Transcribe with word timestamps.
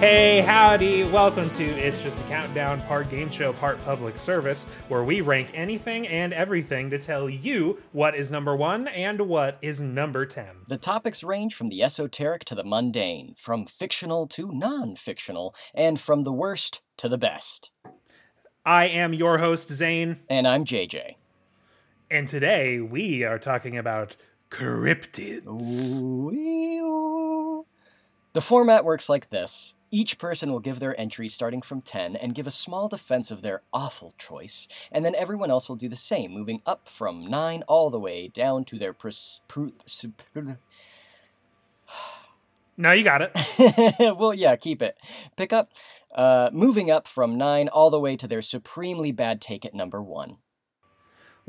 Hey, 0.00 0.42
howdy! 0.42 1.02
Welcome 1.02 1.50
to 1.56 1.64
It's 1.64 2.00
Just 2.04 2.20
a 2.20 2.22
Countdown, 2.24 2.80
part 2.82 3.10
game 3.10 3.28
show, 3.30 3.52
part 3.52 3.82
public 3.84 4.16
service, 4.16 4.64
where 4.86 5.02
we 5.02 5.22
rank 5.22 5.50
anything 5.54 6.06
and 6.06 6.32
everything 6.32 6.88
to 6.90 7.00
tell 7.00 7.28
you 7.28 7.82
what 7.90 8.14
is 8.14 8.30
number 8.30 8.54
one 8.54 8.86
and 8.86 9.20
what 9.22 9.58
is 9.60 9.80
number 9.80 10.24
10. 10.24 10.46
The 10.68 10.76
topics 10.76 11.24
range 11.24 11.54
from 11.56 11.66
the 11.66 11.82
esoteric 11.82 12.44
to 12.44 12.54
the 12.54 12.62
mundane, 12.62 13.34
from 13.36 13.66
fictional 13.66 14.28
to 14.28 14.52
non 14.52 14.94
fictional, 14.94 15.52
and 15.74 15.98
from 15.98 16.22
the 16.22 16.32
worst 16.32 16.80
to 16.98 17.08
the 17.08 17.18
best. 17.18 17.72
I 18.64 18.84
am 18.86 19.12
your 19.12 19.38
host, 19.38 19.66
Zane, 19.72 20.18
And 20.30 20.46
I'm 20.46 20.64
JJ. 20.64 21.16
and 22.08 22.28
today 22.28 22.78
we 22.78 23.24
are 23.24 23.38
talking 23.40 23.76
about 23.76 24.14
cryptids. 24.48 25.98
Ooh. 25.98 27.66
The 28.34 28.40
format 28.40 28.84
works 28.84 29.08
like 29.08 29.30
this. 29.30 29.74
Each 29.90 30.18
person 30.18 30.52
will 30.52 30.60
give 30.60 30.80
their 30.80 30.98
entry 31.00 31.28
starting 31.28 31.62
from 31.62 31.80
10 31.80 32.16
and 32.16 32.34
give 32.34 32.46
a 32.46 32.50
small 32.50 32.88
defense 32.88 33.30
of 33.30 33.40
their 33.40 33.62
awful 33.72 34.12
choice, 34.18 34.68
and 34.92 35.04
then 35.04 35.14
everyone 35.14 35.50
else 35.50 35.68
will 35.68 35.76
do 35.76 35.88
the 35.88 35.96
same, 35.96 36.32
moving 36.32 36.60
up 36.66 36.88
from 36.88 37.26
9 37.26 37.62
all 37.66 37.88
the 37.88 37.98
way 37.98 38.28
down 38.28 38.64
to 38.66 38.78
their 38.78 38.92
pres- 38.92 39.40
No, 42.80 42.92
you 42.92 43.02
got 43.02 43.22
it. 43.22 43.32
well, 44.18 44.32
yeah, 44.32 44.54
keep 44.54 44.82
it. 44.82 44.96
Pick 45.36 45.52
up, 45.52 45.72
uh, 46.14 46.48
moving 46.52 46.92
up 46.92 47.08
from 47.08 47.36
9 47.36 47.66
all 47.66 47.90
the 47.90 47.98
way 47.98 48.14
to 48.14 48.28
their 48.28 48.40
supremely 48.40 49.10
bad 49.10 49.40
take 49.40 49.64
at 49.64 49.74
number 49.74 50.00
1. 50.00 50.36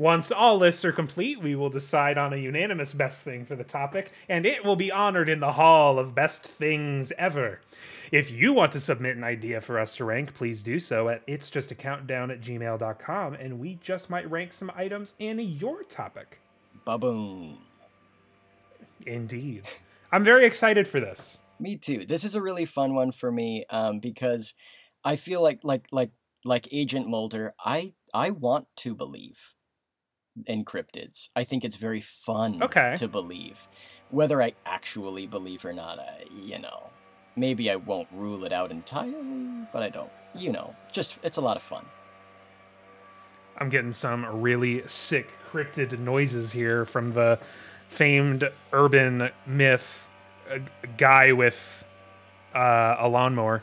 Once 0.00 0.32
all 0.32 0.56
lists 0.56 0.82
are 0.82 0.92
complete, 0.92 1.42
we 1.42 1.54
will 1.54 1.68
decide 1.68 2.16
on 2.16 2.32
a 2.32 2.36
unanimous 2.38 2.94
best 2.94 3.20
thing 3.20 3.44
for 3.44 3.54
the 3.54 3.62
topic, 3.62 4.12
and 4.30 4.46
it 4.46 4.64
will 4.64 4.74
be 4.74 4.90
honored 4.90 5.28
in 5.28 5.40
the 5.40 5.52
Hall 5.52 5.98
of 5.98 6.14
Best 6.14 6.42
Things 6.42 7.12
Ever. 7.18 7.60
If 8.10 8.30
you 8.30 8.54
want 8.54 8.72
to 8.72 8.80
submit 8.80 9.18
an 9.18 9.24
idea 9.24 9.60
for 9.60 9.78
us 9.78 9.94
to 9.96 10.06
rank, 10.06 10.32
please 10.32 10.62
do 10.62 10.80
so 10.80 11.10
at 11.10 11.22
it's 11.26 11.50
just 11.50 11.70
a 11.70 11.74
countdown 11.74 12.30
at 12.30 12.40
gmail.com, 12.40 13.34
and 13.34 13.58
we 13.58 13.74
just 13.74 14.08
might 14.08 14.30
rank 14.30 14.54
some 14.54 14.72
items 14.74 15.12
in 15.18 15.38
your 15.38 15.82
topic. 15.82 16.40
Ba-boom. 16.86 17.58
Indeed. 19.04 19.68
I'm 20.12 20.24
very 20.24 20.46
excited 20.46 20.88
for 20.88 21.00
this. 21.00 21.36
Me 21.58 21.76
too. 21.76 22.06
This 22.06 22.24
is 22.24 22.34
a 22.34 22.40
really 22.40 22.64
fun 22.64 22.94
one 22.94 23.12
for 23.12 23.30
me 23.30 23.66
um, 23.68 23.98
because 24.00 24.54
I 25.04 25.16
feel 25.16 25.42
like 25.42 25.60
like 25.62 25.88
like 25.92 26.12
like 26.42 26.68
Agent 26.72 27.06
Mulder. 27.06 27.52
I 27.62 27.92
I 28.14 28.30
want 28.30 28.66
to 28.76 28.94
believe 28.94 29.52
in 30.46 30.64
cryptids. 30.64 31.30
I 31.36 31.44
think 31.44 31.64
it's 31.64 31.76
very 31.76 32.00
fun 32.00 32.62
Okay. 32.62 32.94
to 32.96 33.08
believe. 33.08 33.66
Whether 34.10 34.42
I 34.42 34.54
actually 34.66 35.26
believe 35.26 35.64
or 35.64 35.72
not, 35.72 35.98
I, 35.98 36.24
you 36.34 36.58
know, 36.58 36.90
maybe 37.36 37.70
I 37.70 37.76
won't 37.76 38.08
rule 38.12 38.44
it 38.44 38.52
out 38.52 38.70
entirely, 38.70 39.66
but 39.72 39.82
I 39.82 39.88
don't. 39.88 40.10
You 40.34 40.52
know, 40.52 40.74
just 40.92 41.18
it's 41.22 41.36
a 41.36 41.40
lot 41.40 41.56
of 41.56 41.62
fun. 41.62 41.84
I'm 43.58 43.68
getting 43.68 43.92
some 43.92 44.24
really 44.40 44.86
sick 44.86 45.28
cryptid 45.50 45.98
noises 45.98 46.52
here 46.52 46.84
from 46.84 47.12
the 47.12 47.38
famed 47.88 48.48
urban 48.72 49.30
myth 49.46 50.06
uh, 50.50 50.58
guy 50.96 51.32
with 51.32 51.84
uh, 52.54 52.96
a 52.98 53.08
lawnmower. 53.08 53.62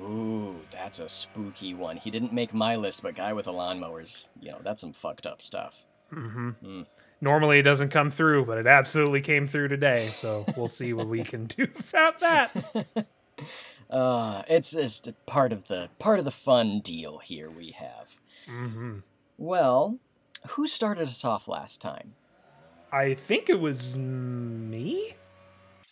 Ooh, 0.00 0.60
that's 0.70 0.98
a 0.98 1.08
spooky 1.08 1.74
one. 1.74 1.96
He 1.98 2.10
didn't 2.10 2.32
make 2.32 2.54
my 2.54 2.76
list, 2.76 3.02
but 3.02 3.14
guy 3.14 3.32
with 3.34 3.46
a 3.46 3.52
lawnmower's, 3.52 4.30
you 4.40 4.50
know, 4.50 4.58
that's 4.62 4.80
some 4.80 4.92
fucked 4.94 5.26
up 5.26 5.42
stuff. 5.42 5.84
Hmm 6.10 6.50
Mm. 6.62 6.86
Normally 7.22 7.58
it 7.58 7.62
doesn't 7.62 7.90
come 7.90 8.10
through, 8.10 8.46
but 8.46 8.56
it 8.58 8.66
absolutely 8.66 9.20
came 9.20 9.46
through 9.46 9.68
today. 9.68 10.06
So 10.06 10.46
we'll 10.56 10.68
see 10.68 10.94
what 10.94 11.06
we 11.06 11.22
can 11.22 11.44
do 11.44 11.66
about 11.90 12.20
that. 12.20 13.06
Uh, 13.88 14.42
it's 14.48 14.70
just 14.70 15.08
part 15.26 15.52
of 15.52 15.64
the 15.64 15.88
part 15.98 16.20
of 16.20 16.24
the 16.24 16.30
fun 16.30 16.80
deal 16.80 17.18
here 17.18 17.50
we 17.50 17.70
have. 17.70 18.14
hmm 18.46 18.98
Well, 19.36 19.98
who 20.50 20.68
started 20.68 21.02
us 21.02 21.24
off 21.24 21.48
last 21.48 21.80
time? 21.80 22.14
I 22.92 23.14
think 23.14 23.50
it 23.50 23.58
was 23.58 23.96
me. 23.96 25.14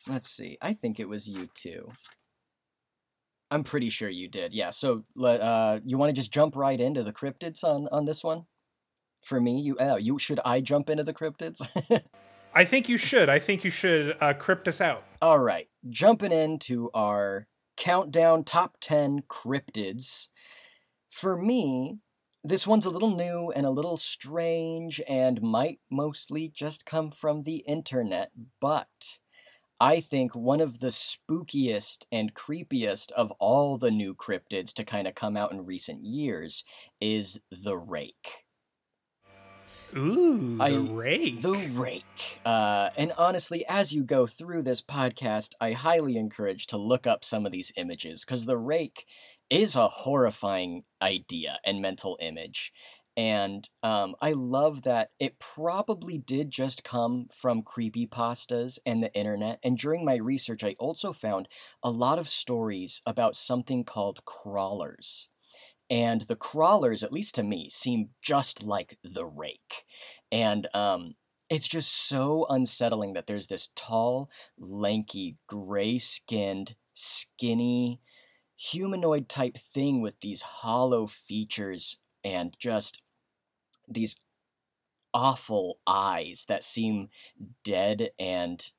Let's 0.09 0.29
see. 0.31 0.59
I 0.63 0.75
think 0.75 1.01
it 1.01 1.09
was 1.09 1.29
you 1.29 1.49
too. 1.55 1.91
I'm 3.51 3.65
pretty 3.65 3.91
sure 3.91 4.09
you 4.09 4.29
did. 4.29 4.53
Yeah. 4.53 4.71
So, 4.71 5.05
uh, 5.21 5.81
you 5.85 5.97
want 5.99 6.11
to 6.11 6.15
just 6.15 6.33
jump 6.33 6.55
right 6.55 6.81
into 6.81 7.03
the 7.03 7.13
cryptids 7.13 7.65
on 7.65 7.89
on 7.91 8.05
this 8.05 8.23
one? 8.23 8.45
For 9.23 9.41
me, 9.41 9.61
you 9.61 9.77
uh, 9.79 9.97
you 9.97 10.19
should 10.19 10.41
I 10.45 10.61
jump 10.61 10.91
into 10.91 11.05
the 11.05 11.15
cryptids? 11.15 11.67
I 12.55 12.65
think 12.65 12.89
you 12.89 12.97
should. 12.97 13.29
I 13.29 13.39
think 13.39 13.63
you 13.65 13.71
should 13.71 14.17
uh, 14.21 14.33
crypt 14.33 14.69
us 14.69 14.81
out. 14.81 15.05
All 15.21 15.39
right, 15.39 15.69
jumping 15.89 16.33
into 16.33 16.91
our 16.95 17.47
countdown 17.77 18.45
top 18.45 18.79
10 18.81 19.23
cryptids. 19.29 20.29
For 21.11 21.37
me, 21.37 21.99
this 22.43 22.67
one's 22.67 22.87
a 22.87 22.91
little 22.91 23.15
new 23.15 23.53
and 23.55 23.67
a 23.67 23.71
little 23.71 23.97
strange 23.97 25.01
and 25.09 25.43
might 25.43 25.79
mostly 25.91 26.49
just 26.49 26.87
come 26.87 27.11
from 27.11 27.43
the 27.43 27.59
internet, 27.59 28.31
but 28.61 28.89
I 29.81 30.01
think 30.01 30.35
one 30.35 30.61
of 30.61 30.81
the 30.81 30.89
spookiest 30.89 32.07
and 32.11 32.35
creepiest 32.35 33.13
of 33.13 33.31
all 33.39 33.79
the 33.79 33.93
new 33.93 34.15
cryptids 34.15 34.73
to 34.75 34.85
kind 34.85 35.07
of 35.07 35.15
come 35.15 35.37
out 35.37 35.53
in 35.53 35.65
recent 35.65 36.05
years 36.05 36.65
is 37.01 37.39
the 37.53 37.77
Rake. 37.77 38.48
Ooh, 39.97 40.59
the 40.59 40.81
rake. 40.93 41.41
The 41.41 41.71
Rake. 41.73 42.41
Uh, 42.45 42.91
and 42.97 43.13
honestly, 43.17 43.65
as 43.69 43.93
you 43.93 44.05
go 44.05 44.27
through 44.27 44.63
this 44.63 44.83
podcast, 44.83 45.55
I 45.61 45.73
highly 45.73 46.17
encourage 46.17 46.67
to 46.69 46.77
look 46.77 47.07
up 47.07 47.25
some 47.25 47.47
of 47.47 47.53
these 47.53 47.73
images 47.77 48.25
because 48.25 48.47
the 48.47 48.59
Rake 48.59 49.07
is 49.51 49.77
a 49.77 49.89
horrifying 49.89 50.85
idea 51.01 51.59
and 51.65 51.81
mental 51.81 52.19
image. 52.21 52.73
And 53.17 53.69
um, 53.83 54.15
I 54.21 54.33
love 54.33 54.83
that 54.83 55.11
it 55.19 55.41
probably 55.41 56.19
did 56.19 56.51
just 56.51 56.85
come 56.85 57.27
from 57.35 57.63
creepypastas 57.63 58.79
and 58.87 59.03
the 59.03 59.13
internet. 59.13 59.59
And 59.65 59.77
during 59.77 60.05
my 60.05 60.17
research, 60.17 60.63
I 60.63 60.77
also 60.79 61.13
found 61.13 61.49
a 61.83 61.91
lot 61.91 62.21
of 62.21 62.29
stories 62.29 63.03
about 63.07 63.35
something 63.35 63.83
called 63.83 64.25
crawlers. 64.25 65.29
And 65.91 66.23
the 66.23 66.37
crawlers, 66.37 67.03
at 67.03 67.13
least 67.13 67.35
to 67.37 67.43
me, 67.43 67.69
seem 67.69 68.11
just 68.21 68.65
like 68.65 68.99
the 69.03 69.25
rake. 69.25 69.85
And 70.31 70.67
um, 70.75 71.15
it's 71.49 71.69
just 71.69 72.09
so 72.09 72.47
unsettling 72.51 73.15
that 73.15 73.27
there's 73.27 73.47
this 73.47 73.71
tall, 73.75 74.31
lanky, 74.59 75.37
gray 75.47 75.97
skinned, 75.99 76.75
skinny, 76.93 78.01
humanoid 78.57 79.29
type 79.29 79.57
thing 79.57 80.03
with 80.03 80.21
these 80.21 80.43
hollow 80.43 81.07
features 81.07 81.99
and 82.25 82.55
just 82.59 83.01
these 83.89 84.17
awful 85.15 85.79
eyes 85.87 86.45
that 86.49 86.63
seem 86.63 87.09
dead 87.65 88.11
and 88.19 88.73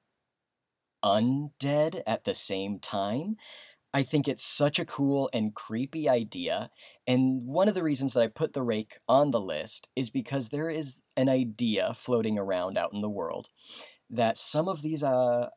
undead 1.04 2.02
at 2.06 2.24
the 2.26 2.34
same 2.34 2.80
time. 2.80 3.38
I 3.94 4.04
think 4.04 4.28
it's 4.28 4.44
such 4.44 4.78
a 4.80 4.86
cool 4.86 5.30
and 5.34 5.54
creepy 5.54 6.08
idea. 6.08 6.70
And 7.08 7.48
one 7.48 7.68
of 7.68 7.74
the 7.74 7.84
reasons 7.84 8.14
that 8.14 8.22
I 8.22 8.28
put 8.28 8.54
the 8.54 8.62
rake 8.62 8.98
on 9.08 9.32
the 9.32 9.40
list 9.40 9.90
is 9.96 10.12
because 10.12 10.50
there 10.50 10.70
is 10.70 11.02
an 11.18 11.28
idea 11.28 11.94
floating 11.96 12.38
around 12.38 12.78
out 12.78 12.94
in 12.94 13.02
the 13.02 13.10
world 13.10 13.50
that 14.10 14.38
some 14.38 14.68
of 14.68 14.82
these 14.82 15.04
uh, 15.04 15.50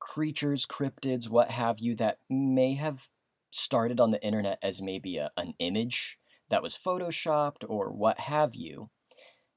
creatures, 0.00 0.66
cryptids, 0.66 1.28
what 1.28 1.50
have 1.50 1.78
you, 1.78 1.94
that 1.96 2.18
may 2.28 2.74
have 2.74 3.06
started 3.50 4.00
on 4.00 4.10
the 4.10 4.24
internet 4.24 4.58
as 4.62 4.82
maybe 4.82 5.16
a, 5.16 5.30
an 5.36 5.54
image 5.58 6.18
that 6.48 6.62
was 6.62 6.74
photoshopped 6.74 7.64
or 7.68 7.92
what 7.92 8.18
have 8.18 8.56
you, 8.56 8.90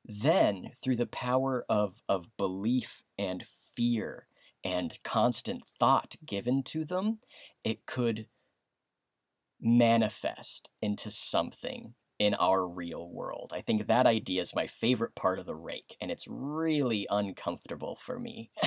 then 0.06 0.70
through 0.76 0.96
the 0.96 1.08
power 1.08 1.66
of, 1.68 2.02
of 2.08 2.36
belief 2.38 3.04
and 3.18 3.44
fear 3.44 4.28
and 4.64 4.98
constant 5.04 5.64
thought 5.80 6.16
given 6.26 6.64
to 6.64 6.86
them, 6.86 7.20
it 7.64 7.86
could 7.86 8.28
manifest 9.60 10.70
into 10.82 11.10
something 11.10 11.96
in 12.20 12.34
our 12.36 12.68
real 12.68 13.10
world. 13.10 13.52
I 13.54 13.62
think 13.62 13.88
that 13.88 14.06
idea 14.06 14.42
is 14.42 14.56
my 14.56 14.68
favorite 14.68 15.16
part 15.16 15.40
of 15.40 15.46
the 15.46 15.56
rake, 15.56 15.98
and 16.00 16.12
it's 16.12 16.28
really 16.28 17.08
uncomfortable 17.10 17.96
for 17.96 18.20
me. 18.20 18.52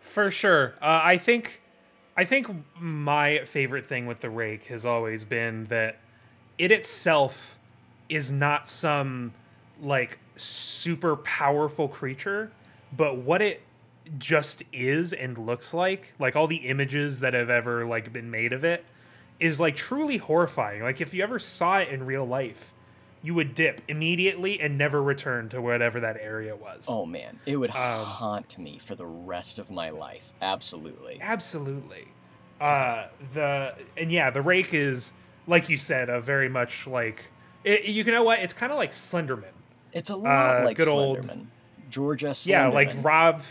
For 0.00 0.30
sure. 0.30 0.74
Uh, 0.80 1.00
I 1.04 1.18
think 1.18 1.60
I 2.16 2.24
think 2.24 2.48
my 2.80 3.44
favorite 3.44 3.86
thing 3.86 4.06
with 4.06 4.20
the 4.20 4.30
rake 4.30 4.64
has 4.64 4.86
always 4.86 5.22
been 5.22 5.66
that 5.66 5.98
it 6.56 6.72
itself 6.72 7.58
is 8.08 8.30
not 8.30 8.68
some 8.68 9.34
like 9.80 10.18
super 10.36 11.16
powerful 11.16 11.88
creature, 11.88 12.50
but 12.96 13.18
what 13.18 13.42
it 13.42 13.62
just 14.18 14.62
is 14.72 15.12
and 15.12 15.36
looks 15.36 15.74
like, 15.74 16.14
like 16.18 16.36
all 16.36 16.46
the 16.46 16.56
images 16.68 17.20
that 17.20 17.34
have 17.34 17.50
ever 17.50 17.84
like 17.86 18.12
been 18.12 18.30
made 18.30 18.52
of 18.52 18.64
it 18.64 18.84
is 19.40 19.60
like 19.60 19.76
truly 19.76 20.16
horrifying. 20.16 20.82
Like 20.82 21.00
if 21.00 21.12
you 21.12 21.22
ever 21.22 21.38
saw 21.38 21.78
it 21.78 21.88
in 21.88 22.06
real 22.06 22.24
life, 22.24 22.72
you 23.22 23.34
would 23.34 23.54
dip 23.54 23.80
immediately 23.88 24.60
and 24.60 24.78
never 24.78 25.02
return 25.02 25.48
to 25.48 25.60
whatever 25.60 26.00
that 26.00 26.16
area 26.20 26.54
was. 26.54 26.86
oh 26.88 27.04
man, 27.04 27.40
it 27.46 27.56
would 27.56 27.70
Um, 27.70 27.76
haunt 28.04 28.58
me 28.58 28.78
for 28.78 28.94
the 28.94 29.06
rest 29.06 29.58
of 29.58 29.70
my 29.70 29.90
life. 29.90 30.32
Absolutely. 30.40 31.18
Absolutely. 31.20 32.06
Uh, 32.60 33.06
the 33.32 33.74
and 33.96 34.10
yeah, 34.10 34.30
the 34.30 34.42
rake 34.42 34.72
is 34.74 35.12
like 35.46 35.68
you 35.68 35.76
said, 35.76 36.08
a 36.08 36.20
very 36.20 36.48
much 36.48 36.86
like 36.86 37.24
it, 37.64 37.84
you 37.86 38.04
know 38.04 38.22
what? 38.22 38.38
It's 38.40 38.52
kind 38.52 38.70
of 38.72 38.78
like 38.78 38.92
Slenderman. 38.92 39.44
It's 39.92 40.10
a 40.10 40.16
lot 40.16 40.60
Uh, 40.60 40.64
like 40.64 40.76
good 40.76 40.88
old- 40.88 41.18
Slenderman. 41.18 41.46
Georgia 41.90 42.26
Slenderman. 42.26 42.48
Yeah, 42.48 42.66
like 42.68 42.90
Rob 43.02 43.42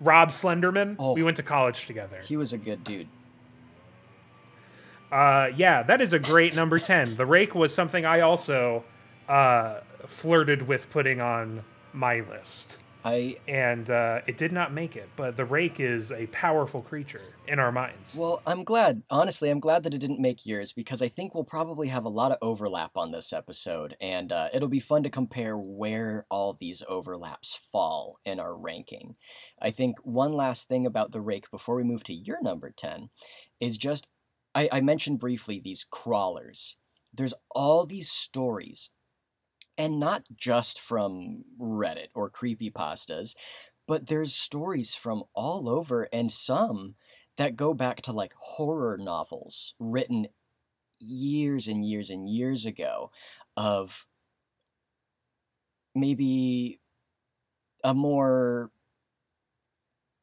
Rob 0.00 0.30
Slenderman. 0.30 0.96
Oh. 0.98 1.14
We 1.14 1.22
went 1.22 1.36
to 1.38 1.42
college 1.42 1.86
together. 1.86 2.20
He 2.24 2.36
was 2.36 2.52
a 2.52 2.58
good 2.58 2.84
dude. 2.84 3.08
Uh, 5.10 5.48
yeah, 5.56 5.82
that 5.82 6.00
is 6.00 6.12
a 6.12 6.18
great 6.18 6.54
number 6.54 6.78
10. 6.78 7.16
The 7.16 7.26
Rake 7.26 7.54
was 7.54 7.74
something 7.74 8.04
I 8.04 8.20
also 8.20 8.84
uh, 9.28 9.80
flirted 10.06 10.66
with 10.66 10.90
putting 10.90 11.20
on 11.20 11.64
my 11.92 12.20
list. 12.20 12.83
I 13.04 13.36
And 13.46 13.90
uh, 13.90 14.22
it 14.26 14.38
did 14.38 14.50
not 14.50 14.72
make 14.72 14.96
it, 14.96 15.10
but 15.14 15.36
the 15.36 15.44
Rake 15.44 15.78
is 15.78 16.10
a 16.10 16.26
powerful 16.28 16.80
creature 16.80 17.20
in 17.46 17.58
our 17.58 17.70
minds. 17.70 18.16
well, 18.16 18.40
I'm 18.46 18.64
glad. 18.64 19.02
Honestly, 19.10 19.50
I'm 19.50 19.60
glad 19.60 19.82
that 19.82 19.92
it 19.92 20.00
didn't 20.00 20.20
make 20.20 20.46
yours 20.46 20.72
because 20.72 21.02
I 21.02 21.08
think 21.08 21.34
we'll 21.34 21.44
probably 21.44 21.88
have 21.88 22.06
a 22.06 22.08
lot 22.08 22.32
of 22.32 22.38
overlap 22.40 22.96
on 22.96 23.10
this 23.10 23.32
episode, 23.34 23.94
and 24.00 24.32
uh, 24.32 24.48
it'll 24.54 24.68
be 24.68 24.80
fun 24.80 25.02
to 25.02 25.10
compare 25.10 25.58
where 25.58 26.24
all 26.30 26.54
these 26.54 26.82
overlaps 26.88 27.54
fall 27.54 28.18
in 28.24 28.40
our 28.40 28.56
ranking. 28.56 29.16
I 29.60 29.70
think 29.70 29.98
one 30.02 30.32
last 30.32 30.68
thing 30.68 30.86
about 30.86 31.12
the 31.12 31.20
rake 31.20 31.50
before 31.50 31.74
we 31.74 31.84
move 31.84 32.04
to 32.04 32.14
your 32.14 32.42
number 32.42 32.70
ten 32.70 33.10
is 33.60 33.76
just 33.76 34.08
I, 34.54 34.68
I 34.72 34.80
mentioned 34.80 35.18
briefly 35.18 35.60
these 35.60 35.84
crawlers. 35.90 36.76
There's 37.12 37.34
all 37.54 37.86
these 37.86 38.10
stories, 38.10 38.90
and 39.76 39.98
not 39.98 40.24
just 40.36 40.80
from 40.80 41.44
Reddit 41.60 42.08
or 42.14 42.30
creepypastas, 42.30 43.34
but 43.86 44.06
there's 44.06 44.34
stories 44.34 44.94
from 44.94 45.24
all 45.34 45.68
over 45.68 46.08
and 46.12 46.30
some 46.30 46.94
that 47.36 47.56
go 47.56 47.74
back 47.74 48.00
to 48.02 48.12
like 48.12 48.32
horror 48.38 48.96
novels 48.96 49.74
written 49.78 50.26
years 51.00 51.68
and 51.68 51.84
years 51.84 52.10
and 52.10 52.28
years 52.28 52.64
ago 52.66 53.10
of 53.56 54.06
maybe 55.94 56.80
a 57.84 57.94
more 57.94 58.70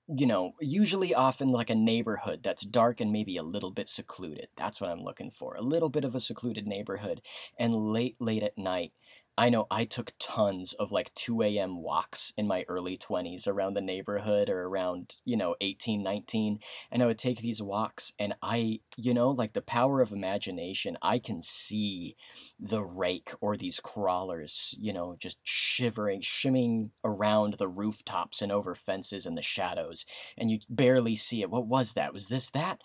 you 0.07 0.25
know 0.25 0.53
usually 0.59 1.13
often 1.13 1.47
like 1.47 1.69
a 1.69 1.75
neighborhood 1.75 2.41
that's 2.43 2.63
dark 2.65 2.99
and 2.99 3.11
maybe 3.11 3.37
a 3.37 3.43
little 3.43 3.71
bit 3.71 3.87
secluded. 3.87 4.47
That's 4.57 4.81
what 4.81 4.89
i'm 4.89 5.01
looking 5.03 5.29
for 5.31 5.55
a 5.55 5.61
little 5.61 5.89
bit 5.89 6.03
of 6.03 6.15
a 6.15 6.19
secluded 6.19 6.67
neighborhood. 6.67 7.21
And 7.57 7.73
late 7.75 8.17
late 8.19 8.43
at 8.43 8.57
night 8.57 8.91
I 9.37 9.49
know 9.49 9.65
I 9.71 9.85
took 9.85 10.11
tons 10.19 10.73
of 10.73 10.91
like 10.91 11.13
2 11.15 11.41
a.m. 11.41 11.81
walks 11.81 12.33
in 12.37 12.47
my 12.47 12.65
early 12.67 12.97
20s 12.97 13.47
around 13.47 13.73
the 13.73 13.81
neighborhood 13.81 14.49
or 14.49 14.63
around, 14.63 15.15
you 15.25 15.37
know, 15.37 15.55
18, 15.61 16.03
19. 16.03 16.59
And 16.91 17.01
I 17.01 17.05
would 17.05 17.17
take 17.17 17.39
these 17.39 17.61
walks 17.61 18.13
and 18.19 18.35
I, 18.41 18.81
you 18.97 19.13
know, 19.13 19.29
like 19.29 19.53
the 19.53 19.61
power 19.61 20.01
of 20.01 20.11
imagination, 20.11 20.97
I 21.01 21.19
can 21.19 21.41
see 21.41 22.15
the 22.59 22.83
rake 22.83 23.31
or 23.39 23.55
these 23.55 23.79
crawlers, 23.79 24.75
you 24.79 24.93
know, 24.93 25.15
just 25.19 25.39
shivering, 25.43 26.21
shimming 26.21 26.91
around 27.03 27.55
the 27.55 27.69
rooftops 27.69 28.41
and 28.41 28.51
over 28.51 28.75
fences 28.75 29.25
and 29.25 29.37
the 29.37 29.41
shadows. 29.41 30.05
And 30.37 30.51
you 30.51 30.59
barely 30.69 31.15
see 31.15 31.41
it. 31.41 31.49
What 31.49 31.67
was 31.67 31.93
that? 31.93 32.13
Was 32.13 32.27
this 32.27 32.49
that? 32.51 32.81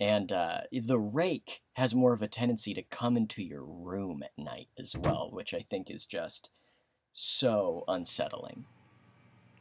And 0.00 0.32
uh, 0.32 0.62
the 0.72 0.98
rake 0.98 1.60
has 1.74 1.94
more 1.94 2.14
of 2.14 2.22
a 2.22 2.28
tendency 2.28 2.72
to 2.72 2.82
come 2.82 3.18
into 3.18 3.42
your 3.42 3.62
room 3.62 4.22
at 4.22 4.32
night 4.42 4.68
as 4.78 4.96
well, 4.96 5.28
which 5.30 5.52
I 5.52 5.60
think 5.68 5.90
is 5.90 6.06
just 6.06 6.50
so 7.12 7.84
unsettling. 7.86 8.64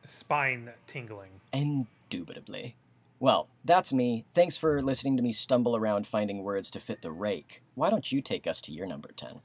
Spine 0.06 0.72
tingling. 0.88 1.42
Indubitably. 1.52 2.78
Well, 3.20 3.50
that's 3.66 3.92
me. 3.92 4.26
Thanks 4.34 4.58
for 4.58 4.82
listening 4.82 5.18
to 5.18 5.24
me 5.24 5.34
stumble 5.34 5.76
around 5.76 6.08
finding 6.08 6.42
words 6.42 6.72
to 6.72 6.80
fit 6.80 7.02
the 7.02 7.12
rake. 7.12 7.62
Why 7.76 7.90
don't 7.90 8.10
you 8.10 8.22
take 8.22 8.48
us 8.48 8.62
to 8.62 8.72
your 8.72 8.88
number 8.88 9.10
10? 9.12 9.42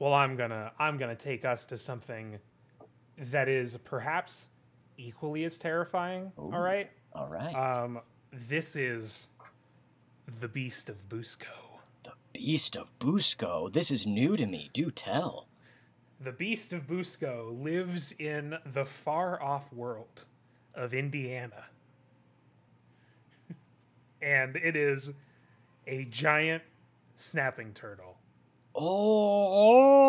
Well, 0.00 0.12
I'm 0.12 0.36
gonna 0.36 0.72
I'm 0.80 0.98
gonna 0.98 1.14
take 1.14 1.44
us 1.44 1.64
to 1.66 1.78
something 1.78 2.38
that 3.16 3.48
is 3.48 3.78
perhaps 3.84 4.48
equally 4.98 5.44
as 5.44 5.56
terrifying. 5.56 6.32
Ooh. 6.36 6.50
All 6.52 6.60
right. 6.60 6.90
All 7.12 7.28
right. 7.28 7.54
Um, 7.54 8.00
this 8.32 8.74
is 8.74 9.28
the 10.40 10.48
Beast 10.48 10.88
of 10.88 11.08
Busco. 11.08 11.80
the 12.02 12.12
Beast 12.32 12.76
of 12.76 12.98
Busco. 12.98 13.72
This 13.72 13.90
is 13.90 14.06
new 14.06 14.36
to 14.36 14.46
me. 14.46 14.70
Do 14.72 14.90
tell. 14.90 15.48
The 16.20 16.32
Beast 16.32 16.72
of 16.72 16.86
Busco 16.86 17.62
lives 17.62 18.12
in 18.12 18.56
the 18.64 18.84
far 18.84 19.42
off 19.42 19.72
world 19.72 20.24
of 20.74 20.94
Indiana. 20.94 21.64
and 24.22 24.56
it 24.56 24.76
is 24.76 25.12
a 25.86 26.04
giant 26.06 26.62
snapping 27.16 27.72
turtle. 27.74 28.16
Oh, 28.74 30.00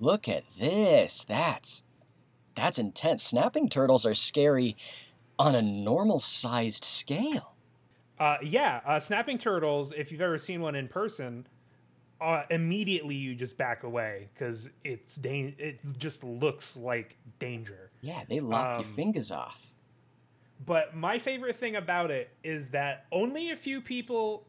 look 0.00 0.28
at 0.28 0.44
this. 0.58 1.24
That's 1.24 1.82
that's 2.54 2.78
intense. 2.78 3.22
Snapping 3.22 3.70
turtles 3.70 4.04
are 4.04 4.12
scary 4.14 4.76
on 5.38 5.54
a 5.54 5.62
normal 5.62 6.18
sized 6.18 6.84
scale. 6.84 7.54
Uh, 8.20 8.36
yeah, 8.42 8.82
uh, 8.84 9.00
snapping 9.00 9.38
turtles, 9.38 9.94
if 9.96 10.12
you've 10.12 10.20
ever 10.20 10.38
seen 10.38 10.60
one 10.60 10.74
in 10.74 10.86
person, 10.86 11.46
uh, 12.20 12.42
immediately 12.50 13.14
you 13.14 13.34
just 13.34 13.56
back 13.56 13.82
away 13.82 14.28
because 14.34 14.68
it's 14.84 15.16
dan- 15.16 15.54
it 15.58 15.80
just 15.96 16.22
looks 16.22 16.76
like 16.76 17.16
danger. 17.38 17.90
Yeah, 18.02 18.22
they 18.28 18.40
lock 18.40 18.80
your 18.80 18.86
Um, 18.86 18.94
fingers 18.94 19.30
off. 19.30 19.72
But 20.66 20.94
my 20.94 21.18
favorite 21.18 21.56
thing 21.56 21.76
about 21.76 22.10
it 22.10 22.28
is 22.44 22.68
that 22.70 23.06
only 23.10 23.52
a 23.52 23.56
few 23.56 23.80
people 23.80 24.46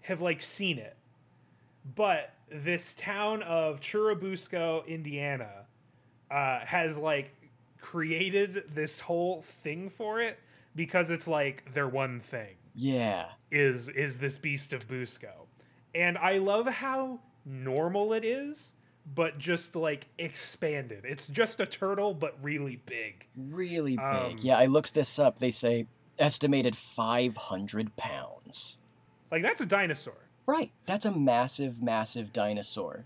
have 0.00 0.20
like 0.20 0.42
seen 0.42 0.78
it. 0.78 0.96
But 1.94 2.34
this 2.50 2.94
town 2.94 3.44
of 3.44 3.78
Churubusco, 3.80 4.84
Indiana, 4.88 5.66
uh, 6.28 6.58
has 6.66 6.98
like 6.98 7.30
created 7.80 8.64
this 8.74 8.98
whole 8.98 9.42
thing 9.62 9.88
for 9.90 10.20
it 10.20 10.40
because 10.74 11.10
it's 11.10 11.28
like 11.28 11.72
their 11.72 11.86
one 11.86 12.18
thing 12.18 12.56
Yeah. 12.74 13.26
is 13.50 13.88
is 13.88 14.18
this 14.18 14.38
beast 14.38 14.72
of 14.72 14.86
Busco. 14.88 15.46
And 15.94 16.16
I 16.16 16.38
love 16.38 16.66
how 16.66 17.20
normal 17.44 18.14
it 18.14 18.24
is, 18.24 18.72
but 19.14 19.38
just 19.38 19.76
like 19.76 20.08
expanded. 20.18 21.04
It's 21.04 21.28
just 21.28 21.60
a 21.60 21.66
turtle 21.66 22.14
but 22.14 22.36
really 22.40 22.80
big. 22.86 23.26
Really 23.36 23.96
big. 23.96 24.04
Um, 24.04 24.36
yeah, 24.40 24.58
I 24.58 24.66
looked 24.66 24.94
this 24.94 25.18
up. 25.18 25.38
They 25.38 25.50
say 25.50 25.86
estimated 26.18 26.76
500 26.76 27.96
pounds. 27.96 28.78
Like 29.30 29.42
that's 29.42 29.60
a 29.60 29.66
dinosaur. 29.66 30.14
Right. 30.46 30.72
That's 30.86 31.04
a 31.04 31.12
massive, 31.12 31.82
massive 31.82 32.32
dinosaur. 32.32 33.04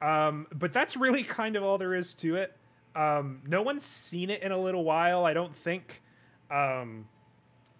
Um, 0.00 0.46
but 0.52 0.72
that's 0.72 0.96
really 0.96 1.22
kind 1.22 1.56
of 1.56 1.62
all 1.62 1.78
there 1.78 1.94
is 1.94 2.14
to 2.14 2.36
it. 2.36 2.56
Um, 2.94 3.40
no 3.46 3.62
one's 3.62 3.84
seen 3.84 4.30
it 4.30 4.42
in 4.42 4.52
a 4.52 4.58
little 4.58 4.84
while, 4.84 5.24
I 5.24 5.32
don't 5.32 5.54
think. 5.54 6.02
Um, 6.50 7.06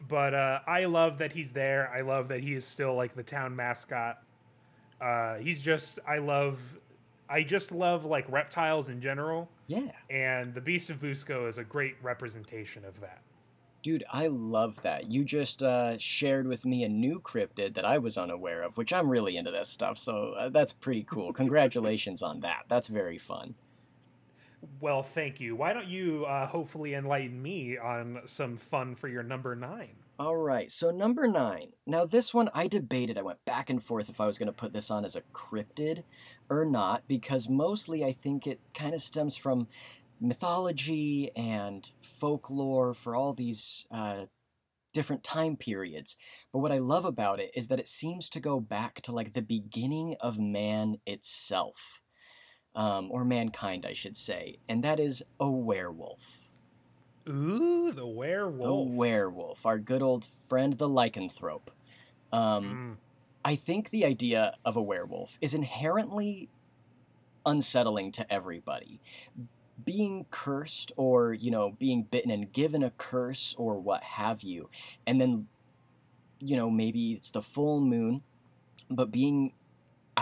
but 0.09 0.35
uh, 0.35 0.61
I 0.67 0.85
love 0.87 1.19
that 1.19 1.33
he's 1.33 1.53
there. 1.53 1.91
I 1.95 2.01
love 2.03 2.29
that 2.29 2.41
he 2.41 2.55
is 2.55 2.65
still 2.67 2.95
like 2.95 3.15
the 3.15 3.23
town 3.23 3.55
mascot. 3.57 4.23
Uh, 5.01 5.37
he's 5.37 5.61
just 5.61 5.99
I 6.07 6.19
love 6.19 6.59
I 7.29 7.43
just 7.43 7.73
love 7.73 8.05
like 8.05 8.31
reptiles 8.31 8.89
in 8.89 9.01
general, 9.01 9.49
Yeah. 9.67 9.91
and 10.11 10.53
the 10.55 10.61
Beast 10.61 10.91
of 10.91 11.01
Busco 11.01 11.49
is 11.49 11.57
a 11.59 11.65
great 11.65 11.97
representation 12.03 12.85
of 12.85 13.01
that. 13.01 13.23
Dude, 13.83 14.05
I 14.13 14.29
love 14.29 14.81
that. 14.83 15.11
You 15.11 15.25
just 15.25 15.63
uh, 15.63 15.99
shared 15.99 16.47
with 16.47 16.65
me 16.65 16.85
a 16.85 16.89
new 16.89 17.19
cryptid 17.21 17.75
that 17.75 17.85
I 17.85 17.99
was 17.99 18.17
unaware 18.17 18.63
of, 18.63 18.77
which 18.77 18.93
I'm 18.93 19.09
really 19.09 19.37
into 19.37 19.51
this 19.51 19.69
stuff, 19.71 19.99
so 19.99 20.35
uh, 20.39 20.49
that's 20.51 20.73
pretty 20.73 21.03
cool. 21.05 21.33
Congratulations 21.43 22.23
on 22.23 22.41
that. 22.41 22.65
That's 22.69 22.87
very 22.89 23.19
fun. 23.19 23.55
Well, 24.81 25.03
thank 25.03 25.41
you. 25.41 25.57
Why 25.57 25.73
don't 25.73 25.89
you 25.89 26.25
uh, 26.25 26.47
hopefully 26.47 26.95
enlighten 26.95 27.41
me 27.41 27.79
on 27.79 28.21
some 28.27 28.57
fun 28.57 28.95
for 28.95 29.09
your 29.09 29.23
number 29.23 29.57
nine? 29.57 29.97
All 30.19 30.37
right, 30.37 30.71
so 30.71 30.91
number 30.91 31.27
nine. 31.27 31.73
Now, 31.87 32.05
this 32.05 32.33
one 32.33 32.49
I 32.55 32.69
debated. 32.69 33.19
I 33.19 33.23
went 33.23 33.45
back 33.45 33.71
and 33.71 33.83
forth 33.83 34.09
if 34.09 34.21
I 34.21 34.27
was 34.27 34.39
going 34.39 34.47
to 34.47 34.53
put 34.53 34.73
this 34.73 34.91
on 34.91 35.05
as 35.05 35.17
a 35.17 35.23
cryptid 35.33 36.05
or 36.49 36.65
not, 36.65 37.03
because 37.09 37.49
mostly 37.49 38.05
I 38.05 38.13
think 38.13 38.47
it 38.47 38.61
kind 38.73 38.95
of 38.95 39.03
stems 39.03 39.37
from 39.37 39.67
mythology 40.21 41.33
and 41.35 41.91
folklore 42.01 42.95
for 42.95 43.17
all 43.17 43.33
these 43.33 43.87
uh, 43.91 44.27
different 44.93 45.25
time 45.25 45.57
periods. 45.57 46.17
But 46.53 46.61
what 46.61 46.73
I 46.73 46.79
love 46.79 47.05
about 47.05 47.41
it 47.41 47.51
is 47.57 47.69
that 47.69 47.81
it 47.81 47.89
seems 47.89 48.29
to 48.31 48.41
go 48.41 48.61
back 48.61 49.01
to 49.03 49.13
like 49.13 49.33
the 49.33 49.43
beginning 49.43 50.15
of 50.21 50.39
man 50.39 50.99
itself, 51.07 52.01
um, 52.75 53.09
or 53.11 53.25
mankind, 53.25 53.87
I 53.87 53.93
should 53.93 54.17
say, 54.17 54.59
and 54.69 54.83
that 54.85 54.99
is 55.01 55.23
a 55.39 55.51
werewolf. 55.51 56.49
Ooh, 57.29 57.93
the 57.93 58.07
werewolf. 58.07 58.63
The 58.63 58.97
werewolf, 58.97 59.67
our 59.67 59.79
good 59.79 60.03
old 60.03 60.25
friend, 60.25 60.75
the 60.75 60.89
lycanthrope. 60.89 61.69
Um, 62.33 62.65
Mm. 62.65 62.97
I 63.45 63.57
think 63.57 63.91
the 63.91 64.05
idea 64.05 64.57
of 64.65 64.77
a 64.77 64.83
werewolf 64.83 65.37
is 65.41 65.55
inherently 65.55 66.49
unsettling 67.45 68.13
to 68.13 68.33
everybody. 68.33 69.01
Being 69.85 70.27
cursed, 70.31 70.93
or, 70.97 71.33
you 71.33 71.51
know, 71.51 71.73
being 71.79 72.05
bitten 72.05 72.31
and 72.31 72.53
given 72.53 72.85
a 72.85 72.91
curse, 72.91 73.55
or 73.59 73.81
what 73.81 74.03
have 74.05 74.43
you, 74.43 74.69
and 75.07 75.21
then 75.21 75.49
you 76.45 76.57
know, 76.57 76.69
maybe 76.69 77.13
it's 77.13 77.31
the 77.31 77.41
full 77.41 77.81
moon, 77.81 78.23
but 78.91 79.11
being 79.13 79.53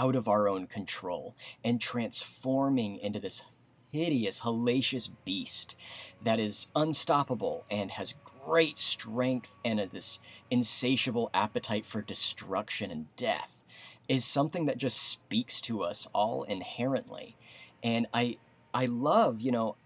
out 0.01 0.17
of 0.17 0.29
our 0.29 0.49
own 0.49 0.67
control 0.67 1.35
and 1.63 1.79
transforming 1.79 2.97
into 2.97 3.21
this 3.21 3.45
hideous, 3.93 4.41
hellacious 4.41 5.11
beast 5.25 5.77
that 6.23 6.41
is 6.41 6.69
unstoppable 6.75 7.65
and 7.71 7.91
has 7.91 8.15
great 8.45 8.79
strength 8.79 9.59
and 9.65 9.79
this 9.91 10.19
insatiable 10.51 11.29
appetite 11.35 11.85
for 11.85 12.01
destruction 12.01 12.91
and 12.91 13.15
death 13.17 13.63
is 14.09 14.25
something 14.25 14.65
that 14.67 14.79
just 14.79 15.11
speaks 15.11 15.61
to 15.61 15.83
us 15.83 16.09
all 16.15 16.45
inherently. 16.45 17.37
And 17.83 18.07
I 18.15 18.39
I 18.73 18.87
love, 18.87 19.41
you 19.41 19.53
know, 19.53 19.77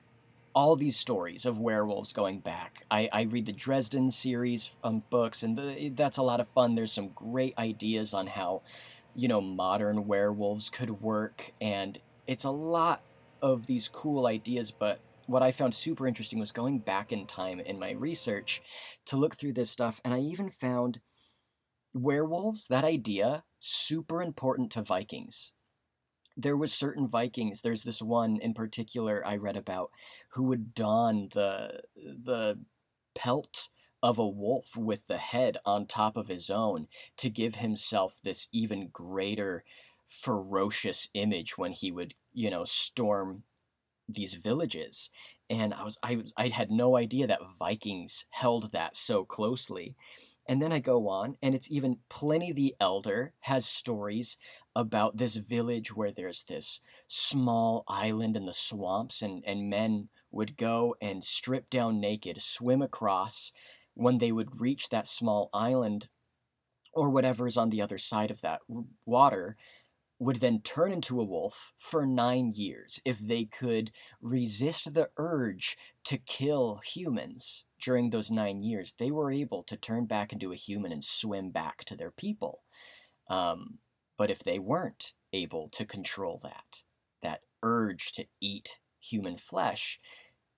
all 0.55 0.77
these 0.77 0.97
stories 0.97 1.45
of 1.45 1.59
werewolves 1.59 2.13
going 2.13 2.39
back. 2.39 2.85
I, 2.91 3.09
I 3.13 3.23
read 3.23 3.47
the 3.47 3.53
Dresden 3.53 4.11
series 4.11 4.77
um, 4.85 5.03
books, 5.11 5.43
and 5.43 5.57
the, 5.59 5.91
that's 5.95 6.19
a 6.19 6.23
lot 6.23 6.41
of 6.41 6.49
fun. 6.49 6.75
There's 6.75 6.93
some 6.93 7.09
great 7.09 7.59
ideas 7.59 8.15
on 8.15 8.29
how, 8.29 8.63
you 9.15 9.29
know, 9.29 9.41
modern 9.41 10.07
werewolves 10.07 10.71
could 10.71 11.03
work, 11.03 11.51
and 11.61 11.99
it's 12.27 12.45
a 12.45 12.51
lot 12.51 13.03
of 13.43 13.67
these 13.67 13.89
cool 13.89 14.27
ideas. 14.27 14.71
But 14.71 15.01
what 15.27 15.43
I 15.43 15.51
found 15.51 15.75
super 15.75 16.07
interesting 16.07 16.39
was 16.39 16.53
going 16.53 16.79
back 16.81 17.13
in 17.13 17.27
time 17.27 17.61
in 17.61 17.79
my 17.79 17.93
research 17.93 18.63
to 19.07 19.17
look 19.17 19.35
through 19.35 19.55
this 19.55 19.71
stuff, 19.71 20.01
and 20.05 20.13
I 20.15 20.21
even 20.21 20.51
found 20.51 21.01
werewolves, 21.93 22.69
that 22.69 22.85
idea, 22.85 23.45
super 23.59 24.23
important 24.23 24.71
to 24.73 24.83
Vikings 24.83 25.53
there 26.37 26.57
was 26.57 26.73
certain 26.73 27.07
Vikings. 27.07 27.61
There's 27.61 27.85
this 27.85 28.03
one 28.03 28.39
in 28.41 28.55
particular 28.55 29.23
I 29.25 29.37
read 29.37 29.57
about 29.57 29.91
who 30.31 30.45
would 30.45 30.75
don 30.75 31.29
the 31.33 31.83
the 31.97 32.59
pelt 33.15 33.69
of 34.05 34.19
a 34.19 34.29
wolf 34.29 34.77
with 34.77 35.07
the 35.07 35.17
head 35.17 35.57
on 35.65 35.87
top 35.87 36.15
of 36.19 36.29
his 36.29 36.51
own 36.51 36.87
to 37.17 37.31
give 37.31 37.55
himself 37.55 38.21
this 38.23 38.49
even 38.53 38.91
greater 38.93 39.65
ferocious 40.07 41.09
image 41.15 41.57
when 41.57 41.73
he 41.73 41.91
would, 41.91 42.13
you 42.35 42.51
know, 42.51 42.65
storm 42.65 43.45
these 44.07 44.35
villages. 44.35 45.09
And 45.49 45.73
I 45.73 45.85
was 45.85 45.99
I 46.03 46.23
I 46.37 46.49
had 46.49 46.71
no 46.71 46.99
idea 46.99 47.27
that 47.27 47.41
Vikings 47.59 48.27
held 48.29 48.73
that 48.73 48.95
so 48.95 49.25
closely. 49.25 49.95
And 50.47 50.61
then 50.61 50.73
I 50.73 50.81
go 50.81 51.09
on, 51.09 51.39
and 51.43 51.55
it's 51.55 51.71
even 51.71 52.01
Pliny 52.11 52.53
the 52.53 52.77
Elder 52.79 53.33
has 53.41 53.65
stories 53.65 54.37
about 54.77 55.17
this 55.17 55.37
village 55.37 55.97
where 55.97 56.13
there's 56.13 56.43
this 56.43 56.83
small 57.09 57.85
island 57.89 58.37
in 58.37 58.45
the 58.45 58.53
swamps, 58.53 59.23
and, 59.23 59.43
and 59.47 59.71
men 59.71 60.11
would 60.31 60.59
go 60.59 60.97
and 61.01 61.25
strip 61.25 61.71
down 61.71 62.01
naked, 62.01 62.43
swim 62.43 62.83
across. 62.83 63.53
When 63.95 64.19
they 64.19 64.33
would 64.33 64.61
reach 64.61 64.89
that 64.89 65.07
small 65.07 65.51
island, 65.53 66.09
or 66.93 67.11
whatever 67.11 67.47
is 67.47 67.57
on 67.57 67.71
the 67.71 67.83
other 67.83 67.99
side 67.99 68.31
of 68.31 68.41
that 68.43 68.61
water, 69.05 69.57
would 70.19 70.37
then 70.37 70.61
turn 70.61 70.93
into 70.93 71.21
a 71.21 71.25
wolf 71.25 71.73
for 71.79 72.07
nine 72.07 72.53
years 72.55 73.01
if 73.05 73.19
they 73.19 73.45
could 73.45 73.91
resist 74.21 74.95
the 74.95 75.11
urge 75.17 75.77
to 76.05 76.19
kill 76.19 76.81
humans 76.85 77.65
during 77.85 78.09
those 78.11 78.31
nine 78.31 78.61
years, 78.61 78.95
they 78.99 79.11
were 79.11 79.31
able 79.31 79.63
to 79.65 79.77
turn 79.77 80.07
back 80.07 80.33
into 80.33 80.53
a 80.53 80.57
human 80.57 80.91
and 80.91 81.05
swim 81.05 81.51
back 81.51 81.85
to 81.85 81.95
their 81.95 82.11
people. 82.11 82.63
Um, 83.29 83.79
but 84.17 84.31
if 84.31 84.43
they 84.43 84.59
weren't 84.59 85.13
able 85.35 85.69
to 85.71 85.85
control 85.85 86.41
that, 86.43 86.83
that 87.23 87.41
urge 87.63 88.13
to 88.13 88.25
eat 88.41 88.81
human 89.01 89.37
flesh, 89.37 90.01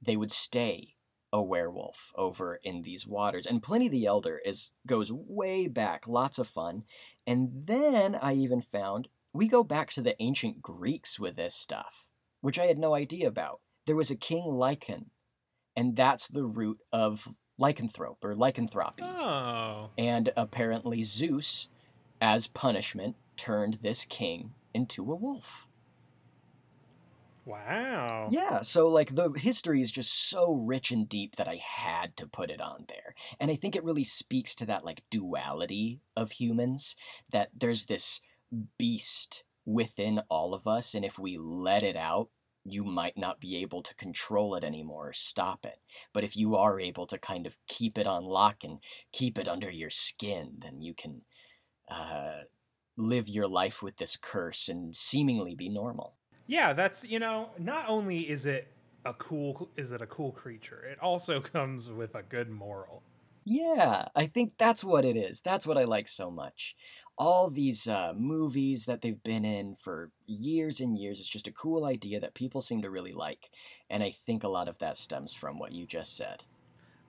they 0.01 0.17
would 0.17 0.31
stay 0.31 0.95
a 1.33 1.43
werewolf 1.43 2.13
over 2.15 2.61
in 2.63 2.83
these 2.83 3.07
waters. 3.07 3.47
And 3.47 3.63
Pliny 3.63 3.89
the 3.89 4.07
Elder 4.07 4.41
is 4.45 4.71
goes 4.87 5.13
way 5.13 5.67
back, 5.67 6.07
lots 6.07 6.39
of 6.39 6.49
fun. 6.49 6.85
And 7.27 7.51
then 7.67 8.15
I 8.15 8.35
even 8.35 8.61
found 8.61 9.09
we 9.33 9.49
go 9.49 9.63
back 9.63 9.91
to 9.91 10.01
the 10.01 10.21
ancient 10.23 10.63
Greeks 10.63 11.21
with 11.21 11.37
this 11.37 11.55
stuff, 11.55 12.07
which 12.41 12.59
I 12.59 12.67
had 12.67 12.79
no 12.79 12.95
idea 12.95 13.29
about. 13.29 13.61
There 13.87 13.97
was 13.97 14.11
a 14.11 14.17
king 14.17 14.45
Lycon 14.45 15.11
and 15.77 15.95
that's 15.95 16.27
the 16.27 16.47
root 16.47 16.81
of 16.93 17.29
lycanthrope 17.61 18.25
or 18.25 18.35
lycanthropy. 18.35 19.03
Oh. 19.03 19.91
And 19.99 20.33
apparently 20.37 21.03
Zeus, 21.03 21.69
as 22.21 22.49
punishment, 22.49 23.17
turned 23.37 23.75
this 23.75 24.05
king 24.07 24.55
into 24.73 25.03
a 25.13 25.15
wolf. 25.15 25.66
Wow. 27.47 28.27
Yeah, 28.29 28.63
so 28.63 28.89
like 28.89 29.15
the 29.15 29.31
history 29.31 29.81
is 29.81 29.93
just 29.93 30.29
so 30.31 30.53
rich 30.53 30.91
and 30.91 31.09
deep 31.09 31.37
that 31.37 31.47
I 31.47 31.57
had 31.63 32.17
to 32.17 32.27
put 32.27 32.51
it 32.51 32.61
on 32.61 32.85
there. 32.89 33.15
And 33.39 33.51
I 33.53 33.55
think 33.55 33.77
it 33.77 33.85
really 33.85 34.03
speaks 34.05 34.55
to 34.57 34.67
that 34.67 34.85
like 34.85 35.05
duality 35.11 36.01
of 36.17 36.33
humans 36.33 36.97
that 37.31 37.51
there's 37.55 37.85
this 37.87 38.21
beast 38.79 39.45
within 39.65 40.23
all 40.29 40.55
of 40.55 40.67
us 40.67 40.95
and 40.95 41.05
if 41.05 41.19
we 41.21 41.37
let 41.39 41.85
it 41.85 41.97
out, 41.97 42.31
you 42.65 42.83
might 42.85 43.17
not 43.17 43.39
be 43.41 43.57
able 43.59 43.81
to 43.83 43.95
control 43.95 44.57
it 44.57 44.65
anymore 44.65 45.11
or 45.11 45.13
stop 45.13 45.65
it. 45.65 45.79
But 46.13 46.25
if 46.25 46.37
you 46.37 46.57
are 46.57 46.81
able 46.81 47.07
to 47.07 47.19
kind 47.19 47.47
of 47.47 47.57
keep 47.69 47.97
it 47.97 48.09
on 48.09 48.25
lock 48.25 48.65
and 48.65 48.81
keep 49.13 49.39
it 49.39 49.47
under 49.47 49.71
your 49.71 49.91
skin, 49.91 50.55
then 50.59 50.81
you 50.81 50.95
can 50.95 51.23
uh, 51.89 52.43
live 52.99 53.29
your 53.29 53.49
life 53.49 53.83
with 53.83 53.99
this 53.99 54.17
curse 54.17 54.69
and 54.69 54.97
seemingly 54.97 55.55
be 55.55 55.69
normal. 55.69 56.16
Yeah, 56.47 56.73
that's 56.73 57.05
you 57.05 57.19
know, 57.19 57.51
not 57.59 57.89
only 57.89 58.29
is 58.29 58.47
it 58.47 58.69
a 59.05 59.15
cool 59.15 59.71
is 59.77 59.93
it 59.93 60.03
a 60.03 60.07
cool 60.07 60.33
creature, 60.33 60.85
it 60.85 60.99
also 61.01 61.41
comes 61.55 61.89
with 61.89 62.15
a 62.15 62.23
good 62.23 62.51
moral. 62.51 63.03
Yeah, 63.45 64.09
I 64.17 64.27
think 64.27 64.57
that's 64.59 64.83
what 64.83 65.05
it 65.05 65.17
is. 65.17 65.41
That's 65.41 65.67
what 65.67 65.79
I 65.79 65.85
like 65.85 66.09
so 66.09 66.31
much 66.31 66.75
all 67.19 67.49
these 67.49 67.89
uh, 67.89 68.13
movies 68.15 68.85
that 68.85 69.01
they've 69.01 69.23
been 69.23 69.43
in 69.43 69.75
for 69.75 70.13
years 70.27 70.81
and 70.83 70.99
years. 70.99 71.19
It's 71.19 71.27
just 71.31 71.47
a 71.49 71.53
cool 71.53 71.87
idea 71.87 72.21
that 72.21 72.35
people 72.35 72.61
seem 72.61 72.83
to 72.83 72.91
really 72.91 73.15
like. 73.15 73.49
And 73.89 74.03
I 74.03 74.11
think 74.11 74.45
a 74.45 74.49
lot 74.49 74.69
of 74.69 74.77
that 74.81 74.99
stems 74.99 75.33
from 75.33 75.59
what 75.59 75.73
you 75.73 75.87
just 75.87 76.15
said. 76.15 76.45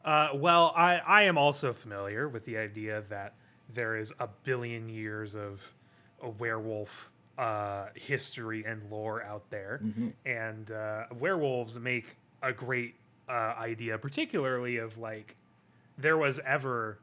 Uh, 0.03 0.29
well, 0.35 0.71
I, 0.75 0.97
I 0.99 1.23
am 1.23 1.37
also 1.37 1.73
familiar 1.73 2.29
with 2.29 2.45
the 2.45 2.57
idea 2.57 3.01
that 3.09 3.35
there 3.67 3.97
is 3.97 4.13
a 4.19 4.27
billion 4.27 4.87
years 4.87 5.35
of 5.35 5.73
a 6.21 6.29
werewolf 6.29 7.11
uh, 7.37 7.87
history 7.95 8.65
and 8.65 8.81
lore 8.89 9.23
out 9.23 9.49
there. 9.49 9.79
Mm-hmm. 9.83 10.09
And 10.25 10.71
uh, 10.71 11.05
werewolves 11.19 11.79
make 11.79 12.17
a 12.41 12.53
great 12.53 12.95
uh, 13.29 13.53
idea, 13.57 13.97
particularly 13.97 14.77
of 14.77 14.97
like 14.97 15.35
there 15.97 16.17
was 16.17 16.39
ever 16.45 16.99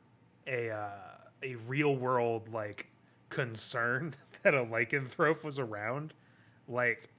a 0.46 0.70
uh, 0.70 0.88
a 1.42 1.54
real 1.66 1.94
world 1.94 2.48
like 2.52 2.86
concern 3.30 4.14
that 4.42 4.54
a 4.54 4.64
lycanthrope 4.64 5.44
was 5.44 5.58
around. 5.58 6.14
Like, 6.66 7.10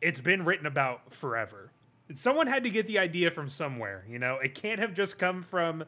it's 0.00 0.20
been 0.20 0.44
written 0.44 0.66
about 0.66 1.14
forever. 1.14 1.70
Someone 2.14 2.46
had 2.46 2.64
to 2.64 2.70
get 2.70 2.86
the 2.86 2.98
idea 2.98 3.30
from 3.30 3.50
somewhere, 3.50 4.04
you 4.08 4.18
know? 4.18 4.38
It 4.42 4.54
can't 4.54 4.80
have 4.80 4.94
just 4.94 5.18
come 5.18 5.42
from 5.42 5.84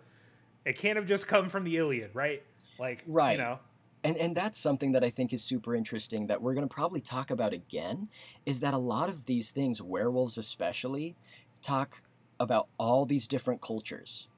it 0.64 0.76
can't 0.76 0.96
have 0.96 1.06
just 1.06 1.26
come 1.26 1.48
from 1.48 1.64
the 1.64 1.78
Iliad, 1.78 2.10
right? 2.14 2.42
Like, 2.78 3.02
right. 3.06 3.32
you 3.32 3.38
know. 3.38 3.58
And 4.02 4.16
and 4.16 4.34
that's 4.34 4.58
something 4.58 4.92
that 4.92 5.04
I 5.04 5.10
think 5.10 5.32
is 5.32 5.42
super 5.42 5.74
interesting 5.74 6.26
that 6.28 6.40
we're 6.40 6.54
going 6.54 6.68
to 6.68 6.74
probably 6.74 7.00
talk 7.00 7.30
about 7.30 7.52
again 7.52 8.08
is 8.46 8.60
that 8.60 8.72
a 8.72 8.78
lot 8.78 9.08
of 9.08 9.26
these 9.26 9.50
things, 9.50 9.82
werewolves 9.82 10.38
especially, 10.38 11.16
talk 11.62 12.02
about 12.38 12.68
all 12.78 13.04
these 13.04 13.26
different 13.26 13.60
cultures 13.60 14.28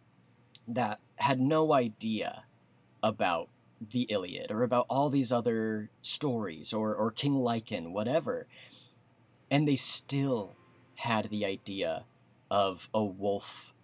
that 0.66 0.98
had 1.16 1.40
no 1.40 1.72
idea 1.72 2.44
about 3.02 3.48
the 3.90 4.02
Iliad 4.02 4.50
or 4.50 4.62
about 4.62 4.86
all 4.88 5.08
these 5.08 5.32
other 5.32 5.90
stories 6.02 6.72
or, 6.72 6.94
or 6.94 7.10
King 7.10 7.34
Lycan, 7.34 7.92
whatever. 7.92 8.46
And 9.50 9.66
they 9.66 9.76
still 9.76 10.56
had 10.96 11.30
the 11.30 11.44
idea 11.44 12.04
of 12.50 12.88
a 12.94 13.04
wolf 13.04 13.74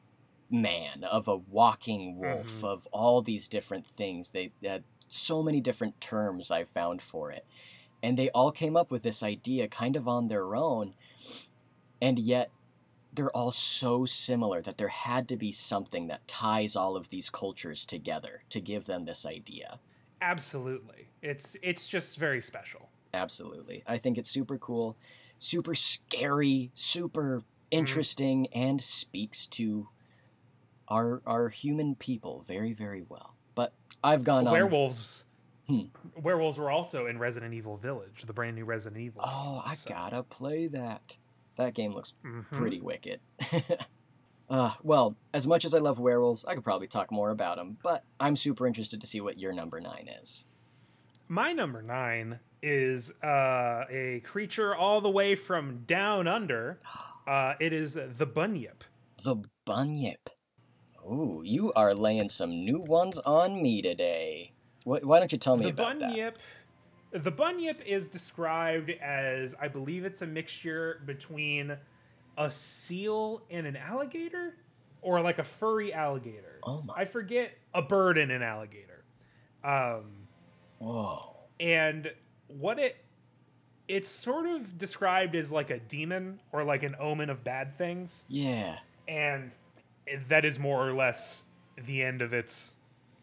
man, 0.51 1.05
of 1.05 1.29
a 1.29 1.37
walking 1.37 2.19
wolf, 2.19 2.49
mm-hmm. 2.49 2.67
of 2.67 2.89
all 2.93 3.23
these 3.23 3.49
different 3.49 3.87
things. 3.87 4.31
They 4.31 4.53
had 4.63 4.85
so 5.13 5.43
many 5.43 5.61
different 5.61 6.01
terms 6.01 6.51
I 6.51 6.65
found 6.65 7.03
for 7.03 7.31
it. 7.31 7.45
And 8.03 8.17
they 8.17 8.31
all 8.31 8.53
came 8.53 8.77
up 8.77 8.91
with 8.91 9.03
this 9.03 9.23
idea 9.23 9.69
kind 9.69 9.97
of 9.97 10.07
on 10.07 10.29
their 10.29 10.55
own. 10.55 10.95
And 12.01 12.19
yet, 12.19 12.51
they're 13.13 13.37
all 13.37 13.51
so 13.51 14.05
similar 14.05 14.63
that 14.63 14.79
there 14.79 14.89
had 14.89 15.29
to 15.29 15.37
be 15.37 15.51
something 15.51 16.07
that 16.07 16.27
ties 16.29 16.77
all 16.77 16.97
of 16.97 17.09
these 17.09 17.31
cultures 17.31 17.85
together 17.85 18.43
to 18.51 18.61
give 18.61 18.87
them 18.87 19.03
this 19.03 19.27
idea. 19.27 19.81
Absolutely. 20.21 21.09
It's 21.23 21.57
it's 21.63 21.89
just 21.89 22.17
very 22.17 22.41
special. 22.41 22.91
Absolutely. 23.15 23.83
I 23.87 23.99
think 23.99 24.19
it's 24.19 24.31
super 24.31 24.59
cool, 24.59 24.97
super 25.39 25.75
scary, 25.75 26.71
super 26.75 27.39
mm-hmm. 27.39 27.47
interesting 27.71 28.45
mm. 28.45 28.49
and 28.53 28.81
speaks 28.81 29.47
to 29.49 29.89
our 30.89 31.23
our 31.27 31.49
human 31.49 31.95
people 31.95 32.45
very 32.47 32.73
very 32.73 33.05
well. 33.09 33.35
But 33.59 33.73
I've 34.05 34.23
gone 34.23 34.45
well, 34.45 34.53
werewolves 34.53 35.25
hmm. 35.67 35.87
Werewolves 36.15 36.59
were 36.59 36.71
also 36.71 37.07
in 37.07 37.19
Resident 37.19 37.55
Evil 37.55 37.77
Village, 37.77 38.23
the 38.25 38.33
brand 38.33 38.55
new 38.55 38.65
Resident 38.65 39.03
Evil. 39.03 39.23
Oh, 39.25 39.55
game, 39.55 39.63
I 39.65 39.75
so. 39.75 39.91
gotta 39.91 40.23
play 40.23 40.69
that. 40.69 41.17
That 41.57 41.75
game 41.75 41.93
looks 41.93 42.15
mm-hmm. 42.25 42.57
pretty 42.57 42.81
wicked. 42.81 43.21
Uh, 44.51 44.73
well, 44.83 45.15
as 45.35 45.47
much 45.47 45.67
as 45.67 45.75
I 45.75 45.79
love 45.79 45.99
werewolves, 45.99 46.43
I 46.43 46.55
could 46.55 46.65
probably 46.65 46.87
talk 46.87 47.13
more 47.13 47.29
about 47.29 47.59
them, 47.59 47.77
but 47.83 48.03
I'm 48.19 48.35
super 48.35 48.67
interested 48.67 48.99
to 49.03 49.07
see 49.07 49.21
what 49.21 49.39
your 49.39 49.53
number 49.53 49.79
nine 49.79 50.09
is. 50.23 50.47
My 51.29 51.53
number 51.53 51.83
nine 51.83 52.39
is 52.63 53.13
uh, 53.23 53.85
a 53.91 54.23
creature 54.25 54.75
all 54.75 55.03
the 55.03 55.11
way 55.11 55.35
from 55.35 55.85
down 55.87 56.27
under. 56.27 56.81
Uh, 57.29 57.53
it 57.61 57.75
is 57.75 57.93
the 57.93 58.25
bunyip. 58.25 58.85
The 59.23 59.37
bunyip. 59.67 60.31
Ooh, 61.11 61.43
you 61.45 61.73
are 61.75 61.95
laying 61.95 62.29
some 62.29 62.51
new 62.65 62.81
ones 62.87 63.19
on 63.21 63.63
me 63.63 63.81
today. 63.83 64.53
Wh- 64.85 65.03
why 65.03 65.19
don't 65.19 65.33
you 65.33 65.39
tell 65.39 65.57
me 65.57 65.65
the 65.65 65.71
about 65.71 65.99
bunyip. 66.01 66.39
The 67.11 67.31
bunyip 67.31 67.81
is 67.87 68.07
described 68.09 68.91
as, 68.91 69.55
I 69.61 69.69
believe, 69.69 70.05
it's 70.05 70.21
a 70.23 70.27
mixture 70.27 71.01
between 71.07 71.77
a 72.37 72.51
seal 72.51 73.43
and 73.51 73.67
an 73.67 73.77
alligator, 73.77 74.57
or 75.01 75.21
like 75.23 75.39
a 75.39 75.45
furry 75.45 75.93
alligator. 75.93 76.61
Oh 76.65 76.83
my- 76.83 76.95
I 76.97 77.05
forget 77.07 77.53
a 77.75 77.81
bird 77.83 78.19
and 78.19 78.31
an 78.31 78.43
alligator. 78.43 79.05
Um. 79.65 80.13
Whoa. 80.79 81.35
and 81.59 82.13
what 82.47 82.79
it 82.79 82.97
it's 83.89 84.09
sort 84.09 84.47
of 84.47 84.79
described 84.79 85.35
as 85.35 85.51
like 85.51 85.71
a 85.71 85.79
demon 85.81 86.39
or 86.53 86.63
like 86.63 86.85
an 86.85 86.95
omen 87.01 87.31
of 87.31 87.43
bad 87.43 87.77
things 87.77 88.25
Yeah. 88.29 88.79
and 89.09 89.51
that 90.29 90.45
is 90.45 90.59
more 90.59 90.87
or 90.87 90.93
less 90.93 91.45
the 91.87 92.03
end 92.03 92.23
of 92.23 92.33
its 92.33 92.75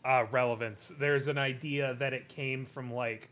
uh, 0.03 0.25
relevance. 0.31 0.91
There's 0.99 1.27
an 1.27 1.37
idea 1.37 1.95
that 1.99 2.13
it 2.13 2.29
came 2.29 2.65
from 2.65 2.93
like 2.93 3.29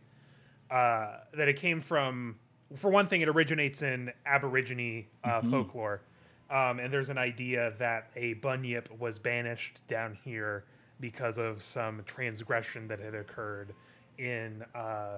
uh, 0.71 1.17
that 1.33 1.47
it 1.47 1.57
came 1.57 1.81
from 1.81 2.35
for 2.75 2.89
one 2.89 3.07
thing 3.07 3.21
it 3.21 3.29
originates 3.29 3.81
in 3.81 4.11
aborigine 4.25 5.05
uh, 5.23 5.41
folklore. 5.41 6.01
Um, 6.49 6.79
and 6.79 6.91
there's 6.91 7.09
an 7.09 7.17
idea 7.17 7.73
that 7.79 8.09
a 8.15 8.33
bunyip 8.35 8.89
was 8.99 9.17
banished 9.17 9.81
down 9.87 10.17
here 10.23 10.65
because 10.99 11.37
of 11.37 11.61
some 11.61 12.03
transgression 12.05 12.87
that 12.87 12.99
had 12.99 13.15
occurred 13.15 13.73
in 14.17 14.63
uh, 14.75 15.17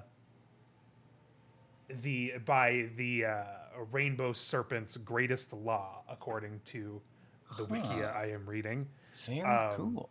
the 2.02 2.34
by 2.46 2.90
the 2.96 3.26
uh, 3.26 3.44
rainbow 3.92 4.34
serpent's 4.34 4.98
greatest 4.98 5.54
law 5.54 6.04
according 6.10 6.62
to 6.66 7.02
the 7.58 7.66
wiki 7.66 8.04
i 8.04 8.26
am 8.32 8.46
reading 8.46 8.88
Very 9.26 9.42
Um, 9.42 9.76
cool. 9.76 10.10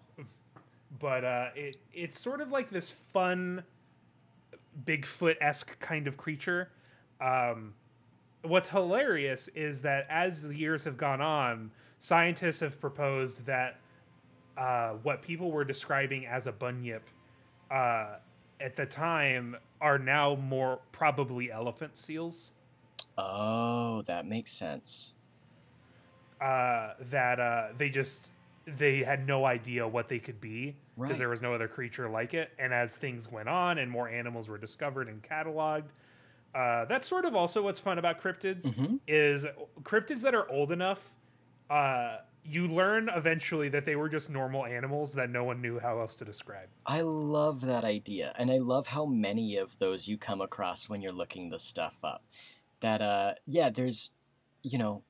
but 1.00 1.24
uh, 1.24 1.48
it 1.54 1.76
it's 1.92 2.18
sort 2.20 2.40
of 2.40 2.50
like 2.50 2.70
this 2.70 2.90
fun 3.12 3.64
Bigfoot 4.84 5.36
esque 5.40 5.78
kind 5.78 6.08
of 6.08 6.16
creature. 6.16 6.68
Um, 7.20 7.74
what's 8.42 8.68
hilarious 8.68 9.48
is 9.54 9.82
that 9.82 10.06
as 10.10 10.42
the 10.42 10.56
years 10.56 10.82
have 10.84 10.96
gone 10.96 11.20
on, 11.20 11.70
scientists 12.00 12.58
have 12.60 12.80
proposed 12.80 13.46
that 13.46 13.78
uh, 14.58 14.94
what 15.04 15.22
people 15.22 15.52
were 15.52 15.64
describing 15.64 16.26
as 16.26 16.46
a 16.48 16.52
bunyip 16.52 17.02
uh, 17.70 18.16
at 18.60 18.74
the 18.74 18.84
time 18.86 19.56
are 19.80 19.98
now 19.98 20.34
more 20.34 20.80
probably 20.90 21.52
elephant 21.52 21.96
seals. 21.96 22.50
Oh, 23.16 24.02
that 24.02 24.26
makes 24.26 24.50
sense. 24.50 25.14
Uh, 26.44 26.94
that 27.00 27.40
uh, 27.40 27.68
they 27.78 27.88
just 27.88 28.30
they 28.66 29.02
had 29.02 29.26
no 29.26 29.44
idea 29.46 29.86
what 29.86 30.08
they 30.08 30.18
could 30.18 30.40
be 30.40 30.76
because 31.00 31.10
Right. 31.16 31.18
there 31.18 31.28
was 31.28 31.42
no 31.42 31.54
other 31.54 31.68
creature 31.68 32.08
like 32.08 32.34
it. 32.34 32.50
And 32.58 32.72
as 32.72 32.96
things 32.96 33.30
went 33.30 33.48
on 33.48 33.78
and 33.78 33.90
more 33.90 34.08
animals 34.08 34.48
were 34.48 34.58
discovered 34.58 35.08
and 35.08 35.22
cataloged, 35.22 35.90
uh, 36.54 36.84
that's 36.86 37.08
sort 37.08 37.24
of 37.24 37.34
also 37.34 37.62
what's 37.62 37.80
fun 37.80 37.98
about 37.98 38.20
cryptids 38.20 38.72
Mhm. 38.72 39.00
is 39.06 39.46
cryptids 39.82 40.20
that 40.22 40.34
are 40.34 40.48
old 40.50 40.70
enough. 40.70 41.14
Uh, 41.68 42.18
you 42.44 42.68
learn 42.68 43.08
eventually 43.08 43.70
that 43.70 43.86
they 43.86 43.96
were 43.96 44.08
just 44.08 44.28
normal 44.30 44.66
animals 44.66 45.14
that 45.14 45.30
no 45.30 45.44
one 45.44 45.62
knew 45.62 45.78
how 45.78 45.98
else 45.98 46.14
to 46.16 46.24
describe. 46.24 46.68
I 46.86 47.00
love 47.00 47.62
that 47.62 47.84
idea, 47.84 48.34
and 48.38 48.50
I 48.50 48.58
love 48.58 48.86
how 48.88 49.06
many 49.06 49.56
of 49.56 49.78
those 49.78 50.06
you 50.08 50.18
come 50.18 50.42
across 50.42 50.88
when 50.88 51.00
you're 51.00 51.12
looking 51.12 51.48
the 51.48 51.58
stuff 51.58 51.96
up. 52.04 52.22
That, 52.80 53.00
uh, 53.00 53.34
yeah, 53.46 53.70
there's, 53.70 54.10
you 54.62 54.78
know, 54.78 55.02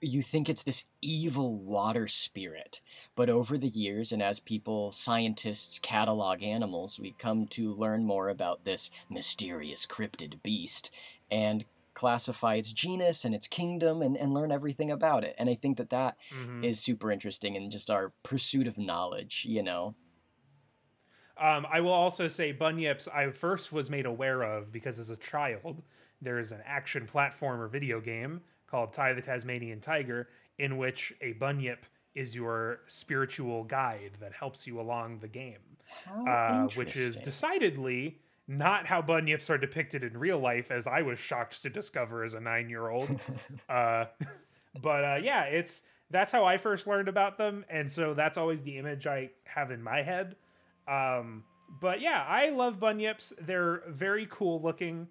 you 0.00 0.22
think 0.22 0.48
it's 0.48 0.62
this 0.62 0.84
evil 1.02 1.56
water 1.58 2.06
spirit, 2.06 2.80
but 3.14 3.30
over 3.30 3.56
the 3.56 3.68
years, 3.68 4.12
and 4.12 4.22
as 4.22 4.40
people, 4.40 4.92
scientists, 4.92 5.78
catalog 5.78 6.42
animals, 6.42 7.00
we 7.00 7.12
come 7.12 7.46
to 7.48 7.72
learn 7.74 8.04
more 8.04 8.28
about 8.28 8.64
this 8.64 8.90
mysterious 9.08 9.86
cryptid 9.86 10.42
beast 10.42 10.90
and 11.30 11.64
classify 11.94 12.54
its 12.56 12.72
genus 12.72 13.24
and 13.24 13.34
its 13.34 13.48
kingdom 13.48 14.02
and, 14.02 14.16
and 14.18 14.34
learn 14.34 14.52
everything 14.52 14.90
about 14.90 15.24
it. 15.24 15.34
And 15.38 15.48
I 15.48 15.54
think 15.54 15.78
that 15.78 15.90
that 15.90 16.18
Mhm. 16.30 16.66
is 16.66 16.82
super 16.82 17.10
interesting 17.10 17.54
in 17.56 17.70
just 17.70 17.90
our 17.90 18.12
pursuit 18.22 18.66
of 18.66 18.78
knowledge, 18.78 19.44
you 19.48 19.62
know? 19.62 19.96
Um, 21.36 21.66
I 21.68 21.80
will 21.80 21.92
also 21.92 22.28
say 22.28 22.54
bunyips. 22.54 23.08
I 23.12 23.30
first 23.30 23.70
was 23.72 23.90
made 23.90 24.06
aware 24.06 24.42
of 24.42 24.72
because 24.72 24.98
as 24.98 25.10
a 25.10 25.16
child, 25.16 25.82
there 26.22 26.38
is 26.38 26.50
an 26.50 26.62
action 26.64 27.06
platformer 27.06 27.70
video 27.70 28.00
game 28.00 28.42
called 28.76 28.92
Ty 28.92 29.14
the 29.14 29.22
Tasmanian 29.22 29.80
Tiger, 29.80 30.28
in 30.58 30.76
which 30.76 31.14
a 31.22 31.32
bunyip 31.32 31.86
is 32.14 32.34
your 32.34 32.80
spiritual 32.86 33.64
guide 33.64 34.10
that 34.20 34.34
helps 34.34 34.66
you 34.66 34.78
along 34.78 35.20
the 35.20 35.28
game, 35.28 35.78
uh, 36.28 36.68
which 36.74 36.94
is 36.94 37.16
decidedly 37.16 38.18
not 38.46 38.84
how 38.84 39.00
bunyips 39.00 39.48
are 39.48 39.56
depicted 39.56 40.04
in 40.04 40.18
real 40.18 40.38
life, 40.38 40.70
as 40.70 40.86
I 40.86 41.00
was 41.00 41.18
shocked 41.18 41.62
to 41.62 41.70
discover 41.70 42.22
as 42.22 42.34
a 42.34 42.40
nine-year-old. 42.40 43.08
uh, 43.70 44.04
but 44.82 45.04
uh, 45.04 45.18
yeah, 45.22 45.44
it's 45.44 45.82
that's 46.10 46.30
how 46.30 46.44
I 46.44 46.58
first 46.58 46.86
learned 46.86 47.08
about 47.08 47.38
them, 47.38 47.64
and 47.70 47.90
so 47.90 48.12
that's 48.12 48.36
always 48.36 48.62
the 48.62 48.76
image 48.76 49.06
I 49.06 49.30
have 49.44 49.70
in 49.70 49.82
my 49.82 50.02
head. 50.02 50.36
Um, 50.86 51.44
but 51.80 52.02
yeah, 52.02 52.22
I 52.28 52.50
love 52.50 52.78
bunyips. 52.78 53.32
They're 53.40 53.84
very 53.88 54.28
cool 54.30 54.60
looking, 54.60 55.08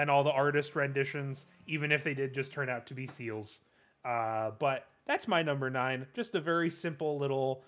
and 0.00 0.10
all 0.10 0.24
the 0.24 0.30
artist 0.30 0.74
renditions, 0.74 1.46
even 1.66 1.92
if 1.92 2.04
they 2.04 2.14
did 2.14 2.34
just 2.34 2.52
turn 2.52 2.68
out 2.68 2.86
to 2.86 2.94
be 2.94 3.06
seals. 3.06 3.60
Uh, 4.04 4.50
but 4.58 4.86
that's 5.06 5.28
my 5.28 5.42
number 5.42 5.70
nine. 5.70 6.06
Just 6.14 6.34
a 6.34 6.40
very 6.40 6.70
simple 6.70 7.18
little 7.18 7.64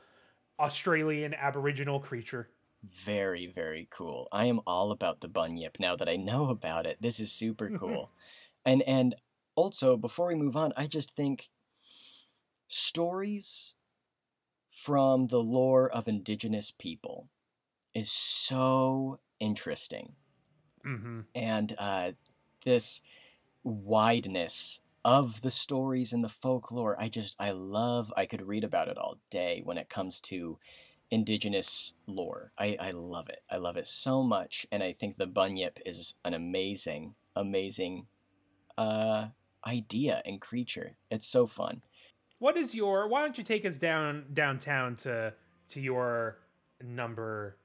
Australian 0.58 1.34
Aboriginal 1.34 2.00
creature. 2.00 2.48
Very, 2.82 3.46
very 3.46 3.88
cool. 3.90 4.28
I 4.32 4.46
am 4.46 4.60
all 4.66 4.90
about 4.92 5.20
the 5.20 5.28
bunyip 5.28 5.78
now 5.80 5.96
that 5.96 6.08
I 6.08 6.16
know 6.16 6.50
about 6.50 6.86
it. 6.86 6.98
This 7.00 7.20
is 7.20 7.32
super 7.32 7.68
cool. 7.78 8.10
and 8.64 8.82
and 8.82 9.14
also, 9.54 9.96
before 9.96 10.26
we 10.26 10.34
move 10.34 10.56
on, 10.56 10.74
I 10.76 10.86
just 10.86 11.16
think 11.16 11.48
stories 12.68 13.74
from 14.68 15.26
the 15.26 15.42
lore 15.42 15.90
of 15.90 16.06
indigenous 16.06 16.70
people 16.70 17.30
is 17.94 18.10
so 18.12 19.18
interesting. 19.40 20.12
Hmm 20.86 21.20
and 21.34 21.74
uh, 21.78 22.12
this 22.64 23.02
wideness 23.64 24.80
of 25.04 25.40
the 25.42 25.50
stories 25.50 26.12
and 26.12 26.24
the 26.24 26.28
folklore 26.28 26.96
i 27.00 27.08
just 27.08 27.36
i 27.38 27.50
love 27.50 28.12
i 28.16 28.24
could 28.26 28.42
read 28.42 28.64
about 28.64 28.88
it 28.88 28.98
all 28.98 29.18
day 29.30 29.60
when 29.64 29.78
it 29.78 29.88
comes 29.88 30.20
to 30.20 30.58
indigenous 31.08 31.92
lore. 32.08 32.50
I, 32.58 32.76
I 32.80 32.90
love 32.90 33.28
it. 33.28 33.38
I 33.48 33.58
love 33.58 33.76
it 33.76 33.86
so 33.86 34.24
much 34.24 34.66
and 34.72 34.82
i 34.82 34.92
think 34.92 35.16
the 35.16 35.26
bunyip 35.26 35.78
is 35.86 36.14
an 36.24 36.34
amazing 36.34 37.14
amazing 37.36 38.06
uh, 38.78 39.28
idea 39.66 40.22
and 40.24 40.40
creature. 40.40 40.96
It's 41.10 41.26
so 41.26 41.46
fun. 41.46 41.82
What 42.38 42.56
is 42.56 42.74
your? 42.74 43.08
Why 43.08 43.22
don't 43.22 43.38
you 43.38 43.44
take 43.44 43.64
us 43.64 43.76
down 43.76 44.26
downtown 44.32 44.96
to 44.96 45.32
to 45.70 45.80
your 45.80 46.38
number 46.82 47.56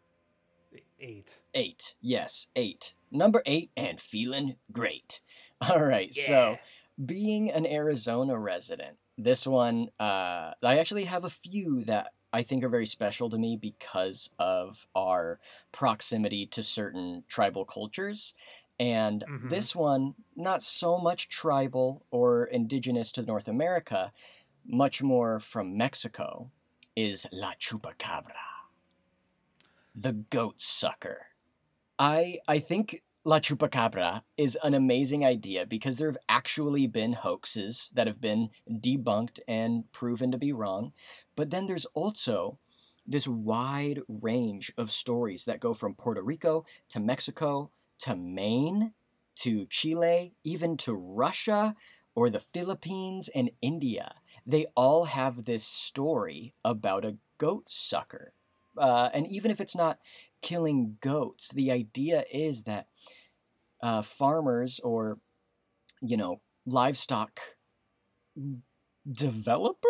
eight? 1.00 1.40
eight. 1.54 1.96
Yes 2.02 2.48
eight 2.56 2.94
number 3.12 3.42
eight 3.46 3.72
and 3.76 4.00
feeling 4.00 4.56
great 4.72 5.22
all 5.62 5.82
right 5.84 6.14
so 6.16 6.60
being 7.04 7.50
an 7.50 7.66
Arizona 7.66 8.38
resident, 8.38 8.98
this 9.18 9.48
one, 9.48 9.90
uh, 10.00 10.54
I 10.64 10.78
actually 10.78 11.06
have 11.06 11.24
a 11.24 11.30
few 11.30 11.84
that 11.86 12.14
I 12.34 12.44
think 12.44 12.64
are 12.64 12.70
very 12.70 12.86
special 12.86 13.30
to 13.30 13.38
me 13.38 13.58
because 13.58 14.30
of 14.40 14.88
our 14.96 15.40
proximity 15.72 16.46
to 16.48 16.62
certain 16.64 17.24
tribal 17.28 17.66
cultures. 17.66 18.34
And 18.80 19.26
Mhm. 19.26 19.50
this 19.50 19.76
one, 19.76 20.16
not 20.36 20.62
so 20.64 20.98
much 20.98 21.28
tribal 21.28 22.06
or 22.12 22.46
indigenous 22.46 23.12
to 23.14 23.24
North 23.24 23.48
America, 23.48 24.12
much 24.66 25.04
more 25.04 25.40
from 25.40 25.78
Mexico, 25.78 26.52
is 26.96 27.28
La 27.32 27.54
Chupacabra, 27.56 28.36
the 29.96 30.12
goat 30.14 30.60
sucker. 30.60 31.28
I 32.02 32.40
I 32.48 32.58
think 32.58 33.04
La 33.24 33.40
Chupacabra 33.40 34.24
is 34.36 34.58
an 34.64 34.74
amazing 34.74 35.24
idea 35.24 35.68
because 35.68 35.98
there 35.98 36.10
have 36.10 36.18
actually 36.28 36.88
been 36.88 37.14
hoaxes 37.14 37.92
that 37.94 38.08
have 38.08 38.20
been 38.20 38.50
debunked 38.68 39.40
and 39.48 39.90
proven 39.92 40.32
to 40.32 40.40
be 40.40 40.52
wrong. 40.52 40.94
But 41.36 41.52
then 41.52 41.68
there's 41.68 41.86
also 41.94 42.58
this 43.06 43.28
wide 43.28 44.02
range 44.08 44.74
of 44.78 44.92
stories 44.92 45.46
that 45.46 45.60
go 45.60 45.76
from 45.76 45.94
Puerto 45.94 46.24
Rico 46.24 46.66
to 46.90 47.00
Mexico 47.00 47.70
to 48.00 48.16
Maine 48.16 48.94
to 49.36 49.68
Chile, 49.68 50.34
even 50.44 50.78
to 50.78 50.94
Russia 50.96 51.76
or 52.16 52.32
the 52.32 52.40
Philippines 52.40 53.30
and 53.30 53.52
India 53.62 54.16
they 54.46 54.66
all 54.76 55.06
have 55.06 55.46
this 55.46 55.64
story 55.64 56.54
about 56.66 57.06
a 57.06 57.18
goat 57.38 57.66
sucker. 57.68 58.34
Uh, 58.78 59.10
and 59.14 59.28
even 59.28 59.52
if 59.52 59.60
it's 59.60 59.76
not 59.76 60.00
killing 60.42 60.98
goats, 61.02 61.52
the 61.54 61.72
idea 61.72 62.24
is 62.34 62.64
that 62.64 62.88
uh, 63.82 64.02
farmers 64.02 64.80
or, 64.84 65.18
you 66.02 66.18
know, 66.18 66.42
livestock 66.66 67.40
developers? 69.10 69.86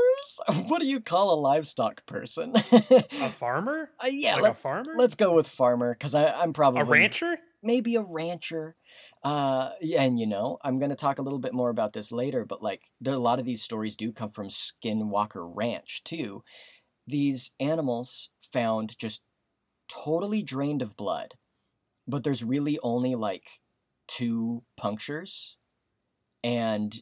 What 0.68 0.82
do 0.82 0.88
you 0.88 1.02
call 1.02 1.34
a 1.34 1.40
livestock 1.40 2.06
person? 2.06 2.54
a 2.56 3.30
farmer? 3.30 3.90
Uh, 4.04 4.08
yeah, 4.12 4.36
like 4.36 4.44
let, 4.44 4.52
a 4.54 4.56
farmer? 4.56 4.94
let's 4.96 5.16
go 5.16 5.34
with 5.34 5.48
farmer 5.48 5.94
because 5.94 6.14
I'm 6.16 6.54
probably 6.54 6.82
a 6.82 6.86
rancher. 6.86 7.38
maybe 7.64 7.96
a 7.96 8.04
rancher. 8.04 8.76
Uh, 9.24 9.70
and 9.98 10.20
you 10.20 10.28
know, 10.28 10.58
I'm 10.64 10.80
gonna 10.80 10.96
talk 10.96 11.20
a 11.20 11.22
little 11.24 11.40
bit 11.40 11.54
more 11.54 11.70
about 11.70 11.94
this 11.94 12.12
later, 12.12 12.46
but 12.46 12.62
like, 12.62 12.82
there 13.00 13.14
a 13.16 13.20
lot 13.20 13.40
of 13.40 13.46
these 13.46 13.64
stories 13.64 13.96
do 13.96 14.12
come 14.12 14.30
from 14.30 14.48
Skinwalker 14.48 15.52
Ranch 15.56 16.04
too. 16.04 16.44
These 17.08 17.52
animals 17.60 18.30
found 18.54 18.98
just 18.98 19.22
totally 19.92 20.42
drained 20.44 20.82
of 20.82 20.96
blood, 20.98 21.34
but 22.08 22.24
there's 22.24 22.44
really 22.44 22.80
only 22.84 23.16
like 23.16 23.50
two 24.08 24.64
punctures, 24.78 25.58
and 26.44 26.96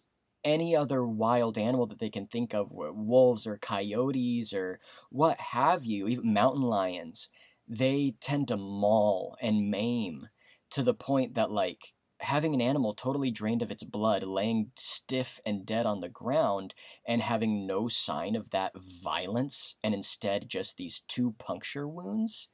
any 0.43 0.75
other 0.75 1.05
wild 1.05 1.57
animal 1.57 1.85
that 1.85 1.99
they 1.99 2.09
can 2.09 2.27
think 2.27 2.53
of, 2.53 2.71
wolves 2.71 3.45
or 3.45 3.57
coyotes 3.57 4.53
or 4.53 4.79
what 5.09 5.39
have 5.39 5.85
you, 5.85 6.07
even 6.07 6.33
mountain 6.33 6.61
lions, 6.61 7.29
they 7.67 8.15
tend 8.21 8.47
to 8.47 8.57
maul 8.57 9.35
and 9.41 9.69
maim 9.69 10.27
to 10.71 10.81
the 10.81 10.93
point 10.93 11.33
that, 11.35 11.51
like, 11.51 11.93
having 12.21 12.53
an 12.53 12.61
animal 12.61 12.93
totally 12.93 13.31
drained 13.31 13.61
of 13.61 13.71
its 13.71 13.83
blood, 13.83 14.23
laying 14.23 14.71
stiff 14.77 15.39
and 15.45 15.65
dead 15.65 15.85
on 15.85 16.01
the 16.01 16.09
ground, 16.09 16.73
and 17.05 17.21
having 17.21 17.67
no 17.67 17.87
sign 17.87 18.35
of 18.35 18.49
that 18.51 18.71
violence, 18.75 19.75
and 19.83 19.93
instead 19.93 20.49
just 20.49 20.77
these 20.77 21.01
two 21.07 21.33
puncture 21.37 21.87
wounds, 21.87 22.49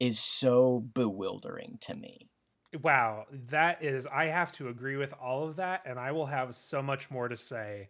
is 0.00 0.18
so 0.18 0.80
bewildering 0.94 1.78
to 1.82 1.94
me. 1.94 2.28
Wow, 2.82 3.24
that 3.50 3.82
is 3.82 4.06
I 4.06 4.26
have 4.26 4.52
to 4.56 4.68
agree 4.68 4.96
with 4.96 5.14
all 5.14 5.48
of 5.48 5.56
that 5.56 5.82
and 5.86 5.98
I 5.98 6.12
will 6.12 6.26
have 6.26 6.54
so 6.54 6.82
much 6.82 7.10
more 7.10 7.28
to 7.28 7.36
say 7.36 7.88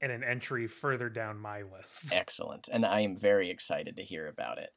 in 0.00 0.10
an 0.10 0.24
entry 0.24 0.66
further 0.66 1.08
down 1.08 1.38
my 1.38 1.62
list. 1.62 2.12
Excellent. 2.14 2.68
And 2.72 2.84
I 2.84 3.00
am 3.00 3.16
very 3.16 3.50
excited 3.50 3.96
to 3.96 4.02
hear 4.02 4.26
about 4.26 4.58
it. 4.58 4.70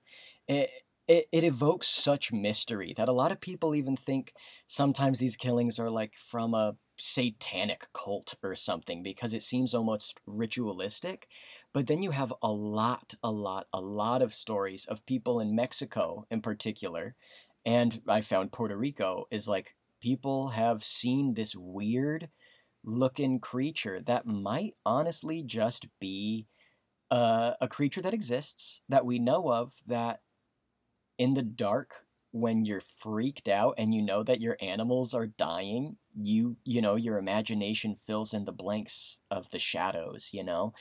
It 0.47 0.69
it, 1.07 1.25
it 1.31 1.43
evokes 1.45 1.87
such 1.87 2.33
mystery 2.33 2.93
that 2.97 3.07
a 3.07 3.13
lot 3.13 3.31
of 3.31 3.39
people 3.39 3.73
even 3.73 3.95
think 3.95 4.33
sometimes 4.67 5.19
these 5.19 5.37
killings 5.37 5.79
are 5.79 5.89
like 5.89 6.13
from 6.15 6.53
a 6.53 6.75
satanic 6.97 7.87
cult 7.93 8.35
or 8.43 8.55
something 8.55 9.03
because 9.03 9.33
it 9.33 9.43
seems 9.43 9.73
almost 9.73 10.19
ritualistic. 10.25 11.27
But 11.73 11.87
then 11.87 12.01
you 12.01 12.11
have 12.11 12.33
a 12.41 12.51
lot, 12.51 13.13
a 13.23 13.31
lot, 13.31 13.67
a 13.73 13.81
lot 13.81 14.21
of 14.21 14.33
stories 14.33 14.85
of 14.85 15.05
people 15.05 15.39
in 15.39 15.55
Mexico 15.55 16.25
in 16.31 16.41
particular 16.41 17.15
and 17.67 18.01
I 18.07 18.21
found 18.21 18.53
Puerto 18.53 18.77
Rico 18.77 19.27
is 19.29 19.45
like 19.45 19.75
people 20.01 20.47
have 20.47 20.85
seen 20.85 21.33
this 21.33 21.53
weird 21.53 22.29
looking 22.85 23.41
creature 23.41 23.99
that 24.05 24.25
might 24.25 24.75
honestly 24.85 25.43
just 25.43 25.85
be 25.99 26.47
uh, 27.11 27.55
a 27.59 27.67
creature 27.67 28.01
that 28.01 28.13
exists 28.13 28.81
that 28.87 29.05
we 29.05 29.19
know 29.19 29.51
of 29.51 29.73
that 29.87 30.21
in 31.17 31.33
the 31.33 31.41
dark 31.43 32.06
when 32.31 32.65
you're 32.65 32.81
freaked 32.81 33.47
out 33.47 33.73
and 33.77 33.93
you 33.93 34.01
know 34.01 34.21
that 34.21 34.41
your 34.41 34.57
animals 34.61 35.13
are 35.13 35.27
dying 35.27 35.95
you 36.15 36.57
you 36.65 36.81
know 36.81 36.95
your 36.95 37.17
imagination 37.17 37.95
fills 37.95 38.33
in 38.33 38.45
the 38.45 38.51
blanks 38.51 39.21
of 39.31 39.49
the 39.51 39.59
shadows 39.59 40.29
you 40.33 40.43
know 40.43 40.73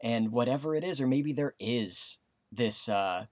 and 0.00 0.32
whatever 0.32 0.74
it 0.74 0.84
is 0.84 1.00
or 1.00 1.06
maybe 1.06 1.32
there 1.32 1.54
is 1.58 2.18
this 2.52 2.88
uh 2.88 3.24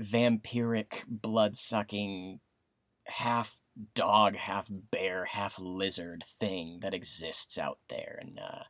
vampiric, 0.00 1.04
blood 1.06 1.56
sucking, 1.56 2.40
half 3.06 3.60
dog, 3.94 4.36
half 4.36 4.68
bear, 4.70 5.24
half 5.24 5.58
lizard 5.58 6.24
thing 6.38 6.78
that 6.82 6.94
exists 6.94 7.58
out 7.58 7.78
there. 7.88 8.18
And 8.20 8.38
uh, 8.38 8.64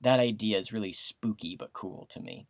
that 0.00 0.20
idea 0.20 0.58
is 0.58 0.72
really 0.72 0.92
spooky 0.92 1.56
but 1.56 1.72
cool 1.72 2.06
to 2.10 2.20
me. 2.20 2.46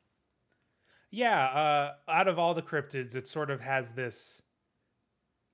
Yeah, 1.10 1.44
uh, 1.46 1.92
out 2.10 2.26
of 2.26 2.38
all 2.38 2.54
the 2.54 2.62
cryptids, 2.62 3.14
it 3.14 3.28
sort 3.28 3.50
of 3.50 3.60
has 3.60 3.92
this 3.92 4.42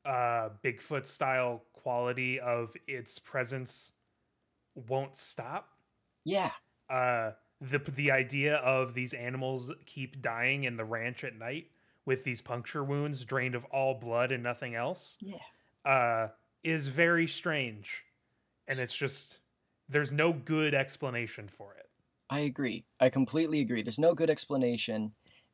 uh, 0.04 0.50
Bigfoot 0.64 1.06
style 1.06 1.62
quality 1.72 2.40
of 2.40 2.74
its 2.86 3.18
presence 3.18 3.92
won't 4.74 5.16
stop. 5.16 5.68
Yeah. 6.24 6.50
Uh, 6.88 7.32
the 7.60 7.78
the 7.78 8.10
idea 8.10 8.56
of 8.56 8.94
these 8.94 9.12
animals 9.12 9.70
keep 9.86 10.22
dying 10.22 10.64
in 10.64 10.76
the 10.76 10.84
ranch 10.84 11.24
at 11.24 11.38
night 11.38 11.66
with 12.06 12.24
these 12.24 12.40
puncture 12.40 12.82
wounds 12.82 13.24
drained 13.24 13.54
of 13.54 13.64
all 13.66 13.94
blood 13.94 14.32
and 14.32 14.42
nothing 14.42 14.74
else 14.74 15.18
yeah. 15.20 15.36
uh 15.90 16.28
is 16.64 16.88
very 16.88 17.26
strange. 17.26 18.02
And 18.68 18.78
it's 18.78 18.94
just 18.94 19.40
there's 19.88 20.12
no 20.12 20.32
good 20.32 20.74
explanation 20.74 21.48
for 21.48 21.74
it. 21.74 21.88
I 22.30 22.40
agree. 22.40 22.84
I 23.00 23.08
completely 23.08 23.60
agree. 23.60 23.82
There's 23.82 23.98
no 23.98 24.14
good 24.14 24.30
explanation. 24.30 25.12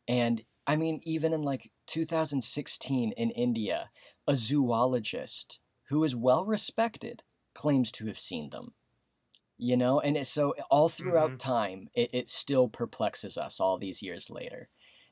And 0.09 0.43
i 0.69 0.77
mean 0.77 1.01
even 1.05 1.33
in 1.33 1.43
like 1.43 1.71
2016 1.87 3.13
in 3.13 3.31
india 3.31 3.89
a 4.27 4.37
zoologist 4.37 5.61
who 5.89 6.03
is 6.05 6.17
well 6.17 6.45
respected 6.45 7.23
claims 7.55 7.91
to 7.93 8.07
have 8.07 8.19
seen 8.19 8.51
them 8.51 8.75
you 9.57 9.77
know 9.77 10.01
and 10.01 10.17
it, 10.17 10.27
so 10.27 10.55
all 10.71 10.89
throughout 10.89 11.31
mm-hmm. 11.31 11.53
time 11.53 11.89
it, 11.95 12.11
it 12.13 12.29
still 12.29 12.69
perplexes 12.69 13.39
us 13.39 13.61
all 13.61 13.79
these 13.79 14.03
years 14.03 14.29
later 14.31 14.69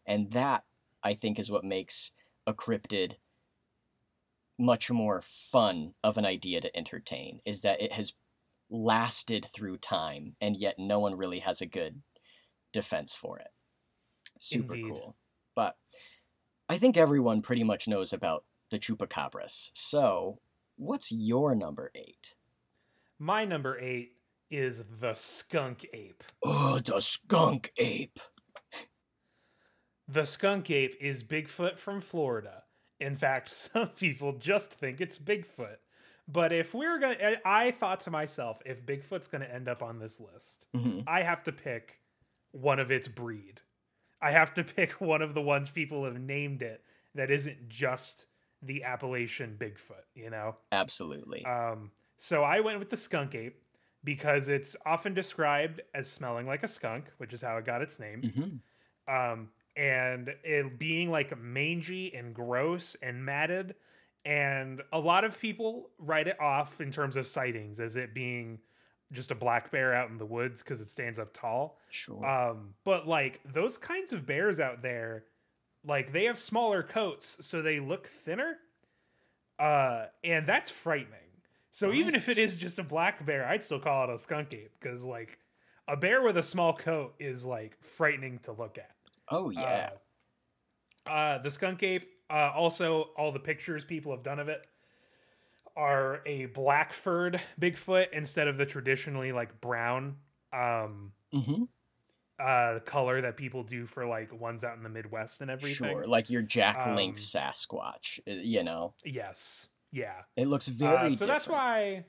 and 0.06 0.30
that 0.32 0.64
I 1.04 1.14
think 1.14 1.38
is 1.38 1.50
what 1.50 1.64
makes 1.64 2.10
a 2.46 2.54
cryptid 2.54 3.14
much 4.58 4.90
more 4.90 5.20
fun 5.22 5.92
of 6.02 6.16
an 6.16 6.24
idea 6.24 6.60
to 6.60 6.76
entertain 6.76 7.40
is 7.44 7.62
that 7.62 7.82
it 7.82 7.92
has 7.92 8.14
lasted 8.70 9.44
through 9.44 9.76
time 9.76 10.36
and 10.40 10.56
yet 10.56 10.78
no 10.78 10.98
one 10.98 11.14
really 11.16 11.40
has 11.40 11.60
a 11.60 11.66
good 11.66 12.02
defense 12.72 13.14
for 13.14 13.38
it. 13.38 13.48
Super 14.38 14.74
Indeed. 14.74 14.90
cool. 14.90 15.16
I 16.68 16.78
think 16.78 16.96
everyone 16.96 17.42
pretty 17.42 17.64
much 17.64 17.86
knows 17.86 18.12
about 18.12 18.44
the 18.70 18.78
chupacabras. 18.78 19.70
So, 19.74 20.38
what's 20.76 21.12
your 21.12 21.54
number 21.54 21.90
8? 21.94 22.34
My 23.18 23.44
number 23.44 23.78
8 23.78 24.12
is 24.50 24.82
the 25.00 25.14
skunk 25.14 25.86
ape. 25.92 26.24
Oh, 26.42 26.80
the 26.84 27.00
skunk 27.00 27.72
ape. 27.76 28.18
The 30.06 30.26
skunk 30.26 30.70
ape 30.70 30.96
is 31.00 31.22
Bigfoot 31.22 31.78
from 31.78 32.00
Florida. 32.00 32.64
In 33.00 33.16
fact, 33.16 33.48
some 33.52 33.88
people 33.88 34.32
just 34.32 34.74
think 34.74 35.00
it's 35.00 35.18
Bigfoot. 35.18 35.76
But 36.26 36.52
if 36.52 36.72
we're 36.72 36.98
going 36.98 37.18
to, 37.18 37.46
I 37.46 37.70
thought 37.72 38.00
to 38.02 38.10
myself, 38.10 38.60
if 38.64 38.86
Bigfoot's 38.86 39.28
going 39.28 39.42
to 39.42 39.54
end 39.54 39.68
up 39.68 39.82
on 39.82 39.98
this 39.98 40.20
list, 40.20 40.66
mm-hmm. 40.74 41.00
I 41.06 41.22
have 41.22 41.42
to 41.44 41.52
pick 41.52 42.00
one 42.52 42.78
of 42.78 42.90
its 42.90 43.08
breed. 43.08 43.60
I 44.24 44.30
have 44.30 44.54
to 44.54 44.64
pick 44.76 45.00
one 45.00 45.22
of 45.22 45.34
the 45.34 45.42
ones 45.42 45.70
people 45.70 46.04
have 46.04 46.18
named 46.18 46.62
it 46.62 46.82
that 47.14 47.30
isn't 47.30 47.68
just 47.68 48.26
the 48.62 48.82
Appalachian 48.82 49.56
Bigfoot, 49.58 50.04
you 50.14 50.30
know? 50.30 50.56
Absolutely. 50.72 51.44
Um, 51.44 51.90
so 52.16 52.42
I 52.42 52.60
went 52.60 52.78
with 52.78 52.88
the 52.88 52.96
skunk 52.96 53.34
ape 53.34 53.60
because 54.02 54.48
it's 54.48 54.76
often 54.86 55.14
described 55.14 55.82
as 55.94 56.10
smelling 56.10 56.46
like 56.46 56.62
a 56.62 56.68
skunk, 56.68 57.04
which 57.18 57.32
is 57.32 57.42
how 57.42 57.58
it 57.58 57.66
got 57.66 57.82
its 57.82 58.00
name. 58.00 58.22
Mm-hmm. 58.22 59.14
Um, 59.14 59.50
and 59.76 60.30
it 60.42 60.78
being 60.78 61.10
like 61.10 61.36
mangy 61.38 62.14
and 62.14 62.34
gross 62.34 62.96
and 63.02 63.24
matted. 63.24 63.74
And 64.24 64.80
a 64.92 64.98
lot 64.98 65.24
of 65.24 65.38
people 65.38 65.90
write 65.98 66.28
it 66.28 66.40
off 66.40 66.80
in 66.80 66.90
terms 66.90 67.16
of 67.16 67.26
sightings 67.26 67.80
as 67.80 67.96
it 67.96 68.14
being 68.14 68.58
just 69.14 69.30
a 69.30 69.34
black 69.34 69.70
bear 69.70 69.94
out 69.94 70.10
in 70.10 70.18
the 70.18 70.26
woods 70.26 70.62
because 70.62 70.80
it 70.80 70.88
stands 70.88 71.18
up 71.18 71.32
tall. 71.32 71.78
Sure. 71.90 72.24
Um, 72.24 72.74
but 72.84 73.06
like 73.06 73.40
those 73.52 73.78
kinds 73.78 74.12
of 74.12 74.26
bears 74.26 74.60
out 74.60 74.82
there, 74.82 75.24
like 75.86 76.12
they 76.12 76.24
have 76.24 76.38
smaller 76.38 76.82
coats, 76.82 77.46
so 77.46 77.62
they 77.62 77.80
look 77.80 78.06
thinner. 78.06 78.58
Uh, 79.58 80.06
and 80.24 80.46
that's 80.46 80.70
frightening. 80.70 81.18
So 81.70 81.88
what? 81.88 81.96
even 81.96 82.14
if 82.14 82.28
it 82.28 82.38
is 82.38 82.56
just 82.56 82.78
a 82.78 82.82
black 82.82 83.24
bear, 83.24 83.46
I'd 83.46 83.62
still 83.62 83.80
call 83.80 84.04
it 84.04 84.14
a 84.14 84.18
skunk 84.18 84.52
ape 84.52 84.72
because 84.80 85.04
like 85.04 85.38
a 85.88 85.96
bear 85.96 86.22
with 86.22 86.36
a 86.36 86.42
small 86.42 86.72
coat 86.72 87.14
is 87.18 87.44
like 87.44 87.76
frightening 87.82 88.38
to 88.40 88.52
look 88.52 88.78
at. 88.78 88.90
Oh 89.30 89.50
yeah. 89.50 89.90
Uh, 91.06 91.10
uh, 91.10 91.42
the 91.42 91.50
skunk 91.50 91.82
ape. 91.82 92.08
Uh, 92.30 92.50
also, 92.54 93.10
all 93.18 93.30
the 93.32 93.38
pictures 93.38 93.84
people 93.84 94.10
have 94.10 94.22
done 94.22 94.38
of 94.38 94.48
it 94.48 94.66
are 95.76 96.20
a 96.26 96.46
black 96.46 96.92
furred 96.92 97.40
Bigfoot 97.60 98.12
instead 98.12 98.48
of 98.48 98.56
the 98.56 98.66
traditionally 98.66 99.32
like 99.32 99.60
brown 99.60 100.16
um, 100.52 101.12
mm-hmm. 101.32 101.64
uh, 102.38 102.78
color 102.80 103.20
that 103.22 103.36
people 103.36 103.62
do 103.62 103.86
for 103.86 104.06
like 104.06 104.32
ones 104.32 104.64
out 104.64 104.76
in 104.76 104.82
the 104.82 104.88
Midwest 104.88 105.40
and 105.40 105.50
everything. 105.50 105.90
Sure, 105.90 106.06
like 106.06 106.30
your 106.30 106.42
Jack 106.42 106.86
um, 106.86 106.96
Sasquatch. 106.96 108.20
Uh, 108.28 108.40
you 108.42 108.62
know. 108.62 108.94
Yes. 109.04 109.68
Yeah. 109.92 110.22
It 110.36 110.48
looks 110.48 110.68
very. 110.68 110.94
Uh, 110.94 111.02
so 111.02 111.08
different. 111.10 111.28
that's 111.32 111.48
why. 111.48 112.04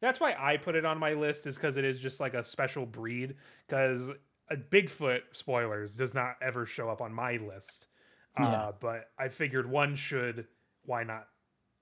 That's 0.00 0.18
why 0.18 0.34
I 0.38 0.56
put 0.56 0.76
it 0.76 0.86
on 0.86 0.98
my 0.98 1.12
list 1.12 1.46
is 1.46 1.56
because 1.56 1.76
it 1.76 1.84
is 1.84 2.00
just 2.00 2.20
like 2.20 2.32
a 2.32 2.42
special 2.42 2.86
breed. 2.86 3.34
Because 3.66 4.10
a 4.50 4.56
Bigfoot 4.56 5.20
spoilers 5.32 5.94
does 5.94 6.14
not 6.14 6.36
ever 6.40 6.64
show 6.64 6.88
up 6.88 7.02
on 7.02 7.12
my 7.12 7.36
list. 7.36 7.88
Uh, 8.38 8.44
Yeah. 8.44 8.72
but 8.80 9.10
I 9.18 9.28
figured 9.28 9.70
one 9.70 9.96
should. 9.96 10.46
Why 10.84 11.04
not 11.04 11.28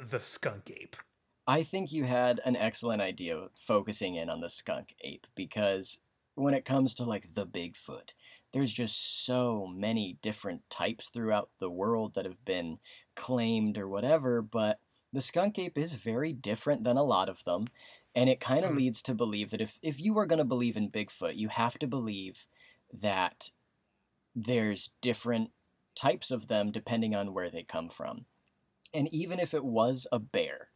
the 0.00 0.20
skunk 0.20 0.70
ape? 0.70 0.96
I 1.49 1.63
think 1.63 1.91
you 1.93 2.05
had 2.05 2.41
an 2.45 2.57
excellent 2.57 3.01
idea 3.03 3.49
focusing 3.57 4.17
in 4.17 4.29
on 4.29 4.41
the 4.41 4.51
skunk 4.51 4.95
ape 5.01 5.27
because 5.35 5.99
when 6.35 6.53
it 6.53 6.67
comes 6.67 6.93
to 6.95 7.05
like 7.05 7.33
the 7.35 7.47
Bigfoot, 7.47 8.13
there's 8.53 8.73
just 8.73 9.25
so 9.25 9.67
many 9.67 10.19
different 10.21 10.69
types 10.69 11.09
throughout 11.09 11.49
the 11.59 11.71
world 11.71 12.15
that 12.15 12.27
have 12.27 12.45
been 12.45 12.79
claimed 13.17 13.79
or 13.79 13.89
whatever, 13.89 14.43
but 14.43 14.79
the 15.13 15.23
skunk 15.23 15.59
ape 15.59 15.79
is 15.79 15.95
very 15.95 16.35
different 16.35 16.85
than 16.85 16.99
a 16.99 17.03
lot 17.03 17.31
of 17.31 17.43
them. 17.45 17.67
And 18.15 18.29
it 18.29 18.41
kind 18.41 18.65
of 18.67 18.73
Mm. 18.73 18.77
leads 18.77 19.03
to 19.03 19.15
believe 19.15 19.51
that 19.51 19.63
if, 19.63 19.79
if 19.83 20.01
you 20.03 20.19
are 20.19 20.27
going 20.27 20.39
to 20.39 20.45
believe 20.45 20.77
in 20.77 20.91
Bigfoot, 20.91 21.37
you 21.37 21.49
have 21.49 21.79
to 21.79 21.87
believe 21.87 22.47
that 22.93 23.51
there's 24.35 24.91
different 25.01 25.51
types 25.95 26.31
of 26.31 26.49
them 26.49 26.71
depending 26.73 27.15
on 27.15 27.33
where 27.33 27.51
they 27.51 27.63
come 27.63 27.89
from. 27.89 28.27
And 28.93 29.09
even 29.15 29.41
if 29.41 29.55
it 29.55 29.65
was 29.65 30.07
a 30.13 30.19
bear, 30.19 30.71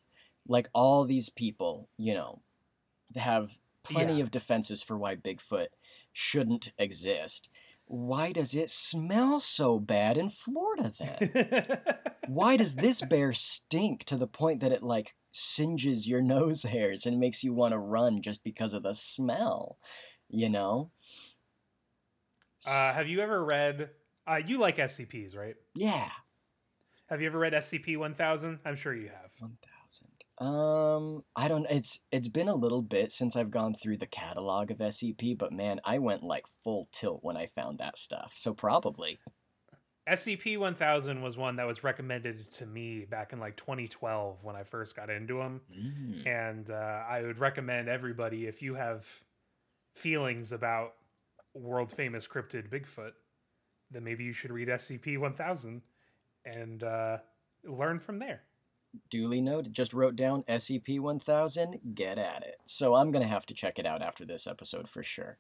like 0.47 0.69
all 0.73 1.05
these 1.05 1.31
people, 1.31 1.89
you 1.97 2.15
know, 2.15 2.43
have 3.17 3.59
plenty 3.85 4.17
Yeah. 4.17 4.23
of 4.23 4.31
defenses 4.31 4.83
for 4.83 4.97
why 4.99 5.17
Bigfoot 5.17 5.69
shouldn't 6.13 6.73
exist. 6.79 7.49
Why 7.87 8.33
does 8.33 8.55
it 8.55 8.71
smell 8.71 9.39
so 9.41 9.79
bad 9.79 10.17
in 10.17 10.31
Florida 10.31 10.93
then? 10.99 11.81
why 12.29 12.57
does 12.57 12.75
this 12.77 13.03
bear 13.03 13.33
stink 13.33 14.05
to 14.05 14.17
the 14.17 14.27
point 14.27 14.61
that 14.61 14.73
it 14.73 14.83
like 14.83 15.15
singes 15.33 16.09
your 16.09 16.23
nose 16.35 16.63
hairs 16.63 17.07
and 17.07 17.19
makes 17.19 17.45
you 17.45 17.53
want 17.53 17.73
to 17.73 17.79
run 17.79 18.21
just 18.23 18.43
because 18.45 18.73
of 18.73 18.83
the 18.83 18.95
smell? 18.95 19.79
You 20.29 20.49
know? 20.49 20.91
uh, 22.67 22.95
have 22.95 23.09
you 23.09 23.21
ever 23.21 23.45
read? 23.45 23.91
Uh, 24.27 24.37
you 24.47 24.59
like 24.59 24.77
SCPs, 24.77 25.37
right? 25.37 25.57
yeah. 25.75 26.11
Have 27.09 27.21
you 27.21 27.27
ever 27.27 27.39
read 27.39 27.53
SCP 27.53 27.99
1000? 27.99 28.61
I'm 28.65 28.77
sure 28.77 28.95
you 28.95 29.09
have. 29.09 29.33
1000. 29.39 29.59
Um, 30.43 31.23
I 31.37 31.47
don't 31.47 31.67
it's 31.71 32.01
it's 32.11 32.27
been 32.27 32.49
a 32.49 32.55
little 32.55 32.83
bit 32.83 33.13
since 33.13 33.37
I've 33.37 33.53
gone 33.53 33.75
through 33.75 33.99
the 33.99 34.07
catalog 34.07 34.73
of 34.73 34.79
SCP, 34.79 35.39
but 35.39 35.53
man, 35.53 35.81
I 35.85 36.01
went 36.01 36.25
like 36.25 36.47
full 36.65 36.89
tilt 36.91 37.21
when 37.23 37.37
I 37.37 37.47
found 37.47 37.79
that 37.79 37.97
stuff. 37.97 38.33
So 38.37 38.53
probably. 38.53 39.21
SCP 40.11 40.59
1000 40.59 41.23
was 41.23 41.37
one 41.37 41.55
that 41.57 41.67
was 41.67 41.85
recommended 41.85 42.53
to 42.55 42.67
me 42.67 43.05
back 43.09 43.33
in 43.33 43.39
like 43.39 43.57
2012 43.57 44.39
when 44.43 44.57
I 44.57 44.65
first 44.65 44.97
got 44.97 45.11
into 45.11 45.35
them. 45.35 45.61
Mm. 45.73 46.27
And 46.27 46.71
uh, 46.71 47.05
I 47.09 47.23
would 47.23 47.39
recommend 47.39 47.89
everybody 47.89 48.47
if 48.47 48.63
you 48.63 48.75
have 48.75 49.07
feelings 49.95 50.51
about 50.51 50.95
world 51.55 51.93
famous 51.93 52.27
cryptid 52.27 52.69
Bigfoot, 52.69 53.13
then 53.93 54.03
maybe 54.03 54.25
you 54.25 54.33
should 54.33 54.51
read 54.51 54.67
SCP 54.67 55.19
1000 55.19 55.83
and 56.47 56.83
uh, 56.83 57.19
learn 57.65 58.01
from 58.01 58.19
there. 58.19 58.43
Duly 59.11 59.41
noted. 59.41 59.73
Just 59.73 59.93
wrote 59.93 60.17
down 60.17 60.43
SCP 60.45 61.01
1000. 61.01 61.81
Get 61.95 62.19
at 62.19 62.43
it. 62.43 62.57
So 62.67 62.95
I'm 62.95 63.11
going 63.11 63.23
to 63.23 63.29
have 63.29 63.47
to 63.47 63.55
check 63.55 63.79
it 63.79 63.87
out 63.87 64.03
after 64.03 64.25
this 64.25 64.47
episode 64.47 64.89
for 64.89 65.03
sure. 65.03 65.39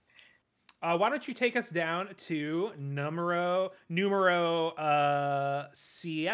Uh, 0.83 0.97
why 0.97 1.09
don't 1.09 1.29
you 1.29 1.35
take 1.35 1.55
us 1.57 1.71
down 1.71 2.09
to 2.17 2.73
numero 2.77 3.71
numero 3.89 4.71
uh 4.71 5.69
siete? 5.73 6.29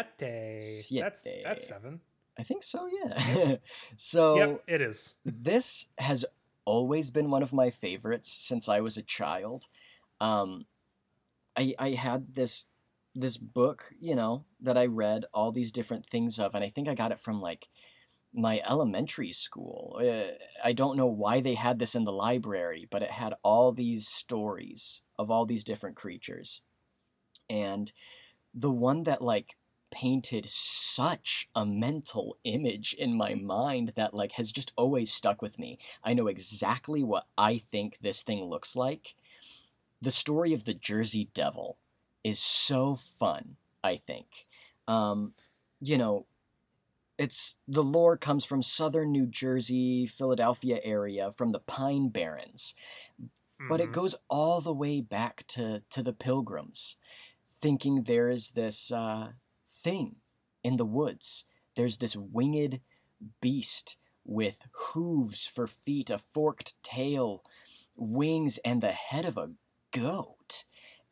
That's 1.01 1.27
that's 1.43 1.67
seven. 1.67 2.01
I 2.37 2.43
think 2.43 2.63
so, 2.63 2.87
yeah. 2.87 3.55
so 3.95 4.35
yep, 4.37 4.63
it 4.65 4.81
is. 4.81 5.15
this 5.25 5.87
has 5.97 6.25
always 6.65 7.11
been 7.11 7.29
one 7.29 7.43
of 7.43 7.53
my 7.53 7.69
favorites 7.69 8.29
since 8.29 8.69
I 8.69 8.79
was 8.79 8.97
a 8.97 9.03
child. 9.03 9.65
Um, 10.19 10.65
I 11.55 11.75
I 11.77 11.91
had 11.91 12.33
this 12.33 12.65
this 13.21 13.37
book, 13.37 13.93
you 13.99 14.15
know, 14.15 14.45
that 14.61 14.77
I 14.77 14.85
read 14.85 15.25
all 15.33 15.51
these 15.51 15.71
different 15.71 16.05
things 16.05 16.39
of, 16.39 16.55
and 16.55 16.63
I 16.63 16.69
think 16.69 16.87
I 16.87 16.95
got 16.95 17.11
it 17.11 17.19
from 17.19 17.41
like 17.41 17.67
my 18.33 18.61
elementary 18.67 19.31
school. 19.31 19.99
Uh, 20.01 20.33
I 20.63 20.73
don't 20.73 20.97
know 20.97 21.07
why 21.07 21.41
they 21.41 21.55
had 21.55 21.79
this 21.79 21.95
in 21.95 22.03
the 22.05 22.11
library, 22.11 22.87
but 22.89 23.01
it 23.01 23.11
had 23.11 23.33
all 23.43 23.71
these 23.71 24.07
stories 24.07 25.01
of 25.17 25.31
all 25.31 25.45
these 25.45 25.63
different 25.63 25.95
creatures, 25.95 26.61
and 27.49 27.91
the 28.53 28.71
one 28.71 29.03
that 29.03 29.21
like 29.21 29.55
painted 29.91 30.45
such 30.45 31.49
a 31.55 31.65
mental 31.65 32.37
image 32.43 32.93
in 32.93 33.17
my 33.17 33.33
mind 33.33 33.93
that 33.95 34.13
like 34.13 34.33
has 34.33 34.51
just 34.51 34.71
always 34.75 35.11
stuck 35.11 35.41
with 35.41 35.57
me. 35.57 35.79
I 36.03 36.13
know 36.13 36.27
exactly 36.27 37.03
what 37.03 37.25
I 37.37 37.57
think 37.57 37.97
this 38.01 38.21
thing 38.21 38.43
looks 38.43 38.75
like. 38.75 39.15
The 40.01 40.11
story 40.11 40.53
of 40.53 40.65
the 40.65 40.73
Jersey 40.73 41.29
Devil 41.33 41.77
is 42.23 42.39
so 42.39 42.95
fun, 42.95 43.57
I 43.83 43.97
think. 43.97 44.47
Um, 44.87 45.35
you 45.81 45.97
know, 45.97 46.27
it's 47.17 47.57
the 47.67 47.83
lore 47.83 48.17
comes 48.17 48.45
from 48.45 48.63
southern 48.63 49.11
New 49.11 49.27
Jersey, 49.27 50.07
Philadelphia 50.07 50.79
area, 50.83 51.31
from 51.31 51.51
the 51.51 51.59
Pine 51.59 52.09
Barrens 52.09 52.75
but 53.67 53.81
it 53.81 53.91
Mhm. 53.91 53.91
goes 53.91 54.15
all 54.29 54.61
the 54.61 54.73
way 54.73 55.01
back 55.01 55.45
to 55.47 55.81
to 55.89 56.03
the 56.03 56.13
pilgrims 56.13 56.97
thinking 57.47 58.03
there 58.03 58.29
is 58.29 58.51
this 58.51 58.91
uh, 58.91 59.33
thing 59.65 60.17
in 60.63 60.77
the 60.77 60.85
woods 60.85 61.45
there's 61.75 61.97
this 61.97 62.15
winged 62.15 62.79
beast 63.41 63.97
with 64.25 64.67
hooves 64.73 65.45
for 65.47 65.67
feet 65.67 66.09
a 66.09 66.17
forked 66.17 66.81
tail 66.83 67.43
wings 67.95 68.57
and 68.59 68.81
the 68.81 68.91
head 68.91 69.25
of 69.25 69.37
a 69.37 69.51
goat 69.91 70.65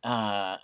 uh, 0.04 0.58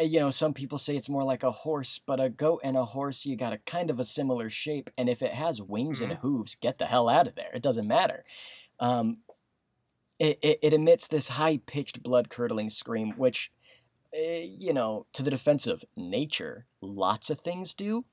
you 0.00 0.20
know 0.20 0.30
some 0.30 0.52
people 0.52 0.78
say 0.78 0.96
it's 0.96 1.08
more 1.08 1.24
like 1.24 1.42
a 1.42 1.50
horse 1.50 1.98
but 2.06 2.20
a 2.20 2.28
goat 2.28 2.60
and 2.64 2.76
a 2.76 2.84
horse 2.84 3.24
you 3.24 3.36
got 3.36 3.52
a 3.52 3.58
kind 3.58 3.90
of 3.90 3.98
a 3.98 4.04
similar 4.04 4.48
shape 4.50 4.90
and 4.98 5.08
if 5.08 5.22
it 5.22 5.32
has 5.32 5.62
wings 5.62 6.00
and 6.00 6.12
Mhm. 6.12 6.20
hooves 6.20 6.54
get 6.56 6.78
the 6.78 6.86
hell 6.86 7.08
out 7.08 7.26
of 7.28 7.34
there 7.34 7.50
it 7.54 7.62
doesn't 7.62 7.86
matter 7.88 8.24
um, 8.80 9.18
it, 10.18 10.38
it, 10.42 10.58
it 10.62 10.72
emits 10.72 11.08
this 11.08 11.28
high 11.28 11.58
pitched 11.66 12.02
blood 12.02 12.28
curdling 12.28 12.68
scream, 12.68 13.12
which, 13.16 13.50
uh, 14.16 14.20
you 14.20 14.72
know, 14.72 15.06
to 15.12 15.22
the 15.22 15.30
defense 15.30 15.66
of 15.66 15.84
nature, 15.96 16.66
lots 16.80 17.30
of 17.30 17.38
things 17.40 17.74
do. 17.74 18.04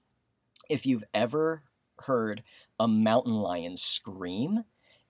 If 0.70 0.86
you've 0.86 1.04
ever 1.14 1.64
heard 2.00 2.44
a 2.80 2.88
mountain 2.88 3.36
lion 3.36 3.78
scream, 3.78 4.64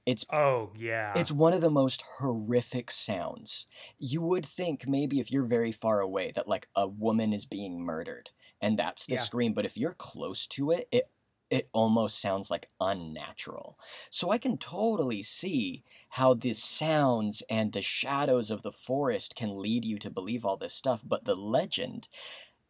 it's 0.05 0.25
Oh 0.29 0.73
yeah. 0.75 1.13
it's 1.13 1.31
one 1.31 1.53
of 1.53 1.61
the 1.61 1.69
most 1.69 2.03
horrific 2.17 2.89
sounds. 2.91 3.67
You 3.99 4.21
would 4.23 4.45
think 4.45 4.87
maybe 4.87 5.19
if 5.19 5.31
you're 5.31 5.47
very 5.47 5.71
far 5.71 5.99
away 6.01 6.31
that 6.35 6.47
like 6.47 6.69
a 6.75 6.87
woman 6.87 7.33
is 7.33 7.45
being 7.45 7.79
murdered 7.81 8.31
and 8.61 8.79
that's 8.79 9.05
the 9.07 9.15
Yeah. 9.15 9.17
scream, 9.17 9.53
but 9.53 9.65
if 9.65 9.77
you're 9.77 9.93
close 9.93 10.47
to 10.47 10.71
it, 10.71 10.87
it 10.91 11.05
it 11.49 11.69
almost 11.71 12.19
sounds 12.19 12.49
like 12.49 12.67
unnatural. 12.79 13.77
So 14.09 14.31
I 14.31 14.39
can 14.39 14.57
totally 14.57 15.21
see 15.21 15.83
how 16.09 16.33
the 16.33 16.53
sounds 16.53 17.43
and 17.47 17.71
the 17.73 17.81
shadows 17.81 18.49
of 18.49 18.63
the 18.63 18.71
forest 18.71 19.35
can 19.35 19.55
lead 19.61 19.85
you 19.85 19.99
to 19.99 20.09
believe 20.09 20.45
all 20.45 20.57
this 20.57 20.73
stuff, 20.73 21.03
but 21.05 21.25
the 21.25 21.35
legend 21.35 22.07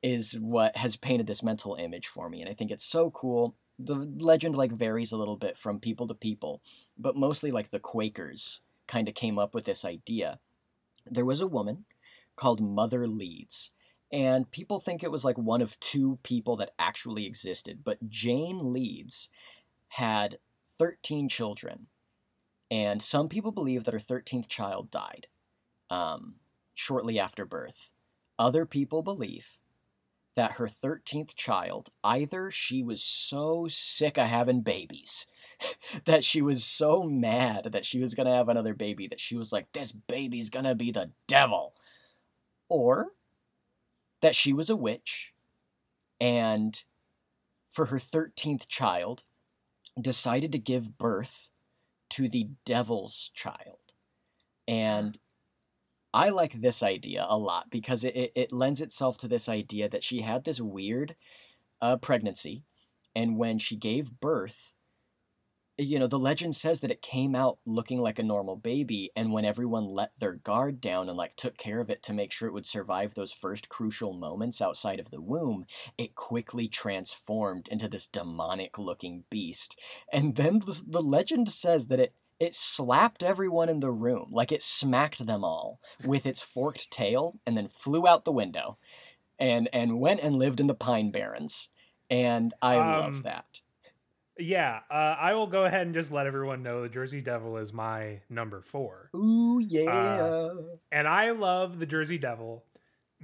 is 0.01 0.33
what 0.39 0.77
has 0.77 0.97
painted 0.97 1.27
this 1.27 1.43
mental 1.43 1.75
image 1.75 2.07
for 2.07 2.29
me 2.29 2.41
and 2.41 2.49
I 2.49 2.53
think 2.53 2.71
it's 2.71 2.85
so 2.85 3.11
cool. 3.11 3.55
The 3.85 3.95
legend 3.95 4.55
like 4.55 4.71
varies 4.71 5.11
a 5.11 5.17
little 5.17 5.35
bit 5.35 5.57
from 5.57 5.79
people 5.79 6.07
to 6.07 6.13
people, 6.13 6.61
but 6.97 7.15
mostly 7.15 7.51
like 7.51 7.69
the 7.69 7.79
Quakers 7.79 8.61
kind 8.87 9.07
of 9.07 9.15
came 9.15 9.37
up 9.37 9.53
with 9.53 9.65
this 9.65 9.83
idea. 9.83 10.39
There 11.05 11.25
was 11.25 11.41
a 11.41 11.47
woman 11.47 11.85
called 12.35 12.61
Mother 12.61 13.07
Leeds, 13.07 13.71
and 14.11 14.49
people 14.51 14.79
think 14.79 15.03
it 15.03 15.11
was 15.11 15.25
like 15.25 15.37
one 15.37 15.61
of 15.61 15.79
two 15.79 16.19
people 16.23 16.55
that 16.57 16.71
actually 16.79 17.25
existed, 17.25 17.79
but 17.83 18.09
Jane 18.09 18.71
Leeds 18.71 19.29
had 19.89 20.37
13 20.67 21.27
children, 21.27 21.87
and 22.71 23.01
some 23.01 23.27
people 23.27 23.51
believe 23.51 23.83
that 23.83 23.93
her 23.93 23.99
13th 23.99 24.47
child 24.47 24.91
died 24.91 25.27
um, 25.89 26.35
shortly 26.73 27.19
after 27.19 27.45
birth. 27.45 27.93
Other 28.39 28.65
people 28.65 29.03
believe 29.03 29.57
that 30.35 30.53
her 30.53 30.67
13th 30.67 31.35
child, 31.35 31.89
either 32.03 32.49
she 32.51 32.83
was 32.83 33.03
so 33.03 33.67
sick 33.69 34.17
of 34.17 34.27
having 34.27 34.61
babies 34.61 35.27
that 36.05 36.23
she 36.23 36.41
was 36.41 36.63
so 36.63 37.03
mad 37.03 37.69
that 37.71 37.85
she 37.85 37.99
was 37.99 38.15
going 38.15 38.27
to 38.27 38.33
have 38.33 38.49
another 38.49 38.73
baby 38.73 39.07
that 39.07 39.19
she 39.19 39.35
was 39.35 39.51
like, 39.51 39.71
this 39.71 39.91
baby's 39.91 40.49
going 40.49 40.65
to 40.65 40.75
be 40.75 40.91
the 40.91 41.11
devil. 41.27 41.73
Or 42.69 43.11
that 44.21 44.35
she 44.35 44.53
was 44.53 44.69
a 44.69 44.75
witch 44.75 45.33
and 46.19 46.83
for 47.67 47.85
her 47.85 47.97
13th 47.97 48.67
child 48.67 49.23
decided 49.99 50.51
to 50.51 50.57
give 50.57 50.97
birth 50.97 51.49
to 52.09 52.29
the 52.29 52.47
devil's 52.65 53.31
child. 53.33 53.79
And 54.67 55.17
I 56.13 56.29
like 56.29 56.53
this 56.53 56.83
idea 56.83 57.25
a 57.27 57.37
lot 57.37 57.71
because 57.71 58.03
it, 58.03 58.15
it, 58.15 58.31
it 58.35 58.51
lends 58.51 58.81
itself 58.81 59.17
to 59.19 59.27
this 59.27 59.49
idea 59.49 59.89
that 59.89 60.03
she 60.03 60.21
had 60.21 60.43
this 60.43 60.61
weird 60.61 61.15
uh, 61.81 61.97
pregnancy, 61.97 62.63
and 63.15 63.37
when 63.37 63.57
she 63.57 63.75
gave 63.75 64.19
birth, 64.19 64.73
you 65.77 65.97
know, 65.97 66.05
the 66.05 66.19
legend 66.19 66.55
says 66.55 66.81
that 66.81 66.91
it 66.91 67.01
came 67.01 67.35
out 67.35 67.57
looking 67.65 67.99
like 67.99 68.19
a 68.19 68.23
normal 68.23 68.55
baby, 68.55 69.11
and 69.15 69.33
when 69.33 69.43
everyone 69.43 69.85
let 69.85 70.11
their 70.19 70.33
guard 70.33 70.79
down 70.79 71.09
and 71.09 71.17
like 71.17 71.35
took 71.35 71.57
care 71.57 71.79
of 71.79 71.89
it 71.89 72.03
to 72.03 72.13
make 72.13 72.31
sure 72.31 72.47
it 72.47 72.53
would 72.53 72.67
survive 72.67 73.15
those 73.15 73.33
first 73.33 73.69
crucial 73.69 74.13
moments 74.13 74.61
outside 74.61 74.99
of 74.99 75.09
the 75.09 75.19
womb, 75.21 75.65
it 75.97 76.13
quickly 76.13 76.67
transformed 76.67 77.67
into 77.69 77.87
this 77.87 78.05
demonic 78.05 78.77
looking 78.77 79.23
beast. 79.31 79.79
And 80.11 80.35
then 80.35 80.59
the, 80.59 80.79
the 80.85 81.01
legend 81.01 81.49
says 81.49 81.87
that 81.87 81.99
it 81.99 82.13
it 82.39 82.55
slapped 82.55 83.23
everyone 83.23 83.69
in 83.69 83.79
the 83.79 83.91
room, 83.91 84.29
like 84.31 84.51
it 84.51 84.63
smacked 84.63 85.25
them 85.25 85.43
all 85.43 85.79
with 86.05 86.25
its 86.25 86.41
forked 86.41 86.91
tail, 86.91 87.39
and 87.45 87.55
then 87.55 87.67
flew 87.67 88.07
out 88.07 88.25
the 88.25 88.31
window, 88.31 88.77
and 89.39 89.69
and 89.73 89.99
went 89.99 90.21
and 90.21 90.35
lived 90.35 90.59
in 90.59 90.67
the 90.67 90.75
Pine 90.75 91.11
Barrens. 91.11 91.69
And 92.09 92.53
I 92.61 92.77
Um, 92.77 92.87
love 92.87 93.23
that. 93.23 93.61
Yeah, 94.37 94.79
uh, 94.89 95.15
I 95.19 95.35
will 95.35 95.47
go 95.47 95.65
ahead 95.65 95.85
and 95.85 95.93
just 95.93 96.11
let 96.11 96.25
everyone 96.25 96.63
know 96.63 96.81
the 96.81 96.89
Jersey 96.89 97.21
Devil 97.21 97.57
is 97.57 97.71
my 97.71 98.21
number 98.29 98.61
four. 98.61 99.09
Ooh 99.15 99.59
yeah. 99.59 100.49
And 100.91 101.07
I 101.07 101.31
love 101.31 101.77
the 101.77 101.85
Jersey 101.85 102.17
Devil 102.17 102.63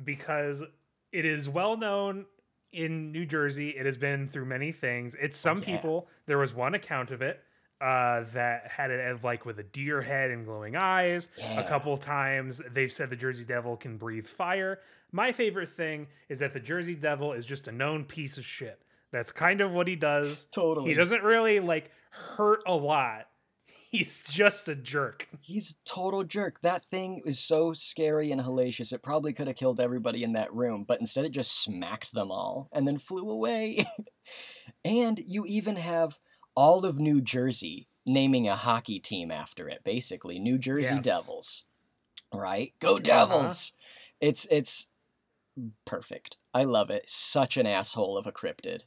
because 0.04 0.63
it 1.12 1.26
is 1.26 1.50
well 1.50 1.78
known 1.78 2.26
in 2.72 3.12
New 3.12 3.26
Jersey. 3.26 3.69
It 3.69 3.88
has 3.88 3.98
been 3.98 4.28
through 4.28 4.45
many 4.45 4.72
things. 4.72 5.15
It's 5.19 5.36
some 5.36 5.60
yeah. 5.60 5.65
people, 5.78 6.08
there 6.28 6.38
was 6.38 6.54
one 6.54 6.76
account 6.76 7.10
of 7.10 7.24
it 7.24 7.43
uh, 7.81 8.23
that 8.33 8.67
had 8.67 8.91
it 8.91 8.99
as, 8.99 9.23
like 9.23 9.45
with 9.45 9.59
a 9.59 9.63
deer 9.63 10.01
head 10.01 10.31
and 10.31 10.45
glowing 10.45 10.75
eyes. 10.75 11.29
Yeah. 11.37 11.61
A 11.61 11.67
couple 11.67 11.95
times 11.97 12.61
they've 12.73 12.91
said 12.91 13.09
the 13.09 13.15
Jersey 13.15 13.45
Devil 13.45 13.77
can 13.77 13.97
breathe 13.97 14.27
fire. 14.27 14.79
My 15.11 15.31
favorite 15.31 15.69
thing 15.69 16.07
is 16.27 16.39
that 16.39 16.53
the 16.53 16.59
Jersey 16.59 16.95
Devil 16.95 17.33
is 17.33 17.45
just 17.45 17.67
a 17.67 17.71
known 17.71 18.05
piece 18.05 18.37
of 18.37 18.45
shit. 18.45 18.81
That's 19.11 19.31
kind 19.31 19.61
of 19.61 19.73
what 19.73 19.87
he 19.87 19.95
does. 19.95 20.47
Totally. 20.53 20.89
He 20.89 20.95
doesn't 20.95 21.23
really 21.23 21.59
like 21.59 21.91
hurt 22.11 22.61
a 22.67 22.75
lot. 22.75 23.27
He's 23.89 24.21
just 24.29 24.67
a 24.67 24.75
jerk. 24.75 25.25
He's 25.41 25.71
a 25.71 25.89
total 25.89 26.23
jerk. 26.23 26.61
That 26.61 26.85
thing 26.85 27.23
is 27.25 27.39
so 27.39 27.73
scary 27.73 28.31
and 28.31 28.39
hellacious. 28.39 28.93
It 28.93 29.01
probably 29.01 29.33
could 29.33 29.47
have 29.47 29.55
killed 29.55 29.79
everybody 29.79 30.23
in 30.23 30.33
that 30.33 30.53
room, 30.53 30.85
but 30.87 30.99
instead 30.99 31.25
it 31.25 31.31
just 31.31 31.63
smacked 31.63 32.13
them 32.13 32.29
all 32.29 32.69
and 32.71 32.85
then 32.85 32.99
flew 32.99 33.27
away. 33.31 33.83
and 34.85 35.19
you 35.25 35.43
even 35.47 35.75
have 35.75 36.19
all 36.60 36.84
of 36.84 37.00
New 37.00 37.22
Jersey 37.22 37.88
naming 38.06 38.50
a 38.50 38.56
hockey 38.56 39.00
team 39.00 39.32
after 39.32 39.69
it, 39.69 39.82
basically. 39.86 40.39
New 40.39 40.58
Jersey 40.58 40.95
Yes. 40.95 41.06
Devils. 41.06 41.63
Right? 42.34 42.74
Go 42.80 43.00
Devils. 43.00 43.72
It's 44.19 44.45
it's 44.52 44.88
perfect. 45.86 46.36
I 46.54 46.65
love 46.65 46.89
it. 46.89 47.10
Such 47.10 47.56
an 47.56 47.65
asshole 47.65 48.17
of 48.17 48.28
a 48.28 48.34
cryptid. 48.34 48.84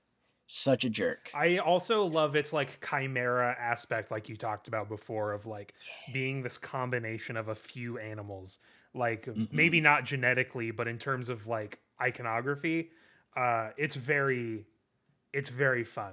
Such 0.46 0.84
a 0.84 0.90
jerk. 0.90 1.30
I 1.34 1.58
also 1.58 2.04
love 2.04 2.36
its 2.36 2.52
like 2.52 2.86
chimera 2.86 3.56
aspect, 3.58 4.10
like 4.10 4.28
you 4.28 4.36
talked 4.36 4.68
about 4.68 4.90
before, 4.90 5.32
of 5.32 5.46
like 5.46 5.72
being 6.12 6.42
this 6.42 6.58
combination 6.58 7.38
of 7.38 7.48
a 7.48 7.54
few 7.54 7.98
animals. 7.98 8.58
Like 8.92 9.26
maybe 9.50 9.80
not 9.80 10.04
genetically, 10.04 10.72
but 10.72 10.86
in 10.88 10.98
terms 10.98 11.30
of 11.30 11.46
like 11.46 11.78
iconography, 11.98 12.90
uh, 13.34 13.70
it's 13.78 13.96
very, 13.96 14.66
it's 15.32 15.48
very 15.48 15.84
fun. 15.84 16.12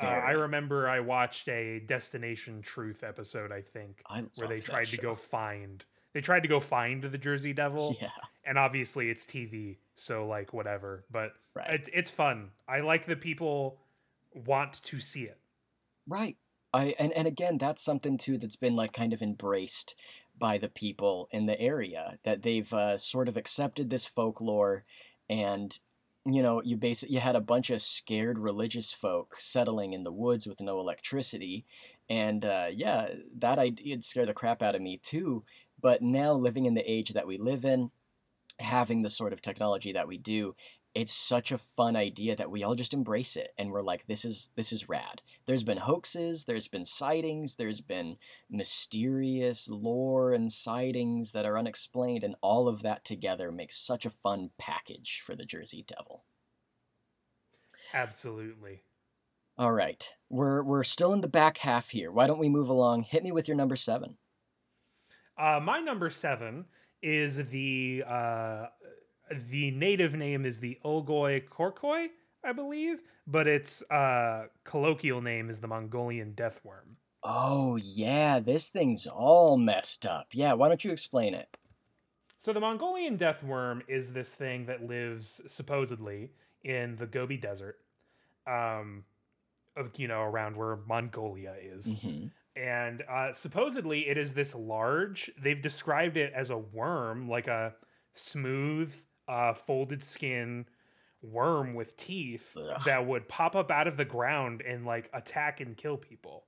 Uh, 0.00 0.06
I 0.06 0.30
remember 0.32 0.88
I 0.88 1.00
watched 1.00 1.48
a 1.48 1.80
Destination 1.80 2.62
Truth 2.62 3.02
episode, 3.04 3.52
I 3.52 3.60
think, 3.62 4.02
I 4.06 4.24
where 4.36 4.48
they 4.48 4.60
tried 4.60 4.86
to 4.88 4.96
go 4.96 5.14
find. 5.14 5.84
They 6.14 6.20
tried 6.20 6.40
to 6.44 6.48
go 6.48 6.60
find 6.60 7.02
the 7.02 7.18
Jersey 7.18 7.52
Devil, 7.52 7.96
Yeah. 8.00 8.10
and 8.44 8.58
obviously 8.58 9.10
it's 9.10 9.26
TV, 9.26 9.76
so 9.96 10.26
like 10.26 10.52
whatever. 10.52 11.04
But 11.10 11.32
Right. 11.54 11.70
it's 11.70 11.88
it's 11.92 12.10
fun. 12.10 12.50
I 12.68 12.80
like 12.80 13.06
that 13.06 13.20
people 13.20 13.80
want 14.34 14.82
to 14.84 15.00
see 15.00 15.24
it. 15.24 15.38
Right. 16.06 16.36
I 16.72 16.94
and, 16.98 17.12
and 17.12 17.26
again 17.26 17.58
that's 17.58 17.82
something 17.82 18.18
too 18.18 18.36
that's 18.38 18.56
been 18.56 18.76
like 18.76 18.92
kind 18.92 19.12
of 19.12 19.22
embraced 19.22 19.94
by 20.38 20.58
the 20.58 20.68
people 20.68 21.28
in 21.32 21.46
the 21.46 21.58
area 21.60 22.18
that 22.22 22.42
they've 22.42 22.72
uh, 22.72 22.96
sort 22.98 23.28
of 23.28 23.36
accepted 23.36 23.90
this 23.90 24.06
folklore 24.06 24.84
and 25.28 25.78
you 26.34 26.42
know 26.42 26.62
you 26.62 26.76
basically 26.76 27.14
you 27.14 27.20
had 27.20 27.36
a 27.36 27.40
bunch 27.40 27.70
of 27.70 27.80
scared 27.80 28.38
religious 28.38 28.92
folk 28.92 29.36
settling 29.38 29.92
in 29.92 30.04
the 30.04 30.12
woods 30.12 30.46
with 30.46 30.60
no 30.60 30.80
electricity 30.80 31.64
and 32.08 32.44
uh, 32.44 32.66
yeah 32.70 33.08
that 33.36 33.58
idea 33.58 33.94
would 33.94 34.04
scare 34.04 34.26
the 34.26 34.34
crap 34.34 34.62
out 34.62 34.74
of 34.74 34.82
me 34.82 34.98
too 35.02 35.44
but 35.80 36.02
now 36.02 36.32
living 36.32 36.64
in 36.64 36.74
the 36.74 36.90
age 36.90 37.10
that 37.10 37.26
we 37.26 37.38
live 37.38 37.64
in 37.64 37.90
having 38.58 39.02
the 39.02 39.10
sort 39.10 39.32
of 39.32 39.40
technology 39.40 39.92
that 39.92 40.08
we 40.08 40.18
do 40.18 40.54
it's 40.94 41.12
such 41.12 41.52
a 41.52 41.58
fun 41.58 41.94
idea 41.96 42.34
that 42.34 42.50
we 42.50 42.64
all 42.64 42.74
just 42.74 42.94
embrace 42.94 43.36
it 43.36 43.52
and 43.58 43.70
we're 43.70 43.82
like 43.82 44.06
this 44.06 44.24
is 44.24 44.50
this 44.56 44.72
is 44.72 44.88
rad. 44.88 45.22
There's 45.46 45.62
been 45.64 45.78
hoaxes 45.78 46.44
there's 46.44 46.68
been 46.68 46.84
sightings 46.84 47.54
there's 47.56 47.80
been 47.80 48.16
mysterious 48.50 49.68
lore 49.68 50.32
and 50.32 50.50
sightings 50.50 51.32
that 51.32 51.44
are 51.44 51.58
unexplained 51.58 52.24
and 52.24 52.34
all 52.40 52.68
of 52.68 52.82
that 52.82 53.04
together 53.04 53.52
makes 53.52 53.76
such 53.78 54.04
a 54.06 54.10
fun 54.10 54.50
package 54.58 55.22
for 55.24 55.36
the 55.36 55.44
jersey 55.44 55.84
devil. 55.86 56.24
Absolutely. 57.94 58.82
all 59.56 59.72
right. 59.72 60.10
We're 60.28 60.62
we're 60.62 60.84
still 60.84 61.12
in 61.12 61.20
the 61.22 61.28
back 61.28 61.58
half 61.58 61.90
here. 61.90 62.10
Why 62.12 62.26
don't 62.26 62.38
we 62.38 62.48
move 62.48 62.68
along? 62.68 63.02
Hit 63.02 63.22
me 63.24 63.32
with 63.32 63.48
your 63.48 63.56
number 63.56 63.76
seven. 63.76 64.16
Uh, 65.38 65.60
my 65.62 65.80
number 65.80 66.10
seven 66.10 66.66
is 67.02 67.36
the 67.48 68.02
uh, 68.06 68.66
the 69.30 69.70
native 69.70 70.14
name 70.14 70.44
is 70.46 70.60
the 70.60 70.78
Olgoi 70.84 71.48
Khorkhoi, 71.48 72.08
I 72.44 72.52
believe, 72.52 72.98
but 73.26 73.46
its 73.46 73.82
uh, 73.90 74.46
colloquial 74.64 75.20
name 75.20 75.50
is 75.50 75.60
the 75.60 75.68
Mongolian 75.68 76.32
death 76.34 76.60
worm. 76.64 76.92
oh 77.24 77.76
yeah 77.82 78.38
this 78.40 78.68
thing's 78.68 79.06
all 79.06 79.56
messed 79.56 80.06
up 80.06 80.28
yeah 80.32 80.52
why 80.52 80.68
don't 80.68 80.84
you 80.84 80.92
explain 80.92 81.34
it 81.34 81.56
So 82.38 82.52
the 82.52 82.60
Mongolian 82.60 83.16
death 83.16 83.42
worm 83.42 83.82
is 83.88 84.12
this 84.12 84.28
thing 84.30 84.66
that 84.66 84.84
lives 84.86 85.40
supposedly 85.48 86.30
in 86.62 86.94
the 86.96 87.06
Gobi 87.06 87.36
Desert, 87.36 87.78
um, 88.46 89.04
you 89.96 90.06
know 90.08 90.22
around 90.22 90.56
where 90.56 90.76
Mongolia 90.86 91.54
is. 91.60 91.92
hmm 92.00 92.26
and 92.56 93.04
uh, 93.08 93.32
supposedly 93.32 94.08
it 94.08 94.16
is 94.18 94.32
this 94.34 94.52
large 94.54 95.30
they've 95.40 95.62
described 95.62 96.16
it 96.16 96.32
as 96.34 96.50
a 96.50 96.58
worm 96.58 97.28
like 97.28 97.46
a 97.46 97.74
smooth 98.14 98.92
uh, 99.28 99.52
folded 99.52 100.02
skin 100.02 100.66
worm 101.22 101.74
with 101.74 101.96
teeth 101.96 102.56
Ugh. 102.56 102.80
that 102.84 103.06
would 103.06 103.28
pop 103.28 103.56
up 103.56 103.70
out 103.70 103.88
of 103.88 103.96
the 103.96 104.04
ground 104.04 104.62
and 104.62 104.86
like 104.86 105.10
attack 105.12 105.60
and 105.60 105.76
kill 105.76 105.96
people. 105.96 106.44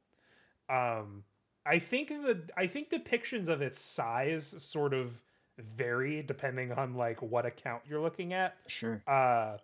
Um 0.69 1.25
i 1.67 1.79
think 1.79 2.09
the 2.09 2.41
i 2.57 2.67
think 2.67 2.89
depictions 2.89 3.49
of 3.49 3.61
its 3.61 3.79
size 3.79 4.55
sort 4.59 4.95
of 4.95 5.13
vary 5.59 6.23
depending 6.23 6.73
on 6.73 6.95
like 6.95 7.21
what 7.21 7.45
account 7.45 7.83
you're 7.89 8.01
looking 8.01 8.33
at. 8.33 8.57
Sure. 8.67 9.03
Uh 9.07 9.57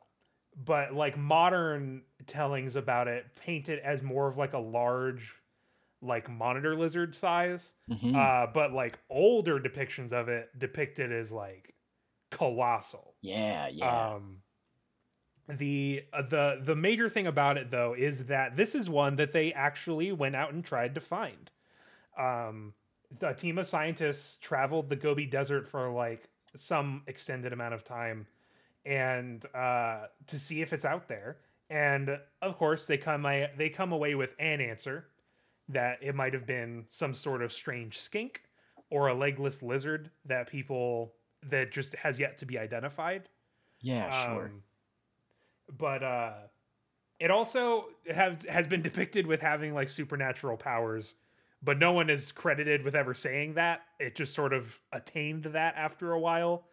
but 0.64 0.92
like 0.94 1.16
modern 1.16 2.02
tellings 2.26 2.76
about 2.76 3.06
it 3.08 3.26
paint 3.36 3.68
it 3.68 3.80
as 3.84 4.02
more 4.02 4.26
of 4.26 4.36
like 4.36 4.54
a 4.54 4.58
large 4.58 5.34
like 6.02 6.28
monitor 6.28 6.76
lizard 6.76 7.14
size. 7.14 7.74
Hmm 7.88 8.16
uh 8.16 8.46
but 8.52 8.72
like 8.72 8.98
older 9.08 9.60
depictions 9.60 10.12
of 10.12 10.28
it 10.28 10.48
depict 10.58 10.98
it 10.98 11.12
as 11.12 11.30
like 11.30 11.75
colossal. 12.30 13.14
Yeah 13.22 13.68
yeah. 13.68 14.14
Um 14.14 14.38
the 15.48 16.02
uh, 16.12 16.22
the 16.22 16.60
the 16.62 16.74
major 16.74 17.08
thing 17.08 17.26
about 17.26 17.56
it 17.56 17.70
though 17.70 17.94
is 17.96 18.26
that 18.26 18.56
this 18.56 18.74
is 18.74 18.90
one 18.90 19.16
that 19.16 19.32
they 19.32 19.52
actually 19.52 20.12
went 20.12 20.34
out 20.34 20.52
and 20.52 20.64
tried 20.64 20.94
to 20.94 21.00
find. 21.00 21.50
Um 22.18 22.74
the 23.20 23.32
team 23.32 23.58
of 23.58 23.66
scientists 23.66 24.38
traveled 24.38 24.88
the 24.88 24.96
gobi 24.96 25.26
desert 25.26 25.68
for 25.68 25.90
like 25.90 26.28
some 26.56 27.02
extended 27.06 27.52
amount 27.52 27.74
of 27.74 27.84
time 27.84 28.26
and 28.84 29.44
uh 29.54 30.06
to 30.26 30.38
see 30.38 30.62
if 30.62 30.72
it's 30.72 30.84
out 30.84 31.08
there. 31.08 31.38
And 31.70 32.18
of 32.42 32.58
course 32.58 32.86
they 32.86 32.98
come 32.98 33.22
they 33.56 33.68
come 33.68 33.92
away 33.92 34.14
with 34.14 34.34
an 34.38 34.60
answer 34.60 35.06
that 35.68 35.98
it 36.00 36.14
might 36.14 36.32
have 36.32 36.46
been 36.46 36.84
some 36.88 37.14
sort 37.14 37.42
of 37.42 37.52
strange 37.52 37.98
skink 37.98 38.42
or 38.90 39.08
a 39.08 39.14
legless 39.14 39.62
lizard 39.62 40.10
that 40.24 40.48
people 40.48 41.12
that 41.42 41.72
just 41.72 41.94
has 41.94 42.18
yet 42.18 42.38
to 42.38 42.46
be 42.46 42.58
identified 42.58 43.28
yeah 43.80 44.10
sure 44.26 44.46
um, 44.46 44.62
but 45.78 46.02
uh, 46.02 46.32
it 47.18 47.30
also 47.30 47.86
has 48.12 48.44
has 48.48 48.66
been 48.66 48.82
depicted 48.82 49.26
with 49.26 49.40
having 49.40 49.74
like 49.74 49.88
supernatural 49.88 50.56
powers, 50.56 51.16
but 51.62 51.78
no 51.78 51.92
one 51.92 52.10
is 52.10 52.32
credited 52.32 52.82
with 52.82 52.94
ever 52.94 53.14
saying 53.14 53.54
that. 53.54 53.82
It 53.98 54.14
just 54.14 54.34
sort 54.34 54.52
of 54.52 54.78
attained 54.92 55.44
that 55.44 55.74
after 55.76 56.12
a 56.12 56.20
while. 56.20 56.66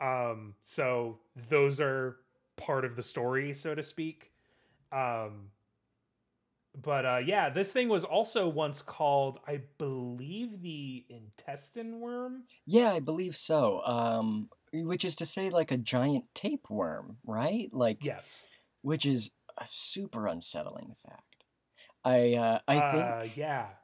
Um, 0.00 0.54
so 0.64 1.18
those 1.48 1.80
are 1.80 2.16
part 2.56 2.84
of 2.84 2.96
the 2.96 3.02
story, 3.02 3.54
so 3.54 3.74
to 3.74 3.82
speak. 3.82 4.32
Um, 4.92 5.50
but 6.82 7.04
uh, 7.06 7.20
yeah, 7.24 7.50
this 7.50 7.72
thing 7.72 7.88
was 7.88 8.04
also 8.04 8.48
once 8.48 8.82
called, 8.82 9.40
I 9.46 9.62
believe, 9.78 10.62
the 10.62 11.06
intestine 11.08 12.00
worm. 12.00 12.44
Yeah, 12.66 12.90
I 12.92 13.00
believe 13.00 13.36
so. 13.36 13.82
Um, 13.84 14.50
which 14.72 15.04
is 15.04 15.16
to 15.16 15.26
say, 15.26 15.50
like 15.50 15.70
a 15.70 15.78
giant 15.78 16.26
tapeworm, 16.34 17.18
right? 17.24 17.68
Like, 17.72 18.00
Yes. 18.00 18.48
which 18.82 19.06
is 19.06 19.32
a 19.58 19.66
super 19.66 20.26
unsettling 20.26 20.94
fact. 21.06 21.44
I 22.04 22.34
uh, 22.34 22.60
I 22.68 22.80
Uh, 22.80 22.80
think 22.80 23.24
yeah. 23.36 23.74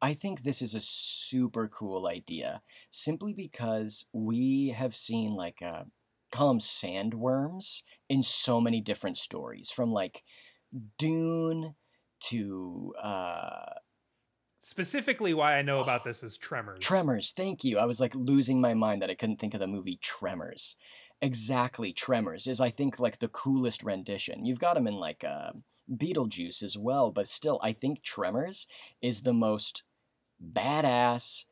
I 0.00 0.14
think 0.14 0.42
this 0.42 0.62
is 0.62 0.74
a 0.74 0.80
super 0.80 1.68
cool 1.68 2.06
idea, 2.06 2.60
simply 2.90 3.32
because 3.34 4.06
we 4.12 4.68
have 4.70 4.94
seen 4.96 5.34
like 5.34 5.62
uh, 5.62 5.84
call 6.32 6.48
them 6.48 6.58
sandworms 6.58 7.82
in 8.08 8.22
so 8.22 8.60
many 8.60 8.80
different 8.80 9.16
stories, 9.16 9.70
from 9.70 9.92
like 9.92 10.22
Dune 10.98 11.74
to 12.30 12.94
uh, 13.02 13.74
Specifically, 14.64 15.34
why 15.34 15.58
I 15.58 15.62
know 15.62 15.80
about 15.80 16.04
this 16.04 16.22
is 16.22 16.36
Tremors. 16.36 16.84
Tremors. 16.84 17.32
Thank 17.32 17.64
you. 17.64 17.78
I 17.78 17.84
was 17.84 18.00
like 18.00 18.14
losing 18.14 18.60
my 18.60 18.74
mind 18.74 19.02
that 19.02 19.10
I 19.10 19.14
couldn't 19.14 19.40
think 19.40 19.54
of 19.54 19.60
the 19.60 19.66
movie 19.66 19.98
Tremors. 20.00 20.76
Exactly, 21.20 21.92
Tremors 21.92 22.46
is 22.46 22.60
I 22.60 22.70
think 22.70 22.98
like 22.98 23.18
the 23.18 23.28
coolest 23.28 23.82
rendition. 23.82 24.44
You've 24.44 24.60
got 24.60 24.74
them 24.74 24.86
in 24.86 24.94
like 24.94 25.24
uh, 25.24 25.52
Beetlejuice 25.90 26.62
as 26.62 26.78
well, 26.78 27.10
but 27.10 27.28
still, 27.28 27.60
I 27.62 27.72
think 27.72 28.02
Tremors 28.02 28.66
is 29.00 29.22
the 29.22 29.32
most 29.32 29.82
badass 30.52 31.44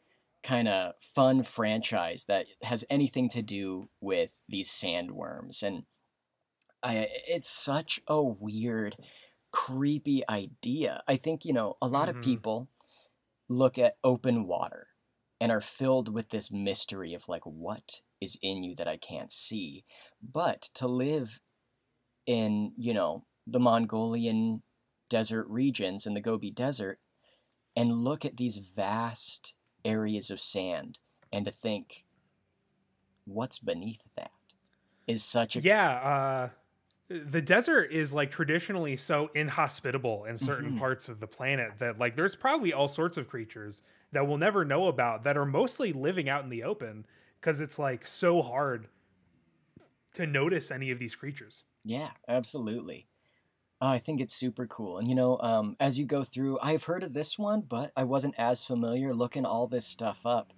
kind 0.43 0.68
of 0.68 0.95
fun 1.01 1.43
franchise 1.43 2.25
that 2.27 2.47
has 2.62 2.85
anything 2.91 3.29
to 3.31 3.43
do 3.43 3.89
with 4.01 4.43
these 4.49 4.68
sandworms, 4.68 5.62
and 5.62 5.85
I, 6.83 7.09
it's 7.29 7.49
such 7.49 8.01
a 8.07 8.23
weird, 8.23 8.97
creepy 9.53 10.28
idea. 10.28 11.03
I 11.09 11.16
think 11.16 11.44
you 11.44 11.53
know 11.53 11.76
a 11.82 11.88
lot 11.88 12.09
of 12.09 12.20
Mhm. 12.20 12.20
people 12.20 12.68
look 13.48 13.78
at 13.78 13.98
open 14.05 14.46
water 14.46 14.88
and 15.40 15.53
are 15.53 15.61
filled 15.61 16.09
with 16.12 16.30
this 16.30 16.51
mystery 16.53 17.14
of 17.14 17.28
like 17.28 17.44
what 17.44 18.03
is 18.20 18.38
in 18.42 18.64
you 18.64 18.74
that 18.76 18.88
I 18.88 18.96
can't 18.98 19.32
see. 19.32 19.84
But 20.22 20.62
to 20.74 20.88
live 20.88 21.40
in, 22.26 22.72
you 22.76 22.94
know, 22.94 23.26
the 23.46 23.61
Mongolian 23.61 24.62
desert 25.09 25.46
regions 25.48 26.07
in 26.07 26.14
the 26.14 26.20
Gobi 26.20 26.51
Desert 26.51 27.01
and 27.76 27.98
look 28.05 28.24
at 28.24 28.36
these 28.38 28.59
vast 28.59 29.55
areas 29.84 30.30
of 30.30 30.40
sand 30.40 30.98
and 31.32 31.44
to 31.46 31.53
think 31.53 32.07
what's 33.24 33.59
beneath 33.59 34.03
that 34.16 34.32
is 35.07 35.24
such 35.24 35.57
a 35.57 35.62
Yeah, 35.62 35.90
uh, 36.01 36.51
the 37.11 37.42
desert 37.42 37.90
is 37.90 38.14
like 38.14 38.30
traditionally 38.30 38.96
so 38.96 39.28
inhospitable 39.34 40.24
in 40.24 40.38
certain 40.38 40.72
Mhm. 40.72 40.72
parts 40.72 41.08
of 41.08 41.18
the 41.20 41.26
planet 41.26 41.78
that 41.78 41.98
like 41.98 42.14
there's 42.16 42.36
probably 42.36 42.72
all 42.72 42.86
sorts 42.88 43.16
of 43.16 43.28
creatures 43.28 43.82
that 44.12 44.26
we'll 44.28 44.38
never 44.38 44.64
know 44.64 44.86
about 44.86 45.24
that 45.24 45.36
are 45.36 45.44
mostly 45.46 45.92
living 45.92 46.28
out 46.28 46.44
in 46.44 46.50
the 46.50 46.62
open 46.62 47.04
because 47.40 47.61
it's 47.61 47.78
like 47.78 48.06
so 48.06 48.42
hard 48.42 48.88
to 50.14 50.26
notice 50.26 50.70
any 50.70 50.90
of 50.90 50.98
these 50.98 51.14
creatures. 51.16 51.64
Yeah, 51.84 52.12
absolutely. 52.28 53.08
Oh, 53.80 53.88
I 53.88 53.98
think 53.98 54.20
it's 54.20 54.34
super 54.34 54.66
cool. 54.66 54.98
And 54.98 55.08
you 55.08 55.14
know, 55.14 55.38
um, 55.40 55.76
as 55.80 55.98
you 55.98 56.06
go 56.06 56.24
through, 56.24 56.58
I've 56.61 56.84
heard 56.84 57.04
of 57.04 57.14
this 57.14 57.38
one, 57.38 57.62
but 57.62 57.92
I 57.96 58.04
wasn't 58.04 58.36
as 58.38 58.64
familiar 58.64 59.14
looking 59.14 59.46
all 59.46 59.66
this 59.68 59.86
stuff 59.86 60.26
up. 60.26 60.52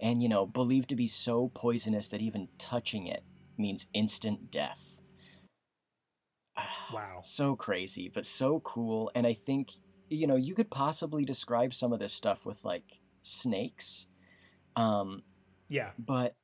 And 0.00 0.22
you 0.22 0.28
know, 0.28 0.46
believed 0.46 0.90
to 0.90 0.96
be 0.96 1.08
so 1.08 1.48
poisonous 1.50 2.08
that 2.10 2.22
even 2.22 2.48
touching 2.58 3.06
it 3.06 3.24
means 3.58 3.88
instant 3.94 4.50
death. 4.50 4.87
Wow. 6.90 7.20
So 7.22 7.56
crazy, 7.56 8.08
but 8.08 8.24
so 8.24 8.60
cool. 8.60 9.10
And 9.14 9.26
I 9.26 9.34
think, 9.34 9.70
you 10.08 10.26
know, 10.26 10.36
you 10.36 10.54
could 10.54 10.70
possibly 10.70 11.24
describe 11.24 11.74
some 11.74 11.92
of 11.92 11.98
this 11.98 12.12
stuff 12.12 12.46
with 12.46 12.64
like 12.64 13.00
snakes. 13.22 14.06
Um, 14.76 15.24
Yeah. 15.68 15.92
but 15.98 16.36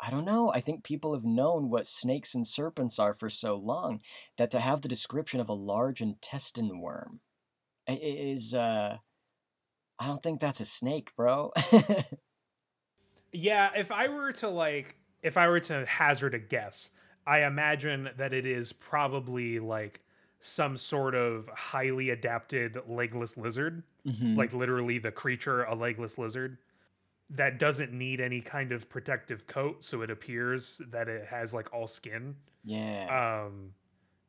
I 0.00 0.10
don't 0.10 0.24
know. 0.24 0.52
I 0.52 0.60
think 0.60 0.84
people 0.84 1.14
have 1.14 1.24
known 1.24 1.70
what 1.70 1.86
snakes 1.86 2.34
and 2.34 2.46
serpents 2.46 2.98
are 2.98 3.14
for 3.14 3.30
so 3.30 3.54
long 3.56 4.02
that 4.36 4.50
to 4.50 4.60
have 4.60 4.82
the 4.82 4.88
description 4.88 5.40
of 5.40 5.48
a 5.48 5.54
large 5.54 6.00
intestine 6.00 6.80
worm 6.80 7.20
is 7.88 8.54
uh 8.54 8.98
I 9.98 10.06
don't 10.06 10.22
think 10.22 10.40
that's 10.40 10.60
a 10.60 10.64
snake, 10.64 11.14
bro. 11.16 11.52
Yeah, 13.32 13.72
if 13.74 13.90
I 13.90 14.08
were 14.08 14.32
to 14.34 14.48
like 14.48 14.96
if 15.22 15.36
I 15.36 15.48
were 15.48 15.60
to 15.60 15.86
hazard 15.86 16.34
a 16.34 16.38
guess, 16.38 16.90
I 17.26 17.44
imagine 17.44 18.10
that 18.16 18.32
it 18.32 18.46
is 18.46 18.72
probably 18.72 19.58
like 19.58 20.00
some 20.40 20.76
sort 20.76 21.14
of 21.14 21.48
highly 21.48 22.10
adapted 22.10 22.78
legless 22.86 23.36
lizard, 23.36 23.82
Mhm. 24.06 24.36
like 24.36 24.52
literally 24.52 24.98
the 24.98 25.10
creature 25.12 25.64
a 25.64 25.74
legless 25.74 26.18
lizard 26.18 26.58
that 27.30 27.58
doesn't 27.58 27.92
need 27.92 28.20
any 28.20 28.40
kind 28.40 28.70
of 28.72 28.88
protective 28.90 29.46
coat 29.46 29.82
so 29.82 30.02
it 30.02 30.10
appears 30.10 30.78
that 30.90 31.08
it 31.08 31.26
has 31.26 31.54
like 31.54 31.72
all 31.72 31.86
skin. 31.86 32.36
yeah. 32.64 33.44
Um 33.46 33.74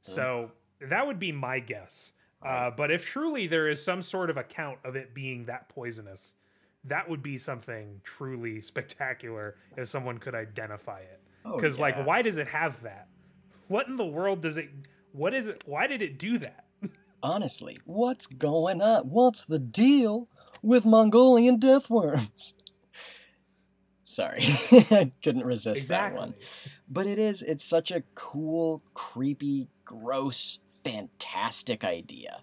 so 0.02 0.52
that 0.80 1.06
would 1.08 1.20
be 1.20 1.32
my 1.32 1.60
guess. 1.60 2.14
Uh, 2.42 2.70
but 2.72 2.92
if 2.92 3.06
truly 3.06 3.48
there 3.48 3.68
is 3.68 3.84
some 3.84 4.02
sort 4.04 4.30
of 4.30 4.38
account 4.38 4.78
of 4.84 4.96
it 4.96 5.14
being 5.16 5.46
that 5.46 5.68
poisonous, 5.70 6.36
that 6.84 7.10
would 7.10 7.24
be 7.24 7.38
something 7.38 8.00
truly 8.04 8.62
spectacular 8.72 9.58
if 9.78 9.88
someone 9.88 10.18
could 10.20 10.36
identify 10.36 11.00
it. 11.00 11.22
Oh, 11.46 11.56
Because 11.56 11.78
yeah. 11.78 11.84
like, 11.84 12.06
why 12.06 12.22
does 12.22 12.38
it 12.38 12.48
have 12.50 12.82
that? 12.82 13.08
What 13.68 13.88
in 13.88 13.96
the 13.96 14.06
world 14.06 14.42
does 14.42 14.58
it? 14.58 14.70
What 15.12 15.34
is 15.34 15.48
it? 15.48 15.64
Why 15.66 15.88
did 15.88 16.02
it 16.02 16.18
do 16.18 16.38
that? 16.40 16.66
Honestly, 17.24 17.78
what's 17.86 18.28
going 18.28 18.82
on? 18.82 19.04
What's 19.10 19.46
the 19.46 19.60
deal 19.60 20.28
with 20.62 20.86
Mongolian 20.86 21.60
death 21.60 21.90
worms? 21.90 22.54
Sorry, 24.04 24.42
I 24.92 25.12
couldn't 25.24 25.46
resist 25.46 25.88
that 25.88 26.14
one. 26.14 26.36
But 26.88 27.08
it 27.08 27.18
is, 27.18 27.42
it's 27.42 27.64
such 27.64 27.90
a 27.90 28.04
cool, 28.14 28.84
creepy, 28.94 29.68
gross, 29.84 30.60
fantastic 30.84 31.84
idea. 31.84 32.42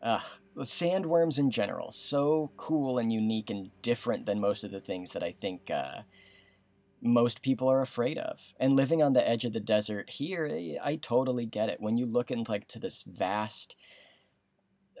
Ugh, 0.00 0.22
the 0.54 0.62
sandworms 0.62 1.40
in 1.40 1.50
general, 1.50 1.90
so 1.90 2.52
cool 2.56 2.98
and 2.98 3.12
unique 3.12 3.50
and 3.50 3.70
different 3.82 4.26
than 4.26 4.38
most 4.40 4.62
of 4.62 4.70
the 4.70 4.80
things 4.80 5.10
that 5.10 5.24
I 5.24 5.32
think 5.32 5.68
uh, 5.68 6.02
most 7.00 7.42
people 7.42 7.68
are 7.68 7.80
afraid 7.80 8.18
of. 8.18 8.54
And 8.58 8.74
living 8.74 9.02
on 9.02 9.12
the 9.12 9.26
edge 9.26 9.44
of 9.44 9.52
the 9.52 9.60
desert 9.60 10.10
here, 10.10 10.48
I, 10.82 10.96
totally 10.96 11.46
get 11.46 11.68
it. 11.68 11.80
When 11.80 11.96
you 11.96 12.06
look 12.06 12.30
into 12.30 12.50
like 12.50 12.66
to 12.68 12.78
this 12.78 13.02
vast 13.02 13.76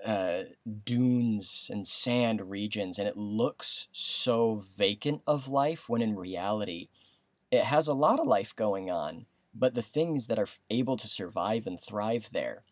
uh, 0.04 0.44
dunes 0.84 1.70
and 1.72 1.86
sand 1.86 2.50
regions, 2.50 2.98
and 2.98 3.08
it 3.08 3.16
looks 3.16 3.88
so 3.92 4.62
vacant 4.76 5.22
of 5.26 5.48
life, 5.48 5.88
when 5.88 6.02
in 6.02 6.16
reality, 6.16 6.88
it 7.50 7.64
has 7.64 7.88
a 7.88 7.94
lot 7.94 8.20
of 8.20 8.26
life 8.26 8.54
going 8.54 8.90
on. 8.90 9.26
But 9.54 9.74
the 9.74 9.82
things 9.82 10.26
that 10.28 10.38
are 10.38 10.46
able 10.70 10.96
to 10.96 11.08
survive 11.08 11.66
and 11.66 11.80
thrive 11.80 12.30
there 12.32 12.62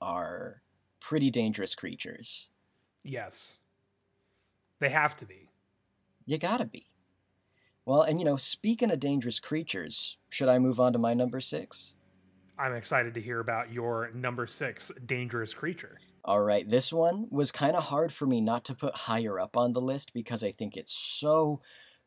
are 0.00 0.62
pretty 1.00 1.30
dangerous 1.30 1.74
creatures. 1.74 2.48
Yes, 3.02 3.58
they 4.78 4.88
have 4.88 5.16
to 5.16 5.26
be. 5.26 5.50
You 6.24 6.38
gotta 6.38 6.64
be. 6.64 6.89
Well, 7.86 8.02
and 8.02 8.18
you 8.18 8.24
know, 8.24 8.36
speaking 8.36 8.90
of 8.90 9.00
dangerous 9.00 9.40
creatures, 9.40 10.18
should 10.28 10.48
I 10.48 10.58
move 10.58 10.80
on 10.80 10.92
to 10.92 10.98
my 10.98 11.14
number 11.14 11.40
six? 11.40 11.94
I'm 12.58 12.74
excited 12.74 13.14
to 13.14 13.22
hear 13.22 13.40
about 13.40 13.72
your 13.72 14.10
number 14.14 14.46
six 14.46 14.92
dangerous 15.06 15.54
creature. 15.54 15.98
All 16.24 16.42
right, 16.42 16.68
this 16.68 16.92
one 16.92 17.26
was 17.30 17.50
kind 17.50 17.74
of 17.74 17.84
hard 17.84 18.12
for 18.12 18.26
me 18.26 18.42
not 18.42 18.64
to 18.66 18.74
put 18.74 18.94
higher 18.94 19.40
up 19.40 19.56
on 19.56 19.72
the 19.72 19.80
list 19.80 20.12
because 20.12 20.44
I 20.44 20.52
think 20.52 20.76
it's 20.76 20.92
so 20.92 21.60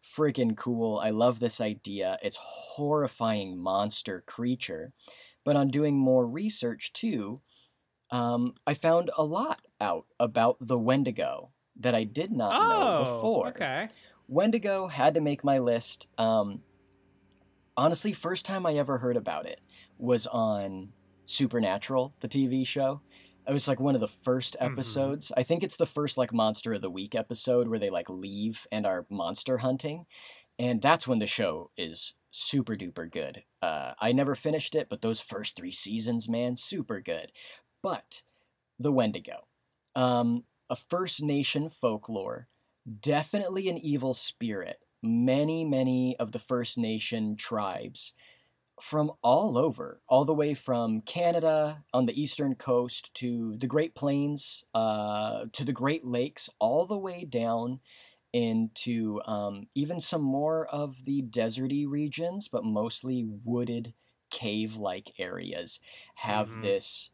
freaking 0.03 0.55
cool. 0.55 0.99
I 0.99 1.09
love 1.09 1.39
this 1.39 1.59
idea. 1.59 2.19
It's 2.21 2.37
horrifying 2.39 3.57
monster 3.57 4.23
creature. 4.27 4.91
But 5.43 5.55
on 5.55 5.69
doing 5.69 5.97
more 5.97 6.27
research 6.27 6.93
too, 6.93 7.41
um, 8.11 8.53
I 8.67 8.75
found 8.75 9.09
a 9.17 9.23
lot 9.23 9.61
out 9.81 10.05
about 10.19 10.57
the 10.61 10.77
Wendigo 10.77 11.49
that 11.79 11.95
I 11.95 12.03
did 12.03 12.31
not 12.31 12.51
know 12.51 13.03
before. 13.03 13.47
Oh, 13.47 13.49
okay. 13.49 13.87
Wendigo 14.33 14.87
had 14.87 15.13
to 15.13 15.21
make 15.21 15.43
my 15.43 15.59
list. 15.59 16.07
Um, 16.17 16.63
honestly, 17.77 18.13
first 18.13 18.45
time 18.45 18.65
I 18.65 18.73
ever 18.75 18.97
heard 18.97 19.15
about 19.17 19.45
it 19.45 19.61
was 19.97 20.25
on 20.27 20.91
Supernatural, 21.25 22.13
the 22.19 22.27
TV 22.27 22.65
show. 22.65 23.01
It 23.47 23.53
was 23.53 23.67
like 23.67 23.79
one 23.79 23.93
of 23.95 24.01
the 24.01 24.07
first 24.07 24.57
Mhm. 24.59 24.71
episodes. 24.71 25.31
I 25.37 25.43
think 25.43 25.63
it's 25.63 25.77
the 25.77 25.85
first 25.85 26.17
like 26.17 26.33
monster 26.33 26.73
of 26.73 26.81
the 26.81 26.89
week 26.89 27.13
episode 27.13 27.67
where 27.67 27.79
they 27.79 27.89
like 27.89 28.09
leave 28.09 28.67
and 28.71 28.85
are 28.85 29.05
monster 29.09 29.59
hunting, 29.59 30.05
and 30.57 30.81
that's 30.81 31.07
when 31.07 31.19
the 31.19 31.27
show 31.27 31.69
is 31.77 32.15
super 32.31 32.75
duper 32.75 33.09
good. 33.09 33.43
Uh, 33.61 33.93
I 33.99 34.11
never 34.13 34.33
finished 34.33 34.73
it, 34.73 34.89
but 34.89 35.01
those 35.01 35.21
first 35.21 35.55
three 35.55 35.71
seasons, 35.71 36.27
man, 36.27 36.55
super 36.55 36.99
good. 37.01 37.31
But 37.83 38.23
the 38.79 38.91
Wendigo, 38.91 39.47
um, 39.95 40.45
a 40.69 40.75
First 40.75 41.21
Nation 41.21 41.69
folklore 41.69 42.47
definitely 42.99 43.69
an 43.69 43.77
evil 43.77 44.13
spirit. 44.13 44.79
Many, 45.01 45.65
many 45.65 46.17
of 46.17 46.31
the 46.31 46.39
First 46.39 46.77
Nation 46.77 47.35
tribes 47.35 48.13
from 48.81 49.11
all 49.21 49.57
over, 49.57 50.01
all 50.07 50.25
the 50.25 50.33
way 50.33 50.53
from 50.53 51.01
Canada 51.01 51.83
on 51.93 52.05
the 52.05 52.19
eastern 52.21 52.55
coast 52.55 53.13
to 53.15 53.55
the 53.57 53.67
Great 53.67 53.95
Plains, 53.95 54.65
uh, 54.73 55.45
to 55.53 55.63
the 55.65 55.73
Great 55.73 56.05
Lakes, 56.05 56.49
all 56.59 56.85
the 56.85 56.97
way 56.97 57.25
down 57.25 57.81
into 58.33 59.21
um, 59.25 59.67
even 59.75 59.99
some 59.99 60.23
more 60.23 60.67
of 60.67 61.05
the 61.05 61.21
deserty 61.23 61.87
regions, 61.87 62.47
but 62.49 62.65
mostly 62.65 63.23
wooded, 63.25 63.93
cave 64.31 64.75
like 64.77 65.13
areas, 65.19 65.79
have 66.15 66.49
Mhm. 66.49 66.61
this 66.61 67.11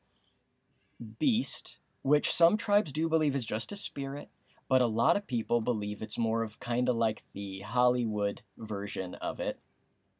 beast 1.19 1.79
which 2.01 2.31
some 2.31 2.55
tribes 2.57 2.91
do 2.91 3.09
believe 3.09 3.35
is 3.35 3.43
just 3.43 3.71
a 3.73 3.75
spirit, 3.75 4.29
but 4.69 4.81
a 4.81 4.87
lot 4.87 5.17
of 5.17 5.27
people 5.27 5.59
believe 5.59 6.01
it's 6.01 6.17
more 6.17 6.43
of 6.43 6.59
kind 6.59 6.87
of 6.87 6.95
like 6.95 7.23
the 7.33 7.59
Hollywood 7.61 8.43
version 8.57 9.15
of 9.15 9.39
it, 9.39 9.59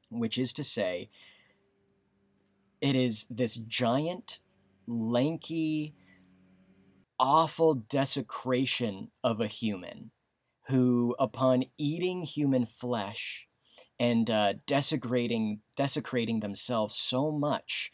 which 0.10 0.38
is 0.40 0.52
to 0.54 0.64
say, 0.64 1.10
it 2.82 2.96
is 2.96 3.28
this 3.30 3.58
giant, 3.58 4.40
lanky, 4.88 5.94
awful 7.20 7.76
desecration 7.76 9.12
of 9.24 9.40
a 9.40 9.48
human 9.48 10.10
who, 10.68 11.16
upon 11.20 11.66
eating 11.78 12.24
human 12.24 12.66
flesh 12.66 13.48
and 14.00 14.30
uh, 14.30 14.54
desecrating 14.66 15.60
desecrating 15.76 16.40
themselves 16.40 16.96
so 16.96 17.32
much, 17.32 17.92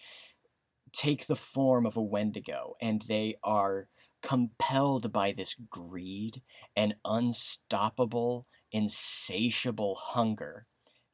take 0.93 1.26
the 1.26 1.36
form 1.36 1.86
of 1.86 1.97
a 1.97 2.01
Wendigo, 2.01 2.76
and 2.80 3.01
they 3.08 3.36
are 3.43 3.88
compelled 4.26 5.14
by 5.14 5.32
this 5.32 5.56
greed 5.70 6.42
and 6.76 6.96
unstoppable, 7.06 8.44
insatiable 8.72 9.96
hunger 9.96 10.66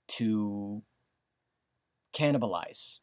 to 0.07 0.81
cannibalize 2.13 3.01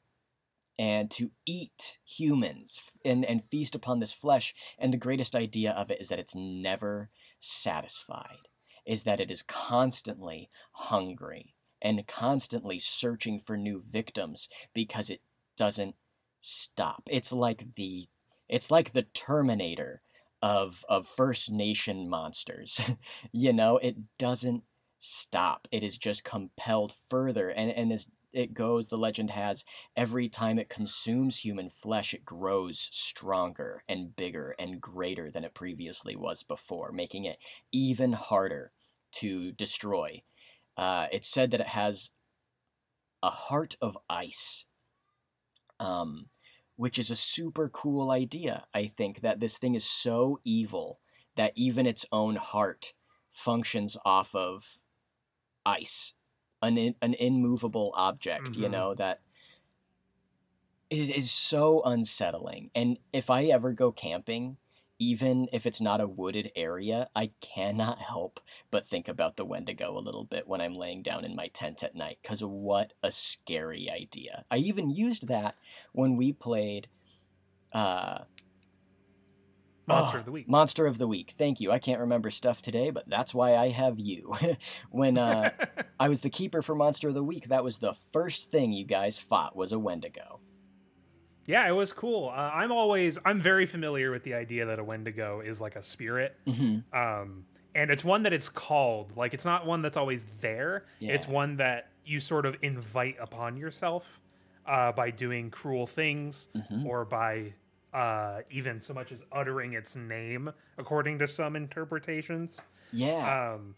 and 0.78 1.10
to 1.10 1.30
eat 1.44 1.98
humans 2.06 2.90
and, 3.04 3.22
and 3.26 3.44
feast 3.50 3.74
upon 3.74 3.98
this 3.98 4.12
flesh. 4.12 4.54
And 4.78 4.92
the 4.92 4.98
greatest 4.98 5.36
idea 5.36 5.72
of 5.72 5.90
it 5.90 6.00
is 6.00 6.08
that 6.08 6.18
it's 6.18 6.34
never 6.34 7.10
satisfied, 7.38 8.48
is 8.86 9.02
that 9.02 9.20
it 9.20 9.30
is 9.30 9.42
constantly 9.42 10.48
hungry 10.72 11.54
and 11.82 12.06
constantly 12.06 12.78
searching 12.78 13.38
for 13.38 13.58
new 13.58 13.78
victims 13.78 14.48
because 14.72 15.10
it 15.10 15.20
doesn't 15.54 15.96
stop. 16.40 17.02
It's 17.10 17.32
like 17.32 17.74
the 17.74 18.08
it's 18.48 18.70
like 18.70 18.92
the 18.92 19.02
Terminator 19.02 20.00
of 20.42 20.84
of 20.88 21.06
First 21.06 21.50
Nation 21.50 22.08
monsters. 22.08 22.80
you 23.32 23.52
know, 23.52 23.78
it 23.78 23.96
doesn't 24.18 24.62
stop. 24.98 25.68
It 25.70 25.82
is 25.82 25.98
just 25.98 26.24
compelled 26.24 26.92
further 26.92 27.48
and 27.50 27.70
and 27.70 27.92
as 27.92 28.08
it 28.32 28.52
goes, 28.52 28.88
the 28.88 28.96
legend 28.96 29.30
has 29.30 29.64
every 29.96 30.28
time 30.28 30.58
it 30.58 30.68
consumes 30.68 31.38
human 31.38 31.70
flesh, 31.70 32.12
it 32.12 32.24
grows 32.24 32.88
stronger 32.92 33.82
and 33.88 34.14
bigger 34.14 34.54
and 34.58 34.80
greater 34.80 35.30
than 35.30 35.44
it 35.44 35.54
previously 35.54 36.14
was 36.14 36.42
before, 36.42 36.92
making 36.92 37.24
it 37.24 37.38
even 37.72 38.12
harder 38.12 38.70
to 39.12 39.52
destroy. 39.52 40.20
Uh, 40.76 41.06
it's 41.10 41.28
said 41.28 41.50
that 41.50 41.60
it 41.60 41.66
has 41.66 42.10
a 43.22 43.30
heart 43.30 43.76
of 43.80 43.96
ice. 44.08 44.64
Um, 45.80 46.26
which 46.78 46.96
is 46.96 47.10
a 47.10 47.16
super 47.16 47.68
cool 47.68 48.12
idea. 48.12 48.64
I 48.72 48.86
think 48.86 49.20
that 49.22 49.40
this 49.40 49.58
thing 49.58 49.74
is 49.74 49.84
so 49.84 50.38
evil 50.44 51.00
that 51.34 51.52
even 51.56 51.86
its 51.86 52.06
own 52.12 52.36
heart 52.36 52.94
functions 53.32 53.96
off 54.04 54.32
of 54.32 54.78
ice, 55.66 56.14
an 56.62 56.78
in, 56.78 56.94
an 57.02 57.14
immovable 57.14 57.92
object. 57.96 58.44
Mm-hmm. 58.52 58.62
You 58.62 58.68
know 58.68 58.94
that 58.94 59.20
is 60.88 61.10
is 61.10 61.32
so 61.32 61.82
unsettling. 61.82 62.70
And 62.76 62.98
if 63.12 63.28
I 63.28 63.46
ever 63.46 63.72
go 63.72 63.90
camping, 63.90 64.56
even 64.98 65.48
if 65.52 65.66
it's 65.66 65.80
not 65.80 66.00
a 66.00 66.08
wooded 66.08 66.50
area, 66.56 67.08
I 67.14 67.30
cannot 67.40 67.98
help 67.98 68.40
but 68.70 68.86
think 68.86 69.08
about 69.08 69.36
the 69.36 69.44
Wendigo 69.44 69.96
a 69.96 70.00
little 70.00 70.24
bit 70.24 70.48
when 70.48 70.60
I'm 70.60 70.74
laying 70.74 71.02
down 71.02 71.24
in 71.24 71.36
my 71.36 71.48
tent 71.48 71.82
at 71.82 71.94
night, 71.94 72.18
because 72.22 72.42
what 72.42 72.92
a 73.02 73.10
scary 73.10 73.88
idea. 73.90 74.44
I 74.50 74.56
even 74.58 74.90
used 74.90 75.28
that 75.28 75.56
when 75.92 76.16
we 76.16 76.32
played. 76.32 76.88
Uh, 77.72 78.20
Monster 79.86 80.16
oh, 80.16 80.20
of 80.20 80.26
the 80.26 80.32
Week. 80.32 80.48
Monster 80.48 80.86
of 80.86 80.98
the 80.98 81.08
Week. 81.08 81.30
Thank 81.30 81.60
you. 81.60 81.72
I 81.72 81.78
can't 81.78 82.00
remember 82.00 82.30
stuff 82.30 82.60
today, 82.60 82.90
but 82.90 83.08
that's 83.08 83.34
why 83.34 83.56
I 83.56 83.70
have 83.70 83.98
you. 83.98 84.34
when 84.90 85.16
uh, 85.16 85.50
I 86.00 86.08
was 86.08 86.20
the 86.20 86.28
keeper 86.28 86.60
for 86.60 86.74
Monster 86.74 87.08
of 87.08 87.14
the 87.14 87.24
Week, 87.24 87.48
that 87.48 87.64
was 87.64 87.78
the 87.78 87.94
first 87.94 88.50
thing 88.50 88.72
you 88.72 88.84
guys 88.84 89.18
fought 89.18 89.56
was 89.56 89.72
a 89.72 89.78
Wendigo. 89.78 90.40
Yeah, 91.48 91.66
it 91.66 91.72
was 91.72 91.94
cool. 91.94 92.28
Uh, 92.28 92.50
I'm 92.52 92.70
always 92.70 93.18
I'm 93.24 93.40
very 93.40 93.64
familiar 93.64 94.10
with 94.10 94.22
the 94.22 94.34
idea 94.34 94.66
that 94.66 94.78
a 94.78 94.84
Wendigo 94.84 95.40
is 95.40 95.62
like 95.62 95.76
a 95.76 95.82
spirit, 95.82 96.36
mm-hmm. 96.46 96.96
um, 96.96 97.46
and 97.74 97.90
it's 97.90 98.04
one 98.04 98.22
that 98.24 98.34
it's 98.34 98.50
called. 98.50 99.16
Like 99.16 99.32
it's 99.32 99.46
not 99.46 99.66
one 99.66 99.80
that's 99.80 99.96
always 99.96 100.24
there. 100.42 100.84
Yeah. 100.98 101.14
It's 101.14 101.26
one 101.26 101.56
that 101.56 101.88
you 102.04 102.20
sort 102.20 102.44
of 102.44 102.56
invite 102.60 103.16
upon 103.18 103.56
yourself 103.56 104.20
uh, 104.66 104.92
by 104.92 105.10
doing 105.10 105.50
cruel 105.50 105.86
things 105.86 106.48
mm-hmm. 106.54 106.86
or 106.86 107.06
by 107.06 107.54
uh, 107.94 108.40
even 108.50 108.78
so 108.78 108.92
much 108.92 109.10
as 109.10 109.22
uttering 109.32 109.72
its 109.72 109.96
name, 109.96 110.52
according 110.76 111.18
to 111.20 111.26
some 111.26 111.56
interpretations. 111.56 112.60
Yeah. 112.92 113.54
Um, 113.54 113.74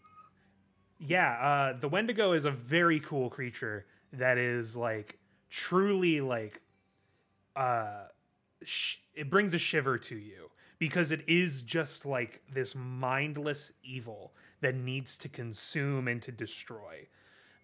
yeah. 0.99 1.31
Uh, 1.41 1.79
the 1.79 1.87
Wendigo 1.87 2.33
is 2.33 2.43
a 2.43 2.51
very 2.51 2.99
cool 2.99 3.29
creature 3.29 3.85
that 4.11 4.37
is 4.37 4.75
like 4.75 5.17
truly 5.49 6.19
like 6.19 6.59
uh, 7.55 8.05
sh- 8.63 8.97
it 9.13 9.29
brings 9.29 9.53
a 9.53 9.59
shiver 9.59 9.97
to 9.97 10.15
you 10.15 10.49
because 10.79 11.11
it 11.11 11.23
is 11.27 11.61
just 11.61 12.05
like 12.05 12.41
this 12.51 12.73
mindless 12.75 13.73
evil 13.83 14.33
that 14.61 14.75
needs 14.75 15.17
to 15.17 15.29
consume 15.29 16.07
and 16.07 16.21
to 16.21 16.31
destroy. 16.31 17.07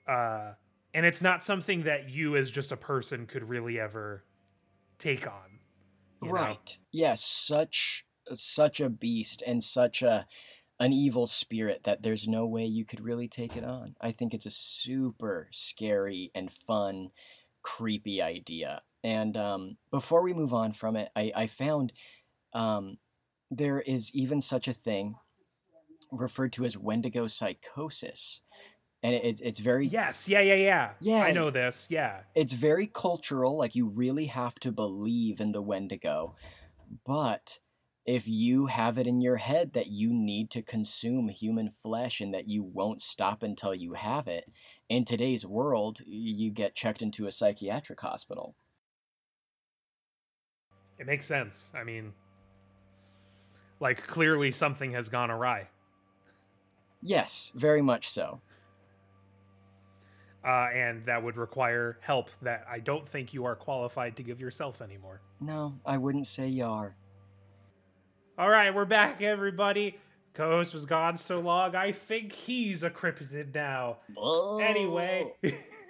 Uh, 0.08 0.54
and 0.94 1.06
it's 1.06 1.22
not 1.22 1.44
something 1.44 1.84
that 1.84 2.10
you 2.10 2.36
as 2.36 2.50
just 2.50 2.72
a 2.72 2.78
person 2.78 3.26
could 3.26 3.48
really 3.48 3.80
ever 3.80 4.24
take 5.00 5.28
on. 5.28 5.60
Right. 6.22 6.58
Yes, 6.64 6.80
yeah, 6.92 7.14
such 7.16 8.06
such 8.34 8.82
a 8.82 8.90
beast 8.90 9.42
and 9.46 9.64
such 9.64 10.02
a 10.02 10.26
an 10.80 10.94
evil 10.94 11.26
spirit 11.26 11.84
that 11.84 12.02
there's 12.02 12.28
no 12.28 12.46
way 12.46 12.66
you 12.66 12.86
could 12.86 13.00
really 13.00 13.28
take 13.28 13.56
it 13.58 13.64
on. 13.64 13.96
I 14.00 14.12
think 14.12 14.34
it's 14.34 14.46
a 14.46 14.52
super 14.52 15.48
scary 15.52 16.32
and 16.36 16.52
fun, 16.52 17.10
creepy 17.64 18.22
idea. 18.22 18.80
And 19.08 19.38
um, 19.38 19.78
before 19.90 20.22
we 20.22 20.34
move 20.34 20.54
on 20.54 20.74
from 20.74 20.98
it, 20.98 21.10
I, 21.16 21.32
I 21.34 21.48
found 21.48 21.94
um, 22.52 22.98
there 23.50 23.80
is 23.80 24.14
even 24.14 24.42
such 24.42 24.68
a 24.68 24.74
thing 24.74 25.16
referred 26.12 26.52
to 26.54 26.66
as 26.66 26.78
Wendigo 26.78 27.26
psychosis. 27.28 28.42
And 29.02 29.16
it, 29.16 29.40
it's 29.42 29.60
very. 29.60 29.88
Yes, 29.88 30.28
yeah, 30.28 30.42
yeah, 30.42 30.56
yeah. 30.56 30.90
Yeah. 31.00 31.24
I 31.24 31.32
know 31.32 31.50
this, 31.50 31.88
yeah. 31.90 32.24
It's 32.36 32.52
very 32.52 32.86
cultural. 32.86 33.58
Like, 33.58 33.76
you 33.76 33.88
really 33.88 34.26
have 34.26 34.56
to 34.56 34.74
believe 34.74 35.40
in 35.40 35.54
the 35.54 35.62
Wendigo. 35.62 36.36
But 37.06 37.60
if 38.06 38.28
you 38.28 38.66
have 38.66 38.98
it 38.98 39.08
in 39.08 39.22
your 39.22 39.38
head 39.38 39.72
that 39.72 39.88
you 39.88 40.14
need 40.14 40.52
to 40.52 40.62
consume 40.62 41.30
human 41.30 41.70
flesh 41.70 42.20
and 42.20 42.34
that 42.34 42.50
you 42.50 42.62
won't 42.62 43.00
stop 43.00 43.42
until 43.42 43.74
you 43.74 43.94
have 43.94 44.28
it, 44.28 44.52
in 44.90 45.06
today's 45.06 45.46
world, 45.46 46.02
you 46.06 46.52
get 46.52 46.76
checked 46.76 47.02
into 47.02 47.26
a 47.26 47.32
psychiatric 47.32 48.02
hospital 48.02 48.54
it 51.00 51.06
makes 51.06 51.26
sense. 51.26 51.72
I 51.76 51.84
mean, 51.84 52.14
like 53.80 54.06
clearly 54.08 54.52
something 54.52 54.92
has 54.94 55.10
gone 55.10 55.32
awry. 55.32 55.68
Yes, 57.02 57.52
very 57.56 57.82
much 57.82 58.10
so. 58.10 58.42
Uh, 60.46 60.70
and 60.74 61.06
that 61.06 61.22
would 61.22 61.36
require 61.36 61.98
help 62.02 62.30
that 62.42 62.66
I 62.70 62.80
don't 62.80 63.08
think 63.08 63.34
you 63.34 63.46
are 63.46 63.56
qualified 63.56 64.16
to 64.18 64.24
give 64.24 64.40
yourself 64.40 64.82
anymore. 64.82 65.22
No, 65.42 65.78
I 65.86 65.98
wouldn't 65.98 66.28
say 66.28 66.48
you 66.48 66.66
are. 66.66 66.94
All 68.38 68.50
right, 68.50 68.74
we're 68.74 68.86
back, 68.86 69.22
everybody. 69.22 69.98
Co-host 70.36 70.74
was 70.74 70.86
gone 70.86 71.18
so 71.18 71.40
long, 71.40 71.76
I 71.76 71.92
think 71.92 72.32
he's 72.32 72.84
a 72.84 72.90
cryptid 72.90 73.56
now. 73.56 73.98
Whoa. 74.14 74.60
Anyway, 74.60 75.34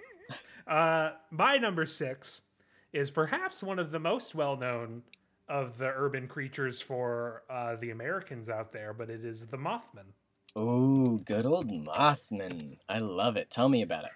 uh, 0.66 1.10
my 1.30 1.58
number 1.58 1.84
six 1.84 2.42
is 2.92 3.10
perhaps 3.10 3.62
one 3.62 3.78
of 3.78 3.90
the 3.90 3.98
most 3.98 4.34
well 4.34 4.56
known 4.56 5.02
of 5.48 5.78
the 5.78 5.92
urban 5.94 6.28
creatures 6.28 6.80
for 6.80 7.42
uh, 7.48 7.76
the 7.76 7.90
Americans 7.90 8.50
out 8.50 8.72
there, 8.72 8.92
but 8.92 9.08
it 9.08 9.24
is 9.24 9.46
the 9.46 9.56
Mothman. 9.56 10.12
Oh, 10.54 11.18
good 11.18 11.46
old 11.46 11.70
Mothman. 11.70 12.78
I 12.88 12.98
love 12.98 13.36
it. 13.36 13.50
Tell 13.50 13.68
me 13.68 13.82
about 13.82 14.04
it. 14.04 14.10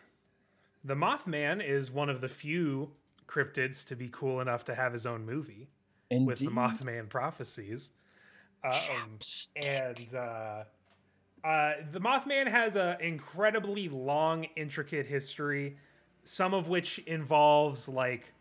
The 0.84 0.94
Mothman 0.94 1.66
is 1.66 1.90
one 1.90 2.10
of 2.10 2.20
the 2.20 2.28
few 2.28 2.90
cryptids 3.26 3.86
to 3.86 3.96
be 3.96 4.08
cool 4.12 4.40
enough 4.40 4.64
to 4.66 4.74
have 4.74 4.92
his 4.92 5.06
own 5.06 5.24
movie 5.24 5.68
Indeed. 6.10 6.26
with 6.26 6.38
the 6.40 6.50
Mothman 6.50 7.08
prophecies. 7.08 7.90
Um, 8.64 9.18
and 9.64 10.14
uh, 10.14 10.64
uh, 11.44 11.72
the 11.90 12.00
Mothman 12.00 12.46
has 12.46 12.76
an 12.76 13.00
incredibly 13.00 13.88
long, 13.88 14.46
intricate 14.56 15.06
history, 15.06 15.76
some 16.24 16.54
of 16.54 16.68
which 16.68 16.98
involves 17.00 17.88
like 17.88 18.32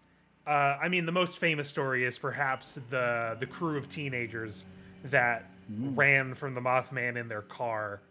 uh, 0.47 0.77
I 0.81 0.89
mean, 0.89 1.05
the 1.05 1.11
most 1.11 1.37
famous 1.37 1.69
story 1.69 2.05
is 2.05 2.17
perhaps 2.17 2.79
the 2.89 3.37
the 3.39 3.45
crew 3.45 3.77
of 3.77 3.87
teenagers 3.87 4.65
that 5.05 5.51
mm. 5.71 5.95
ran 5.95 6.33
from 6.33 6.55
the 6.55 6.61
Mothman 6.61 7.15
in 7.15 7.27
their 7.27 7.43
car, 7.43 8.01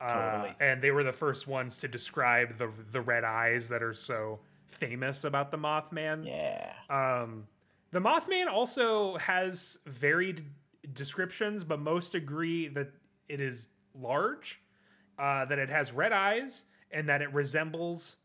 uh, 0.00 0.08
totally. 0.08 0.54
and 0.60 0.80
they 0.80 0.90
were 0.90 1.02
the 1.02 1.12
first 1.12 1.46
ones 1.48 1.78
to 1.78 1.88
describe 1.88 2.56
the 2.58 2.70
the 2.92 3.00
red 3.00 3.24
eyes 3.24 3.68
that 3.68 3.82
are 3.82 3.94
so 3.94 4.38
famous 4.68 5.24
about 5.24 5.50
the 5.50 5.58
Mothman. 5.58 6.24
Yeah. 6.26 6.72
Um, 6.88 7.46
the 7.90 8.00
Mothman 8.00 8.46
also 8.46 9.16
has 9.16 9.78
varied 9.86 10.44
descriptions, 10.94 11.64
but 11.64 11.80
most 11.80 12.14
agree 12.14 12.68
that 12.68 12.90
it 13.28 13.40
is 13.40 13.68
large, 13.94 14.60
uh, 15.18 15.44
that 15.46 15.58
it 15.58 15.68
has 15.68 15.92
red 15.92 16.12
eyes, 16.12 16.64
and 16.90 17.08
that 17.08 17.22
it 17.22 17.32
resembles 17.32 18.16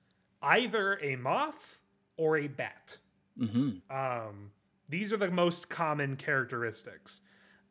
either 0.42 1.00
a 1.02 1.16
moth 1.16 1.80
or 2.18 2.38
a 2.38 2.48
bat. 2.48 2.98
Mm-hmm. 3.40 3.96
Um, 3.96 4.52
these 4.90 5.12
are 5.14 5.18
the 5.18 5.30
most 5.30 5.70
common 5.70 6.16
characteristics. 6.16 7.22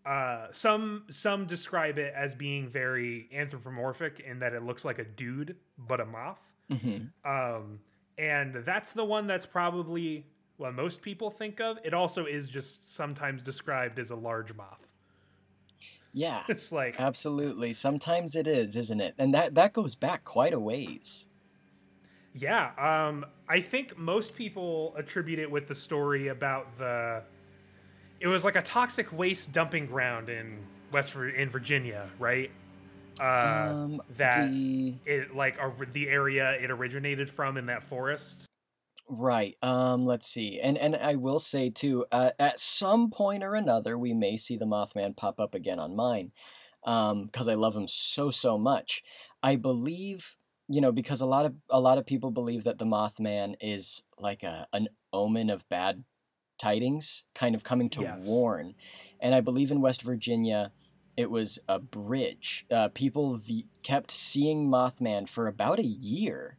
Uh, 0.05 0.47
some 0.53 1.05
some 1.11 1.47
describe 1.47 1.99
it 1.99 2.15
as 2.17 2.35
being 2.35 2.69
very 2.69 3.29
anthropomorphic 3.35 4.21
in 4.21 4.39
that 4.39 4.53
it 4.53 4.63
looks 4.63 4.85
like 4.85 5.01
a 5.01 5.05
dude 5.05 5.57
but 5.77 6.01
a 6.01 6.07
moth. 6.07 6.39
Mm-hmm. 6.71 7.29
Um, 7.29 7.81
and 8.17 8.55
that's 8.65 8.93
the 8.93 9.05
one 9.05 9.27
that's 9.27 9.47
probably 9.47 10.27
what 10.59 10.75
most 10.75 11.03
people 11.03 11.31
think 11.31 11.61
of. 11.61 11.79
It 11.85 11.93
also 11.93 12.25
is 12.25 12.49
just 12.49 12.89
sometimes 12.89 13.43
described 13.43 13.99
as 13.99 14.11
a 14.11 14.17
large 14.17 14.55
moth. 14.55 14.87
Yeah, 16.13 16.45
It's 16.49 16.73
like 16.73 17.01
absolutely. 17.01 17.73
Sometimes 17.73 18.37
it 18.37 18.47
is, 18.47 18.77
isn't 18.77 19.01
it? 19.01 19.15
And 19.19 19.35
that 19.35 19.55
that 19.55 19.73
goes 19.73 19.97
back 19.97 20.25
quite 20.25 20.55
a 20.55 20.61
ways. 20.61 21.27
Yeah, 22.39 22.73
um, 22.77 23.25
I 23.49 23.61
think 23.61 23.97
most 23.97 24.35
people 24.35 24.95
attribute 24.97 25.39
it 25.39 25.51
with 25.51 25.69
the 25.69 25.75
story 25.75 26.29
about 26.29 26.77
the. 26.79 27.23
It 28.21 28.29
was 28.29 28.45
like 28.45 28.57
a 28.57 28.63
toxic 28.63 29.11
waste 29.13 29.53
dumping 29.53 29.87
ground 29.87 30.29
in 30.29 30.59
West 30.93 31.15
in 31.15 31.49
Virginia, 31.49 32.09
right? 32.19 32.51
Uh, 33.19 33.25
um, 33.25 34.03
that 34.19 34.51
the 34.51 34.95
it 35.07 35.35
like 35.35 35.59
the 35.93 36.09
area 36.09 36.53
it 36.61 36.71
originated 36.71 37.31
from 37.31 37.57
in 37.57 37.67
that 37.67 37.83
forest. 37.83 38.47
Right. 39.09 39.57
Um, 39.63 40.05
let's 40.05 40.27
see. 40.27 40.61
And 40.61 40.77
and 40.77 40.97
I 40.97 41.15
will 41.15 41.39
say 41.39 41.71
too, 41.71 42.05
uh, 42.13 42.33
at 42.39 42.61
some 42.61 43.11
point 43.11 43.45
or 43.45 43.55
another, 43.55 43.97
we 43.97 44.13
may 44.13 44.37
see 44.37 44.57
the 44.57 44.67
Mothman 44.67 45.17
pop 45.17 45.41
up 45.41 45.55
again 45.55 45.79
on 45.79 45.97
mine, 45.97 46.33
um, 46.85 47.25
because 47.25 47.49
I 47.49 47.55
love 47.55 47.75
him 47.75 47.89
so 47.89 48.31
so 48.31 48.59
much. 48.59 49.03
I 49.43 49.57
believe, 49.57 50.36
you 50.69 50.81
know, 50.81 50.93
because 50.93 51.21
a 51.21 51.27
lot 51.27 51.47
of 51.47 51.55
a 51.71 51.81
lot 51.81 51.99
of 51.99 52.07
people 52.07 52.31
believe 52.31 52.65
that 52.65 52.79
the 52.79 52.85
Mothman 52.85 53.55
is 53.61 54.03
like 54.19 54.43
a 54.43 54.67
an 54.73 54.89
omen 55.13 55.51
of 55.51 55.69
bad 55.69 56.05
tidings, 56.59 57.25
kind 57.35 57.55
of 57.55 57.65
coming 57.65 57.91
to 57.91 58.03
Yes. 58.03 58.27
warn. 58.27 58.75
And 59.21 59.35
I 59.35 59.41
believe 59.41 59.71
in 59.71 59.81
West 59.81 60.03
Virginia, 60.03 60.73
it 61.17 61.31
was 61.31 61.59
a 61.69 61.79
bridge. 61.79 62.67
Uh, 62.71 62.89
people 62.89 63.37
v- 63.37 63.67
kept 63.83 64.11
seeing 64.11 64.69
Mothman 64.69 65.29
for 65.29 65.47
about 65.47 65.79
a 65.79 65.85
year, 65.87 66.57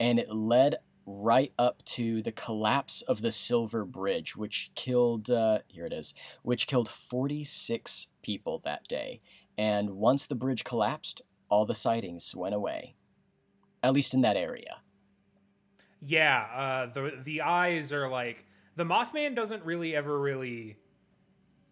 and 0.00 0.18
it 0.18 0.30
led 0.34 0.76
right 1.06 1.52
up 1.58 1.84
to 1.84 2.22
the 2.22 2.32
collapse 2.32 3.02
of 3.02 3.20
the 3.20 3.30
Silver 3.30 3.84
Bridge, 3.84 4.36
which 4.36 4.70
killed, 4.74 5.30
uh, 5.30 5.58
here 5.68 5.84
it 5.84 5.92
is, 5.92 6.14
which 6.42 6.66
killed 6.66 6.88
46 6.88 8.08
people 8.22 8.58
that 8.60 8.88
day. 8.88 9.18
And 9.58 9.90
once 9.90 10.26
the 10.26 10.34
bridge 10.34 10.64
collapsed, 10.64 11.20
all 11.50 11.66
the 11.66 11.74
sightings 11.74 12.34
went 12.34 12.54
away, 12.54 12.94
at 13.84 13.92
least 13.92 14.14
in 14.14 14.22
that 14.22 14.36
area. 14.36 14.82
Yeah, 16.00 16.40
uh, 16.42 16.86
the 16.92 17.20
the 17.22 17.40
eyes 17.42 17.92
are 17.92 18.08
like 18.08 18.44
the 18.76 18.84
Mothman 18.84 19.34
doesn't 19.34 19.64
really 19.64 19.96
ever 19.96 20.18
really 20.20 20.76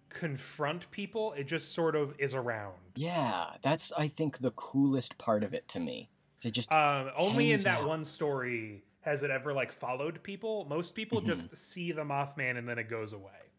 confront 0.09 0.91
people. 0.91 1.33
It 1.33 1.45
just 1.45 1.75
sort 1.75 1.97
of 1.97 2.15
is 2.19 2.35
around. 2.35 2.77
Yeah, 2.95 3.57
that's, 3.63 3.93
I 3.93 4.09
think, 4.09 4.39
the 4.39 4.51
coolest 4.53 5.19
part 5.19 5.45
of 5.45 5.55
it 5.55 5.69
to 5.69 5.81
me. 5.81 6.11
Is 6.37 6.45
It 6.45 6.51
just, 6.53 6.71
Um, 6.71 7.11
only 7.17 7.53
in 7.53 7.63
that 7.65 7.81
out. 7.81 7.85
one 7.85 8.05
story 8.05 8.85
has 9.01 9.23
it 9.23 9.31
ever 9.31 9.53
like 9.53 9.73
followed 9.73 10.23
people. 10.23 10.65
Most 10.67 10.95
people 10.95 11.21
Mhm. 11.21 11.27
just 11.27 11.57
see 11.57 11.93
the 11.93 12.05
Mothman 12.05 12.57
and 12.59 12.69
then 12.69 12.79
it 12.79 12.89
goes 12.89 13.13
away. 13.13 13.53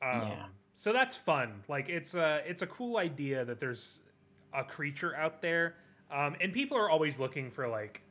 Um, 0.00 0.20
Yeah. 0.20 0.48
So 0.74 0.92
that's 0.92 1.16
fun. 1.16 1.64
Like 1.68 1.88
it's 1.88 2.14
a 2.14 2.42
it's 2.48 2.62
a 2.62 2.66
cool 2.66 2.96
idea 2.98 3.44
that 3.44 3.60
there's 3.60 4.02
a 4.52 4.64
creature 4.64 5.14
out 5.14 5.40
there, 5.42 5.76
um, 6.12 6.36
and 6.40 6.52
people 6.52 6.76
are 6.76 6.90
always 6.90 7.18
looking 7.18 7.50
for 7.50 7.66
like 7.66 8.02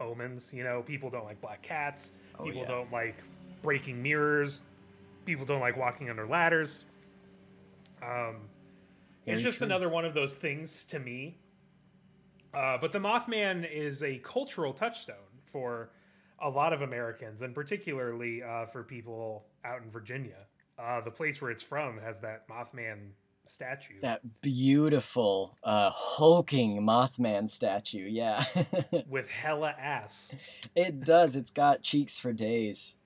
omens. 0.00 0.52
You 0.52 0.64
know, 0.64 0.82
people 0.82 1.10
don't 1.10 1.24
like 1.24 1.40
black 1.40 1.62
cats. 1.62 2.12
Oh, 2.38 2.44
people 2.44 2.62
yeah. 2.62 2.68
don't 2.68 2.92
like 2.92 3.16
breaking 3.62 4.02
mirrors. 4.02 4.60
People 5.24 5.46
don't 5.46 5.60
like 5.60 5.76
walking 5.76 6.10
under 6.10 6.26
ladders. 6.26 6.84
Um, 8.02 8.36
it's 9.24 9.42
just 9.42 9.58
true. 9.58 9.64
another 9.64 9.88
one 9.88 10.04
of 10.04 10.14
those 10.14 10.36
things 10.36 10.84
to 10.86 10.98
me. 10.98 11.36
Uh, 12.54 12.78
but 12.78 12.92
the 12.92 12.98
Mothman 12.98 13.68
is 13.70 14.02
a 14.02 14.18
cultural 14.18 14.72
touchstone 14.72 15.16
for 15.44 15.90
a 16.40 16.48
lot 16.48 16.72
of 16.72 16.82
Americans, 16.82 17.42
and 17.42 17.54
particularly 17.54 18.42
uh, 18.42 18.66
for 18.66 18.82
people 18.82 19.44
out 19.64 19.82
in 19.82 19.90
Virginia. 19.90 20.46
Uh, 20.78 21.00
the 21.00 21.10
place 21.10 21.40
where 21.40 21.50
it's 21.50 21.62
from 21.62 21.98
has 21.98 22.20
that 22.20 22.48
Mothman 22.48 23.08
statue. 23.48 24.00
that 24.02 24.40
beautiful, 24.40 25.56
uh, 25.62 25.90
hulking 25.92 26.82
Mothman 26.82 27.48
statue. 27.48 28.08
Yeah. 28.08 28.44
with 29.08 29.28
hella 29.28 29.74
ass. 29.78 30.34
it 30.74 31.00
does. 31.00 31.36
It's 31.36 31.50
got 31.50 31.82
cheeks 31.82 32.18
for 32.18 32.32
days. 32.32 32.96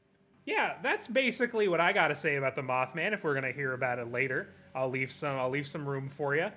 Yeah, 0.46 0.74
that's 0.82 1.06
basically 1.06 1.68
what 1.68 1.80
I 1.80 1.92
got 1.92 2.08
to 2.08 2.16
say 2.16 2.36
about 2.36 2.56
the 2.56 2.62
Mothman. 2.62 3.12
If 3.12 3.22
we're 3.22 3.34
gonna 3.34 3.52
hear 3.52 3.72
about 3.72 3.98
it 3.98 4.10
later, 4.10 4.48
I'll 4.74 4.90
leave 4.90 5.12
some. 5.12 5.38
I'll 5.38 5.50
leave 5.50 5.66
some 5.66 5.88
room 5.88 6.08
for 6.08 6.34
you. 6.34 6.48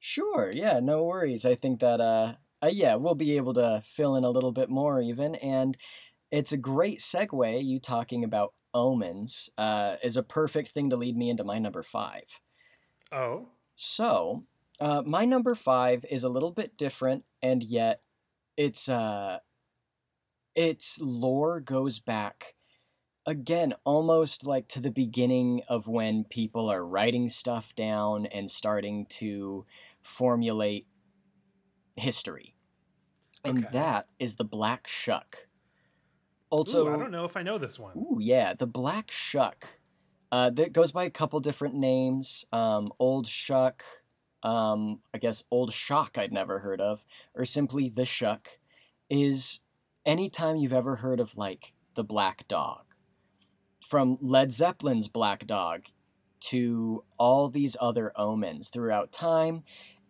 Sure, 0.00 0.50
yeah, 0.52 0.80
no 0.80 1.04
worries. 1.04 1.44
I 1.44 1.54
think 1.54 1.80
that 1.80 2.00
uh, 2.00 2.34
uh 2.62 2.70
yeah, 2.72 2.94
we'll 2.96 3.14
be 3.14 3.36
able 3.36 3.54
to 3.54 3.82
fill 3.84 4.16
in 4.16 4.24
a 4.24 4.30
little 4.30 4.52
bit 4.52 4.68
more 4.68 5.00
even 5.00 5.34
and 5.36 5.76
it's 6.32 6.50
a 6.52 6.56
great 6.56 6.98
segue 6.98 7.64
you 7.64 7.78
talking 7.78 8.24
about 8.24 8.52
omens 8.74 9.48
uh 9.58 9.94
is 10.02 10.16
a 10.16 10.22
perfect 10.24 10.68
thing 10.68 10.90
to 10.90 10.96
lead 10.96 11.16
me 11.16 11.30
into 11.30 11.44
my 11.44 11.58
number 11.58 11.82
5. 11.82 12.22
Oh, 13.10 13.48
So, 13.74 14.44
uh 14.80 15.02
my 15.06 15.24
number 15.24 15.54
5 15.54 16.04
is 16.10 16.24
a 16.24 16.28
little 16.28 16.50
bit 16.50 16.76
different 16.76 17.24
and 17.42 17.62
yet 17.62 18.02
it's 18.56 18.88
uh 18.88 19.40
its 20.54 21.00
lore 21.00 21.60
goes 21.60 22.00
back 22.00 22.54
again 23.26 23.74
almost 23.84 24.46
like 24.46 24.68
to 24.68 24.80
the 24.80 24.90
beginning 24.92 25.62
of 25.68 25.88
when 25.88 26.24
people 26.24 26.70
are 26.70 26.84
writing 26.86 27.28
stuff 27.28 27.74
down 27.74 28.26
and 28.26 28.50
starting 28.50 29.06
to 29.06 29.66
formulate 30.02 30.88
history 31.96 32.54
and 33.44 33.70
Okay. 33.70 33.70
that 33.72 34.08
is 34.18 34.36
the 34.36 34.44
black 34.44 34.86
shuck 34.88 35.48
Ooh, 36.68 36.86
also 36.86 36.86
I 36.86 36.98
don't 36.98 37.10
know 37.12 37.24
if 37.24 37.34
I 37.36 37.42
know 37.42 37.56
this 37.56 37.78
one. 37.78 37.96
Ooh, 37.96 38.18
yeah, 38.20 38.54
the 38.54 38.66
Black 38.66 39.10
Shuck. 39.10 39.80
Uh, 40.32 40.50
that 40.50 40.72
goes 40.72 40.92
by 40.92 41.04
a 41.04 41.10
couple 41.10 41.38
different 41.40 41.74
names. 41.74 42.44
Um, 42.52 42.92
Old 42.98 43.26
Shuck, 43.26 43.82
um, 44.42 45.00
I 45.14 45.18
guess 45.18 45.44
Old 45.50 45.72
Shock 45.72 46.18
I'd 46.18 46.32
never 46.32 46.58
heard 46.58 46.80
of, 46.80 47.04
or 47.34 47.44
simply 47.44 47.88
the 47.88 48.04
Shuck, 48.04 48.48
is 49.08 49.60
anytime 50.04 50.56
you've 50.56 50.72
ever 50.72 50.96
heard 50.96 51.20
of 51.20 51.36
like 51.36 51.72
the 51.94 52.04
Black 52.04 52.46
Dog, 52.48 52.84
from 53.80 54.18
Led 54.20 54.50
Zeppelin's 54.50 55.08
Black 55.08 55.46
Dog 55.46 55.86
to 56.40 57.04
all 57.18 57.48
these 57.48 57.76
other 57.80 58.12
omens 58.16 58.68
throughout 58.68 59.12
time. 59.12 59.62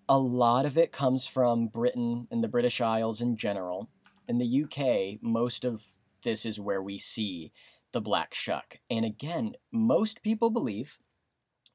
A 0.09 0.19
lot 0.19 0.67
of 0.67 0.79
it 0.79 0.93
comes 0.93 1.27
from 1.27 1.69
Britain 1.69 2.27
and 2.31 2.43
the 2.43 2.49
British 2.49 2.81
Isles 2.81 3.21
in 3.21 3.37
general. 3.37 3.89
In 4.29 4.39
the 4.39 4.65
UK, 4.65 5.23
most 5.23 5.65
of 5.65 5.83
this 6.23 6.45
is 6.45 6.61
where 6.61 6.83
we 6.83 6.99
see 6.99 7.53
the 7.97 8.01
black 8.03 8.35
shuck. 8.35 8.77
And 8.91 9.07
again, 9.07 9.55
most 9.73 10.21
people 10.21 10.51
believe 10.51 10.99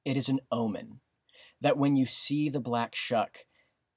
it 0.06 0.16
is 0.16 0.30
an 0.30 0.40
omen 0.52 1.00
that 1.62 1.78
when 1.80 1.96
you 1.96 2.06
see 2.06 2.48
the 2.48 2.60
black 2.62 2.94
shuck, 2.94 3.38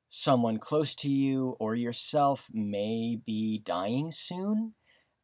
someone 0.09 0.57
close 0.57 0.95
to 0.95 1.11
you 1.11 1.55
or 1.61 1.75
yourself 1.75 2.49
may 2.51 3.19
be 3.27 3.59
dying 3.59 4.11
soon. 4.11 4.73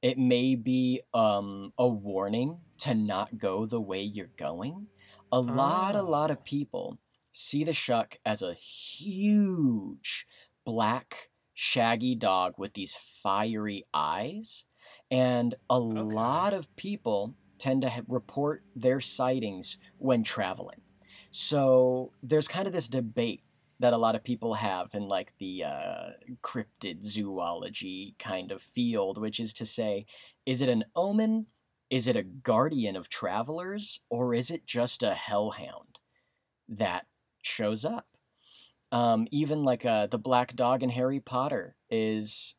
It 0.02 0.18
may 0.18 0.56
be 0.56 1.00
um, 1.14 1.72
a 1.78 1.88
warning 1.88 2.58
to 2.80 2.94
not 2.94 3.38
go 3.38 3.64
the 3.64 3.80
way 3.80 4.02
you're 4.02 4.36
going. 4.36 4.88
A 5.32 5.40
lot, 5.40 5.94
a 5.94 6.00
Oh. 6.00 6.10
lot 6.10 6.30
of 6.30 6.44
people 6.44 6.98
see 7.32 7.64
the 7.64 7.72
shuck 7.72 8.18
as 8.26 8.42
a 8.42 8.52
huge 8.52 10.26
black 10.66 11.30
shaggy 11.54 12.14
dog 12.14 12.56
with 12.58 12.74
these 12.74 12.94
fiery 12.94 13.86
eyes 13.94 14.66
and 15.10 15.54
a 15.68 15.78
lot 15.78 16.54
of 16.54 16.74
people 16.76 17.34
tend 17.58 17.82
to 17.82 18.04
report 18.08 18.62
their 18.74 19.00
sightings 19.00 19.76
when 19.98 20.22
traveling. 20.22 20.80
So 21.30 22.12
there's 22.22 22.48
kind 22.48 22.66
of 22.66 22.72
this 22.72 22.88
debate 22.88 23.42
that 23.80 23.92
a 23.92 23.98
lot 23.98 24.14
of 24.14 24.24
people 24.24 24.54
have 24.54 24.94
in 24.94 25.08
like 25.08 25.32
the 25.38 25.64
uh, 25.64 26.10
cryptid 26.42 27.02
zoology 27.02 28.14
kind 28.18 28.52
of 28.52 28.60
field 28.60 29.18
which 29.18 29.40
is 29.40 29.54
to 29.54 29.66
say 29.66 30.04
is 30.46 30.60
it 30.60 30.68
an 30.68 30.84
omen? 30.94 31.46
Is 31.88 32.06
it 32.06 32.14
a 32.14 32.22
guardian 32.22 32.94
of 32.94 33.08
travelers? 33.08 34.00
Or 34.10 34.34
is 34.34 34.50
it 34.50 34.66
just 34.66 35.02
a 35.02 35.14
hellhound 35.14 35.98
that 36.68 37.06
shows 37.42 37.84
up? 37.84 38.06
Um, 38.92 39.26
even 39.30 39.64
like 39.64 39.84
uh, 39.84 40.08
the 40.08 40.18
black 40.18 40.54
dog 40.54 40.82
in 40.82 40.90
harry 40.90 41.20
potter 41.20 41.76
is 41.90 42.56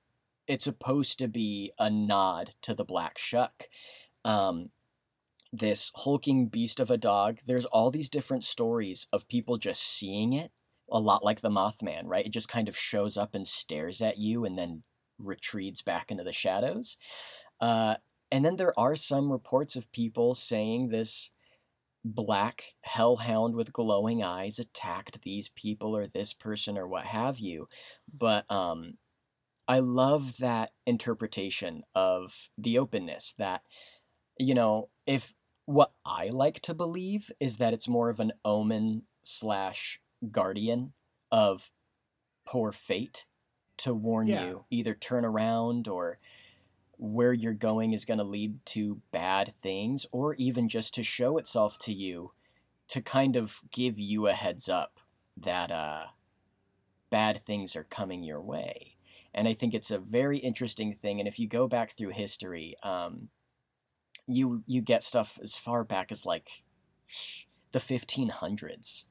it's 0.51 0.65
supposed 0.65 1.17
to 1.17 1.29
be 1.29 1.71
a 1.79 1.89
nod 1.89 2.51
to 2.61 2.73
the 2.73 2.83
black 2.83 3.17
shuck 3.17 3.69
um, 4.25 4.69
this 5.53 5.93
hulking 5.95 6.47
beast 6.47 6.81
of 6.81 6.91
a 6.91 6.97
dog. 6.97 7.37
There's 7.47 7.63
all 7.63 7.89
these 7.89 8.09
different 8.09 8.43
stories 8.43 9.07
of 9.13 9.29
people 9.29 9.55
just 9.55 9.81
seeing 9.81 10.33
it, 10.33 10.51
a 10.91 10.99
lot 10.99 11.23
like 11.23 11.39
the 11.39 11.49
Mothman, 11.49 12.01
right? 12.03 12.25
It 12.25 12.33
just 12.33 12.49
kind 12.49 12.67
of 12.67 12.75
shows 12.75 13.15
up 13.15 13.33
and 13.33 13.47
stares 13.47 14.01
at 14.01 14.17
you 14.17 14.43
and 14.43 14.57
then 14.57 14.83
retreats 15.19 15.81
back 15.81 16.11
into 16.11 16.25
the 16.25 16.33
shadows. 16.33 16.97
Uh, 17.61 17.95
and 18.29 18.43
then 18.43 18.57
there 18.57 18.77
are 18.77 18.97
some 18.97 19.31
reports 19.31 19.77
of 19.77 19.89
people 19.93 20.33
saying 20.33 20.89
this 20.89 21.31
black 22.03 22.63
hellhound 22.81 23.55
with 23.55 23.71
glowing 23.71 24.21
eyes 24.21 24.59
attacked 24.59 25.21
these 25.21 25.47
people 25.47 25.95
or 25.95 26.07
this 26.07 26.33
person 26.33 26.77
or 26.77 26.89
what 26.89 27.05
have 27.05 27.39
you. 27.39 27.67
But 28.13 28.51
um, 28.51 28.97
I 29.72 29.80
love 29.80 30.38
that 30.39 30.72
interpretation 30.86 31.84
of 31.95 32.49
the 32.57 32.78
openness 32.78 33.32
that, 33.38 33.63
you 34.38 34.53
know, 34.53 34.89
if 35.05 35.34
what 35.65 35.93
I 36.05 36.28
like 36.28 36.59
to 36.63 36.74
believe 36.74 37.32
is 37.39 37.55
that 37.57 37.74
it's 37.74 37.88
more 37.88 38.09
of 38.09 38.19
an 38.19 38.34
omen 38.43 39.03
slash 39.24 40.01
guardian 40.30 40.91
of 41.32 41.72
poor 42.45 42.74
fate 42.74 43.26
to 43.78 43.93
warn 43.93 44.28
Yeah. 44.28 44.43
you 44.45 44.65
either 44.72 44.93
turn 44.93 45.24
around 45.24 45.88
or 45.88 46.17
where 46.97 47.32
you're 47.32 47.53
going 47.53 47.93
is 47.93 48.03
going 48.03 48.17
to 48.17 48.26
lead 48.26 48.65
to 48.65 49.01
bad 49.13 49.53
things 49.61 50.05
or 50.11 50.36
even 50.36 50.67
just 50.67 50.93
to 50.95 51.03
show 51.03 51.38
itself 51.38 51.78
to 51.78 51.93
you 51.93 52.34
to 52.89 53.01
kind 53.01 53.38
of 53.38 53.61
give 53.72 53.97
you 53.97 54.28
a 54.28 54.34
heads 54.34 54.67
up 54.67 54.99
that 55.38 55.72
uh 55.72 56.07
bad 57.09 57.41
things 57.41 57.78
are 57.78 57.86
coming 57.86 58.22
your 58.22 58.41
way 58.41 58.90
and 59.34 59.47
i 59.47 59.53
think 59.53 59.73
it's 59.73 59.91
a 59.91 59.99
very 59.99 60.38
interesting 60.38 60.93
thing 60.93 61.19
and 61.19 61.27
if 61.27 61.39
you 61.39 61.47
go 61.47 61.67
back 61.67 61.91
through 61.91 62.09
history 62.09 62.75
um 62.84 63.29
you 64.27 64.63
you 64.67 64.82
get 64.82 65.03
stuff 65.03 65.39
as 65.41 65.57
far 65.57 65.84
back 65.84 66.11
as 66.11 66.25
like 66.25 66.63
the 67.71 67.79
1500s 67.79 69.05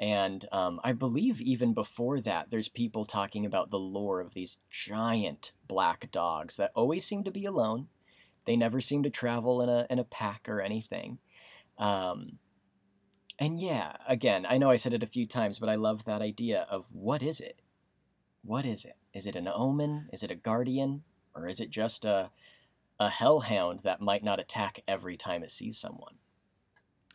and 0.00 0.46
um, 0.50 0.80
I 0.82 0.94
believe 0.94 1.42
even 1.42 1.74
before 1.74 2.20
that, 2.20 2.48
there's 2.48 2.70
people 2.70 3.04
talking 3.04 3.44
about 3.44 3.70
the 3.70 3.78
lore 3.78 4.20
of 4.20 4.32
these 4.32 4.56
giant 4.70 5.52
black 5.68 6.10
dogs 6.10 6.56
that 6.56 6.72
always 6.74 7.04
seem 7.04 7.22
to 7.24 7.30
be 7.30 7.44
alone. 7.44 7.88
They 8.46 8.56
never 8.56 8.80
seem 8.80 9.02
to 9.02 9.10
travel 9.10 9.60
in 9.60 9.68
a 9.68 9.86
in 9.90 9.98
a 9.98 10.04
pack 10.04 10.48
or 10.48 10.62
anything. 10.62 11.18
Um, 11.76 12.38
and 13.38 13.60
yeah, 13.60 13.92
again, 14.08 14.46
I 14.48 14.56
know 14.56 14.70
I 14.70 14.76
said 14.76 14.94
it 14.94 15.02
a 15.02 15.06
few 15.06 15.26
times, 15.26 15.58
but 15.58 15.68
I 15.68 15.74
love 15.74 16.06
that 16.06 16.22
idea 16.22 16.66
of 16.70 16.86
what 16.92 17.22
is 17.22 17.38
it? 17.38 17.60
What 18.42 18.64
is 18.64 18.86
it? 18.86 18.96
Is 19.14 19.24
it 19.26 19.36
an 19.36 19.46
omen? 19.46 20.10
Is 20.12 20.24
it 20.24 20.32
a 20.32 20.34
guardian? 20.34 21.04
Or 21.34 21.46
is 21.46 21.60
it 21.60 21.70
just 21.70 22.04
a 22.04 22.32
a 23.00 23.10
hellhound 23.10 23.80
that 23.80 24.00
might 24.00 24.24
not 24.24 24.40
attack 24.40 24.80
every 24.88 25.16
time 25.16 25.42
it 25.44 25.50
sees 25.50 25.78
someone? 25.78 26.18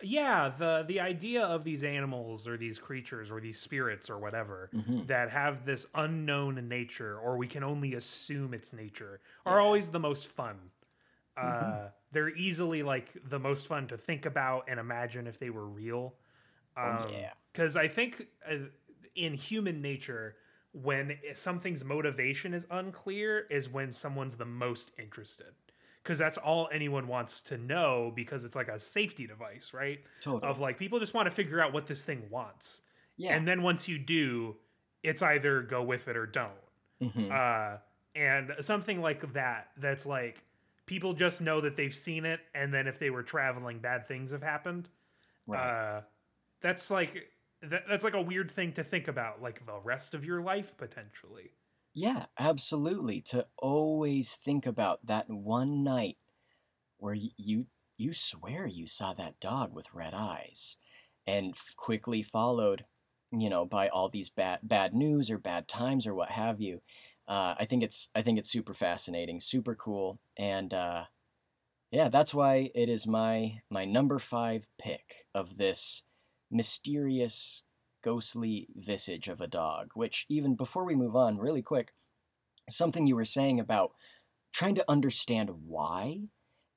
Yeah, 0.02 0.50
the 0.50 0.84
the 0.86 1.00
idea 1.00 1.44
of 1.46 1.64
these 1.64 1.84
animals 1.84 2.48
or 2.48 2.58
these 2.58 2.78
creatures 2.78 3.32
or 3.32 3.40
these 3.40 3.60
spirits 3.60 4.10
or 4.10 4.20
whatever 4.20 4.72
Mhm. 4.72 5.06
that 5.06 5.30
have 5.32 5.66
this 5.66 5.88
unknown 5.96 6.68
nature 6.68 7.18
or 7.18 7.38
we 7.38 7.48
can 7.48 7.64
only 7.64 7.94
assume 7.94 8.54
its 8.54 8.74
nature 8.74 9.22
are 9.46 9.60
Yeah. 9.60 9.62
always 9.62 9.92
the 9.92 10.00
most 10.00 10.28
fun. 10.28 10.72
Uh, 11.38 11.44
Mhm. 11.44 11.90
they're 12.12 12.36
easily 12.36 12.84
like 12.84 13.14
the 13.30 13.40
most 13.40 13.68
fun 13.68 13.88
to 13.88 13.98
think 13.98 14.26
about 14.26 14.66
and 14.70 14.80
imagine 14.80 15.28
if 15.28 15.40
they 15.40 15.50
were 15.50 15.68
real. 15.68 16.16
Oh, 16.78 17.10
yeah. 17.10 17.34
Because 17.52 17.76
I 17.78 17.88
think 17.88 18.28
uh, 18.50 18.58
in 19.16 19.34
human 19.34 19.82
nature, 19.82 20.38
when 20.84 21.18
something's 21.34 21.84
motivation 21.84 22.54
is 22.54 22.66
unclear, 22.70 23.48
is 23.50 23.70
when 23.70 23.94
someone's 23.94 24.36
the 24.38 24.46
most 24.46 24.92
interested. 25.00 25.54
Because 26.04 26.20
that's 26.20 26.38
all 26.38 26.70
anyone 26.72 27.08
wants 27.08 27.42
to 27.42 27.58
know 27.58 28.12
because 28.16 28.44
it's 28.46 28.56
like 28.56 28.68
a 28.68 28.80
safety 28.80 29.26
device, 29.26 29.72
right? 29.74 30.00
Totally. 30.22 30.50
Of 30.50 30.60
like 30.60 30.78
people 30.78 31.00
just 31.00 31.14
want 31.16 31.26
to 31.28 31.32
figure 31.32 31.60
out 31.60 31.74
what 31.74 31.88
this 31.88 32.04
thing 32.04 32.24
wants. 32.30 32.82
yeah. 33.18 33.36
And 33.36 33.48
then 33.48 33.64
once 33.64 33.88
you 33.88 33.98
do, 33.98 34.58
it's 35.02 35.22
either 35.22 35.62
go 35.62 35.82
with 35.82 36.08
it 36.08 36.16
or 36.18 36.26
don't. 36.28 36.52
Mhm. 37.02 37.32
Uh, 37.32 37.78
and 38.14 38.54
something 38.62 39.02
like 39.02 39.34
that, 39.34 39.70
that's 39.78 40.06
like 40.06 40.44
people 40.86 41.14
just 41.14 41.42
know 41.42 41.62
that 41.62 41.76
they've 41.76 41.96
seen 41.96 42.26
it, 42.26 42.40
and 42.54 42.74
then 42.74 42.88
if 42.88 43.00
they 43.00 43.10
were 43.10 43.24
traveling, 43.24 43.80
bad 43.80 44.08
things 44.08 44.32
have 44.32 44.44
happened. 44.44 44.90
right. 45.48 45.98
Uh, 45.98 46.02
that's 46.62 46.90
like 46.92 47.30
that, 47.70 47.84
that's 47.88 48.04
like 48.04 48.14
a 48.14 48.22
weird 48.22 48.52
thing 48.52 48.74
to 48.74 48.84
think 48.84 49.08
about, 49.08 49.42
like 49.42 49.66
the 49.66 49.80
rest 49.84 50.14
of 50.14 50.26
your 50.26 50.42
life 50.42 50.78
potentially. 50.78 51.52
Yeah, 51.94 52.26
absolutely. 52.38 53.22
To 53.22 53.48
always 53.58 54.36
think 54.36 54.66
about 54.66 55.06
that 55.06 55.30
one 55.30 55.84
night 55.84 56.18
where 56.98 57.14
you 57.14 57.68
you 57.98 58.14
swear 58.14 58.68
you 58.68 58.88
saw 58.88 59.14
that 59.14 59.40
dog 59.40 59.74
with 59.74 59.94
red 59.94 60.14
eyes, 60.14 60.78
and 61.26 61.56
quickly 61.78 62.22
followed, 62.22 62.86
you 63.32 63.50
know, 63.50 63.66
by 63.66 63.88
all 63.88 64.10
these 64.10 64.30
bad 64.30 64.60
bad 64.64 64.94
news 64.94 65.32
or 65.32 65.38
bad 65.38 65.68
times 65.68 66.06
or 66.06 66.14
what 66.14 66.32
have 66.32 66.60
you. 66.60 66.82
Uh, 67.28 67.56
I 67.58 67.66
think 67.66 67.84
it's 67.84 68.10
I 68.16 68.22
think 68.22 68.38
it's 68.40 68.52
super 68.52 68.74
fascinating, 68.74 69.40
super 69.40 69.76
cool, 69.76 70.20
and 70.38 70.74
uh, 70.74 71.06
yeah, 71.92 72.10
that's 72.10 72.34
why 72.34 72.72
it 72.76 72.90
is 72.90 73.08
my 73.08 73.62
my 73.70 73.86
number 73.86 74.20
five 74.20 74.68
pick 74.78 75.28
of 75.34 75.58
this 75.58 76.04
mysterious 76.52 77.64
ghostly 78.04 78.68
visage 78.76 79.28
of 79.28 79.42
a 79.42 79.48
dog, 79.48 79.92
which, 79.96 80.26
even 80.30 80.56
before 80.56 80.86
we 80.86 80.96
move 80.96 81.16
on, 81.16 81.38
really 81.38 81.62
quick, 81.62 81.94
something 82.70 83.08
you 83.08 83.16
were 83.16 83.26
saying 83.26 83.60
about 83.60 83.92
trying 84.54 84.76
to 84.76 84.86
understand 84.90 85.50
why 85.68 86.20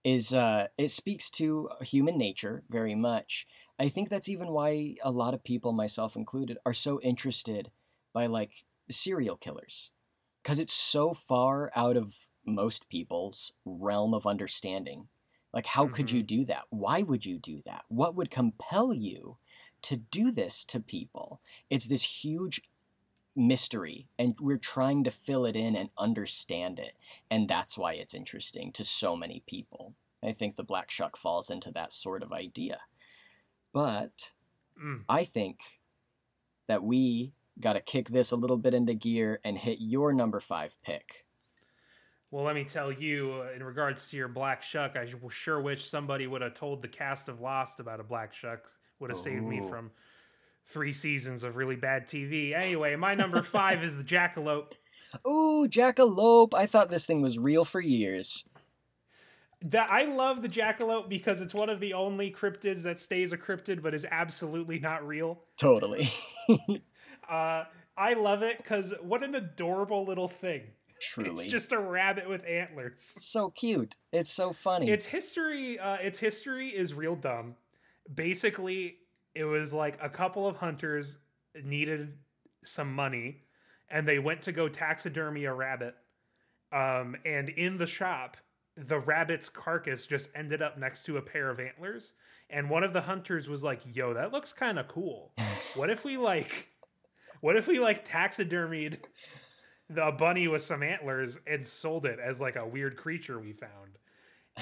is 0.04 0.32
uh, 0.32 0.68
it 0.78 0.88
speaks 0.88 1.30
to 1.30 1.68
human 1.82 2.16
nature 2.16 2.62
very 2.70 2.94
much. 2.94 3.46
I 3.78 3.88
think 3.88 4.08
that's 4.08 4.28
even 4.28 4.48
why 4.48 4.96
a 5.02 5.10
lot 5.10 5.34
of 5.34 5.44
people, 5.44 5.72
myself 5.72 6.16
included, 6.16 6.58
are 6.64 6.74
so 6.74 7.00
interested 7.02 7.70
by 8.14 8.26
like 8.26 8.64
serial 8.90 9.36
killers 9.36 9.90
because 10.42 10.58
it's 10.58 10.72
so 10.72 11.12
far 11.12 11.70
out 11.76 11.96
of 11.96 12.14
most 12.46 12.88
people's 12.88 13.52
realm 13.64 14.14
of 14.14 14.26
understanding. 14.26 15.08
Like, 15.52 15.66
how 15.66 15.88
could 15.88 16.10
you 16.10 16.22
do 16.22 16.44
that? 16.46 16.64
Why 16.70 17.02
would 17.02 17.24
you 17.24 17.38
do 17.38 17.60
that? 17.66 17.82
What 17.88 18.14
would 18.14 18.30
compel 18.30 18.92
you 18.94 19.36
to 19.82 19.96
do 19.96 20.30
this 20.30 20.64
to 20.66 20.80
people? 20.80 21.40
It's 21.70 21.86
this 21.86 22.22
huge 22.22 22.62
mystery, 23.36 24.08
and 24.18 24.36
we're 24.40 24.58
trying 24.58 25.04
to 25.04 25.10
fill 25.10 25.44
it 25.46 25.56
in 25.56 25.76
and 25.76 25.90
understand 25.98 26.78
it. 26.78 26.96
And 27.30 27.48
that's 27.48 27.78
why 27.78 27.94
it's 27.94 28.14
interesting 28.14 28.72
to 28.72 28.84
so 28.84 29.16
many 29.16 29.42
people. 29.46 29.94
I 30.22 30.32
think 30.32 30.56
the 30.56 30.64
Black 30.64 30.90
Shuck 30.90 31.16
falls 31.16 31.50
into 31.50 31.70
that 31.72 31.92
sort 31.92 32.22
of 32.22 32.32
idea. 32.32 32.80
But 33.72 34.32
Mm. 34.82 35.04
I 35.08 35.24
think 35.24 35.60
that 36.66 36.82
we 36.82 37.32
got 37.60 37.72
to 37.72 37.80
kick 37.80 38.08
this 38.08 38.30
a 38.30 38.36
little 38.36 38.56
bit 38.56 38.74
into 38.74 38.94
gear 38.94 39.40
and 39.44 39.58
hit 39.58 39.78
your 39.80 40.12
number 40.12 40.40
five 40.40 40.76
pick. 40.82 41.26
Well, 42.30 42.44
let 42.44 42.54
me 42.54 42.64
tell 42.64 42.92
you, 42.92 43.42
uh, 43.42 43.56
in 43.56 43.62
regards 43.62 44.08
to 44.10 44.16
your 44.16 44.28
black 44.28 44.62
shuck, 44.62 44.96
I 44.96 45.06
sure 45.30 45.60
wish 45.60 45.88
somebody 45.88 46.26
would 46.26 46.42
have 46.42 46.54
told 46.54 46.82
the 46.82 46.88
cast 46.88 47.28
of 47.28 47.40
Lost 47.40 47.80
about 47.80 48.00
a 48.00 48.04
black 48.04 48.34
shuck. 48.34 48.70
Would 49.00 49.10
have 49.10 49.18
saved 49.18 49.44
me 49.44 49.60
from 49.68 49.90
three 50.66 50.92
seasons 50.92 51.44
of 51.44 51.56
really 51.56 51.76
bad 51.76 52.06
TV. 52.08 52.54
Anyway, 52.54 52.96
my 52.96 53.14
number 53.14 53.42
five 53.58 53.82
is 53.82 53.96
the 53.96 54.04
jackalope. 54.04 54.72
Ooh, 55.26 55.66
Jackalope! 55.70 56.52
I 56.52 56.66
thought 56.66 56.90
this 56.90 57.06
thing 57.06 57.22
was 57.22 57.38
real 57.38 57.64
for 57.64 57.80
years. 57.80 58.44
That 59.62 59.90
I 59.90 60.02
love 60.04 60.42
the 60.42 60.48
jackalope 60.48 61.08
because 61.08 61.40
it's 61.40 61.54
one 61.54 61.70
of 61.70 61.80
the 61.80 61.94
only 61.94 62.30
cryptids 62.30 62.82
that 62.82 63.00
stays 63.00 63.32
a 63.32 63.38
cryptid 63.38 63.82
but 63.82 63.94
is 63.94 64.06
absolutely 64.10 64.78
not 64.78 65.06
real. 65.06 65.40
Totally. 65.56 66.08
Uh, 67.28 67.64
I 67.94 68.14
love 68.14 68.42
it 68.42 68.56
because 68.56 68.94
what 69.02 69.22
an 69.22 69.34
adorable 69.34 70.06
little 70.06 70.28
thing. 70.28 70.62
Truly. 70.98 71.44
It's 71.44 71.52
just 71.52 71.72
a 71.72 71.78
rabbit 71.78 72.26
with 72.26 72.42
antlers. 72.46 72.94
so 73.18 73.50
cute. 73.50 73.96
It's 74.12 74.30
so 74.30 74.54
funny. 74.54 74.88
Its 74.90 75.04
history, 75.04 75.78
uh, 75.78 75.96
its 75.96 76.18
history 76.18 76.68
is 76.68 76.94
real 76.94 77.14
dumb. 77.16 77.54
Basically, 78.12 78.96
it 79.34 79.44
was 79.44 79.72
like 79.72 79.98
a 80.02 80.08
couple 80.08 80.46
of 80.46 80.56
hunters 80.56 81.18
needed 81.62 82.14
some 82.64 82.92
money, 82.92 83.42
and 83.90 84.06
they 84.06 84.18
went 84.18 84.42
to 84.42 84.52
go 84.52 84.68
taxidermy 84.68 85.44
a 85.44 85.52
rabbit. 85.52 85.94
Um, 86.72 87.16
and 87.24 87.48
in 87.48 87.78
the 87.78 87.86
shop, 87.86 88.36
the 88.76 88.98
rabbit's 88.98 89.48
carcass 89.48 90.06
just 90.06 90.30
ended 90.34 90.62
up 90.62 90.78
next 90.78 91.04
to 91.04 91.16
a 91.16 91.22
pair 91.22 91.50
of 91.50 91.60
antlers. 91.60 92.12
And 92.50 92.70
one 92.70 92.84
of 92.84 92.92
the 92.92 93.02
hunters 93.02 93.48
was 93.48 93.62
like, 93.62 93.80
"Yo, 93.84 94.14
that 94.14 94.32
looks 94.32 94.52
kind 94.52 94.78
of 94.78 94.88
cool. 94.88 95.32
What 95.76 95.90
if 95.90 96.04
we 96.04 96.16
like, 96.16 96.68
what 97.40 97.56
if 97.56 97.66
we 97.66 97.78
like 97.78 98.04
taxidermied 98.04 98.98
the 99.90 100.10
bunny 100.18 100.48
with 100.48 100.62
some 100.62 100.82
antlers 100.82 101.38
and 101.46 101.66
sold 101.66 102.06
it 102.06 102.18
as 102.18 102.40
like 102.40 102.56
a 102.56 102.66
weird 102.66 102.96
creature 102.96 103.38
we 103.38 103.52
found?" 103.52 103.98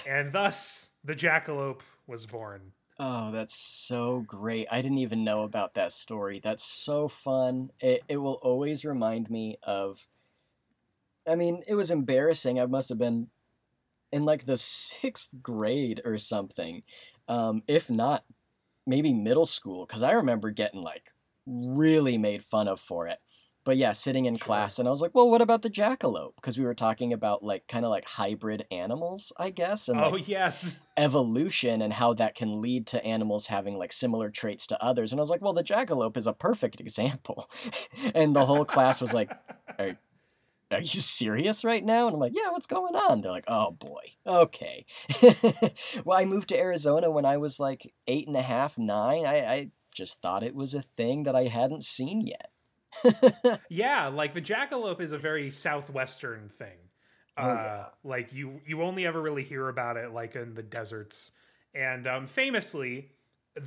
And 0.07 0.33
thus, 0.33 0.91
the 1.05 1.15
jackalope 1.15 1.83
was 2.07 2.27
born. 2.27 2.73
Oh, 2.99 3.31
that's 3.31 3.55
so 3.55 4.21
great. 4.21 4.69
I 4.71 4.81
didn't 4.83 4.99
even 4.99 5.25
know 5.25 5.43
about 5.43 5.75
that 5.75 5.93
story. 5.93 6.41
That's 6.41 6.65
so 6.65 7.09
fun. 7.09 7.71
It, 7.81 8.03
it 8.09 8.17
will 8.19 8.39
always 8.43 8.85
remind 8.85 9.31
me 9.31 9.59
of. 9.63 10.07
I 11.27 11.35
mean, 11.35 11.63
it 11.67 11.75
was 11.75 11.91
embarrassing. 11.91 12.61
I 12.61 12.67
must 12.67 12.89
have 12.89 12.99
been 12.99 13.29
in 14.13 14.25
like 14.25 14.47
the 14.47 14.57
sixth 14.59 15.31
grade 15.43 16.03
or 16.05 16.19
something. 16.19 16.85
um, 17.29 17.63
if 17.69 17.91
not, 17.91 18.25
maybe 18.87 19.13
middle 19.15 19.47
school, 19.47 19.87
because 19.87 20.03
I 20.03 20.13
remember 20.13 20.51
getting 20.51 20.83
like 20.83 21.11
really 21.47 22.19
made 22.19 22.45
fun 22.45 22.69
of 22.69 22.81
for 22.81 23.09
it. 23.09 23.21
But 23.67 23.79
yeah, 23.79 23.91
sitting 23.91 24.27
in 24.27 24.37
Sure. 24.37 24.47
class, 24.47 24.79
and 24.79 24.87
I 24.87 24.93
was 24.93 25.03
like, 25.03 25.11
"Well, 25.13 25.29
what 25.29 25.43
about 25.43 25.63
the 25.63 25.69
jackalope?" 25.69 26.37
Because 26.37 26.57
we 26.57 26.65
were 26.65 26.73
talking 26.73 27.13
about 27.13 27.43
like 27.43 27.67
kind 27.67 27.85
of 27.85 27.91
like 27.91 28.05
hybrid 28.05 28.65
animals, 28.71 29.33
I 29.39 29.51
guess, 29.51 29.89
and 29.89 30.01
oh 30.01 30.11
like 30.11 30.29
yes. 30.29 30.79
evolution 30.97 31.83
and 31.83 31.93
how 31.93 32.15
that 32.15 32.37
can 32.37 32.61
lead 32.61 32.87
to 32.87 33.05
animals 33.05 33.49
having 33.49 33.77
like 33.77 33.93
similar 33.93 34.31
traits 34.31 34.69
to 34.69 34.81
others. 34.81 35.11
And 35.13 35.19
I 35.19 35.23
was 35.23 35.31
like, 35.31 35.43
"Well, 35.43 35.53
the 35.53 35.65
jackalope 35.65 36.17
is 36.17 36.29
a 36.29 36.33
perfect 36.33 36.81
example." 36.81 37.51
and 38.15 38.37
the 38.37 38.47
whole 38.47 38.65
class 38.65 39.01
was 39.01 39.13
like, 39.13 39.33
"Are 39.81 39.99
are 40.71 40.81
you 40.81 41.01
serious 41.01 41.65
right 41.65 41.85
now?" 41.85 42.07
And 42.07 42.15
I'm 42.15 42.21
like, 42.21 42.37
"Yeah, 42.37 42.51
what's 42.53 42.69
going 42.69 42.95
on?" 42.95 43.21
They're 43.21 43.33
like, 43.33 43.49
"Oh 43.49 43.73
boy, 43.73 44.13
okay." 44.25 44.87
well, 46.05 46.17
I 46.17 46.25
moved 46.25 46.51
to 46.51 46.59
Arizona 46.59 47.11
when 47.11 47.25
I 47.25 47.37
was 47.39 47.59
like 47.59 47.93
eight 48.07 48.29
and 48.29 48.37
a 48.37 48.43
half, 48.43 48.79
nine. 48.79 49.27
I, 49.27 49.39
I 49.41 49.71
just 49.93 50.23
thought 50.23 50.45
it 50.45 50.55
was 50.55 50.73
a 50.73 50.83
thing 50.83 51.25
that 51.25 51.35
I 51.35 51.47
hadn't 51.47 51.83
seen 51.83 52.21
yet. 52.21 52.53
yeah, 53.69 54.09
like 54.09 54.35
the 54.35 54.43
jackalope 54.43 55.01
is 55.01 55.13
a 55.13 55.19
very 55.19 55.51
southwestern 55.51 56.49
thing. 56.49 56.77
Oh, 57.39 57.43
uh, 57.51 57.55
yeah. 57.55 57.85
Like 58.05 58.33
you, 58.33 58.61
you 58.67 58.83
only 58.83 59.07
ever 59.07 59.21
really 59.21 59.45
hear 59.45 59.69
about 59.69 59.97
it 59.97 60.13
like 60.13 60.37
in 60.37 60.55
the 60.55 60.63
deserts. 60.63 61.33
And 61.75 62.07
um, 62.07 62.27
famously, 62.27 63.11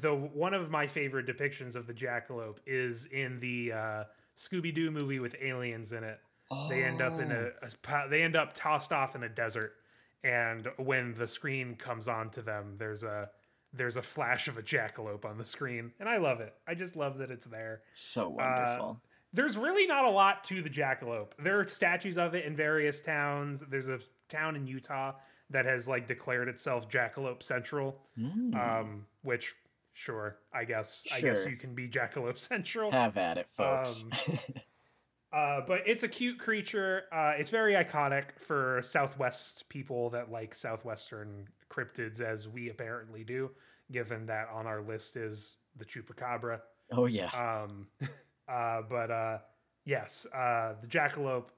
the 0.02 0.14
one 0.14 0.54
of 0.54 0.70
my 0.72 0.88
favorite 0.88 1.28
depictions 1.28 1.76
of 1.76 1.88
the 1.88 1.94
jackalope 1.94 2.58
is 2.66 3.06
in 3.08 3.40
the 3.40 3.72
uh, 3.72 4.04
Scooby 4.38 4.74
Doo 4.74 4.92
movie 4.92 5.20
with 5.20 5.36
aliens 5.42 5.92
in 5.94 6.04
it. 6.04 6.20
They 6.68 6.84
end 6.84 7.00
up 7.02 7.20
in 7.20 7.32
a, 7.32 7.50
Oh. 7.62 8.06
a 8.06 8.10
they 8.10 8.24
end 8.24 8.36
up 8.36 8.54
tossed 8.56 8.92
off 8.92 9.16
in 9.16 9.22
a 9.22 9.30
desert, 9.30 9.74
and 10.24 10.68
when 10.78 11.14
the 11.14 11.28
screen 11.28 11.76
comes 11.76 12.08
on 12.08 12.32
to 12.32 12.42
them, 12.42 12.74
there's 12.80 13.04
a 13.04 13.30
there's 13.72 13.98
a 13.98 14.02
flash 14.02 14.48
of 14.48 14.58
a 14.58 14.64
jackalope 14.64 15.26
on 15.26 15.38
the 15.38 15.46
screen, 15.46 15.92
and 16.00 16.10
I 16.10 16.18
love 16.18 16.40
it. 16.42 16.56
I 16.68 16.74
just 16.74 16.96
love 16.96 17.20
that 17.20 17.30
it's 17.30 17.46
there 17.46 17.82
so 17.92 18.30
wonderful. 18.30 19.00
There's 19.34 19.58
really 19.58 19.86
not 19.88 20.06
a 20.06 20.10
lot 20.10 20.44
to 20.46 20.62
the 20.62 20.70
jackalope. 20.70 21.32
There 21.38 21.60
are 21.60 21.68
statues 21.68 22.18
of 22.18 22.34
it 22.36 22.46
in 22.46 22.56
various 22.56 23.02
towns. 23.02 23.64
There's 23.70 23.88
a 23.90 24.00
town 24.28 24.56
in 24.56 24.66
Utah 24.68 25.14
that 25.52 25.66
has 25.66 25.88
like 25.88 26.08
declared 26.08 26.48
itself 26.48 26.90
Jackalope 26.90 27.42
Central, 27.44 28.00
Mm. 28.18 28.56
um, 28.56 29.06
which 29.24 29.56
sure, 29.94 30.38
I 30.54 30.64
guess 30.66 31.06
I 31.14 31.22
guess 31.22 31.46
you 31.46 31.56
can 31.58 31.74
be 31.76 31.88
Jackalope 31.90 32.38
Central. 32.50 32.92
Have 32.92 33.18
at 33.18 33.38
it, 33.38 33.48
folks. 33.50 34.04
Um, 34.28 34.38
Uh, 35.32 35.62
but 35.68 35.82
it's 35.86 36.02
a 36.02 36.08
cute 36.08 36.40
creature. 36.40 37.04
Uh, 37.12 37.34
it's 37.38 37.52
very 37.52 37.74
iconic 37.76 38.24
for 38.40 38.82
Southwest 38.82 39.70
people 39.70 40.10
that 40.10 40.32
like 40.32 40.56
Southwestern 40.56 41.48
cryptids, 41.70 42.20
as 42.20 42.48
we 42.48 42.72
apparently 42.72 43.24
do, 43.24 43.52
given 43.92 44.26
that 44.26 44.48
on 44.52 44.66
our 44.66 44.82
list 44.82 45.18
is 45.18 45.58
the 45.78 45.86
chupacabra. 45.86 46.62
oh 46.94 47.06
yeah. 47.06 47.30
Um, 47.64 47.86
uh, 48.50 48.82
but 48.90 49.12
uh, 49.12 49.38
yes, 49.86 50.26
uh, 50.34 50.74
the 50.82 50.88
jackalope, 50.88 51.50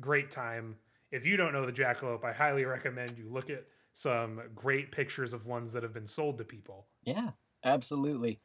great 0.00 0.30
time. 0.30 0.76
If 1.10 1.24
you 1.26 1.36
don't 1.36 1.52
know 1.52 1.64
the 1.66 1.72
jackalope, 1.72 2.24
I 2.24 2.32
highly 2.32 2.64
recommend 2.64 3.16
you 3.16 3.28
look 3.30 3.50
at 3.50 3.64
some 3.92 4.40
great 4.54 4.90
pictures 4.90 5.32
of 5.32 5.46
ones 5.46 5.72
that 5.72 5.82
have 5.82 5.94
been 5.94 6.06
sold 6.06 6.38
to 6.38 6.44
people. 6.44 6.86
Yeah, 7.04 7.30
absolutely. 7.64 8.38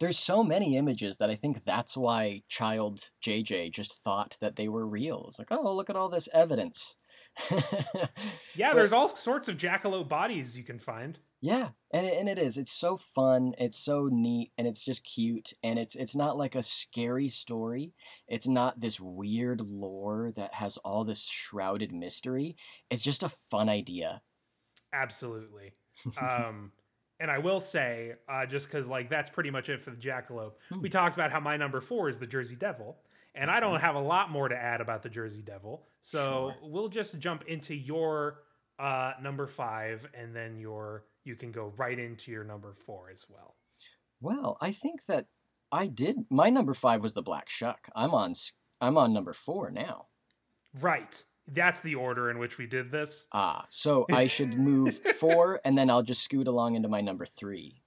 There's 0.00 0.18
so 0.18 0.42
many 0.42 0.76
images 0.76 1.18
that 1.18 1.30
I 1.30 1.34
think 1.36 1.64
that's 1.64 1.96
why 1.96 2.42
child 2.48 3.10
JJ 3.22 3.70
just 3.72 3.94
thought 3.94 4.36
that 4.40 4.56
they 4.56 4.68
were 4.68 4.86
real. 4.86 5.26
It's 5.28 5.38
like, 5.38 5.48
oh, 5.52 5.74
look 5.74 5.90
at 5.90 5.96
all 5.96 6.08
this 6.08 6.28
evidence. 6.32 6.96
Yeah, 8.56 8.70
But- 8.70 8.76
there's 8.76 8.92
all 8.92 9.14
sorts 9.16 9.48
of 9.48 9.56
jackalope 9.56 10.08
bodies 10.08 10.56
you 10.56 10.64
can 10.64 10.78
find. 10.78 11.18
Yeah, 11.44 11.68
and 11.90 12.06
it, 12.06 12.14
and 12.18 12.26
it 12.26 12.38
is. 12.38 12.56
It's 12.56 12.72
so 12.72 12.96
fun. 12.96 13.52
It's 13.58 13.76
so 13.76 14.08
neat, 14.10 14.52
and 14.56 14.66
it's 14.66 14.82
just 14.82 15.04
cute. 15.04 15.52
And 15.62 15.78
it's 15.78 15.94
it's 15.94 16.16
not 16.16 16.38
like 16.38 16.54
a 16.54 16.62
scary 16.62 17.28
story. 17.28 17.92
It's 18.26 18.48
not 18.48 18.80
this 18.80 18.98
weird 18.98 19.60
lore 19.60 20.32
that 20.36 20.54
has 20.54 20.78
all 20.78 21.04
this 21.04 21.22
shrouded 21.26 21.92
mystery. 21.92 22.56
It's 22.88 23.02
just 23.02 23.22
a 23.22 23.28
fun 23.50 23.68
idea. 23.68 24.22
Absolutely. 24.94 25.74
um, 26.18 26.72
and 27.20 27.30
I 27.30 27.36
will 27.36 27.60
say, 27.60 28.14
uh, 28.26 28.46
just 28.46 28.66
because 28.68 28.88
like 28.88 29.10
that's 29.10 29.28
pretty 29.28 29.50
much 29.50 29.68
it 29.68 29.82
for 29.82 29.90
the 29.90 29.98
jackalope. 29.98 30.52
Hmm. 30.70 30.80
We 30.80 30.88
talked 30.88 31.14
about 31.14 31.30
how 31.30 31.40
my 31.40 31.58
number 31.58 31.82
four 31.82 32.08
is 32.08 32.18
the 32.18 32.26
Jersey 32.26 32.56
Devil, 32.56 32.96
and 33.34 33.48
That's 33.48 33.58
I 33.58 33.60
don't 33.60 33.72
right. 33.72 33.82
have 33.82 33.96
a 33.96 34.00
lot 34.00 34.30
more 34.30 34.48
to 34.48 34.56
add 34.56 34.80
about 34.80 35.02
the 35.02 35.10
Jersey 35.10 35.42
Devil. 35.42 35.82
So 36.00 36.54
Sure. 36.58 36.70
we'll 36.70 36.88
just 36.88 37.18
jump 37.18 37.44
into 37.48 37.74
your 37.74 38.44
uh, 38.78 39.12
number 39.22 39.46
five, 39.46 40.06
and 40.14 40.34
then 40.34 40.58
your 40.58 41.04
you 41.24 41.36
can 41.36 41.52
go 41.52 41.72
right 41.76 41.98
into 41.98 42.30
your 42.30 42.44
number 42.44 42.72
four 42.72 43.10
as 43.12 43.26
well. 43.28 43.56
Well, 44.20 44.56
I 44.60 44.72
think 44.72 45.06
that 45.06 45.26
I 45.70 45.86
did. 45.86 46.26
My 46.30 46.50
number 46.50 46.74
five 46.74 47.02
was 47.02 47.14
the 47.14 47.22
Black 47.22 47.48
Shuck. 47.48 47.88
I'm 47.94 48.14
on. 48.14 48.34
I'm 48.80 48.98
on 48.98 49.12
number 49.12 49.32
four 49.32 49.70
now. 49.70 50.06
Right. 50.80 51.24
That's 51.46 51.80
the 51.80 51.94
order 51.94 52.30
in 52.30 52.38
which 52.38 52.56
we 52.56 52.66
did 52.66 52.90
this. 52.90 53.26
Ah, 53.32 53.66
so 53.68 54.06
I 54.10 54.26
should 54.26 54.48
move 54.48 54.98
four, 55.18 55.60
and 55.64 55.76
then 55.76 55.90
I'll 55.90 56.02
just 56.02 56.22
scoot 56.22 56.46
along 56.46 56.74
into 56.74 56.88
my 56.88 57.00
number 57.00 57.26
three. 57.26 57.82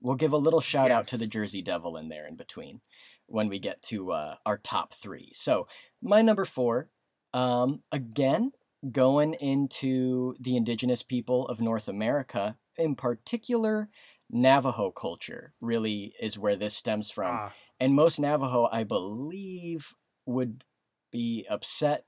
We'll 0.00 0.16
give 0.16 0.32
a 0.32 0.38
little 0.38 0.60
shout 0.60 0.90
out 0.90 1.06
to 1.08 1.16
the 1.16 1.26
Jersey 1.26 1.62
Devil 1.62 1.96
in 1.96 2.08
there 2.08 2.26
in 2.26 2.36
between 2.36 2.80
when 3.26 3.48
we 3.48 3.58
get 3.58 3.82
to 3.82 4.12
uh, 4.12 4.36
our 4.46 4.58
top 4.58 4.92
three. 4.92 5.30
So 5.34 5.66
my 6.02 6.22
number 6.22 6.44
four, 6.44 6.88
um, 7.32 7.82
again, 7.92 8.52
going 8.90 9.34
into 9.34 10.34
the 10.40 10.56
indigenous 10.56 11.02
people 11.02 11.46
of 11.48 11.60
North 11.60 11.88
America, 11.88 12.56
in 12.76 12.94
particular, 12.94 13.88
Navajo 14.30 14.90
culture 14.90 15.52
really 15.60 16.14
is 16.20 16.38
where 16.38 16.56
this 16.56 16.74
stems 16.74 17.10
from. 17.10 17.34
Ah, 17.38 17.52
And 17.80 17.94
most 17.94 18.20
Navajo, 18.20 18.68
I 18.70 18.84
believe, 18.84 19.94
would 20.26 20.64
be 21.10 21.46
upset 21.48 22.04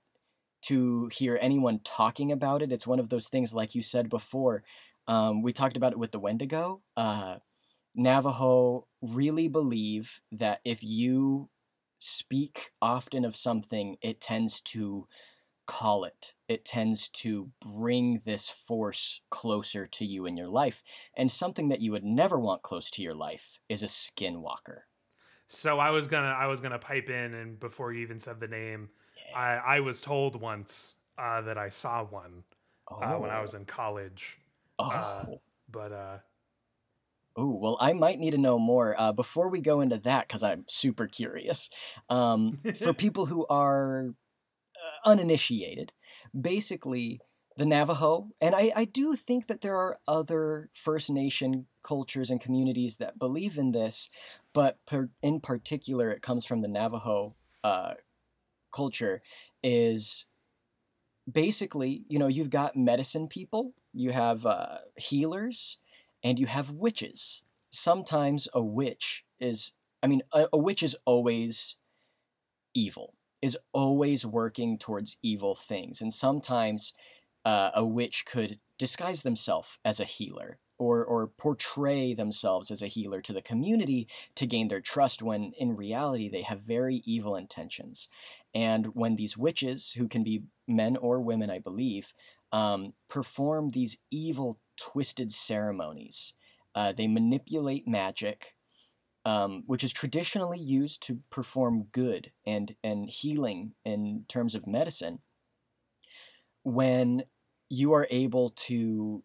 to 0.63 1.09
hear 1.13 1.39
anyone 1.41 1.81
talking 1.83 2.31
about 2.31 2.63
it. 2.63 2.73
It's 2.73 2.87
one 2.87 3.01
of 3.01 3.09
those 3.09 3.29
things, 3.29 3.55
like 3.55 3.75
you 3.75 3.83
said 3.83 4.09
before. 4.09 4.63
Um, 5.09 5.43
we 5.43 5.53
talked 5.53 5.77
about 5.77 5.93
it 5.93 5.99
with 5.99 6.13
the 6.13 6.21
Wendigo. 6.21 6.83
Uh, 6.97 7.37
Navajo 7.95 8.87
really 9.01 9.49
believe 9.49 10.21
that 10.31 10.61
if 10.65 10.85
you 10.85 11.49
speak 11.99 12.71
often 12.81 13.25
of 13.25 13.35
something, 13.35 13.97
it 14.03 14.21
tends 14.21 14.61
to 14.61 15.07
call 15.67 16.05
it. 16.05 16.35
It 16.51 16.65
tends 16.65 17.09
to 17.11 17.49
bring 17.61 18.21
this 18.25 18.51
force 18.51 19.21
closer 19.31 19.87
to 19.87 20.05
you 20.05 20.27
in 20.27 20.37
your 20.37 20.49
life. 20.49 20.83
And 21.17 21.31
something 21.31 21.69
that 21.69 21.81
you 21.81 21.93
would 21.93 22.03
never 22.03 22.41
want 22.41 22.63
close 22.63 22.91
to 22.91 23.03
your 23.03 23.15
life 23.15 23.61
is 23.69 23.85
a 23.85 23.87
skinwalker. 23.87 24.81
so 25.49 25.79
I 25.79 25.91
was 25.91 26.09
gonna 26.09 26.35
I 26.45 26.47
was 26.49 26.61
gonna 26.61 26.79
pipe 26.79 27.09
in, 27.09 27.35
and 27.35 27.59
before 27.61 27.93
you 27.93 28.01
even 28.03 28.19
said 28.19 28.41
the 28.41 28.49
name, 28.49 28.89
I 29.35 29.77
I 29.77 29.81
was 29.81 30.01
told 30.01 30.41
once 30.41 30.97
uh, 31.17 31.41
that 31.43 31.57
I 31.57 31.69
saw 31.69 32.05
one 32.05 32.43
uh, 32.91 33.15
when 33.15 33.31
I 33.31 33.41
was 33.41 33.55
in 33.55 33.65
college. 33.65 34.39
Oh. 34.79 34.91
uh, 34.91 35.25
But 35.71 35.93
uh, 35.93 36.19
Ooh, 37.39 37.57
well, 37.61 37.77
I 37.81 37.93
might 37.93 38.19
need 38.19 38.33
to 38.33 38.39
know 38.39 38.59
more 38.59 39.01
uh, 39.01 39.13
before 39.13 39.49
we 39.49 39.61
go 39.61 39.81
into 39.81 39.99
that 39.99 40.27
because 40.27 40.43
I'm 40.43 40.65
super 40.69 41.07
curious. 41.07 41.71
Um, 42.09 42.61
for 42.77 42.93
people 43.05 43.27
who 43.27 43.47
are 43.49 44.07
uh, 44.77 45.09
uninitiated, 45.09 45.93
basically, 46.39 47.21
the 47.57 47.67
Navajo, 47.67 48.29
and 48.41 48.55
I, 48.55 48.73
I 48.75 48.85
do 48.85 49.15
think 49.15 49.47
that 49.49 49.61
there 49.61 49.77
are 49.77 49.99
other 50.09 50.71
First 50.73 51.11
Nation 51.11 51.67
cultures 51.83 52.31
and 52.31 52.41
communities 52.41 52.97
that 52.97 53.19
believe 53.19 53.59
in 53.59 53.73
this, 53.73 54.09
but 54.53 54.79
per, 54.87 55.11
in 55.23 55.41
particular, 55.41 56.11
it 56.11 56.23
comes 56.23 56.47
from 56.47 56.63
the 56.63 56.69
Navajo 56.69 57.35
uh, 57.63 57.95
culture, 58.73 59.21
is 59.63 60.27
basically, 61.31 62.05
you 62.09 62.19
know, 62.19 62.29
you've 62.29 62.51
got 62.51 62.77
medicine 62.77 63.29
people, 63.29 63.75
you 63.93 64.13
have 64.13 64.47
uh, 64.47 64.79
healers, 64.97 65.79
and 66.23 66.39
you 66.39 66.47
have 66.47 66.71
witches. 66.71 67.43
Sometimes 67.71 68.49
a 68.55 68.63
witch 68.63 69.25
is, 69.39 69.73
I 70.03 70.07
mean, 70.07 70.23
a, 70.33 70.47
a 70.53 70.59
witch 70.59 70.83
is 70.83 70.97
always 71.05 71.77
evil, 72.75 73.15
is 73.43 73.57
always 73.73 74.27
working 74.27 74.79
towards 74.79 75.17
evil 75.23 75.55
things. 75.55 76.01
And 76.01 76.13
sometimes 76.13 76.93
uh, 77.45 77.71
a 77.75 77.85
witch 77.85 78.25
could 78.27 78.59
disguise 78.79 79.23
themselves 79.23 79.79
as 79.85 80.01
a 80.01 80.05
healer 80.05 80.59
or, 80.79 81.05
or 81.05 81.27
portray 81.27 82.15
themselves 82.15 82.71
as 82.71 82.83
a 82.83 82.87
healer 82.87 83.21
to 83.21 83.33
the 83.33 83.43
community 83.43 84.09
to 84.35 84.47
gain 84.47 84.69
their 84.69 84.81
trust 84.81 85.23
when 85.23 85.53
in 85.59 85.77
reality 85.77 86.29
they 86.29 86.43
have 86.43 86.63
very 86.63 87.03
evil 87.05 87.37
intentions. 87.37 88.09
And 88.55 88.87
when 88.95 89.17
these 89.17 89.37
witches, 89.37 89.93
who 89.93 90.09
can 90.09 90.25
be 90.25 90.43
men 90.67 90.97
or 90.97 91.21
women, 91.21 91.51
I 91.51 91.59
believe, 91.59 92.13
um, 92.53 92.95
perform 93.09 93.69
these 93.69 93.99
evil, 94.11 94.59
twisted 94.79 95.31
ceremonies. 95.31 96.35
Uh, 96.75 96.93
they 96.93 97.07
manipulate 97.07 97.87
magic, 97.87 98.55
um, 99.25 99.65
which 99.67 99.85
is 99.85 99.93
traditionally 99.93 100.59
used 100.59 101.03
to 101.03 101.21
perform 101.31 101.87
good 101.93 102.33
and, 102.47 102.75
and 102.83 103.09
healing 103.09 103.73
in 103.85 104.25
terms 104.29 104.55
of 104.55 104.67
medicine. 104.67 105.21
When 106.63 107.25
you 107.69 107.93
are 107.93 108.07
able 108.11 108.51
to 108.51 109.23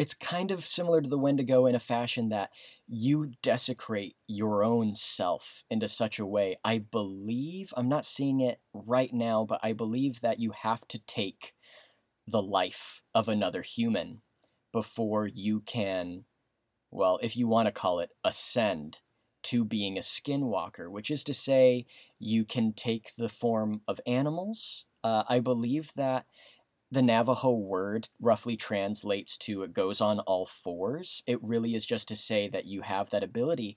it's 0.00 0.14
kind 0.14 0.50
of 0.50 0.64
similar 0.64 1.02
to 1.02 1.10
the 1.10 1.18
Wendigo 1.18 1.66
in 1.66 1.74
a 1.74 1.78
fashion 1.78 2.30
that 2.30 2.52
you 2.88 3.32
desecrate 3.42 4.16
your 4.26 4.64
own 4.64 4.94
self 4.94 5.62
into 5.70 5.88
such 5.88 6.18
a 6.18 6.24
way. 6.24 6.56
I 6.64 6.78
believe, 6.78 7.74
I'm 7.76 7.90
not 7.90 8.06
seeing 8.06 8.40
it 8.40 8.60
right 8.72 9.12
now, 9.12 9.44
but 9.44 9.60
I 9.62 9.74
believe 9.74 10.22
that 10.22 10.40
you 10.40 10.52
have 10.52 10.88
to 10.88 10.98
take 11.00 11.52
the 12.26 12.40
life 12.40 13.02
of 13.14 13.28
another 13.28 13.60
human 13.60 14.22
before 14.72 15.26
you 15.26 15.60
can, 15.60 16.24
well, 16.90 17.18
if 17.22 17.36
you 17.36 17.46
want 17.46 17.66
to 17.66 17.72
call 17.72 17.98
it, 17.98 18.08
ascend 18.24 19.00
to 19.42 19.64
being 19.64 19.96
a 19.96 20.00
skinwalker, 20.00 20.90
which 20.90 21.10
is 21.10 21.24
to 21.24 21.34
say, 21.34 21.86
you 22.18 22.44
can 22.44 22.72
take 22.72 23.14
the 23.16 23.28
form 23.28 23.80
of 23.88 24.00
animals. 24.06 24.84
Uh, 25.02 25.22
I 25.28 25.40
believe 25.40 25.92
that 25.96 26.26
the 26.90 27.02
Navajo 27.02 27.52
word 27.52 28.08
roughly 28.20 28.56
translates 28.56 29.36
to 29.38 29.62
it 29.62 29.72
goes 29.72 30.00
on 30.00 30.18
all 30.20 30.44
fours. 30.44 31.22
It 31.26 31.38
really 31.42 31.74
is 31.74 31.86
just 31.86 32.08
to 32.08 32.16
say 32.16 32.48
that 32.48 32.66
you 32.66 32.82
have 32.82 33.10
that 33.10 33.22
ability. 33.22 33.76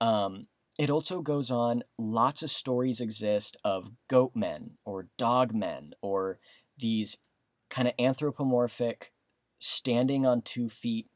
Um, 0.00 0.46
it 0.78 0.90
also 0.90 1.20
goes 1.20 1.50
on, 1.50 1.82
lots 1.98 2.42
of 2.42 2.50
stories 2.50 3.00
exist 3.00 3.56
of 3.64 3.90
goat 4.08 4.32
men 4.34 4.78
or 4.84 5.08
dog 5.18 5.52
men 5.52 5.92
or 6.00 6.38
these 6.78 7.18
kind 7.68 7.88
of 7.88 7.94
anthropomorphic, 7.98 9.12
standing 9.58 10.24
on 10.24 10.40
two 10.40 10.68
feet, 10.68 11.08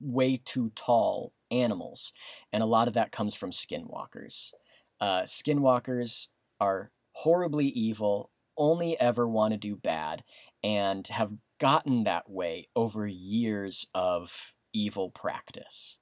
way 0.00 0.40
too 0.44 0.70
tall 0.74 1.32
animals. 1.52 2.12
And 2.52 2.62
a 2.62 2.66
lot 2.66 2.88
of 2.88 2.94
that 2.94 3.12
comes 3.12 3.34
from 3.34 3.50
skinwalkers. 3.50 4.52
Uh, 5.00 5.22
skinwalkers 5.22 6.28
are 6.60 6.90
horribly 7.12 7.66
evil, 7.66 8.30
only 8.56 8.98
ever 8.98 9.28
want 9.28 9.52
to 9.52 9.58
do 9.58 9.76
bad, 9.76 10.24
and 10.64 11.06
have 11.08 11.32
gotten 11.60 12.04
that 12.04 12.28
way 12.28 12.68
over 12.74 13.06
years 13.06 13.86
of 13.94 14.52
evil 14.72 15.10
practice. 15.10 16.00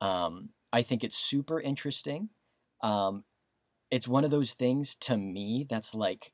Um, 0.00 0.50
I 0.72 0.82
think 0.82 1.02
it's 1.02 1.16
super 1.16 1.60
interesting. 1.60 2.28
Um, 2.82 3.24
it's 3.90 4.08
one 4.08 4.24
of 4.24 4.30
those 4.30 4.52
things 4.52 4.96
to 4.96 5.16
me 5.16 5.66
that's 5.68 5.94
like, 5.94 6.32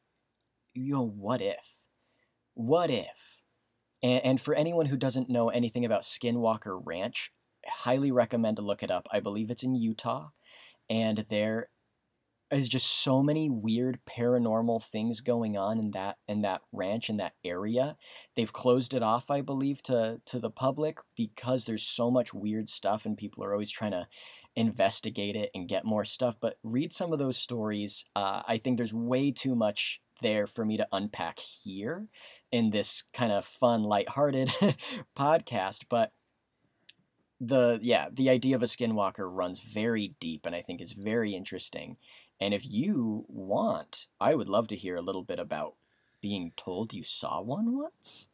you 0.75 0.95
know, 0.95 1.07
what 1.07 1.41
if? 1.41 1.79
What 2.55 2.91
if? 2.91 3.39
And, 4.03 4.25
and 4.25 4.41
for 4.41 4.55
anyone 4.55 4.87
who 4.87 4.97
doesn't 4.97 5.31
know 5.31 5.49
anything 5.49 5.85
about 5.85 6.03
Skinwalker 6.03 6.81
Ranch, 6.85 7.31
highly 7.67 8.13
recommend 8.13 8.57
to 8.57 8.63
look 8.63 8.83
it 8.83 8.91
up. 8.91 9.09
I 9.13 9.21
believe 9.21 9.51
it's 9.51 9.63
in 9.63 9.75
Utah, 9.75 10.29
and 10.89 11.25
there 11.29 11.69
is 12.53 12.69
just 12.69 13.03
so 13.03 13.23
many 13.23 13.49
weird 13.49 13.99
paranormal 14.05 14.85
things 14.85 15.23
going 15.23 15.57
on 15.57 15.79
in 15.79 15.91
that 15.93 16.19
in 16.29 16.43
that 16.43 16.61
ranch 16.73 17.09
in 17.09 17.17
that 17.17 17.33
area. 17.45 17.97
They've 18.37 18.53
closed 18.53 18.95
it 18.95 19.03
off, 19.03 19.31
I 19.31 19.41
believe, 19.41 19.83
to 19.85 20.21
to 20.27 20.39
the 20.39 20.51
public 20.51 20.99
because 21.17 21.65
there's 21.65 21.83
so 21.83 22.11
much 22.11 22.35
weird 22.35 22.69
stuff, 22.69 23.07
and 23.07 23.17
people 23.17 23.45
are 23.45 23.53
always 23.53 23.71
trying 23.71 23.93
to 23.93 24.07
investigate 24.55 25.35
it 25.35 25.51
and 25.55 25.69
get 25.69 25.85
more 25.85 26.05
stuff. 26.05 26.37
But 26.41 26.59
read 26.63 26.93
some 26.93 27.13
of 27.13 27.19
those 27.19 27.39
stories. 27.39 28.05
Uh, 28.15 28.43
I 28.47 28.59
think 28.59 28.77
there's 28.77 28.95
way 28.95 29.31
too 29.31 29.55
much 29.55 30.01
there 30.21 30.47
for 30.47 30.65
me 30.65 30.77
to 30.77 30.87
unpack 30.93 31.39
here 31.39 32.07
in 32.51 32.71
this 32.71 33.05
kind 33.15 33.33
of 33.33 33.45
fun, 33.45 33.83
lighthearted 33.83 34.49
podcast. 35.19 35.85
But 35.89 36.13
the 37.43 37.81
yeah, 37.83 38.07
the 38.13 38.31
idea 38.31 38.55
of 38.55 38.63
a 38.63 38.67
skinwalker 38.67 39.29
runs 39.29 39.61
very 39.61 40.15
deep 40.21 40.47
and 40.47 40.55
I 40.55 40.63
think 40.63 40.81
is 40.81 40.93
very 40.93 41.35
interesting. 41.35 41.97
And 42.41 42.55
if 42.55 42.69
you 42.69 43.25
want, 43.29 44.07
I 44.21 44.35
would 44.35 44.49
love 44.49 44.69
to 44.69 44.77
hear 44.77 44.97
a 44.97 45.03
little 45.03 45.25
bit 45.25 45.41
about 45.41 45.75
being 46.21 46.53
told 46.57 46.95
you 46.95 47.03
saw 47.03 47.41
one 47.43 47.77
once. 47.77 48.29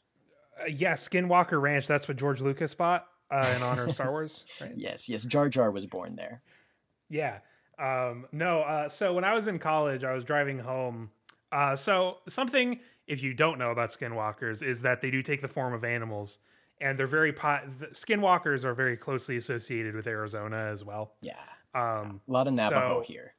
Uh, 0.60 0.66
yeah, 0.66 0.92
Skinwalker 0.92 1.60
Ranch. 1.60 1.86
That's 1.86 2.06
what 2.06 2.18
George 2.18 2.40
Lucas 2.40 2.74
bought 2.74 3.06
uh, 3.30 3.52
in 3.56 3.62
honor 3.62 3.84
of 3.84 3.92
Star 3.92 4.10
Wars. 4.10 4.44
Right? 4.60 4.72
yes, 4.74 5.08
yes. 5.08 5.24
Jar 5.24 5.48
Jar 5.48 5.70
was 5.70 5.86
born 5.86 6.14
there. 6.16 6.42
Yeah. 7.08 7.38
Um, 7.78 8.26
no. 8.30 8.60
Uh, 8.60 8.88
so 8.88 9.14
when 9.14 9.24
I 9.24 9.32
was 9.34 9.46
in 9.46 9.58
college, 9.58 10.04
I 10.04 10.12
was 10.12 10.24
driving 10.24 10.58
home. 10.58 11.10
Uh, 11.50 11.74
so 11.76 12.18
something, 12.28 12.80
if 13.06 13.22
you 13.22 13.32
don't 13.32 13.58
know 13.58 13.70
about 13.70 13.90
skinwalkers, 13.90 14.62
is 14.62 14.82
that 14.82 15.00
they 15.00 15.10
do 15.10 15.22
take 15.22 15.40
the 15.40 15.48
form 15.48 15.72
of 15.72 15.84
animals 15.84 16.40
and 16.80 16.98
they're 16.98 17.06
very 17.06 17.32
pot. 17.32 17.64
Skinwalkers 17.92 18.64
are 18.64 18.74
very 18.74 18.96
closely 18.96 19.36
associated 19.36 19.94
with 19.94 20.06
Arizona 20.06 20.68
as 20.72 20.84
well. 20.84 21.14
Yeah, 21.20 21.34
um, 21.74 22.20
a 22.28 22.32
lot 22.32 22.46
of 22.46 22.54
Navajo 22.54 23.02
so, 23.02 23.06
here. 23.06 23.34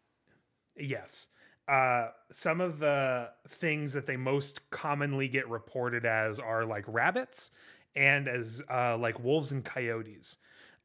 Yes, 0.77 1.27
uh, 1.67 2.09
some 2.31 2.61
of 2.61 2.79
the 2.79 3.29
things 3.47 3.93
that 3.93 4.05
they 4.05 4.17
most 4.17 4.69
commonly 4.69 5.27
get 5.27 5.47
reported 5.49 6.05
as 6.05 6.39
are 6.39 6.65
like 6.65 6.83
rabbits 6.87 7.51
and 7.95 8.27
as 8.27 8.61
uh, 8.71 8.97
like 8.97 9.19
wolves 9.23 9.51
and 9.51 9.63
coyotes. 9.63 10.37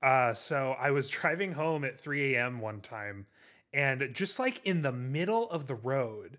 Uh, 0.02 0.34
so 0.34 0.74
I 0.78 0.90
was 0.90 1.08
driving 1.10 1.52
home 1.52 1.84
at 1.84 2.00
3 2.00 2.34
a.m. 2.34 2.60
one 2.60 2.80
time, 2.80 3.26
and 3.72 4.10
just 4.12 4.38
like 4.38 4.60
in 4.64 4.82
the 4.82 4.92
middle 4.92 5.50
of 5.50 5.66
the 5.66 5.74
road, 5.74 6.38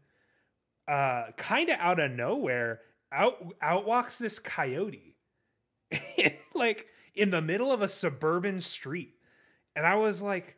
uh, 0.87 1.25
kind 1.37 1.69
of 1.69 1.79
out 1.79 1.99
of 1.99 2.11
nowhere, 2.11 2.81
out 3.11 3.53
out 3.61 3.85
walks 3.85 4.17
this 4.17 4.39
coyote 4.39 5.14
like 6.53 6.87
in 7.13 7.31
the 7.31 7.41
middle 7.41 7.71
of 7.71 7.81
a 7.81 7.87
suburban 7.87 8.61
street. 8.61 9.15
And 9.75 9.85
I 9.85 9.95
was 9.95 10.21
like, 10.21 10.57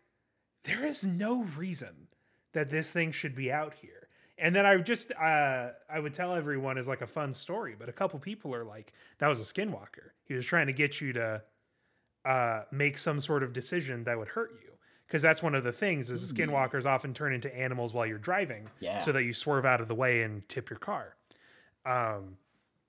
there 0.63 0.85
is 0.85 1.03
no 1.03 1.43
reason 1.43 2.07
that 2.53 2.69
this 2.69 2.91
thing 2.91 3.11
should 3.11 3.35
be 3.35 3.51
out 3.51 3.75
here. 3.75 4.07
And 4.39 4.55
then 4.55 4.65
I 4.65 4.77
just 4.77 5.11
uh, 5.11 5.69
I 5.89 5.99
would 5.99 6.13
tell 6.13 6.35
everyone 6.35 6.77
as 6.77 6.87
like 6.87 7.01
a 7.01 7.07
fun 7.07 7.33
story, 7.33 7.75
but 7.77 7.89
a 7.89 7.93
couple 7.93 8.19
people 8.19 8.53
are 8.53 8.63
like, 8.63 8.93
that 9.17 9.27
was 9.27 9.39
a 9.39 9.43
skinwalker. 9.43 10.11
He 10.25 10.35
was 10.35 10.45
trying 10.45 10.67
to 10.67 10.73
get 10.73 11.01
you 11.01 11.13
to 11.13 11.41
uh, 12.23 12.63
make 12.71 12.97
some 12.97 13.19
sort 13.19 13.41
of 13.41 13.53
decision 13.53 14.03
that 14.03 14.17
would 14.17 14.29
hurt 14.29 14.51
you. 14.61 14.71
Because 15.07 15.21
that's 15.21 15.41
one 15.41 15.55
of 15.55 15.63
the 15.63 15.71
things 15.71 16.11
is 16.11 16.33
skinwalkers 16.33 16.85
often 16.85 17.13
turn 17.13 17.33
into 17.33 17.55
animals 17.55 17.93
while 17.93 18.05
you're 18.05 18.17
driving, 18.17 18.69
yeah. 18.81 18.99
so 18.99 19.13
that 19.13 19.23
you 19.23 19.31
swerve 19.31 19.65
out 19.65 19.79
of 19.79 19.87
the 19.87 19.95
way 19.95 20.21
and 20.21 20.47
tip 20.49 20.69
your 20.69 20.79
car. 20.79 21.15
Um, 21.85 22.35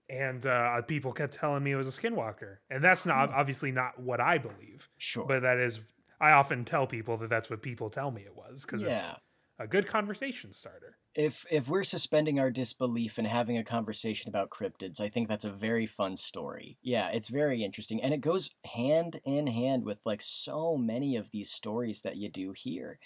and 0.08 0.46
uh, 0.46 0.80
people 0.82 1.12
kept 1.12 1.34
telling 1.34 1.62
me 1.62 1.72
it 1.72 1.76
was 1.76 1.88
a 1.88 2.00
skinwalker. 2.00 2.58
And 2.70 2.82
that's 2.82 3.06
not 3.06 3.30
hmm. 3.30 3.34
obviously 3.36 3.72
not 3.72 4.00
what 4.00 4.20
i 4.20 4.38
believe 4.38 4.88
sure. 4.98 5.26
but 5.26 5.42
that 5.42 5.58
is 5.58 5.80
i 6.20 6.32
often 6.32 6.64
tell 6.64 6.86
people 6.86 7.16
that 7.18 7.30
that's 7.30 7.50
what 7.50 7.62
people 7.62 7.90
tell 7.90 8.10
me 8.10 8.22
it 8.22 8.34
was 8.34 8.62
because 8.64 8.82
yeah. 8.82 9.12
it's 9.12 9.28
a 9.60 9.66
good 9.66 9.88
conversation 9.88 10.52
starter. 10.52 10.96
If 11.16 11.44
if 11.50 11.68
we're 11.68 11.82
suspending 11.82 12.38
our 12.38 12.50
disbelief 12.50 13.18
and 13.18 13.26
having 13.26 13.58
a 13.58 13.64
conversation 13.64 14.28
about 14.28 14.50
cryptids 14.50 15.00
i 15.00 15.08
think 15.08 15.28
that's 15.28 15.44
a 15.44 15.50
very 15.50 15.86
fun 15.86 16.16
story. 16.16 16.78
Yeah 16.82 17.08
it's 17.08 17.28
very 17.28 17.64
interesting 17.64 18.02
and 18.02 18.14
it 18.14 18.20
goes 18.20 18.50
hand 18.64 19.20
in 19.24 19.46
hand 19.46 19.84
with 19.84 20.00
like 20.04 20.22
so 20.22 20.76
many 20.76 21.16
of 21.16 21.30
these 21.30 21.50
stories 21.50 22.02
that 22.02 22.16
you 22.16 22.30
do 22.30 22.52
here 22.56 22.98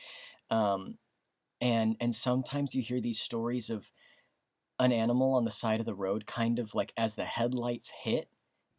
um 0.51 0.99
and 1.61 1.97
and 2.01 2.15
sometimes 2.15 2.75
you 2.75 2.83
hear 2.83 3.01
these 3.01 3.21
stories 3.21 3.71
of 3.71 3.91
an 4.83 4.91
animal 4.91 5.35
on 5.35 5.45
the 5.45 5.51
side 5.51 5.79
of 5.79 5.87
the 5.87 5.95
road, 5.95 6.27
kind 6.27 6.59
of 6.59 6.75
like 6.75 6.93
as 6.97 7.15
the 7.15 7.25
headlights 7.25 7.93
hit, 8.03 8.29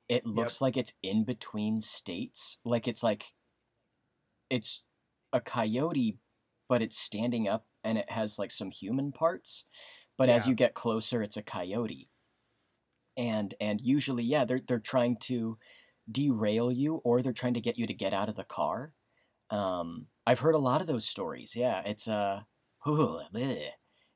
it 0.10 0.26
looks 0.26 0.56
yep. 0.56 0.62
like 0.62 0.78
it's 0.78 0.94
in 1.02 1.24
between 1.24 1.80
states. 1.80 2.58
Like 2.66 2.90
it's 2.90 3.02
like 3.02 3.24
it's 4.50 4.84
a 5.32 5.40
coyote, 5.40 6.18
but 6.68 6.82
it's 6.82 6.98
standing 6.98 7.48
up 7.48 7.66
and 7.86 7.98
it 7.98 8.10
has 8.12 8.38
like 8.38 8.52
some 8.52 8.70
human 8.70 9.14
parts. 9.14 9.64
But 10.18 10.28
yeah. 10.28 10.36
as 10.36 10.48
you 10.48 10.56
get 10.56 10.74
closer, 10.74 11.24
it's 11.24 11.38
a 11.38 11.42
coyote. 11.42 12.10
And 13.16 13.54
and 13.62 13.80
usually, 13.80 14.24
yeah, 14.24 14.44
they're 14.44 14.62
they're 14.68 14.80
trying 14.80 15.16
to 15.22 15.56
derail 16.12 16.70
you 16.70 16.96
or 17.06 17.22
they're 17.22 17.32
trying 17.32 17.54
to 17.54 17.62
get 17.62 17.78
you 17.78 17.88
to 17.88 17.94
get 17.94 18.14
out 18.14 18.28
of 18.28 18.36
the 18.36 18.44
car. 18.44 18.92
Um, 19.50 20.08
I've 20.28 20.40
heard 20.40 20.56
a 20.56 20.60
lot 20.60 20.82
of 20.82 20.88
those 20.88 21.06
stories. 21.06 21.56
Yeah, 21.56 21.82
it's 21.86 22.10
uh, 22.10 22.42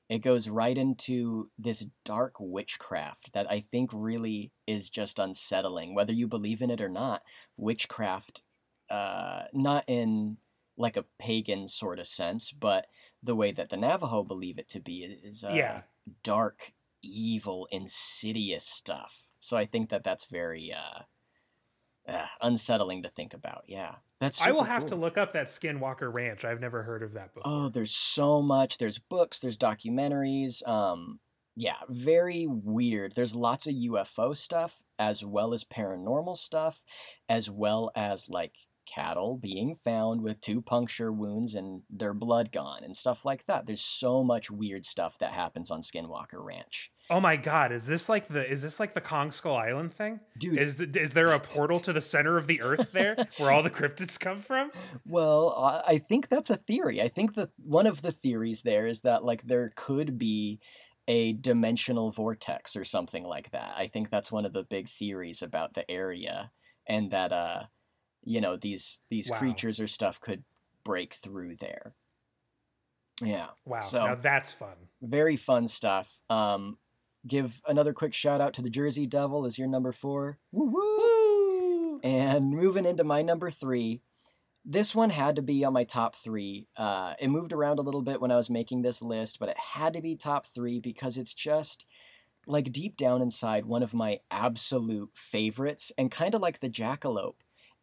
it 0.10 0.20
goes 0.20 0.48
right 0.48 0.78
into 0.78 1.50
this 1.60 1.86
dark 2.06 2.36
witchcraft 2.40 3.34
that 3.34 3.50
I 3.52 3.66
think 3.72 3.92
really 3.94 4.52
is 4.66 4.90
just 4.90 5.20
unsettling, 5.20 5.94
whether 5.94 6.14
you 6.14 6.28
believe 6.28 6.62
in 6.62 6.70
it 6.70 6.80
or 6.80 6.90
not. 6.90 7.24
Witchcraft, 7.58 8.44
uh, 8.90 9.44
not 9.54 9.84
in 9.88 10.38
like 10.78 10.96
a 10.96 11.06
pagan 11.20 11.68
sort 11.68 12.00
of 12.00 12.08
sense, 12.08 12.52
but 12.52 12.86
the 13.22 13.36
way 13.36 13.52
that 13.52 13.70
the 13.70 13.78
Navajo 13.78 14.24
believe 14.24 14.60
it 14.60 14.70
to 14.70 14.80
be 14.80 15.04
is 15.24 15.44
uh, 15.44 15.52
yeah. 15.54 15.82
dark, 16.24 16.72
evil, 17.02 17.68
insidious 17.72 18.66
stuff. 18.66 19.26
So 19.40 19.58
I 19.58 19.66
think 19.66 19.90
that 19.90 20.04
that's 20.04 20.26
very 20.26 20.74
uh, 20.74 22.12
uh, 22.12 22.28
unsettling 22.42 23.04
to 23.04 23.10
think 23.10 23.34
about. 23.34 23.64
Yeah, 23.68 23.96
that's. 24.20 24.42
I 24.42 24.52
will 24.52 24.64
have 24.64 24.82
cool. 24.82 24.90
to 24.90 24.96
look 24.96 25.18
up 25.18 25.34
that 25.34 25.48
Skinwalker 25.48 26.14
Ranch. 26.14 26.46
I've 26.46 26.60
never 26.60 26.84
heard 26.84 27.04
of 27.04 27.14
that 27.14 27.34
before. 27.34 27.52
Oh, 27.52 27.70
there's 27.70 27.92
so 27.92 28.42
much. 28.42 28.78
There's 28.78 29.00
books. 29.00 29.40
There's 29.40 29.58
documentaries. 29.58 30.68
Um, 30.68 31.20
yeah, 31.56 31.78
very 31.90 32.46
weird. 32.48 33.14
There's 33.14 33.36
lots 33.36 33.68
of 33.68 33.74
UFO 33.74 34.36
stuff 34.36 34.84
as 35.00 35.26
well 35.26 35.54
as 35.54 35.64
paranormal 35.64 36.38
stuff, 36.38 36.84
as 37.30 37.50
well 37.50 37.92
as 37.96 38.30
like 38.30 38.56
cattle 38.88 39.38
being 39.38 39.76
found 39.76 40.22
with 40.22 40.40
two 40.40 40.62
puncture 40.62 41.12
wounds 41.12 41.56
and 41.56 41.82
their 41.90 42.14
blood 42.14 42.52
gone 42.52 42.84
and 42.84 42.96
stuff 42.96 43.26
like 43.26 43.46
that. 43.46 43.66
There's 43.66 43.82
so 43.82 44.24
much 44.24 44.50
weird 44.50 44.86
stuff 44.86 45.18
that 45.20 45.32
happens 45.32 45.70
on 45.70 45.82
Skinwalker 45.82 46.44
Ranch. 46.44 46.92
Oh 47.10 47.22
my 47.22 47.38
god, 47.38 47.72
is 47.72 47.86
this 47.86 48.10
like 48.10 48.28
the 48.28 48.46
is 48.50 48.62
this 48.62 48.80
like 48.82 48.94
the 48.94 49.00
Kong 49.02 49.32
Skull 49.32 49.56
Island 49.56 49.94
thing? 49.94 50.20
Dude. 50.38 50.60
Is 50.60 50.76
the, 50.76 51.00
is 51.00 51.14
there 51.14 51.32
a 51.32 51.40
portal 51.40 51.80
to 51.82 51.94
the 51.94 52.02
center 52.02 52.38
of 52.38 52.48
the 52.48 52.62
earth 52.62 52.92
there 52.92 53.16
where 53.38 53.52
all 53.52 53.64
the 53.64 53.70
cryptids 53.70 54.20
come 54.20 54.40
from? 54.42 54.72
Well, 55.06 55.54
I 55.58 55.94
I 55.94 55.98
think 56.00 56.28
that's 56.28 56.50
a 56.50 56.58
theory. 56.58 57.02
I 57.02 57.08
think 57.08 57.36
that 57.36 57.50
one 57.64 57.88
of 57.88 58.02
the 58.02 58.12
theories 58.12 58.62
there 58.64 58.86
is 58.88 59.02
that 59.02 59.24
like 59.24 59.44
there 59.44 59.70
could 59.76 60.18
be 60.18 60.60
a 61.08 61.32
dimensional 61.34 62.12
vortex 62.12 62.76
or 62.76 62.84
something 62.84 63.24
like 63.24 63.52
that. 63.52 63.74
I 63.78 63.88
think 63.88 64.10
that's 64.10 64.30
one 64.32 64.46
of 64.46 64.52
the 64.52 64.64
big 64.64 64.90
theories 64.90 65.42
about 65.42 65.74
the 65.76 65.90
area 65.90 66.52
and 66.88 67.12
that 67.12 67.32
uh 67.32 67.64
you 68.26 68.42
know 68.42 68.58
these 68.58 69.00
these 69.10 69.32
Wow. 69.32 69.38
creatures 69.38 69.80
or 69.80 69.88
stuff 69.88 70.20
could 70.20 70.44
break 70.84 71.14
through 71.14 71.56
there. 71.56 71.94
Yeah. 73.24 73.48
Wow, 73.66 73.80
So- 73.80 74.06
now 74.06 74.16
that's 74.16 74.52
fun. 74.52 74.76
very 75.02 75.38
fun 75.38 75.68
stuff. 75.68 76.20
Um, 76.30 76.78
give 77.28 77.62
another 77.68 77.94
quick 77.94 78.14
shout 78.14 78.42
out 78.42 78.54
to 78.56 78.62
the 78.62 78.70
Jersey 78.70 79.06
Devil 79.06 79.46
as 79.46 79.58
your 79.58 79.68
number 79.68 79.92
four. 79.92 80.38
Woo 80.52 80.72
woo! 80.72 82.00
And 82.04 82.52
moving 82.52 82.86
into 82.86 83.04
my 83.04 83.22
number 83.22 83.50
three, 83.50 84.02
this 84.64 84.94
one 84.94 85.10
had 85.10 85.38
to 85.38 85.42
be 85.42 85.64
on 85.64 85.74
my 85.74 85.84
top 85.84 86.16
three. 86.16 86.68
Uh, 86.76 87.14
it 87.20 87.30
moved 87.30 87.54
around 87.54 87.80
a 87.80 87.84
little 87.84 88.02
bit 88.02 88.22
when 88.22 88.32
I 88.32 88.36
was 88.36 88.50
making 88.50 88.82
this 88.82 89.02
list, 89.02 89.40
but 89.40 89.50
it 89.50 89.58
had 89.58 89.94
to 89.94 90.02
be 90.02 90.16
top 90.16 90.46
three 90.46 90.80
because 90.80 91.18
it's 91.18 91.34
just 91.34 91.86
like 92.46 92.72
deep 92.72 92.98
down 92.98 93.22
inside 93.22 93.66
one 93.66 93.84
of 93.84 93.94
my 93.94 94.20
absolute 94.32 95.10
favorites, 95.14 95.92
and 95.98 96.12
kind 96.12 96.34
of 96.34 96.42
like 96.42 96.60
the 96.60 96.70
jackalope. 96.70 97.36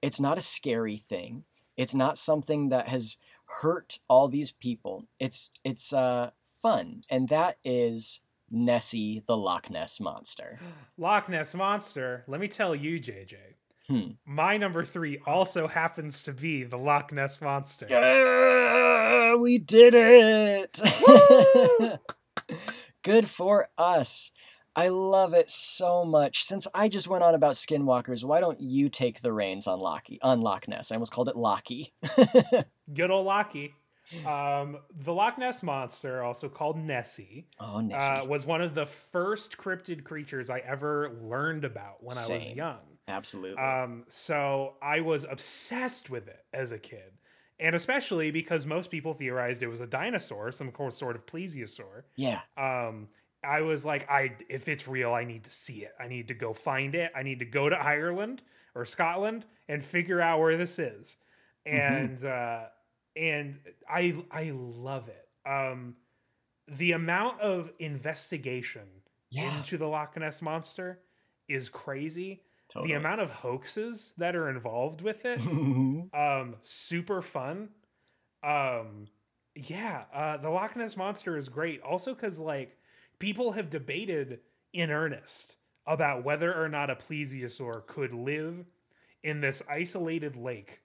It's 0.03 0.20
not 0.20 0.38
a 0.38 0.42
scary 0.42 0.97
thing. 0.97 1.45
It's 1.76 1.95
not 1.95 2.18
something 2.18 2.68
that 2.68 2.88
has 2.88 3.18
hurt 3.47 3.99
all 4.09 4.28
these 4.28 4.53
people. 4.53 5.07
It's 5.18 5.51
it's 5.64 5.92
uh, 5.92 6.30
fun, 6.61 7.03
and 7.11 7.28
that 7.28 7.59
is 7.64 8.20
Nessie 8.55 9.23
the 9.27 9.37
Loch 9.37 9.69
Ness 9.69 10.01
monster. 10.01 10.59
Loch 10.99 11.29
Ness 11.29 11.55
monster. 11.55 12.25
Let 12.27 12.41
me 12.41 12.49
tell 12.49 12.75
you, 12.75 13.01
JJ. 13.01 13.37
Hmm. 13.89 14.09
My 14.25 14.57
number 14.57 14.85
three 14.85 15.19
also 15.27 15.69
happens 15.69 16.23
to 16.23 16.33
be 16.33 16.65
the 16.65 16.79
Loch 16.79 17.13
Ness 17.13 17.41
monster. 17.41 17.87
Yeah, 17.91 19.35
we 19.35 19.59
did 19.59 19.93
it! 19.95 20.81
Good 23.03 23.29
for 23.29 23.69
us. 23.77 24.31
I 24.77 24.89
love 24.89 25.35
it 25.35 25.51
so 25.51 26.05
much. 26.05 26.43
Since 26.43 26.67
I 26.75 26.89
just 26.89 27.07
went 27.07 27.23
on 27.23 27.35
about 27.35 27.55
skinwalkers, 27.55 28.25
why 28.25 28.41
don't 28.41 28.61
you 28.61 28.89
take 28.89 29.21
the 29.21 29.33
reins 29.33 29.67
on 29.67 29.79
Locky 29.79 30.19
on 30.23 30.41
Loch 30.41 30.67
Ness? 30.67 30.91
I 30.91 30.97
almost 30.97 31.13
called 31.13 31.29
it 31.29 31.37
Locky. 31.37 31.93
Good 32.95 33.11
old 33.11 33.27
Lockie. 33.27 33.75
Um, 34.27 34.79
the 35.01 35.12
Loch 35.12 35.39
Ness 35.39 35.62
monster, 35.62 36.23
also 36.23 36.49
called 36.49 36.79
Nessie, 36.79 37.47
oh, 37.61 37.81
Nessie. 37.81 38.12
uh, 38.12 38.25
was 38.27 38.47
one 38.47 38.61
of 38.61 38.75
the 38.75 38.87
first 38.87 39.57
cryptid 39.59 40.05
creatures 40.05 40.51
I 40.51 40.59
ever 40.61 41.19
learned 41.23 41.65
about 41.65 42.03
when 42.03 42.17
I 42.17 42.35
was 42.35 42.51
young. 42.51 42.79
Absolutely. 43.09 43.62
Um, 43.62 44.05
so 44.09 44.75
I 44.83 45.01
was 45.01 45.27
obsessed 45.29 46.11
with 46.11 46.29
it 46.29 46.45
as 46.53 46.73
a 46.73 46.79
kid. 46.79 47.12
And 47.61 47.77
especially 47.77 48.31
because 48.31 48.67
most 48.67 48.91
people 48.91 49.15
theorized 49.15 49.62
it 49.62 49.69
was 49.69 49.81
a 49.81 49.87
dinosaur, 49.87 50.51
some 50.51 50.73
sort 50.91 51.15
of 51.15 51.27
plesiosaur. 51.27 52.03
yeah. 52.17 52.41
Um, 52.57 53.09
I 53.45 53.61
was 53.61 53.85
like, 53.85 54.11
I 54.11 54.33
if 54.49 54.69
it's 54.69 54.89
real, 54.89 55.12
I 55.12 55.25
need 55.25 55.45
to 55.45 55.51
see 55.51 55.85
it. 55.85 55.93
I 56.01 56.09
need 56.09 56.29
to 56.29 56.35
go 56.35 56.53
find 56.53 56.95
it. 56.95 57.12
I 57.15 57.23
need 57.23 57.41
to 57.41 57.45
go 57.45 57.69
to 57.69 57.77
Ireland 57.77 58.43
or 58.75 58.85
Scotland 58.85 59.45
and 59.69 59.85
figure 59.85 60.21
out 60.21 60.41
where 60.41 60.57
this 60.57 60.79
is. 60.79 61.19
Mm-hmm. 61.69 61.95
And 61.95 62.25
uh, 62.25 62.61
and 63.17 63.59
I 63.89 64.23
I 64.31 64.51
love 64.55 65.09
it. 65.09 65.29
Um, 65.49 65.97
the 66.69 66.93
amount 66.93 67.41
of 67.41 67.71
investigation 67.79 68.89
Yeah. 69.31 69.59
into 69.59 69.77
the 69.79 69.87
Loch 69.87 70.17
Ness 70.17 70.41
monster 70.43 71.01
is 71.49 71.69
crazy 71.69 72.43
Totally. 72.69 72.93
the 72.93 72.99
amount 72.99 73.21
of 73.21 73.31
hoaxes 73.31 74.15
that 74.17 74.35
are 74.35 74.49
involved 74.49 75.03
with 75.03 75.25
it 75.27 75.41
um 76.15 76.57
super 76.62 77.21
fun 77.21 77.69
um 78.43 79.07
yeah 79.55 80.05
uh 80.12 80.37
the 80.39 80.49
loch 80.49 80.75
ness 80.75 80.97
monster 80.97 81.37
is 81.37 81.49
great 81.49 81.81
also 81.83 82.15
because 82.15 82.39
like 82.39 82.79
people 83.19 83.53
have 83.53 83.69
debated 83.71 84.41
in 84.73 84.91
earnest 84.91 85.57
about 85.87 86.25
whether 86.25 86.53
or 86.55 86.69
not 86.69 86.89
a 86.91 86.97
plesiosaur 86.97 87.87
could 87.87 88.12
live 88.15 88.65
in 89.23 89.41
this 89.41 89.62
isolated 89.69 90.35
lake 90.37 90.81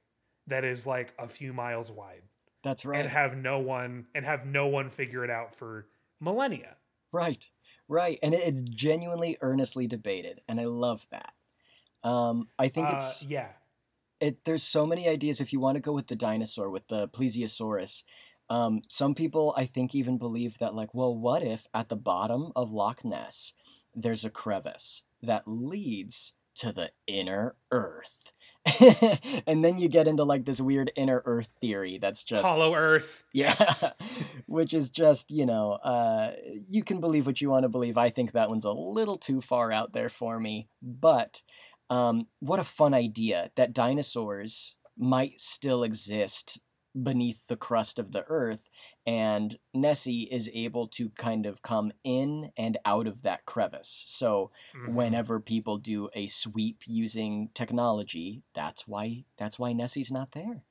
that 0.50 0.66
is 0.66 0.86
like 0.86 1.14
a 1.18 1.28
few 1.28 1.54
miles 1.54 1.90
wide 1.92 2.22
That's 2.64 2.86
right. 2.86 3.00
and 3.00 3.10
have 3.10 3.38
no 3.38 3.60
one 3.60 4.06
and 4.14 4.26
have 4.26 4.46
no 4.46 4.68
one 4.68 4.90
figure 4.90 5.24
it 5.24 5.30
out 5.30 5.56
for 5.56 5.88
millennia 6.20 6.76
Right, 7.12 7.48
right, 7.88 8.20
and 8.22 8.34
it's 8.34 8.62
genuinely 8.62 9.38
earnestly 9.42 9.88
debated, 9.88 10.42
and 10.48 10.60
I 10.60 10.66
love 10.66 11.08
that. 11.12 11.34
Um, 12.04 12.48
I 12.58 12.68
think 12.70 12.90
uh, 12.90 12.94
it's 12.94 13.26
yeah 13.26 13.50
it. 14.20 14.44
There's 14.46 14.64
so 14.64 14.86
many 14.86 15.10
ideas. 15.10 15.42
If 15.42 15.52
you 15.52 15.60
want 15.60 15.76
to 15.76 15.82
go 15.82 15.92
with 15.92 16.08
the 16.08 16.16
dinosaur, 16.16 16.70
with 16.70 16.88
the 16.88 17.08
plesiosaurus, 17.10 18.04
um, 18.50 18.82
some 18.88 19.16
people 19.16 19.54
I 19.58 19.66
think 19.66 19.96
even 19.96 20.18
believe 20.18 20.60
that 20.60 20.76
like, 20.76 20.94
well, 20.94 21.16
what 21.16 21.44
if 21.44 21.68
at 21.74 21.90
the 21.90 21.96
bottom 21.96 22.52
of 22.56 22.72
Loch 22.72 23.04
Ness 23.04 23.54
there's 23.96 24.24
a 24.24 24.30
crevice 24.30 25.04
that 25.24 25.48
leads 25.48 26.34
to 26.56 26.72
the 26.72 26.92
inner 27.08 27.56
Earth, 27.72 28.32
and 29.48 29.64
then 29.64 29.78
you 29.78 29.88
get 29.88 30.08
into 30.08 30.24
like 30.24 30.46
this 30.46 30.60
weird 30.60 30.92
inner 30.96 31.22
Earth 31.26 31.56
theory 31.62 31.98
that's 31.98 32.24
just 32.24 32.46
hollow 32.46 32.74
earth. 32.74 33.24
Yeah, 33.34 33.56
yes. 33.58 33.92
Which 34.48 34.74
is 34.74 34.90
just 34.90 35.32
you 35.32 35.46
know, 35.46 35.74
uh, 35.74 36.32
you 36.68 36.84
can 36.84 37.00
believe 37.00 37.26
what 37.26 37.42
you 37.42 37.50
want 37.50 37.64
to 37.64 37.70
believe. 37.70 37.98
I 37.98 38.10
think 38.10 38.34
that 38.34 38.50
one's 38.50 38.66
a 38.66 38.72
little 38.72 39.18
too 39.18 39.42
far 39.42 39.72
out 39.72 39.94
there 39.94 40.10
for 40.10 40.40
me, 40.40 40.68
but 40.82 41.42
um, 41.90 42.28
what 42.40 42.60
a 42.60 42.64
fun 42.64 42.94
idea 42.94 43.52
that 43.56 43.74
dinosaurs 43.74 44.76
might 44.98 45.40
still 45.40 45.84
exist 45.84 46.60
beneath 47.04 47.48
the 47.48 47.58
crust 47.58 48.00
of 48.00 48.12
the 48.12 48.24
earth 48.28 48.70
and 49.06 49.58
Nessie 49.74 50.24
is 50.32 50.50
able 50.54 50.88
to 50.88 51.10
kind 51.12 51.46
of 51.46 51.62
come 51.62 51.92
in 52.04 52.52
and 52.58 52.78
out 52.86 53.08
of 53.08 53.22
that 53.22 53.46
crevice. 53.46 54.04
So 54.08 54.50
Mhm. 54.74 54.90
whenever 54.94 55.40
people 55.40 55.78
do 55.78 56.10
a 56.14 56.28
sweep 56.28 56.84
using 56.88 57.50
technology, 57.54 58.44
that's 58.54 58.88
why 58.88 59.26
that's 59.38 59.60
why 59.60 59.74
Nessie's 59.74 60.12
not 60.12 60.32
there. 60.32 60.64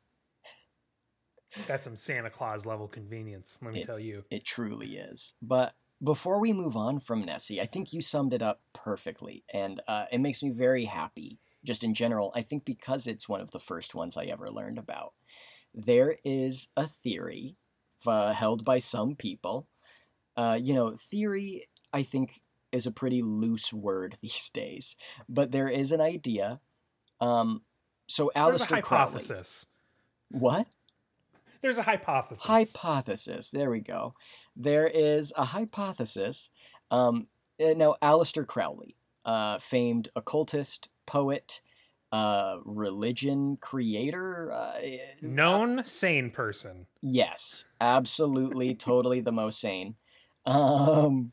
That's 1.66 1.85
some 1.85 1.95
Santa 1.97 2.31
Claus 2.31 2.66
level 2.66 2.89
convenience, 2.89 3.59
let 3.62 3.73
me 3.73 3.81
It- 3.81 3.87
tell 3.87 3.99
you. 3.99 4.25
It 4.31 4.45
truly 4.45 4.97
is. 4.99 5.35
But 5.41 5.75
before 6.03 6.39
we 6.39 6.53
move 6.53 6.77
on 6.77 6.99
from 7.01 7.24
Nessie, 7.24 7.61
I 7.61 7.66
think 7.66 7.93
you 7.93 8.01
summed 8.03 8.32
it 8.35 8.43
up 8.43 8.62
perfectly, 8.73 9.45
and 9.53 9.81
uh, 9.89 10.07
it 10.12 10.19
makes 10.19 10.43
me 10.43 10.51
very 10.51 10.85
happy. 10.85 11.40
Just 11.65 11.82
in 11.82 11.95
general, 11.95 12.31
I 12.35 12.43
think 12.43 12.65
because 12.65 13.07
it's 13.07 13.28
one 13.28 13.40
of 13.40 13.51
the 13.51 13.59
first 13.59 13.95
ones 13.95 14.16
I 14.16 14.27
ever 14.27 14.51
learned 14.51 14.78
about. 14.78 15.15
There 15.74 16.16
is 16.24 16.69
a 16.77 16.86
theory 16.86 17.57
uh, 18.07 18.32
held 18.32 18.65
by 18.65 18.78
some 18.78 19.15
people. 19.15 19.66
Uh, 20.36 20.59
you 20.61 20.74
know, 20.74 20.95
theory, 20.97 21.69
I 21.93 22.03
think, 22.03 22.40
is 22.73 22.86
a 22.86 22.93
pretty 22.93 23.23
loose 23.23 23.73
word 23.73 24.16
these 24.23 24.51
days, 24.51 24.97
but 25.28 25.53
there 25.53 25.69
is 25.69 25.93
an 25.93 26.01
idea. 26.01 26.61
Um, 27.20 27.62
so, 28.07 28.31
Aleister 28.35 28.82
Crowley. 28.82 29.23
What? 30.31 30.66
There's 31.61 31.78
a 31.78 31.82
hypothesis. 31.82 32.45
hypothesis. 32.45 33.51
There 33.51 33.70
we 33.70 33.81
go. 33.81 34.15
There 34.57 34.86
is 34.86 35.32
a 35.36 35.45
hypothesis. 35.45 36.51
Um, 36.90 37.27
uh, 37.61 37.74
now, 37.77 37.97
Aleister 38.01 38.47
Crowley, 38.47 38.97
uh, 39.24 39.59
famed 39.59 40.09
occultist, 40.15 40.89
poet, 41.07 41.61
uh, 42.12 42.59
religion 42.64 43.59
creator. 43.60 44.51
Uh, 44.52 44.78
Known 45.22 45.85
sane 45.85 46.30
person. 46.30 46.86
Yes, 47.02 47.66
absolutely, 47.80 48.74
totally 48.76 49.20
the 49.20 49.32
most 49.32 49.60
sane. 49.60 49.97
Um, 50.47 51.32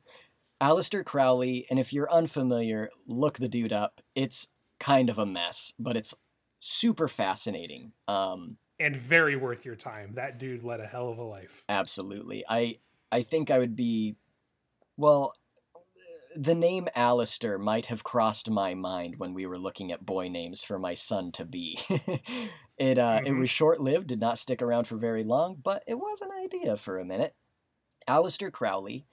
Aleister 0.61 1.03
Crowley, 1.05 1.65
and 1.69 1.79
if 1.79 1.93
you're 1.93 2.11
unfamiliar, 2.11 2.89
look 3.07 3.37
the 3.37 3.49
dude 3.49 3.73
up. 3.73 4.01
It's 4.15 4.47
kind 4.79 5.09
of 5.09 5.19
a 5.19 5.25
mess, 5.25 5.73
but 5.79 5.95
it's 5.97 6.13
super 6.59 7.07
fascinating. 7.07 7.93
Um, 8.07 8.57
And 8.79 8.95
very 8.95 9.35
worth 9.35 9.65
your 9.65 9.75
time. 9.75 10.13
That 10.15 10.37
dude 10.37 10.63
led 10.63 10.79
a 10.79 10.87
hell 10.87 11.09
of 11.09 11.17
a 11.17 11.23
life. 11.23 11.63
Absolutely. 11.69 12.43
I 12.49 12.79
I 13.11 13.23
think 13.23 13.51
I 13.51 13.59
would 13.59 13.75
be 13.75 14.15
well 14.97 15.33
the 16.35 16.55
name 16.55 16.87
Alistair 16.95 17.57
might 17.57 17.87
have 17.87 18.03
crossed 18.03 18.49
my 18.51 18.73
mind 18.75 19.15
when 19.17 19.33
we 19.33 19.45
were 19.45 19.57
looking 19.57 19.91
at 19.91 20.05
boy 20.05 20.27
names 20.27 20.63
for 20.63 20.77
my 20.77 20.93
son 20.93 21.31
to 21.33 21.45
be. 21.45 21.79
it 22.77 22.97
uh 22.99 23.21
it 23.25 23.31
Mhm. 23.31 23.39
was 23.39 23.49
short-lived, 23.49 24.07
did 24.07 24.19
not 24.19 24.37
stick 24.37 24.61
around 24.61 24.85
for 24.87 24.97
very 24.97 25.23
long, 25.23 25.55
but 25.55 25.83
it 25.87 25.95
was 25.95 26.21
an 26.21 26.31
idea 26.31 26.77
for 26.77 26.99
a 26.99 27.05
minute. 27.05 27.35
Aleister 28.07 28.51
Crowley, 28.51 29.05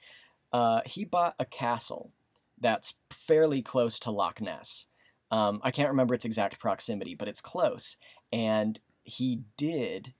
uh 0.52 0.82
he 0.86 1.04
bought 1.04 1.34
a 1.38 1.44
castle 1.44 2.12
that's 2.60 2.94
fairly 3.10 3.62
close 3.62 3.98
to 4.00 4.10
Loch 4.10 4.40
Ness. 4.40 4.86
Um, 5.30 5.60
I 5.64 5.70
can't 5.70 5.88
remember 5.88 6.14
its 6.14 6.24
exact 6.24 6.58
proximity, 6.60 7.14
but 7.14 7.28
it's 7.28 7.40
close. 7.40 7.96
And 8.32 8.78
he 9.04 9.42
did 9.56 10.14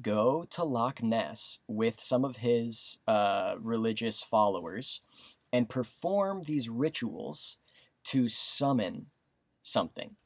go 0.00 0.44
to 0.50 0.64
Loch 0.64 1.02
Ness 1.02 1.58
with 1.66 1.98
some 2.00 2.24
of 2.24 2.36
his 2.36 2.98
uh, 3.08 3.56
religious 3.60 4.22
followers 4.22 5.00
and 5.52 5.68
perform 5.68 6.42
these 6.42 6.68
rituals 6.68 7.58
to 8.04 8.28
summon 8.28 9.06
something. 9.62 10.16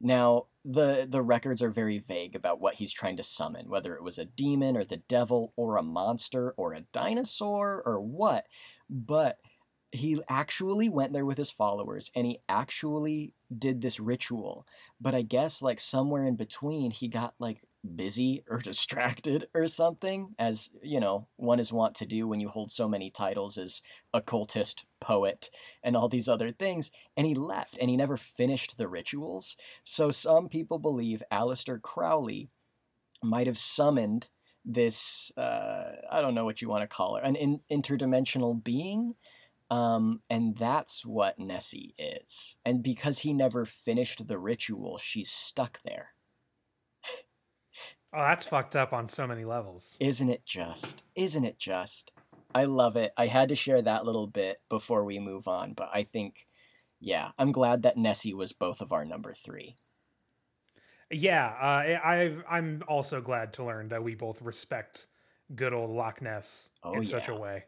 Now, 0.00 0.46
the 0.64 1.06
the 1.08 1.22
records 1.22 1.62
are 1.62 1.70
very 1.70 1.98
vague 1.98 2.34
about 2.34 2.60
what 2.60 2.74
he's 2.74 2.92
trying 2.92 3.16
to 3.18 3.22
summon, 3.22 3.68
whether 3.68 3.94
it 3.94 4.02
was 4.02 4.18
a 4.18 4.24
demon 4.24 4.76
or 4.76 4.84
the 4.84 4.96
devil 4.96 5.52
or 5.56 5.76
a 5.76 5.82
monster 5.82 6.52
or 6.56 6.72
a 6.72 6.82
dinosaur 6.92 7.82
or 7.84 8.00
what. 8.00 8.46
But 8.88 9.38
he 9.92 10.20
actually 10.28 10.88
went 10.88 11.12
there 11.12 11.24
with 11.26 11.36
his 11.36 11.50
followers 11.50 12.10
and 12.14 12.26
he 12.26 12.38
actually 12.48 13.34
did 13.56 13.80
this 13.80 13.98
ritual. 13.98 14.66
But 15.00 15.14
I 15.14 15.22
guess 15.22 15.62
like 15.62 15.80
somewhere 15.80 16.24
in 16.24 16.36
between 16.36 16.90
he 16.92 17.08
got 17.08 17.34
like 17.38 17.64
busy 17.96 18.42
or 18.48 18.58
distracted 18.62 19.46
or 19.54 19.66
something, 19.66 20.34
as 20.38 20.70
you 20.82 21.00
know, 21.00 21.26
one 21.36 21.60
is 21.60 21.72
wont 21.72 21.94
to 21.96 22.06
do 22.06 22.26
when 22.26 22.40
you 22.40 22.48
hold 22.48 22.70
so 22.70 22.88
many 22.88 23.10
titles 23.10 23.58
as 23.58 23.82
occultist, 24.12 24.84
poet, 25.00 25.50
and 25.82 25.96
all 25.96 26.08
these 26.08 26.28
other 26.28 26.50
things. 26.50 26.90
And 27.16 27.26
he 27.26 27.34
left 27.34 27.78
and 27.78 27.90
he 27.90 27.96
never 27.96 28.16
finished 28.16 28.76
the 28.76 28.88
rituals. 28.88 29.56
So 29.84 30.10
some 30.10 30.48
people 30.48 30.78
believe 30.78 31.22
Aleister 31.32 31.80
Crowley 31.80 32.50
might 33.22 33.46
have 33.46 33.58
summoned 33.58 34.28
this, 34.64 35.32
uh, 35.36 35.92
I 36.10 36.20
don't 36.20 36.34
know 36.34 36.44
what 36.44 36.60
you 36.60 36.68
want 36.68 36.82
to 36.82 36.88
call 36.88 37.16
it, 37.16 37.24
an 37.24 37.36
in- 37.36 37.60
interdimensional 37.70 38.62
being. 38.62 39.14
Um, 39.70 40.20
and 40.28 40.56
that's 40.58 41.06
what 41.06 41.38
Nessie 41.38 41.94
is. 41.96 42.56
And 42.64 42.82
because 42.82 43.20
he 43.20 43.32
never 43.32 43.64
finished 43.64 44.26
the 44.26 44.38
ritual, 44.38 44.98
she's 44.98 45.30
stuck 45.30 45.80
there. 45.84 46.10
Oh, 48.12 48.22
that's 48.22 48.44
fucked 48.44 48.74
up 48.74 48.92
on 48.92 49.08
so 49.08 49.26
many 49.26 49.44
levels. 49.44 49.96
Isn't 50.00 50.30
it 50.30 50.44
just? 50.44 51.04
Isn't 51.14 51.44
it 51.44 51.58
just? 51.58 52.12
I 52.54 52.64
love 52.64 52.96
it. 52.96 53.12
I 53.16 53.26
had 53.26 53.50
to 53.50 53.54
share 53.54 53.80
that 53.82 54.04
little 54.04 54.26
bit 54.26 54.60
before 54.68 55.04
we 55.04 55.20
move 55.20 55.46
on, 55.46 55.74
but 55.74 55.90
I 55.92 56.02
think, 56.02 56.46
yeah, 56.98 57.30
I'm 57.38 57.52
glad 57.52 57.82
that 57.82 57.96
Nessie 57.96 58.34
was 58.34 58.52
both 58.52 58.80
of 58.80 58.92
our 58.92 59.04
number 59.04 59.32
three. 59.32 59.76
Yeah, 61.12 61.46
uh, 61.46 62.06
I, 62.06 62.36
I'm 62.48 62.82
also 62.88 63.20
glad 63.20 63.52
to 63.54 63.64
learn 63.64 63.88
that 63.88 64.02
we 64.02 64.16
both 64.16 64.42
respect 64.42 65.06
good 65.54 65.72
old 65.72 65.90
Loch 65.90 66.20
Ness 66.20 66.70
oh, 66.82 66.94
in 66.94 67.04
yeah. 67.04 67.08
such 67.08 67.28
a 67.28 67.34
way. 67.34 67.64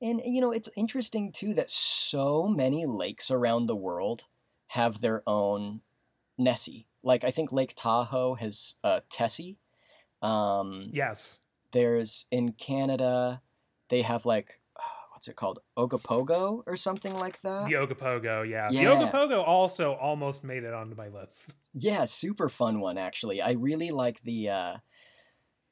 And, 0.00 0.20
you 0.24 0.40
know, 0.40 0.52
it's 0.52 0.68
interesting, 0.76 1.32
too, 1.32 1.54
that 1.54 1.70
so 1.70 2.46
many 2.46 2.86
lakes 2.86 3.30
around 3.30 3.66
the 3.66 3.76
world 3.76 4.24
have 4.68 5.00
their 5.00 5.22
own 5.26 5.80
Nessie. 6.36 6.86
Like, 7.02 7.24
I 7.24 7.30
think 7.30 7.52
Lake 7.52 7.72
Tahoe 7.74 8.34
has 8.34 8.74
uh, 8.84 9.00
Tessie, 9.10 9.58
um, 10.22 10.90
yes. 10.92 11.40
There's 11.72 12.26
in 12.30 12.52
Canada, 12.52 13.40
they 13.88 14.02
have 14.02 14.26
like 14.26 14.60
what's 15.12 15.28
it 15.28 15.36
called, 15.36 15.60
Ogopogo 15.76 16.62
or 16.66 16.76
something 16.76 17.14
like 17.14 17.40
that. 17.42 17.66
The 17.66 17.74
Ogopogo, 17.74 18.48
yeah. 18.48 18.68
yeah. 18.70 18.94
The 18.98 19.06
Ogopogo 19.06 19.46
also 19.46 19.92
almost 19.94 20.44
made 20.44 20.64
it 20.64 20.74
onto 20.74 20.94
my 20.94 21.08
list. 21.08 21.54
Yeah, 21.80 22.06
super 22.06 22.48
fun 22.48 22.80
one 22.80 22.98
actually. 22.98 23.40
I 23.40 23.52
really 23.52 23.92
like 23.92 24.20
the 24.22 24.48
uh, 24.48 24.76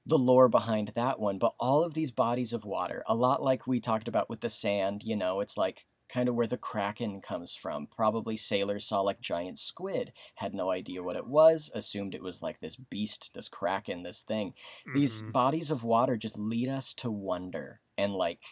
the 0.05 0.18
lore 0.18 0.48
behind 0.48 0.93
that 0.94 1.18
one. 1.18 1.39
But 1.39 1.55
all 1.59 1.82
of 1.82 1.94
these 1.94 2.12
bodies 2.12 2.52
of 2.52 2.64
water, 2.64 3.02
a 3.09 3.14
lot 3.14 3.43
like 3.43 3.66
we 3.66 3.81
talked 3.81 4.06
about 4.06 4.31
with 4.31 4.40
the 4.40 4.48
sand, 4.48 5.02
you 5.02 5.16
know, 5.16 5.40
it's 5.40 5.56
like 5.56 5.85
kind 6.08 6.28
of 6.28 6.34
where 6.34 6.46
the 6.46 6.56
kraken 6.56 7.20
comes 7.20 7.56
from. 7.56 7.86
Probably 7.86 8.36
sailors 8.36 8.86
saw 8.86 9.00
like 9.00 9.20
giant 9.20 9.58
squid, 9.58 10.12
had 10.34 10.54
no 10.54 10.70
idea 10.70 11.02
what 11.02 11.16
it 11.16 11.26
was, 11.26 11.70
assumed 11.74 12.14
it 12.14 12.22
was 12.22 12.42
like 12.42 12.60
this 12.60 12.76
beast, 12.76 13.32
this 13.34 13.48
kraken, 13.48 14.02
this 14.02 14.22
thing. 14.22 14.54
Mm-hmm. 14.88 14.98
These 14.98 15.22
bodies 15.22 15.70
of 15.70 15.84
water 15.84 16.16
just 16.16 16.38
lead 16.38 16.68
us 16.68 16.94
to 16.94 17.10
wonder 17.10 17.80
and 17.98 18.12
like 18.14 18.42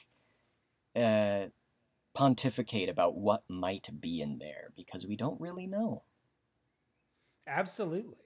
uh, 0.97 1.47
pontificate 2.15 2.89
about 2.89 3.17
what 3.17 3.43
might 3.49 3.89
be 4.01 4.21
in 4.21 4.39
there 4.39 4.73
because 4.77 5.07
we 5.07 5.17
don't 5.17 5.41
really 5.41 5.67
know. 5.67 6.05
Absolutely. 7.47 8.17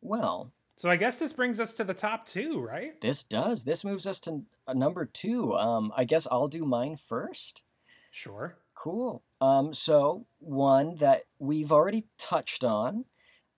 Well, 0.00 0.52
so 0.78 0.88
I 0.88 0.96
guess 0.96 1.16
this 1.16 1.32
brings 1.32 1.58
us 1.58 1.74
to 1.74 1.84
the 1.84 1.92
top 1.92 2.26
two, 2.26 2.60
right? 2.60 2.98
This 3.00 3.24
does. 3.24 3.64
This 3.64 3.84
moves 3.84 4.06
us 4.06 4.20
to 4.20 4.42
uh, 4.66 4.74
number 4.74 5.04
two. 5.04 5.56
Um, 5.56 5.92
I 5.96 6.04
guess 6.04 6.28
I'll 6.30 6.46
do 6.46 6.64
mine 6.64 6.96
first. 6.96 7.62
Sure. 8.12 8.56
Cool. 8.74 9.24
Um, 9.40 9.74
so 9.74 10.24
one 10.38 10.94
that 10.96 11.24
we've 11.40 11.72
already 11.72 12.06
touched 12.16 12.62
on, 12.62 13.06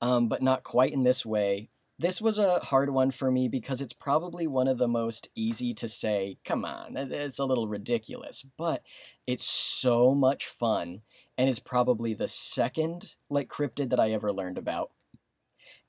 um, 0.01 0.28
but 0.28 0.42
not 0.42 0.64
quite 0.64 0.94
in 0.94 1.02
this 1.02 1.26
way. 1.26 1.68
This 1.98 2.22
was 2.22 2.38
a 2.38 2.60
hard 2.60 2.88
one 2.88 3.10
for 3.10 3.30
me 3.30 3.47
because 3.48 3.82
it's 3.82 3.92
probably 3.92 4.47
one 4.47 4.66
of 4.66 4.78
the 4.78 4.88
most 4.88 5.28
easy 5.34 5.74
to 5.74 5.86
say, 5.86 6.38
come 6.47 6.64
on, 6.64 6.97
it's 6.97 7.38
a 7.38 7.44
little 7.44 7.68
ridiculous, 7.68 8.47
but 8.56 8.82
it's 9.26 9.44
so 9.44 10.14
much 10.14 10.47
fun 10.47 11.02
and 11.36 11.51
is 11.51 11.60
probably 11.60 12.14
the 12.14 12.26
second 12.26 13.16
like 13.28 13.48
cryptid 13.48 13.90
that 13.90 14.01
I 14.01 14.12
ever 14.12 14.32
learned 14.32 14.56
about 14.56 14.92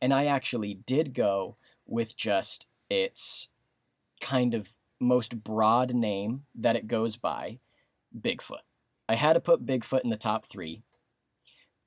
and 0.01 0.13
I 0.13 0.25
actually 0.25 0.73
did 0.73 1.13
go 1.13 1.55
with 1.85 2.15
just 2.15 2.67
its 2.89 3.49
kind 4.19 4.53
of 4.53 4.77
most 4.99 5.43
broad 5.43 5.93
name 5.93 6.43
that 6.55 6.75
it 6.75 6.87
goes 6.87 7.17
by, 7.17 7.57
Bigfoot. 8.17 8.63
I 9.07 9.15
had 9.15 9.33
to 9.33 9.39
put 9.39 9.65
Bigfoot 9.65 10.03
in 10.03 10.09
the 10.09 10.17
top 10.17 10.45
three 10.45 10.83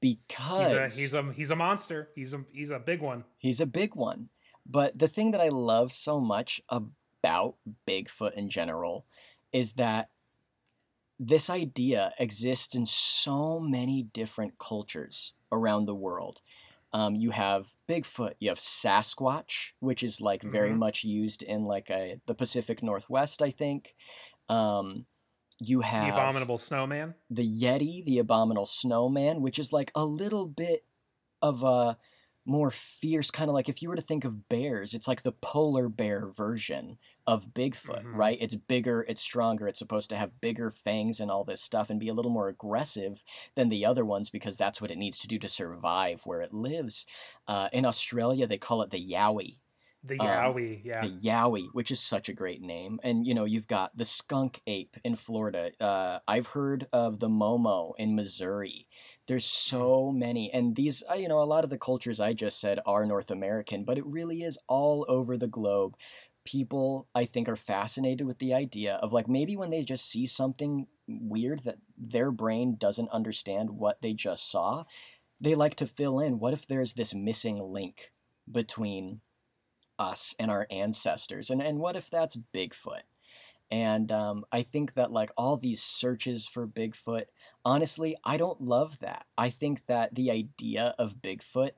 because 0.00 0.72
he's 0.72 0.74
a 0.74 1.00
he's 1.00 1.14
a, 1.14 1.32
he's 1.32 1.50
a 1.50 1.56
monster. 1.56 2.10
He's 2.14 2.34
a 2.34 2.44
he's 2.52 2.70
a 2.70 2.78
big 2.78 3.00
one. 3.00 3.24
He's 3.38 3.60
a 3.60 3.66
big 3.66 3.94
one. 3.94 4.28
But 4.66 4.98
the 4.98 5.08
thing 5.08 5.30
that 5.32 5.40
I 5.40 5.48
love 5.48 5.92
so 5.92 6.20
much 6.20 6.60
about 6.68 7.56
Bigfoot 7.86 8.34
in 8.34 8.50
general 8.50 9.06
is 9.52 9.72
that 9.74 10.10
this 11.18 11.48
idea 11.48 12.12
exists 12.18 12.74
in 12.74 12.86
so 12.86 13.60
many 13.60 14.02
different 14.02 14.58
cultures 14.58 15.32
around 15.52 15.86
the 15.86 15.94
world. 15.94 16.40
Um, 16.94 17.16
you 17.16 17.30
have 17.30 17.72
Bigfoot, 17.88 18.34
you 18.38 18.50
have 18.50 18.58
Sasquatch, 18.58 19.72
which 19.80 20.04
is 20.04 20.20
like 20.20 20.42
very 20.44 20.70
mm-hmm. 20.70 20.78
much 20.78 21.02
used 21.02 21.42
in 21.42 21.64
like 21.64 21.90
a 21.90 22.20
the 22.26 22.36
Pacific 22.36 22.84
Northwest, 22.84 23.42
I 23.42 23.50
think. 23.50 23.96
Um, 24.48 25.04
you 25.58 25.80
have 25.80 26.06
the 26.06 26.12
abominable 26.12 26.58
snowman, 26.58 27.14
the 27.28 27.42
Yeti, 27.42 28.04
the 28.04 28.20
abominable 28.20 28.66
snowman, 28.66 29.40
which 29.40 29.58
is 29.58 29.72
like 29.72 29.90
a 29.96 30.04
little 30.04 30.46
bit 30.46 30.84
of 31.42 31.64
a 31.64 31.98
more 32.46 32.70
fierce 32.70 33.30
kind 33.30 33.48
of 33.48 33.54
like 33.54 33.68
if 33.68 33.82
you 33.82 33.88
were 33.88 33.96
to 33.96 34.02
think 34.02 34.24
of 34.24 34.48
bears, 34.48 34.94
it's 34.94 35.08
like 35.08 35.22
the 35.22 35.32
polar 35.32 35.88
bear 35.88 36.28
version 36.28 36.98
of 37.26 37.54
Bigfoot, 37.54 38.00
mm-hmm. 38.02 38.16
right? 38.16 38.38
It's 38.40 38.54
bigger, 38.54 39.04
it's 39.08 39.20
stronger, 39.20 39.66
it's 39.66 39.78
supposed 39.78 40.10
to 40.10 40.16
have 40.16 40.40
bigger 40.40 40.70
fangs 40.70 41.20
and 41.20 41.30
all 41.30 41.44
this 41.44 41.60
stuff 41.60 41.90
and 41.90 42.00
be 42.00 42.08
a 42.08 42.14
little 42.14 42.30
more 42.30 42.48
aggressive 42.48 43.22
than 43.54 43.68
the 43.68 43.86
other 43.86 44.04
ones 44.04 44.30
because 44.30 44.56
that's 44.56 44.80
what 44.80 44.90
it 44.90 44.98
needs 44.98 45.18
to 45.20 45.28
do 45.28 45.38
to 45.38 45.48
survive 45.48 46.22
where 46.24 46.40
it 46.40 46.52
lives. 46.52 47.06
Uh, 47.48 47.68
in 47.72 47.84
Australia, 47.84 48.46
they 48.46 48.58
call 48.58 48.82
it 48.82 48.90
the 48.90 49.12
Yowie. 49.12 49.56
The 50.06 50.18
Yowie, 50.18 50.76
um, 50.76 50.82
yeah. 50.84 51.00
The 51.00 51.28
Yowie, 51.28 51.68
which 51.72 51.90
is 51.90 51.98
such 51.98 52.28
a 52.28 52.34
great 52.34 52.60
name. 52.60 53.00
And, 53.02 53.26
you 53.26 53.32
know, 53.32 53.46
you've 53.46 53.66
got 53.66 53.96
the 53.96 54.04
skunk 54.04 54.60
ape 54.66 54.98
in 55.02 55.16
Florida. 55.16 55.70
Uh, 55.80 56.18
I've 56.28 56.48
heard 56.48 56.86
of 56.92 57.20
the 57.20 57.30
Momo 57.30 57.92
in 57.96 58.14
Missouri. 58.14 58.86
There's 59.26 59.46
so 59.46 60.12
many. 60.12 60.52
And 60.52 60.76
these, 60.76 61.02
uh, 61.10 61.14
you 61.14 61.26
know, 61.26 61.40
a 61.40 61.44
lot 61.44 61.64
of 61.64 61.70
the 61.70 61.78
cultures 61.78 62.20
I 62.20 62.34
just 62.34 62.60
said 62.60 62.80
are 62.84 63.06
North 63.06 63.30
American, 63.30 63.84
but 63.84 63.96
it 63.96 64.04
really 64.04 64.42
is 64.42 64.58
all 64.68 65.06
over 65.08 65.38
the 65.38 65.48
globe 65.48 65.96
people 66.44 67.08
I 67.14 67.24
think 67.24 67.48
are 67.48 67.56
fascinated 67.56 68.26
with 68.26 68.38
the 68.38 68.54
idea 68.54 68.96
of 68.96 69.12
like 69.12 69.28
maybe 69.28 69.56
when 69.56 69.70
they 69.70 69.82
just 69.82 70.08
see 70.08 70.26
something 70.26 70.86
weird 71.06 71.60
that 71.60 71.78
their 71.98 72.30
brain 72.30 72.76
doesn't 72.78 73.10
understand 73.10 73.70
what 73.70 74.02
they 74.02 74.14
just 74.14 74.50
saw, 74.50 74.84
they 75.42 75.54
like 75.54 75.76
to 75.76 75.86
fill 75.86 76.20
in 76.20 76.38
what 76.38 76.52
if 76.52 76.66
there's 76.66 76.92
this 76.92 77.14
missing 77.14 77.58
link 77.58 78.12
between 78.50 79.20
us 79.98 80.34
and 80.38 80.50
our 80.50 80.66
ancestors 80.70 81.50
and 81.50 81.62
and 81.62 81.78
what 81.78 81.96
if 81.96 82.10
that's 82.10 82.36
Bigfoot? 82.52 83.02
And 83.70 84.12
um, 84.12 84.44
I 84.52 84.62
think 84.62 84.94
that 84.94 85.10
like 85.10 85.30
all 85.36 85.56
these 85.56 85.82
searches 85.82 86.46
for 86.46 86.66
Bigfoot, 86.66 87.24
honestly, 87.64 88.14
I 88.24 88.36
don't 88.36 88.60
love 88.60 88.98
that. 89.00 89.24
I 89.38 89.50
think 89.50 89.86
that 89.86 90.14
the 90.14 90.30
idea 90.30 90.94
of 90.98 91.22
Bigfoot 91.22 91.70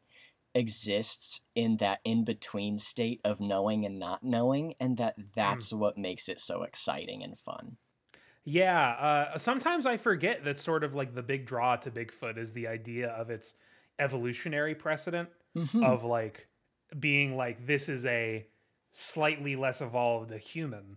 exists 0.57 1.43
in 1.55 1.77
that 1.77 2.01
in 2.05 2.25
between 2.25 2.79
state 2.79 3.21
of 3.25 3.41
knowing 3.41 3.85
and 3.85 3.99
not 3.99 4.23
knowing 4.25 4.73
and 4.81 4.97
that 4.97 5.15
that's 5.35 5.71
mm. 5.71 5.79
what 5.79 5.99
makes 5.99 6.31
it 6.31 6.41
so 6.41 6.63
exciting 6.63 7.23
and 7.23 7.39
fun 7.39 7.77
yeah 8.45 8.91
uh, 9.35 9.39
sometimes 9.39 9.85
i 9.85 9.99
forget 9.99 10.45
that 10.45 10.59
sort 10.59 10.83
of 10.83 10.95
like 10.95 11.15
the 11.15 11.23
big 11.23 11.45
draw 11.45 11.77
to 11.77 11.91
bigfoot 11.91 12.39
is 12.39 12.55
the 12.55 12.67
idea 12.67 13.09
of 13.09 13.29
its 13.29 13.55
evolutionary 13.99 14.75
precedent 14.75 15.29
mm-hmm. 15.55 15.83
of 15.83 16.05
like 16.05 16.49
being 16.99 17.37
like 17.37 17.67
this 17.67 17.91
is 17.91 18.07
a 18.07 18.47
slightly 18.93 19.57
less 19.57 19.83
evolved 19.83 20.33
human 20.33 20.97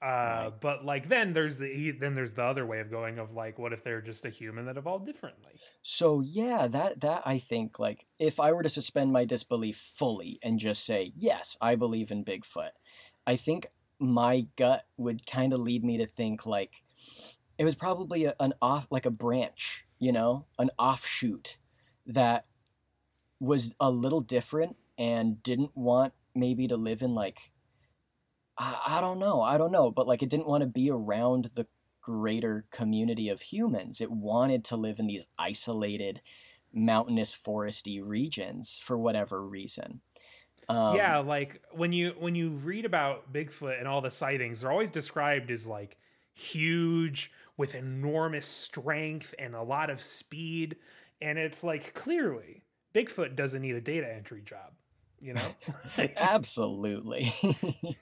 Uh, 0.00 0.06
right. 0.06 0.52
But 0.60 0.84
like 0.84 1.08
then 1.08 1.32
there's 1.32 1.56
the 1.58 1.90
then 1.90 2.14
there's 2.14 2.34
the 2.34 2.44
other 2.44 2.64
way 2.64 2.78
of 2.80 2.90
going 2.90 3.18
of 3.18 3.32
like 3.32 3.58
what 3.58 3.72
if 3.72 3.82
they're 3.82 4.00
just 4.00 4.24
a 4.24 4.30
human 4.30 4.66
that 4.66 4.76
evolved 4.76 5.06
differently? 5.06 5.52
So 5.82 6.20
yeah, 6.20 6.68
that 6.68 7.00
that 7.00 7.22
I 7.26 7.38
think 7.38 7.78
like 7.78 8.06
if 8.18 8.38
I 8.38 8.52
were 8.52 8.62
to 8.62 8.68
suspend 8.68 9.12
my 9.12 9.24
disbelief 9.24 9.76
fully 9.76 10.38
and 10.42 10.58
just 10.58 10.84
say 10.84 11.12
yes, 11.16 11.56
I 11.60 11.74
believe 11.74 12.12
in 12.12 12.24
Bigfoot, 12.24 12.70
I 13.26 13.34
think 13.36 13.66
my 13.98 14.46
gut 14.56 14.84
would 14.96 15.26
kind 15.26 15.52
of 15.52 15.58
lead 15.60 15.82
me 15.84 15.98
to 15.98 16.06
think 16.06 16.46
like 16.46 16.74
it 17.58 17.64
was 17.64 17.74
probably 17.74 18.24
a, 18.24 18.34
an 18.38 18.54
off 18.62 18.86
like 18.90 19.06
a 19.06 19.10
branch, 19.10 19.84
you 19.98 20.12
know, 20.12 20.46
an 20.60 20.70
offshoot 20.78 21.56
that 22.06 22.44
was 23.40 23.74
a 23.80 23.90
little 23.90 24.20
different 24.20 24.76
and 24.96 25.42
didn't 25.42 25.76
want 25.76 26.12
maybe 26.34 26.68
to 26.68 26.76
live 26.76 27.02
in 27.02 27.14
like 27.14 27.52
I, 28.58 28.80
I 28.86 29.00
don't 29.00 29.18
know, 29.18 29.40
I 29.40 29.58
don't 29.58 29.72
know, 29.72 29.90
but 29.90 30.06
like 30.06 30.22
it 30.22 30.28
didn't 30.28 30.48
want 30.48 30.62
to 30.62 30.66
be 30.68 30.90
around 30.90 31.50
the 31.54 31.66
greater 32.00 32.64
community 32.70 33.28
of 33.28 33.40
humans. 33.40 34.00
It 34.00 34.10
wanted 34.10 34.64
to 34.66 34.76
live 34.76 34.98
in 34.98 35.06
these 35.06 35.28
isolated 35.38 36.20
mountainous 36.72 37.34
foresty 37.36 38.00
regions 38.04 38.80
for 38.82 38.98
whatever 38.98 39.46
reason. 39.46 40.00
Um, 40.68 40.96
yeah, 40.96 41.18
like 41.18 41.62
when 41.72 41.92
you 41.92 42.14
when 42.18 42.34
you 42.34 42.50
read 42.50 42.84
about 42.84 43.32
Bigfoot 43.32 43.78
and 43.78 43.88
all 43.88 44.02
the 44.02 44.10
sightings, 44.10 44.60
they're 44.60 44.70
always 44.70 44.90
described 44.90 45.50
as 45.50 45.66
like 45.66 45.96
huge 46.34 47.32
with 47.56 47.74
enormous 47.74 48.46
strength 48.46 49.34
and 49.38 49.54
a 49.54 49.62
lot 49.62 49.88
of 49.88 50.02
speed, 50.02 50.76
and 51.22 51.38
it's 51.38 51.64
like 51.64 51.94
clearly 51.94 52.64
Bigfoot 52.94 53.36
doesn't 53.36 53.62
need 53.62 53.74
a 53.74 53.80
data 53.80 54.12
entry 54.12 54.42
job, 54.44 54.72
you 55.20 55.34
know? 55.34 55.54
Absolutely. 56.16 57.32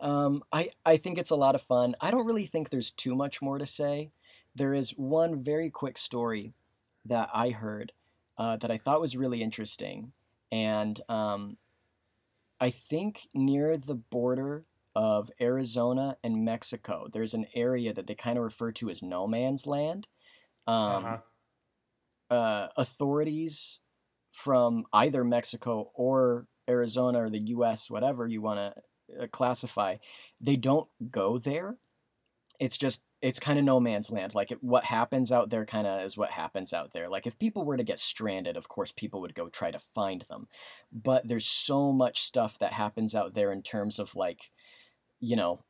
um, 0.00 0.42
I 0.52 0.70
I 0.84 0.96
think 0.96 1.18
it's 1.18 1.30
a 1.30 1.36
lot 1.36 1.54
of 1.54 1.62
fun. 1.62 1.94
I 2.00 2.10
don't 2.10 2.26
really 2.26 2.46
think 2.46 2.68
there's 2.68 2.90
too 2.90 3.14
much 3.14 3.40
more 3.40 3.58
to 3.58 3.66
say. 3.66 4.10
There 4.54 4.74
is 4.74 4.90
one 4.90 5.42
very 5.42 5.70
quick 5.70 5.98
story 5.98 6.54
that 7.04 7.30
I 7.32 7.50
heard 7.50 7.92
uh, 8.38 8.56
that 8.58 8.70
I 8.70 8.78
thought 8.78 9.00
was 9.00 9.16
really 9.16 9.42
interesting, 9.42 10.12
and 10.52 11.00
um, 11.08 11.56
I 12.60 12.70
think 12.70 13.28
near 13.34 13.76
the 13.76 13.94
border 13.94 14.64
of 14.94 15.30
Arizona 15.40 16.16
and 16.24 16.44
Mexico, 16.44 17.06
there's 17.12 17.34
an 17.34 17.46
area 17.54 17.92
that 17.92 18.06
they 18.06 18.14
kind 18.14 18.38
of 18.38 18.44
refer 18.44 18.72
to 18.72 18.88
as 18.90 19.02
no 19.02 19.26
man's 19.26 19.66
land. 19.66 20.08
Um, 20.68 21.04
uh-huh. 21.04 21.18
uh, 22.34 22.68
authorities 22.76 23.80
from 24.32 24.84
either 24.92 25.22
Mexico 25.22 25.90
or 25.94 26.46
Arizona 26.68 27.22
or 27.22 27.30
the 27.30 27.38
U.S., 27.38 27.88
whatever 27.88 28.26
you 28.26 28.42
want 28.42 28.58
to 28.58 28.82
uh, 29.20 29.26
classify, 29.28 29.96
they 30.40 30.56
don't 30.56 30.88
go 31.10 31.38
there. 31.38 31.76
It's 32.58 32.78
just 32.78 33.02
it's 33.22 33.40
kind 33.40 33.58
of 33.58 33.64
no 33.64 33.80
man's 33.80 34.10
land. 34.10 34.34
Like 34.34 34.52
it, 34.52 34.62
what 34.62 34.84
happens 34.84 35.32
out 35.32 35.50
there 35.50 35.64
kind 35.64 35.86
of 35.86 36.02
is 36.02 36.16
what 36.16 36.30
happens 36.30 36.72
out 36.72 36.92
there. 36.92 37.08
Like 37.08 37.26
if 37.26 37.38
people 37.38 37.64
were 37.64 37.76
to 37.76 37.84
get 37.84 37.98
stranded, 37.98 38.56
of 38.56 38.68
course 38.68 38.92
people 38.92 39.20
would 39.22 39.34
go 39.34 39.48
try 39.48 39.70
to 39.70 39.78
find 39.78 40.22
them. 40.22 40.48
But 40.92 41.26
there's 41.26 41.46
so 41.46 41.92
much 41.92 42.22
stuff 42.22 42.58
that 42.60 42.72
happens 42.72 43.14
out 43.14 43.34
there 43.34 43.52
in 43.52 43.62
terms 43.62 43.98
of 43.98 44.14
like 44.14 44.50
you 45.20 45.36
know, 45.36 45.60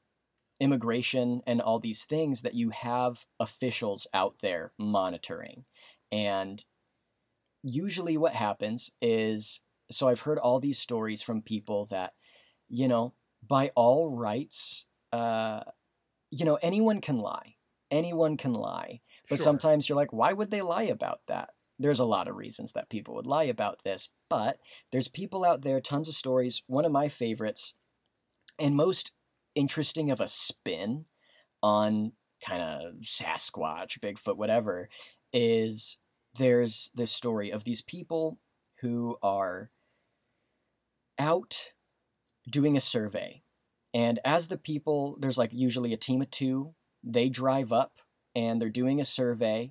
immigration 0.61 1.43
and 1.47 1.61
all 1.61 1.79
these 1.79 2.05
things 2.05 2.43
that 2.43 2.55
you 2.55 2.71
have 2.71 3.25
officials 3.39 4.07
out 4.15 4.37
there 4.41 4.73
monitoring. 4.79 5.65
And 6.11 6.65
usually 7.63 8.17
what 8.17 8.35
happens 8.35 8.91
is 9.01 9.61
so 9.91 10.09
I've 10.09 10.21
heard 10.21 10.39
all 10.39 10.59
these 10.59 10.79
stories 10.79 11.23
from 11.23 11.43
people 11.43 11.87
that 11.87 12.13
you 12.69 12.89
know, 12.89 13.15
by 13.47 13.71
all 13.75 14.11
rights, 14.11 14.87
uh 15.13 15.61
you 16.31 16.45
know, 16.45 16.59
anyone 16.63 17.01
can 17.01 17.19
lie. 17.19 17.55
Anyone 17.91 18.37
can 18.37 18.53
lie. 18.53 19.01
But 19.29 19.39
sure. 19.39 19.45
sometimes 19.45 19.89
you're 19.89 19.97
like, 19.97 20.13
why 20.13 20.33
would 20.33 20.51
they 20.51 20.63
lie 20.63 20.85
about 20.85 21.21
that? 21.29 21.51
There's 21.79 22.01
a 22.01 22.05
lot 22.05 22.29
of 22.29 22.37
reasons 22.37 22.73
that 22.73 22.89
people 22.89 23.15
would 23.15 23.27
lie 23.27 23.45
about 23.45 23.81
this, 23.85 24.09
but 24.31 24.59
there's 24.93 25.09
people 25.09 25.45
out 25.45 25.63
there, 25.63 25.81
tons 25.81 26.09
of 26.09 26.15
stories. 26.15 26.63
One 26.67 26.85
of 26.85 26.93
my 26.93 27.09
favorites, 27.09 27.75
and 28.59 28.75
most 28.75 29.13
interesting 29.55 30.11
of 30.11 30.21
a 30.21 30.29
spin 30.29 31.05
on 31.63 32.13
kind 32.45 32.63
of 32.63 32.95
Sasquatch, 33.03 33.99
Bigfoot, 33.99 34.37
whatever, 34.37 34.89
is 35.33 35.99
there's 36.35 36.91
this 36.95 37.11
story 37.11 37.51
of 37.51 37.65
these 37.65 37.83
people 37.83 38.39
who 38.81 39.17
are 39.23 39.69
out 41.19 41.73
doing 42.51 42.77
a 42.77 42.81
survey 42.81 43.43
and 43.97 44.19
as 44.27 44.49
the 44.49 44.59
people, 44.59 45.17
there's 45.21 45.39
like 45.39 45.55
usually 45.55 45.95
a 45.95 45.97
team 45.97 46.21
of 46.21 46.31
two, 46.31 46.75
they 47.03 47.31
drive 47.31 47.73
up 47.73 47.99
and 48.35 48.61
they're 48.61 48.69
doing 48.69 49.01
a 49.01 49.07
survey. 49.07 49.71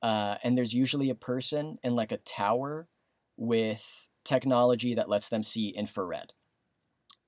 Uh, 0.00 0.36
and 0.42 0.56
there's 0.56 0.72
usually 0.72 1.10
a 1.10 1.14
person 1.14 1.76
in 1.82 1.94
like 1.94 2.10
a 2.10 2.16
tower 2.16 2.88
with 3.36 4.08
technology 4.24 4.94
that 4.94 5.10
lets 5.10 5.28
them 5.28 5.42
see 5.42 5.68
infrared. 5.68 6.32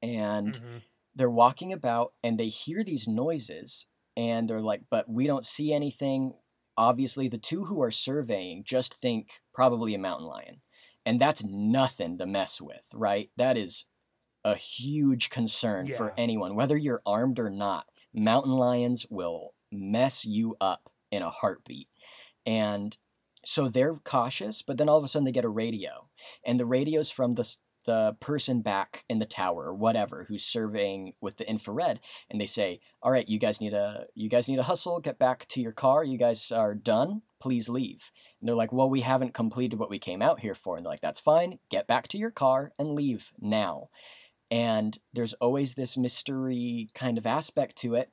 And 0.01 0.55
mm-hmm. 0.55 0.79
they're 1.15 1.29
walking 1.29 1.75
about 1.75 2.15
and 2.25 2.39
they 2.39 2.49
hear 2.49 2.83
these 2.83 3.07
noises 3.07 3.87
and 4.17 4.49
they're 4.49 4.63
like, 4.63 4.85
but 4.89 5.11
we 5.11 5.27
don't 5.27 5.45
see 5.45 5.75
anything. 5.75 6.33
Obviously, 6.79 7.29
the 7.29 7.37
two 7.37 7.65
who 7.65 7.83
are 7.83 7.91
surveying 7.91 8.65
just 8.65 8.95
think 8.95 9.43
probably 9.53 9.95
a 9.95 9.99
mountain 9.99 10.27
lion. 10.27 10.63
And 11.05 11.21
that's 11.21 11.45
nothing 11.45 12.17
to 12.17 12.25
mess 12.25 12.63
with, 12.63 12.87
right? 12.95 13.29
That 13.37 13.59
is 13.59 13.85
a 14.45 14.55
huge 14.55 15.31
concern 15.31 15.87
yeah. 15.87 15.97
for 15.97 16.13
anyone, 16.17 16.55
whether 16.55 16.77
you're 16.77 17.03
armed 17.05 17.39
or 17.39 17.51
not. 17.51 17.87
Mountain 18.13 18.53
lions 18.53 19.07
will 19.09 19.55
mess 19.71 20.25
you 20.25 20.57
up 20.61 20.91
in 21.11 21.23
a 21.23 21.31
heartbeat. 21.31 21.89
And 22.47 22.97
so 23.45 23.69
they're 23.69 23.95
cautious, 23.95 24.63
but 24.63 24.79
then 24.79 24.89
all 24.89 24.99
of 24.99 25.05
a 25.05 25.09
sudden 25.09 25.25
they 25.25 25.33
get 25.33 25.45
a 25.45 25.49
radio, 25.49 26.09
and 26.45 26.59
the 26.59 26.67
radio's 26.67 27.11
from 27.11 27.33
the 27.33 27.57
the 27.87 28.15
person 28.21 28.61
back 28.61 29.05
in 29.09 29.21
the 29.21 29.27
tower 29.27 29.65
or 29.65 29.75
whatever 29.75 30.25
who's 30.29 30.45
surveying 30.45 31.15
with 31.23 31.39
the 31.39 31.49
infrared 31.49 31.99
and 32.31 32.39
they 32.39 32.45
say 32.45 32.79
all 33.03 33.11
right 33.11 33.29
you 33.31 33.39
guys 33.39 33.59
need 33.59 33.73
a 33.73 34.05
you 34.15 34.29
guys 34.29 34.51
need 34.51 34.57
to 34.57 34.63
hustle. 34.63 35.01
Get 35.01 35.19
back 35.19 35.47
to 35.49 35.63
your 35.63 35.73
car. 35.73 36.05
You 36.05 36.19
guys 36.19 36.53
are 36.53 36.75
done. 36.75 37.23
Please 37.41 37.71
leave. 37.71 38.11
And 38.39 38.47
they're 38.47 38.55
like 38.55 38.73
well 38.73 38.91
we 38.91 39.01
haven't 39.01 39.33
completed 39.33 39.79
what 39.79 39.89
we 39.89 39.99
came 39.99 40.21
out 40.21 40.41
here 40.41 40.55
for. 40.55 40.77
And 40.77 40.85
they're 40.85 40.93
like 40.93 41.01
that's 41.01 41.21
fine. 41.21 41.59
Get 41.71 41.87
back 41.87 42.07
to 42.09 42.19
your 42.19 42.31
car 42.31 42.73
and 42.79 42.95
leave 42.95 43.33
now 43.41 43.89
and 44.51 44.99
there's 45.13 45.35
always 45.35 45.75
this 45.75 45.97
mystery 45.97 46.89
kind 46.95 47.19
of 47.19 47.27
aspect 47.27 47.77
to 47.77 47.95
it. 47.95 48.11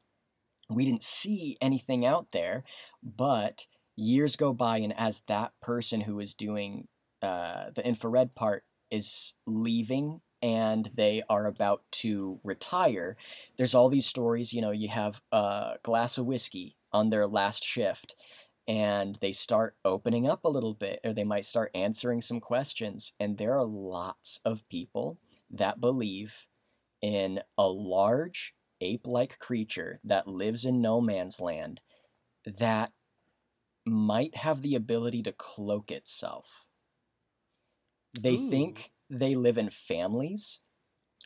We 0.69 0.85
didn't 0.85 1.03
see 1.03 1.57
anything 1.61 2.05
out 2.05 2.27
there, 2.31 2.63
but 3.01 3.67
years 3.95 4.35
go 4.35 4.53
by, 4.53 4.77
and 4.77 4.93
as 4.97 5.21
that 5.27 5.53
person 5.61 6.01
who 6.01 6.19
is 6.19 6.35
doing 6.35 6.87
uh, 7.21 7.71
the 7.73 7.85
infrared 7.85 8.35
part 8.35 8.63
is 8.91 9.33
leaving 9.45 10.21
and 10.41 10.89
they 10.93 11.23
are 11.29 11.47
about 11.47 11.81
to 11.91 12.39
retire, 12.43 13.17
there's 13.57 13.73
all 13.73 13.89
these 13.89 14.05
stories. 14.05 14.53
You 14.53 14.61
know, 14.61 14.71
you 14.71 14.89
have 14.89 15.21
a 15.31 15.77
glass 15.83 16.17
of 16.17 16.27
whiskey 16.27 16.75
on 16.91 17.09
their 17.09 17.27
last 17.27 17.63
shift, 17.63 18.15
and 18.67 19.17
they 19.21 19.31
start 19.31 19.75
opening 19.83 20.27
up 20.27 20.43
a 20.43 20.49
little 20.49 20.73
bit, 20.73 20.99
or 21.03 21.13
they 21.13 21.23
might 21.23 21.45
start 21.45 21.71
answering 21.73 22.21
some 22.21 22.39
questions. 22.39 23.13
And 23.19 23.37
there 23.37 23.55
are 23.55 23.65
lots 23.65 24.39
of 24.45 24.67
people 24.69 25.17
that 25.51 25.79
believe 25.79 26.45
in 27.01 27.41
a 27.57 27.67
large 27.67 28.53
ape 28.81 29.07
like 29.07 29.39
creature 29.39 29.99
that 30.03 30.27
lives 30.27 30.65
in 30.65 30.81
no 30.81 31.01
man's 31.01 31.39
land 31.39 31.81
that 32.45 32.91
might 33.85 34.35
have 34.35 34.61
the 34.61 34.75
ability 34.75 35.23
to 35.23 35.31
cloak 35.31 35.91
itself. 35.91 36.65
They 38.19 38.35
Ooh. 38.35 38.49
think 38.49 38.91
they 39.09 39.35
live 39.35 39.57
in 39.57 39.69
families 39.69 40.59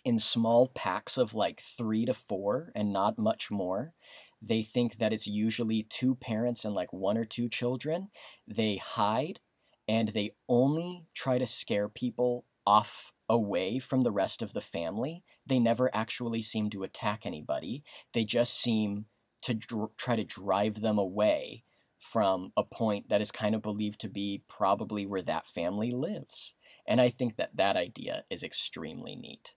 in 0.04 0.20
small 0.20 0.68
packs 0.68 1.18
of 1.18 1.34
like 1.34 1.60
three 1.60 2.06
to 2.06 2.14
four 2.14 2.72
and 2.76 2.92
not 2.92 3.18
much 3.18 3.52
more. 3.52 3.94
They 4.42 4.64
think 4.64 4.98
that 4.98 5.14
it's 5.14 5.28
usually 5.28 5.84
two 5.84 6.16
parents 6.16 6.66
and 6.66 6.74
like 6.74 6.92
one 6.92 7.18
or 7.18 7.26
two 7.26 7.50
children. 7.50 8.10
They 8.48 8.78
hide 8.78 9.40
and 9.88 10.10
they 10.10 10.32
only 10.48 11.06
try 11.14 11.38
to 11.38 11.46
scare 11.46 11.90
people 11.90 12.46
off 12.66 13.12
away 13.32 13.80
from 13.80 14.02
the 14.02 14.12
rest 14.12 14.42
of 14.42 14.52
the 14.52 14.62
family. 14.62 15.24
They 15.48 15.58
never 15.58 15.90
actually 15.96 16.42
seem 16.42 16.70
to 16.72 16.84
attack 16.84 17.26
anybody. 17.26 17.82
They 18.14 18.26
just 18.26 18.54
seem 18.54 19.06
to 19.44 19.54
dr- 19.54 19.96
try 19.98 20.18
to 20.18 20.26
drive 20.26 20.82
them 20.82 21.00
away 21.00 21.64
from 21.98 22.52
a 22.58 22.64
point 22.64 23.08
that 23.08 23.22
is 23.22 23.32
kind 23.32 23.56
of 23.56 23.62
believed 23.62 24.02
to 24.02 24.10
be 24.10 24.44
probably 24.50 25.06
where 25.06 25.22
that 25.22 25.48
family 25.48 25.92
lives. 25.92 26.54
And 26.86 27.00
I 27.00 27.10
think 27.10 27.38
that 27.38 27.56
that 27.56 27.78
idea 27.78 28.26
is 28.30 28.44
extremely 28.44 29.16
neat. 29.16 29.54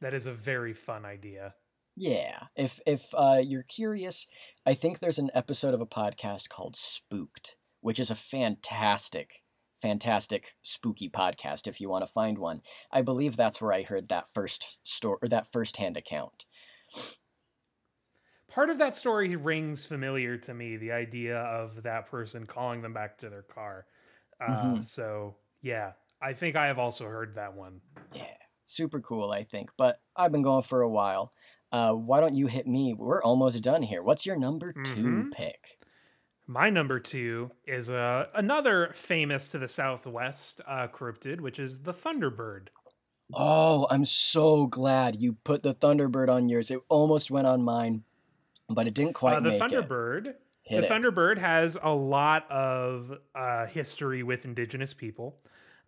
That 0.00 0.14
is 0.14 0.24
a 0.24 0.32
very 0.32 0.72
fun 0.72 1.04
idea. 1.04 1.54
Yeah, 1.94 2.44
if 2.56 2.80
if 2.86 3.12
uh, 3.12 3.42
you're 3.44 3.64
curious, 3.64 4.28
I 4.64 4.74
think 4.74 4.98
there's 4.98 5.18
an 5.18 5.32
episode 5.34 5.74
of 5.74 5.80
a 5.80 5.86
podcast 5.86 6.48
called 6.48 6.76
Spooked, 6.76 7.56
which 7.80 7.98
is 7.98 8.10
a 8.10 8.14
fantastic 8.14 9.42
fantastic 9.80 10.54
spooky 10.62 11.08
podcast 11.08 11.66
if 11.66 11.80
you 11.80 11.88
want 11.88 12.04
to 12.06 12.12
find 12.12 12.38
one. 12.38 12.62
I 12.92 13.02
believe 13.02 13.36
that's 13.36 13.60
where 13.60 13.72
I 13.72 13.82
heard 13.82 14.08
that 14.08 14.28
first 14.32 14.78
story 14.86 15.18
or 15.22 15.28
that 15.28 15.50
first 15.50 15.76
hand 15.76 15.96
account. 15.96 16.46
part 18.50 18.70
of 18.70 18.78
that 18.78 18.96
story 18.96 19.36
rings 19.36 19.84
familiar 19.84 20.36
to 20.38 20.54
me. 20.54 20.76
The 20.76 20.92
idea 20.92 21.38
of 21.38 21.82
that 21.82 22.10
person 22.10 22.46
calling 22.46 22.82
them 22.82 22.92
back 22.94 23.18
to 23.18 23.28
their 23.28 23.42
car. 23.42 23.86
Uh, 24.40 24.74
Mhm. 24.76 24.84
So 24.84 25.36
yeah, 25.62 25.92
I 26.20 26.32
think 26.32 26.56
I 26.56 26.66
have 26.66 26.78
also 26.78 27.04
heard 27.06 27.34
that 27.36 27.54
one. 27.54 27.80
Yeah, 28.14 28.24
super 28.64 29.00
cool, 29.00 29.30
I 29.30 29.44
think. 29.44 29.70
But 29.76 30.00
I've 30.16 30.32
been 30.32 30.42
going 30.42 30.62
for 30.62 30.80
a 30.82 30.88
while. 30.90 31.32
Uh, 31.70 31.92
why 31.92 32.20
don't 32.20 32.34
you 32.34 32.46
hit 32.46 32.66
me? 32.66 32.94
We're 32.94 33.22
almost 33.22 33.62
done 33.62 33.82
here. 33.82 34.02
What's 34.02 34.24
your 34.24 34.36
number 34.36 34.72
2 34.72 34.82
Mhm. 35.04 35.32
pick? 35.32 35.77
My 36.50 36.70
number 36.70 36.98
two 36.98 37.50
is 37.66 37.90
uh, 37.90 38.28
another 38.34 38.90
famous 38.94 39.48
to 39.48 39.58
the 39.58 39.68
southwest 39.68 40.62
uh, 40.66 40.88
cryptid, 40.88 41.42
which 41.42 41.58
is 41.58 41.80
the 41.80 41.92
Thunderbird. 41.92 42.68
Oh, 43.34 43.86
I'm 43.90 44.06
so 44.06 44.66
glad 44.66 45.20
you 45.20 45.34
put 45.44 45.62
the 45.62 45.74
Thunderbird 45.74 46.30
on 46.30 46.48
yours. 46.48 46.70
It 46.70 46.80
almost 46.88 47.30
went 47.30 47.46
on 47.46 47.62
mine, 47.62 48.02
but 48.70 48.86
it 48.86 48.94
didn't 48.94 49.12
quite 49.12 49.36
Uh, 49.36 49.40
the 49.40 49.50
make 49.50 49.62
it. 49.62 49.70
Thunderbird. 49.70 50.34
The 50.70 50.84
it. 50.84 50.90
Thunderbird 50.90 51.38
has 51.38 51.76
a 51.82 51.94
lot 51.94 52.50
of 52.50 53.12
uh, 53.34 53.66
history 53.66 54.22
with 54.22 54.46
indigenous 54.46 54.94
people. 54.94 55.36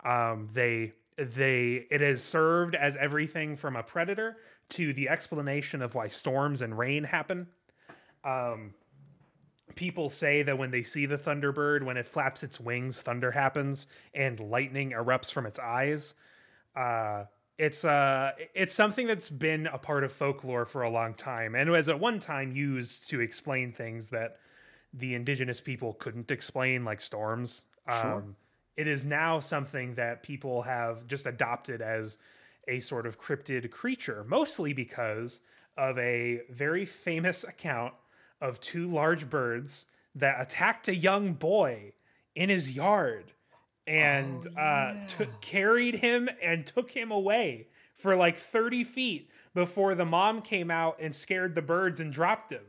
Um, 0.05 0.51
they 0.53 0.93
they 1.17 1.87
it 1.91 2.03
has 2.03 2.23
served 2.23 2.75
as 2.75 2.97
everything 2.97 3.57
from 3.57 3.77
a 3.77 3.83
predator 3.83 4.37
to 4.71 4.93
the 4.93 5.09
explanation 5.09 5.81
of 5.81 5.95
why 5.95 6.09
storms 6.09 6.61
and 6.61 6.77
rain 6.77 7.05
happen. 7.05 7.47
Um, 8.25 8.75
people 9.75 10.09
say 10.09 10.43
that 10.43 10.59
when 10.59 10.71
they 10.71 10.83
see 10.83 11.07
the 11.07 11.19
Thunderbird, 11.19 11.83
when 11.83 11.97
it 11.97 12.07
flaps 12.07 12.43
its 12.43 12.61
wings, 12.61 13.01
thunder 13.01 13.31
happens 13.31 13.87
and 14.15 14.39
lightning 14.41 14.91
erupts 14.93 15.33
from 15.33 15.47
its 15.47 15.59
eyes. 15.59 16.15
Uh, 16.77 17.25
it's 17.59 17.85
uh, 17.85 18.33
it's 18.55 18.75
something 18.75 19.07
that's 19.07 19.29
been 19.29 19.67
a 19.67 19.77
part 19.77 20.03
of 20.03 20.13
folklore 20.13 20.65
for 20.65 20.83
a 20.83 20.91
long 20.91 21.13
time, 21.15 21.55
and 21.55 21.71
was 21.71 21.89
at 21.89 22.01
one 22.01 22.19
time 22.19 22.53
used 22.53 23.11
to 23.11 23.21
explain 23.21 23.73
things 23.73 24.09
that 24.11 24.39
the 24.95 25.15
indigenous 25.15 25.61
people 25.61 25.93
couldn't 25.93 26.31
explain, 26.31 26.85
like 26.85 27.01
storms. 27.01 27.67
Sure. 28.01 28.15
Um, 28.15 28.37
it 28.77 28.87
is 28.87 29.05
now 29.05 29.41
something 29.41 29.95
that 29.97 30.23
people 30.23 30.63
have 30.63 31.07
just 31.07 31.27
adopted 31.27 31.83
as 31.83 32.17
a 32.67 32.81
sort 32.81 33.07
of 33.07 33.21
cryptid 33.21 33.71
creature, 33.71 34.25
mostly 34.27 34.73
because 34.73 35.43
of 35.77 35.99
a 35.99 36.41
very 36.51 36.87
famous 36.87 37.45
account 37.49 37.93
of 38.41 38.61
two 38.61 38.91
large 38.91 39.29
birds 39.31 39.87
that 40.15 40.41
attacked 40.41 40.89
a 40.89 40.95
young 40.95 41.35
boy 41.35 41.93
in 42.35 42.49
his 42.49 42.71
yard 42.73 43.33
and 43.87 44.47
Oh, 44.57 44.61
uh, 44.61 45.07
took 45.07 45.41
carried 45.41 45.97
him 45.97 46.29
and 46.43 46.67
took 46.67 46.91
him 46.93 47.11
away 47.11 47.69
for 47.97 48.17
like 48.17 48.37
30 48.37 48.85
feet 48.85 49.31
before 49.55 49.95
the 49.95 50.05
mom 50.05 50.43
came 50.43 50.71
out 50.71 50.97
and 51.01 51.15
scared 51.15 51.55
the 51.55 51.63
birds 51.63 52.01
and 52.01 52.13
dropped 52.13 52.53
him. 52.53 52.63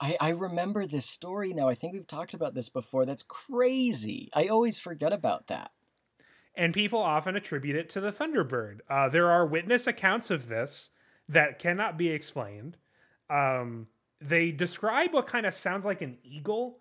I, 0.00 0.16
I 0.20 0.28
remember 0.30 0.86
this 0.86 1.06
story 1.06 1.52
now. 1.52 1.68
I 1.68 1.74
think 1.74 1.92
we've 1.92 2.06
talked 2.06 2.32
about 2.34 2.54
this 2.54 2.68
before. 2.68 3.04
That's 3.04 3.24
crazy. 3.24 4.28
I 4.34 4.46
always 4.46 4.78
forget 4.78 5.12
about 5.12 5.48
that. 5.48 5.72
and 6.54 6.72
people 6.74 7.00
often 7.00 7.36
attribute 7.36 7.76
it 7.76 7.88
to 7.90 8.00
the 8.00 8.12
Thunderbird. 8.12 8.78
Uh, 8.88 9.08
there 9.08 9.30
are 9.30 9.44
witness 9.46 9.86
accounts 9.86 10.30
of 10.30 10.48
this 10.48 10.90
that 11.28 11.58
cannot 11.58 11.96
be 11.98 12.08
explained. 12.08 12.76
Um, 13.30 13.88
they 14.20 14.50
describe 14.50 15.12
what 15.12 15.26
kind 15.26 15.46
of 15.46 15.54
sounds 15.54 15.84
like 15.84 16.02
an 16.02 16.18
eagle, 16.24 16.78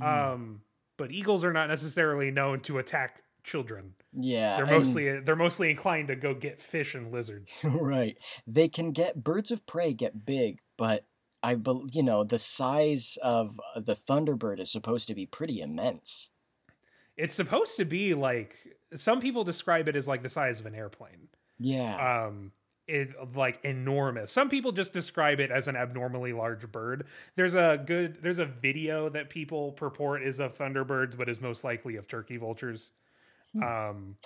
um, 0.00 0.60
but 0.96 1.10
eagles 1.10 1.44
are 1.44 1.52
not 1.52 1.68
necessarily 1.68 2.30
known 2.30 2.60
to 2.60 2.78
attack 2.78 3.22
children. 3.44 3.94
Yeah. 4.12 4.56
They're 4.56 4.64
and- 4.66 4.76
mostly 4.76 5.20
they're 5.20 5.36
mostly 5.36 5.70
inclined 5.70 6.08
to 6.08 6.16
go 6.16 6.34
get 6.34 6.60
fish 6.60 6.94
and 6.94 7.12
lizards. 7.12 7.64
right. 7.68 8.16
They 8.46 8.68
can 8.68 8.92
get 8.92 9.22
birds 9.22 9.50
of 9.50 9.66
prey 9.66 9.92
get 9.92 10.24
big, 10.26 10.60
but 10.76 11.04
I 11.42 11.54
bel 11.54 11.86
you 11.92 12.02
know 12.02 12.24
the 12.24 12.38
size 12.38 13.18
of 13.22 13.60
uh, 13.74 13.80
the 13.80 13.94
thunderbird 13.94 14.58
is 14.60 14.70
supposed 14.70 15.06
to 15.08 15.14
be 15.14 15.26
pretty 15.26 15.60
immense. 15.60 16.30
it's 17.16 17.34
supposed 17.34 17.76
to 17.76 17.84
be 17.84 18.14
like 18.14 18.56
some 18.94 19.20
people 19.20 19.44
describe 19.44 19.88
it 19.88 19.96
as 19.96 20.06
like 20.08 20.22
the 20.22 20.28
size 20.28 20.60
of 20.60 20.66
an 20.66 20.74
airplane. 20.74 21.28
Yeah. 21.58 22.26
um 22.26 22.52
it 22.88 23.08
like 23.34 23.58
enormous 23.64 24.30
some 24.30 24.48
people 24.48 24.70
just 24.72 24.92
describe 24.92 25.40
it 25.40 25.50
as 25.50 25.66
an 25.68 25.74
abnormally 25.76 26.32
large 26.32 26.70
bird 26.70 27.06
there's 27.34 27.54
a 27.54 27.82
good 27.86 28.18
there's 28.22 28.38
a 28.38 28.46
video 28.46 29.08
that 29.08 29.28
people 29.28 29.72
purport 29.72 30.22
is 30.22 30.38
of 30.40 30.56
thunderbirds 30.56 31.16
but 31.16 31.28
is 31.28 31.40
most 31.40 31.64
likely 31.64 31.96
of 31.96 32.06
turkey 32.08 32.36
vultures 32.36 32.92
Hmm. 33.52 33.62
um 33.62 34.16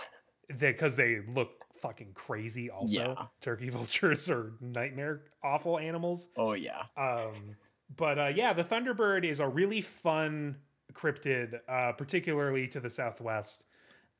because 0.59 0.97
they 0.97 1.21
look 1.29 1.51
fucking 1.81 2.13
crazy 2.15 2.71
also 2.71 2.93
Yeah. 3.19 3.27
turkey 3.41 3.69
vultures 3.71 4.29
are 4.31 4.53
nightmare 4.61 5.23
awful 5.43 5.79
animals 5.79 6.29
oh 6.37 6.53
yeah. 6.53 6.83
um, 6.97 7.57
but 7.97 8.19
uh, 8.21 8.27
yeah, 8.33 8.53
the 8.53 8.63
Thunderbird 8.63 9.25
is 9.25 9.41
a 9.41 9.49
really 9.49 9.81
fun 9.81 10.55
cryptid, 10.93 11.59
uh, 11.69 11.91
particularly 11.93 12.69
to 12.69 12.79
the 12.79 12.89
southwest. 12.89 13.65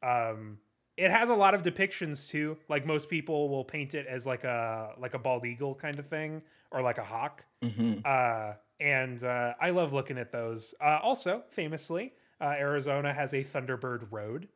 Um, 0.03 0.59
it 0.97 1.11
has 1.11 1.29
a 1.31 1.35
lot 1.35 1.55
of 1.55 1.63
depictions 1.63 2.29
too. 2.29 2.57
Like 2.69 2.87
most 2.87 3.09
people 3.09 3.49
will 3.49 3.65
paint 3.65 3.95
it 3.95 4.07
as 4.07 4.27
like 4.27 4.45
a 4.45 4.95
like 4.99 5.15
a 5.15 5.19
bald 5.19 5.45
eagle 5.47 5.75
kind 5.75 5.99
of 5.99 6.07
thing, 6.07 6.43
or 6.71 6.83
like 6.83 6.99
a 6.99 7.05
hawk. 7.05 7.45
hmm 7.63 8.05
Uh, 8.05 8.55
and 8.81 9.25
uh, 9.25 9.55
I 9.61 9.71
love 9.71 9.93
looking 9.93 10.19
at 10.19 10.33
those. 10.33 10.75
Uh, 10.81 10.99
also, 11.03 11.45
famously, 11.51 12.15
uh, 12.41 12.55
Arizona 12.59 13.13
has 13.13 13.33
a 13.35 13.45
Thunderbird 13.45 14.09
Road. 14.11 14.49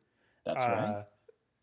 That's 0.45 0.67
right. 0.67 0.97
Uh, 0.97 1.03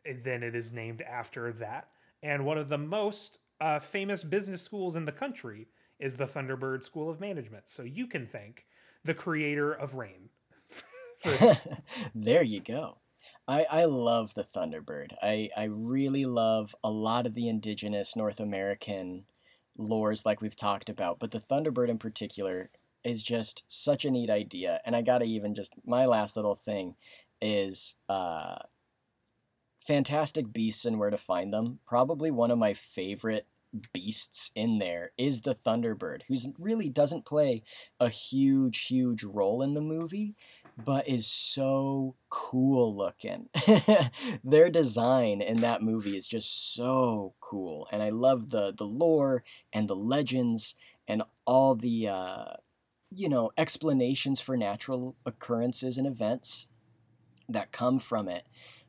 and 0.04 0.22
then 0.24 0.42
it 0.42 0.54
is 0.54 0.72
named 0.72 1.02
after 1.02 1.52
that. 1.54 1.88
And 2.22 2.44
one 2.44 2.58
of 2.58 2.68
the 2.68 2.78
most 2.78 3.38
uh, 3.60 3.80
famous 3.80 4.24
business 4.24 4.62
schools 4.62 4.96
in 4.96 5.04
the 5.04 5.12
country 5.12 5.68
is 5.98 6.16
the 6.16 6.26
Thunderbird 6.26 6.84
School 6.84 7.10
of 7.10 7.20
Management. 7.20 7.68
So 7.68 7.82
you 7.82 8.06
can 8.06 8.26
thank 8.26 8.66
the 9.04 9.14
creator 9.14 9.72
of 9.72 9.94
Rain. 9.94 10.30
there 12.14 12.42
you 12.42 12.60
go. 12.60 12.98
I, 13.52 13.66
I 13.70 13.84
love 13.84 14.32
the 14.32 14.44
Thunderbird. 14.44 15.12
I, 15.20 15.50
I 15.54 15.64
really 15.64 16.24
love 16.24 16.74
a 16.82 16.90
lot 16.90 17.26
of 17.26 17.34
the 17.34 17.50
indigenous 17.50 18.16
North 18.16 18.40
American 18.40 19.24
lores 19.78 20.24
like 20.24 20.40
we've 20.40 20.56
talked 20.56 20.88
about, 20.88 21.18
but 21.18 21.32
the 21.32 21.38
Thunderbird 21.38 21.90
in 21.90 21.98
particular 21.98 22.70
is 23.04 23.22
just 23.22 23.62
such 23.68 24.06
a 24.06 24.10
neat 24.10 24.30
idea. 24.30 24.80
And 24.86 24.96
I 24.96 25.02
gotta 25.02 25.26
even 25.26 25.54
just 25.54 25.74
my 25.84 26.06
last 26.06 26.34
little 26.34 26.54
thing 26.54 26.94
is 27.42 27.94
uh 28.08 28.56
fantastic 29.80 30.50
beasts 30.50 30.86
and 30.86 30.98
where 30.98 31.10
to 31.10 31.18
find 31.18 31.52
them. 31.52 31.80
Probably 31.84 32.30
one 32.30 32.50
of 32.50 32.58
my 32.58 32.72
favorite 32.72 33.46
beasts 33.92 34.50
in 34.54 34.78
there 34.78 35.12
is 35.18 35.42
the 35.42 35.54
Thunderbird, 35.54 36.22
who 36.26 36.36
really 36.58 36.88
doesn't 36.88 37.26
play 37.26 37.62
a 38.00 38.08
huge, 38.08 38.86
huge 38.86 39.24
role 39.24 39.60
in 39.60 39.74
the 39.74 39.80
movie, 39.82 40.36
but 40.76 41.08
is 41.08 41.26
so 41.26 42.14
cool 42.28 42.96
looking. 42.96 43.48
Their 44.44 44.70
design 44.70 45.42
in 45.42 45.58
that 45.58 45.82
movie 45.82 46.16
is 46.16 46.26
just 46.26 46.74
so 46.74 47.34
cool, 47.40 47.88
and 47.92 48.02
I 48.02 48.10
love 48.10 48.50
the 48.50 48.72
the 48.72 48.86
lore 48.86 49.42
and 49.72 49.88
the 49.88 49.96
legends 49.96 50.74
and 51.06 51.22
all 51.44 51.74
the 51.74 52.08
uh, 52.08 52.44
you 53.10 53.28
know 53.28 53.50
explanations 53.56 54.40
for 54.40 54.56
natural 54.56 55.16
occurrences 55.26 55.98
and 55.98 56.06
events 56.06 56.66
that 57.48 57.72
come 57.72 57.98
from 57.98 58.28
it, 58.28 58.46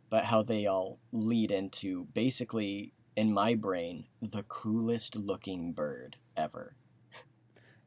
but 0.09 0.25
how 0.25 0.43
they 0.43 0.65
all 0.65 0.99
lead 1.11 1.51
into 1.51 2.05
basically, 2.13 2.93
in 3.15 3.33
my 3.33 3.55
brain, 3.55 4.05
the 4.21 4.43
coolest 4.43 5.15
looking 5.15 5.73
bird 5.73 6.17
ever. 6.37 6.75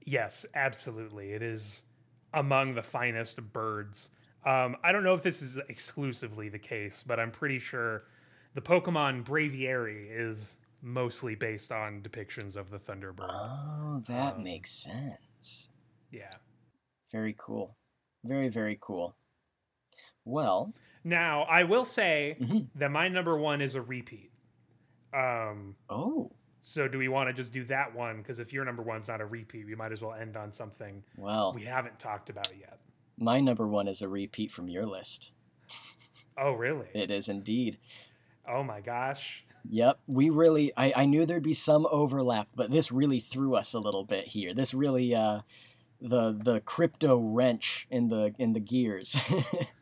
yes, 0.04 0.44
absolutely. 0.54 1.32
It 1.32 1.42
is 1.42 1.82
among 2.36 2.74
the 2.74 2.82
finest 2.84 3.42
birds. 3.52 4.10
Um, 4.44 4.76
I 4.84 4.92
don't 4.92 5.02
know 5.02 5.14
if 5.14 5.22
this 5.22 5.42
is 5.42 5.58
exclusively 5.68 6.48
the 6.48 6.58
case, 6.60 7.02
but 7.04 7.18
I'm 7.18 7.32
pretty 7.32 7.58
sure 7.58 8.04
the 8.54 8.60
Pokemon 8.60 9.24
Braviary 9.24 10.06
is 10.10 10.54
mostly 10.82 11.34
based 11.34 11.72
on 11.72 12.02
depictions 12.02 12.54
of 12.54 12.70
the 12.70 12.78
Thunderbird. 12.78 13.26
Oh, 13.28 14.00
that 14.06 14.36
Um, 14.36 14.44
makes 14.44 14.70
sense. 14.70 15.70
yeah. 16.12 16.34
Very 17.10 17.34
cool. 17.38 17.76
Very, 18.24 18.48
very 18.48 18.78
cool. 18.80 19.16
Well, 20.24 20.72
Now, 21.04 21.42
I 21.44 21.62
will 21.62 21.84
say 21.84 22.36
mhm. 22.40 22.68
that 22.74 22.90
my 22.90 23.06
number 23.08 23.38
one 23.38 23.60
is 23.62 23.76
a 23.76 23.80
repeat. 23.82 24.32
Um, 25.14 25.74
oh, 25.88 26.32
so 26.68 26.88
do 26.88 26.98
we 26.98 27.06
want 27.06 27.28
to 27.28 27.32
just 27.32 27.52
do 27.52 27.62
that 27.66 27.94
one? 27.94 28.16
Because 28.16 28.40
if 28.40 28.52
your 28.52 28.64
number 28.64 28.82
one's 28.82 29.06
not 29.06 29.20
a 29.20 29.24
repeat, 29.24 29.66
we 29.66 29.76
might 29.76 29.92
as 29.92 30.00
well 30.00 30.14
end 30.14 30.36
on 30.36 30.52
something 30.52 31.04
well, 31.16 31.52
we 31.54 31.62
haven't 31.62 32.00
talked 32.00 32.28
about 32.28 32.52
yet. 32.58 32.80
my 33.16 33.38
number 33.38 33.68
one 33.68 33.86
is 33.86 34.02
a 34.02 34.08
repeat 34.08 34.50
from 34.50 34.68
your 34.68 34.84
list. 34.84 35.32
Oh, 36.38 36.52
really? 36.52 36.88
It 36.92 37.10
is 37.10 37.30
indeed. 37.30 37.78
Oh 38.46 38.62
my 38.62 38.82
gosh. 38.82 39.42
Yep, 39.70 40.00
we 40.06 40.28
really. 40.28 40.70
I, 40.76 40.92
I 40.94 41.06
knew 41.06 41.24
there'd 41.24 41.42
be 41.42 41.54
some 41.54 41.86
overlap, 41.90 42.48
but 42.54 42.70
this 42.70 42.92
really 42.92 43.20
threw 43.20 43.54
us 43.54 43.72
a 43.72 43.78
little 43.78 44.04
bit 44.04 44.26
here. 44.26 44.52
This 44.52 44.74
really, 44.74 45.14
uh, 45.14 45.40
the 46.02 46.38
the 46.38 46.60
crypto 46.60 47.16
wrench 47.16 47.86
in 47.90 48.08
the 48.08 48.34
in 48.38 48.52
the 48.52 48.60
gears. 48.60 49.16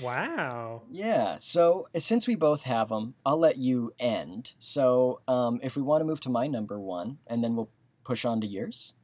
Wow. 0.00 0.82
yeah. 0.90 1.36
So 1.38 1.86
uh, 1.94 1.98
since 1.98 2.26
we 2.26 2.34
both 2.34 2.62
have 2.64 2.88
them, 2.88 3.14
I'll 3.26 3.38
let 3.38 3.58
you 3.58 3.92
end. 3.98 4.54
So 4.58 5.20
um, 5.28 5.60
if 5.62 5.76
we 5.76 5.82
want 5.82 6.00
to 6.00 6.04
move 6.04 6.20
to 6.22 6.30
my 6.30 6.46
number 6.46 6.78
one, 6.80 7.18
and 7.26 7.42
then 7.42 7.56
we'll 7.56 7.70
push 8.04 8.24
on 8.24 8.40
to 8.40 8.46
yours. 8.46 8.94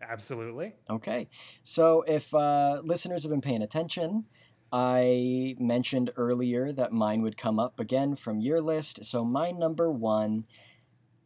Absolutely. 0.00 0.74
Okay. 0.88 1.28
So 1.62 2.02
if 2.06 2.32
uh, 2.34 2.80
listeners 2.84 3.24
have 3.24 3.30
been 3.30 3.40
paying 3.40 3.62
attention, 3.62 4.24
I 4.72 5.56
mentioned 5.58 6.10
earlier 6.16 6.72
that 6.72 6.92
mine 6.92 7.22
would 7.22 7.36
come 7.36 7.58
up 7.58 7.80
again 7.80 8.14
from 8.14 8.40
your 8.40 8.60
list. 8.60 9.04
So 9.04 9.24
my 9.24 9.50
number 9.50 9.90
one 9.90 10.44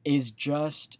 is 0.04 0.30
just 0.30 0.98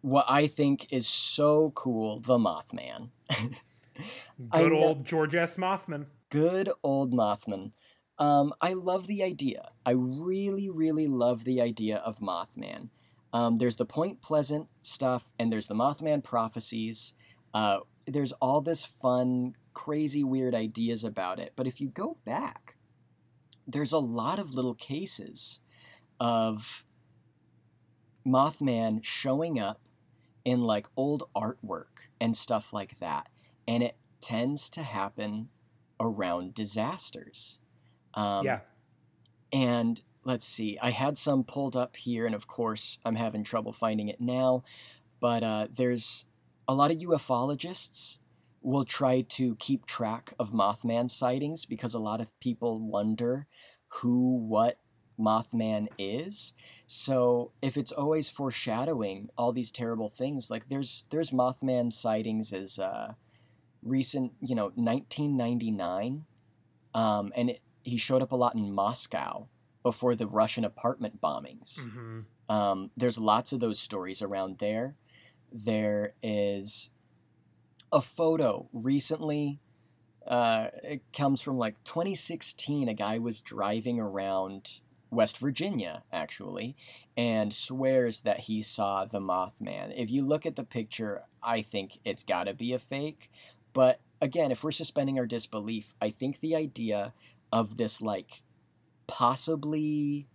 what 0.00 0.26
I 0.28 0.46
think 0.46 0.92
is 0.92 1.06
so 1.06 1.72
cool 1.74 2.20
the 2.20 2.38
Mothman. 2.38 3.10
Good 4.50 4.72
old 4.72 5.04
George 5.04 5.34
S. 5.34 5.56
Mothman. 5.56 6.06
Good 6.30 6.70
old 6.82 7.12
Mothman. 7.12 7.72
Um, 8.18 8.52
I 8.60 8.74
love 8.74 9.06
the 9.06 9.22
idea. 9.22 9.70
I 9.86 9.92
really, 9.92 10.68
really 10.68 11.06
love 11.06 11.44
the 11.44 11.62
idea 11.62 11.98
of 11.98 12.18
Mothman. 12.18 12.90
Um, 13.32 13.56
there's 13.56 13.76
the 13.76 13.86
Point 13.86 14.20
Pleasant 14.20 14.68
stuff, 14.82 15.30
and 15.38 15.52
there's 15.52 15.68
the 15.68 15.74
Mothman 15.74 16.22
prophecies. 16.22 17.14
Uh, 17.54 17.78
there's 18.06 18.32
all 18.32 18.60
this 18.60 18.84
fun, 18.84 19.54
crazy, 19.72 20.24
weird 20.24 20.54
ideas 20.54 21.04
about 21.04 21.38
it. 21.38 21.52
But 21.56 21.66
if 21.66 21.80
you 21.80 21.88
go 21.88 22.18
back, 22.24 22.76
there's 23.66 23.92
a 23.92 23.98
lot 23.98 24.38
of 24.38 24.54
little 24.54 24.74
cases 24.74 25.60
of 26.20 26.84
Mothman 28.26 29.02
showing 29.02 29.58
up 29.58 29.80
in 30.44 30.60
like 30.60 30.86
old 30.96 31.24
artwork 31.34 32.08
and 32.20 32.34
stuff 32.34 32.72
like 32.72 32.98
that. 32.98 33.28
And 33.66 33.82
it 33.82 33.96
tends 34.20 34.70
to 34.70 34.82
happen 34.82 35.48
around 36.00 36.54
disasters. 36.54 37.60
Um, 38.14 38.44
yeah. 38.44 38.60
And 39.52 40.00
let's 40.24 40.44
see, 40.44 40.78
I 40.80 40.90
had 40.90 41.16
some 41.16 41.44
pulled 41.44 41.76
up 41.76 41.96
here, 41.96 42.26
and 42.26 42.34
of 42.34 42.46
course, 42.46 42.98
I'm 43.04 43.16
having 43.16 43.44
trouble 43.44 43.72
finding 43.72 44.08
it 44.08 44.20
now. 44.20 44.64
But 45.20 45.42
uh, 45.42 45.68
there's 45.74 46.26
a 46.66 46.74
lot 46.74 46.90
of 46.90 46.98
ufologists 46.98 48.18
will 48.60 48.84
try 48.84 49.22
to 49.22 49.56
keep 49.56 49.86
track 49.86 50.34
of 50.38 50.52
Mothman 50.52 51.08
sightings 51.08 51.64
because 51.64 51.94
a 51.94 51.98
lot 51.98 52.20
of 52.20 52.38
people 52.40 52.80
wonder 52.80 53.46
who, 53.88 54.36
what 54.36 54.78
Mothman 55.18 55.88
is. 55.98 56.52
So 56.86 57.52
if 57.62 57.76
it's 57.76 57.92
always 57.92 58.28
foreshadowing 58.30 59.30
all 59.36 59.52
these 59.52 59.72
terrible 59.72 60.08
things, 60.08 60.50
like 60.50 60.68
there's 60.68 61.04
there's 61.10 61.30
Mothman 61.30 61.90
sightings 61.90 62.52
as 62.52 62.78
uh, 62.78 63.14
recent, 63.82 64.32
you 64.40 64.54
know, 64.54 64.72
1999, 64.74 66.24
um, 66.94 67.32
and 67.36 67.50
it, 67.50 67.60
he 67.82 67.96
showed 67.96 68.22
up 68.22 68.32
a 68.32 68.36
lot 68.36 68.54
in 68.54 68.72
Moscow 68.72 69.48
before 69.82 70.14
the 70.14 70.26
Russian 70.26 70.64
apartment 70.64 71.20
bombings. 71.20 71.86
Mm-hmm. 71.86 72.20
Um, 72.54 72.90
there's 72.96 73.18
lots 73.18 73.52
of 73.52 73.60
those 73.60 73.78
stories 73.78 74.22
around 74.22 74.58
there. 74.58 74.94
There 75.52 76.14
is 76.22 76.90
a 77.92 78.00
photo 78.00 78.68
recently. 78.72 79.60
Uh, 80.26 80.68
it 80.82 81.02
comes 81.12 81.40
from 81.40 81.58
like 81.58 81.82
2016. 81.84 82.88
A 82.88 82.94
guy 82.94 83.18
was 83.18 83.40
driving 83.40 83.98
around 83.98 84.80
West 85.10 85.38
Virginia, 85.38 86.02
actually, 86.12 86.76
and 87.16 87.52
swears 87.52 88.22
that 88.22 88.40
he 88.40 88.60
saw 88.60 89.04
the 89.04 89.20
Mothman. 89.20 89.92
If 89.96 90.10
you 90.10 90.22
look 90.22 90.44
at 90.44 90.56
the 90.56 90.64
picture, 90.64 91.22
I 91.42 91.62
think 91.62 91.98
it's 92.04 92.24
got 92.24 92.44
to 92.44 92.54
be 92.54 92.74
a 92.74 92.78
fake. 92.78 93.30
But 93.78 94.00
again, 94.20 94.50
if 94.50 94.64
we're 94.64 94.72
suspending 94.72 95.20
our 95.20 95.26
disbelief, 95.26 95.94
I 96.02 96.10
think 96.10 96.40
the 96.40 96.56
idea 96.56 97.14
of 97.52 97.76
this, 97.76 98.02
like, 98.02 98.42
possibly 99.06 100.26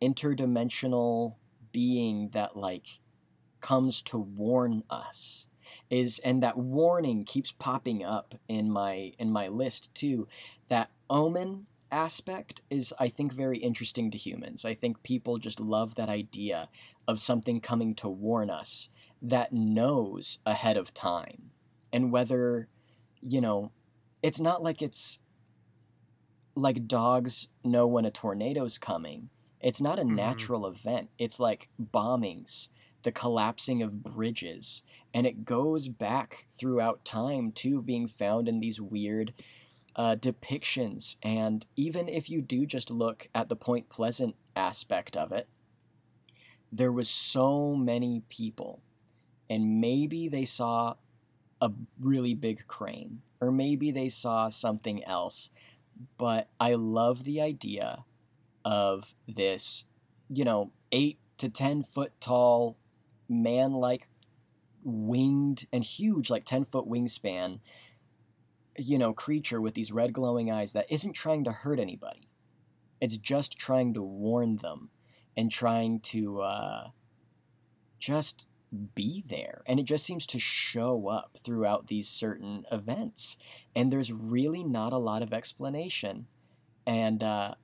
interdimensional 0.00 1.34
being 1.70 2.30
that, 2.30 2.56
like, 2.56 2.86
comes 3.60 4.00
to 4.04 4.16
warn 4.16 4.84
us 4.88 5.48
is 5.90 6.18
and 6.20 6.42
that 6.42 6.56
warning 6.56 7.24
keeps 7.24 7.52
popping 7.52 8.02
up 8.02 8.34
in 8.48 8.70
my 8.70 9.12
in 9.18 9.30
my 9.30 9.48
list 9.48 9.94
too 9.94 10.26
that 10.68 10.90
omen 11.10 11.66
aspect 11.92 12.62
is, 12.70 12.94
I 12.98 13.08
think, 13.08 13.34
very 13.34 13.58
interesting 13.58 14.10
to 14.12 14.16
humans. 14.16 14.64
I 14.64 14.72
think 14.72 15.02
people 15.02 15.36
just 15.36 15.60
love 15.60 15.96
that 15.96 16.08
idea 16.08 16.68
of 17.06 17.20
something 17.20 17.60
coming 17.60 17.94
to 17.96 18.08
warn 18.08 18.48
us 18.48 18.88
that 19.20 19.52
knows 19.52 20.38
ahead 20.46 20.78
of 20.78 20.94
time. 20.94 21.50
And 21.92 22.12
whether, 22.12 22.68
you 23.20 23.40
know, 23.40 23.72
it's 24.22 24.40
not 24.40 24.62
like 24.62 24.82
it's 24.82 25.20
like 26.54 26.86
dogs 26.86 27.48
know 27.64 27.86
when 27.86 28.04
a 28.04 28.10
tornado's 28.10 28.78
coming. 28.78 29.30
It's 29.60 29.80
not 29.80 29.98
a 29.98 30.02
mm-hmm. 30.02 30.16
natural 30.16 30.66
event. 30.66 31.10
It's 31.18 31.40
like 31.40 31.68
bombings, 31.80 32.68
the 33.02 33.12
collapsing 33.12 33.82
of 33.82 34.02
bridges, 34.02 34.82
and 35.14 35.26
it 35.26 35.44
goes 35.44 35.88
back 35.88 36.46
throughout 36.50 37.04
time 37.04 37.52
too, 37.52 37.82
being 37.82 38.06
found 38.06 38.48
in 38.48 38.60
these 38.60 38.80
weird 38.80 39.32
uh, 39.96 40.16
depictions. 40.16 41.16
And 41.22 41.64
even 41.76 42.08
if 42.08 42.30
you 42.30 42.40
do 42.40 42.66
just 42.66 42.90
look 42.90 43.28
at 43.34 43.48
the 43.48 43.56
Point 43.56 43.88
Pleasant 43.88 44.36
aspect 44.54 45.16
of 45.16 45.32
it, 45.32 45.48
there 46.70 46.92
was 46.92 47.08
so 47.08 47.74
many 47.74 48.22
people, 48.28 48.82
and 49.48 49.80
maybe 49.80 50.28
they 50.28 50.44
saw 50.44 50.94
a 51.60 51.70
really 52.00 52.34
big 52.34 52.66
crane, 52.66 53.22
or 53.40 53.50
maybe 53.50 53.90
they 53.90 54.08
saw 54.08 54.48
something 54.48 55.04
else. 55.04 55.50
But 56.16 56.48
I 56.60 56.74
love 56.74 57.24
the 57.24 57.40
idea 57.40 58.02
of 58.64 59.14
this, 59.26 59.84
you 60.28 60.44
know, 60.44 60.72
eight 60.92 61.18
to 61.38 61.48
ten 61.48 61.82
foot 61.82 62.12
tall, 62.20 62.76
man 63.28 63.72
like 63.72 64.04
winged 64.84 65.66
and 65.72 65.84
huge, 65.84 66.30
like 66.30 66.44
10 66.44 66.64
foot 66.64 66.86
wingspan 66.86 67.58
you 68.78 68.96
know, 68.96 69.12
creature 69.12 69.60
with 69.60 69.74
these 69.74 69.92
red 69.92 70.12
glowing 70.12 70.50
eyes 70.50 70.72
that 70.72 70.90
isn't 70.90 71.12
trying 71.12 71.44
to 71.44 71.52
hurt 71.52 71.80
anybody. 71.80 72.28
It's 73.00 73.16
just 73.16 73.58
trying 73.58 73.94
to 73.94 74.02
warn 74.02 74.56
them 74.56 74.90
and 75.36 75.50
trying 75.50 76.00
to 76.00 76.40
uh, 76.40 76.88
just 77.98 78.46
be 78.94 79.24
there. 79.28 79.62
And 79.66 79.80
it 79.80 79.84
just 79.84 80.04
seems 80.04 80.26
to 80.26 80.38
show 80.38 81.08
up 81.08 81.36
throughout 81.36 81.86
these 81.86 82.08
certain 82.08 82.64
events. 82.70 83.36
And 83.74 83.90
there's 83.90 84.12
really 84.12 84.64
not 84.64 84.92
a 84.92 84.98
lot 84.98 85.22
of 85.22 85.32
explanation. 85.32 86.26
And 86.86 87.22
uh, 87.22 87.54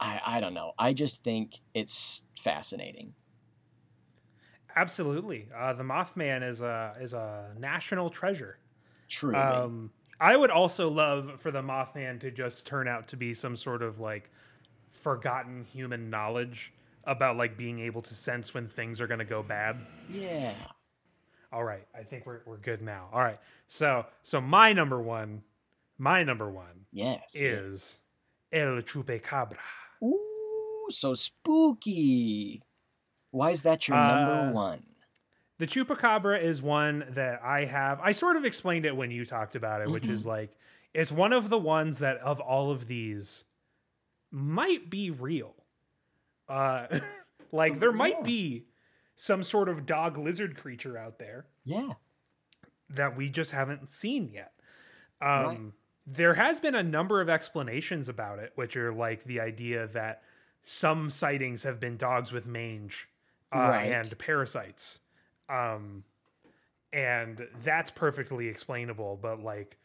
I, 0.00 0.20
I 0.26 0.40
don't 0.40 0.54
know. 0.54 0.72
I 0.78 0.92
just 0.92 1.22
think 1.22 1.60
it's 1.74 2.22
fascinating. 2.38 3.14
Absolutely, 4.78 5.48
uh, 5.56 5.72
the 5.72 5.82
Mothman 5.82 6.46
is 6.46 6.60
a 6.60 6.94
is 7.00 7.14
a 7.14 7.46
national 7.58 8.10
treasure. 8.10 8.58
true 9.08 9.34
Um, 9.34 9.90
I 10.20 10.36
would 10.36 10.50
also 10.50 10.90
love 10.90 11.40
for 11.40 11.50
the 11.50 11.62
Mothman 11.62 12.20
to 12.20 12.30
just 12.30 12.66
turn 12.66 12.86
out 12.86 13.08
to 13.08 13.16
be 13.16 13.32
some 13.32 13.56
sort 13.56 13.82
of 13.82 14.00
like 14.00 14.30
forgotten 14.90 15.64
human 15.64 16.10
knowledge 16.10 16.72
about 17.06 17.36
like 17.36 17.56
being 17.56 17.80
able 17.80 18.02
to 18.02 18.14
sense 18.14 18.52
when 18.52 18.66
things 18.66 19.00
are 19.00 19.06
going 19.06 19.18
to 19.18 19.24
go 19.24 19.42
bad. 19.42 19.76
Yeah. 20.10 20.54
All 21.52 21.64
right, 21.64 21.86
I 21.98 22.02
think 22.02 22.26
we're 22.26 22.40
we're 22.44 22.58
good 22.58 22.82
now. 22.82 23.08
All 23.12 23.20
right. 23.20 23.38
So 23.68 24.06
so 24.22 24.40
my 24.40 24.72
number 24.72 25.00
1 25.00 25.42
my 25.98 26.22
number 26.22 26.50
1 26.50 26.66
yes 26.92 27.34
is 27.34 28.00
yes. 28.52 28.62
El 28.62 28.82
Chupacabra. 28.82 29.56
Ooh, 30.02 30.86
so 30.90 31.14
spooky. 31.14 32.62
Why 33.30 33.50
is 33.50 33.62
that 33.62 33.88
your 33.88 33.96
uh, 33.96 34.06
number 34.06 34.52
1? 34.52 34.82
the 35.58 35.66
chupacabra 35.66 36.42
is 36.42 36.60
one 36.60 37.04
that 37.10 37.40
I 37.42 37.64
have. 37.64 38.00
I 38.02 38.12
sort 38.12 38.36
of 38.36 38.44
explained 38.44 38.84
it 38.84 38.94
when 38.94 39.10
you 39.10 39.24
talked 39.24 39.56
about 39.56 39.80
it, 39.80 39.84
mm-hmm. 39.84 39.94
which 39.94 40.06
is 40.06 40.20
mm-hmm. 40.20 40.30
like 40.30 40.56
it's 40.94 41.12
one 41.12 41.32
of 41.32 41.48
the 41.48 41.58
ones 41.58 41.98
that 42.00 42.18
of 42.18 42.40
all 42.40 42.70
of 42.70 42.86
these 42.86 43.44
might 44.30 44.90
be 44.90 45.10
real. 45.10 45.54
Uh 46.48 47.00
like 47.52 47.80
there 47.80 47.90
yeah. 47.90 47.96
might 47.96 48.24
be 48.24 48.66
some 49.16 49.42
sort 49.42 49.68
of 49.68 49.86
dog 49.86 50.18
lizard 50.18 50.56
creature 50.56 50.96
out 50.96 51.18
there. 51.18 51.46
Yeah. 51.64 51.94
That 52.90 53.16
we 53.16 53.28
just 53.28 53.50
haven't 53.50 53.92
seen 53.92 54.30
yet. 54.32 54.52
Um 55.20 55.28
right. 55.28 55.58
there 56.06 56.34
has 56.34 56.60
been 56.60 56.74
a 56.74 56.82
number 56.82 57.20
of 57.20 57.28
explanations 57.28 58.08
about 58.08 58.38
it, 58.38 58.52
which 58.54 58.76
are 58.76 58.92
like 58.92 59.24
the 59.24 59.40
idea 59.40 59.86
that 59.88 60.22
some 60.64 61.10
sightings 61.10 61.62
have 61.62 61.78
been 61.78 61.96
dogs 61.96 62.32
with 62.32 62.46
mange 62.46 63.08
uh, 63.54 63.58
right. 63.58 63.92
and 63.92 64.18
parasites 64.18 64.98
um 65.48 66.02
and 66.92 67.46
that's 67.62 67.90
perfectly 67.90 68.48
explainable 68.48 69.18
but 69.20 69.40
like 69.40 69.78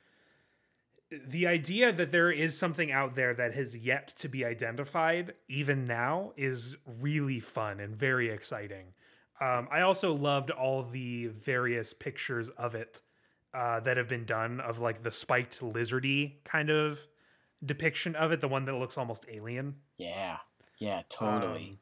the 1.12 1.46
idea 1.46 1.92
that 1.92 2.12
there 2.12 2.32
is 2.32 2.58
something 2.58 2.92
out 2.92 3.16
there 3.16 3.34
that 3.34 3.54
has 3.54 3.76
yet 3.76 4.08
to 4.18 4.30
be 4.30 4.46
identified 4.46 5.34
even 5.50 5.86
now 5.86 6.32
is 6.38 6.78
really 6.86 7.40
fun 7.40 7.80
and 7.80 7.96
very 7.96 8.30
exciting. 8.30 8.94
Um, 9.42 9.68
i 9.72 9.82
also 9.82 10.14
loved 10.14 10.52
all 10.52 10.84
the 10.84 11.28
various 11.28 11.94
pictures 11.94 12.50
of 12.50 12.76
it 12.76 13.02
uh, 13.54 13.80
that 13.82 13.98
have 13.98 14.08
been 14.08 14.26
done 14.26 14.60
of 14.62 14.80
like 14.80 15.04
the 15.04 15.12
spiked 15.12 15.62
lizardy 15.62 16.44
kind 16.44 16.70
of 16.70 17.00
depiction 17.66 18.16
of 18.16 18.32
it 18.32 18.40
the 18.40 18.48
one 18.48 18.66
that 18.66 18.76
looks 18.76 18.98
almost 18.98 19.26
alien. 19.30 19.76
Yeah. 19.98 20.38
Yeah 20.80 21.02
totally. 21.10 21.80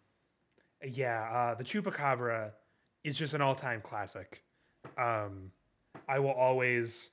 Um, 0.83 0.89
yeah 0.93 1.21
uh, 1.31 1.55
the 1.55 1.63
chupacabra 1.63 2.51
is 3.03 3.17
just 3.17 3.33
an 3.33 3.41
all-time 3.41 3.81
classic. 3.81 4.43
Um, 4.97 5.51
I 6.07 6.19
will 6.19 6.31
always 6.31 7.11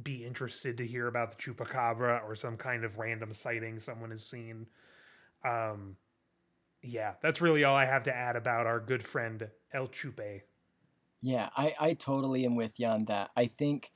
be 0.00 0.24
interested 0.24 0.78
to 0.78 0.86
hear 0.86 1.06
about 1.06 1.30
the 1.30 1.36
chupacabra 1.36 2.22
or 2.24 2.34
some 2.34 2.56
kind 2.56 2.84
of 2.84 2.98
random 2.98 3.32
sighting 3.32 3.78
someone 3.78 4.10
has 4.10 4.24
seen. 4.24 4.66
Um, 5.44 5.96
yeah, 6.82 7.14
that's 7.22 7.40
really 7.40 7.64
all 7.64 7.76
I 7.76 7.84
have 7.84 8.04
to 8.04 8.14
add 8.14 8.36
about 8.36 8.66
our 8.66 8.80
good 8.80 9.04
friend 9.04 9.48
El 9.72 9.88
Chupe. 9.88 10.42
Yeah, 11.20 11.50
I, 11.56 11.74
I 11.78 11.92
totally 11.94 12.44
am 12.44 12.56
with 12.56 12.80
you 12.80 12.86
on 12.86 13.04
that. 13.04 13.30
I 13.36 13.46
think, 13.46 13.90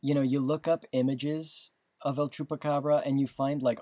you 0.00 0.14
know, 0.14 0.22
you 0.22 0.40
look 0.40 0.66
up 0.66 0.86
images 0.92 1.70
of 2.00 2.18
El 2.18 2.30
Chupacabra 2.30 3.02
and 3.04 3.18
you 3.18 3.26
find 3.26 3.62
like 3.62 3.80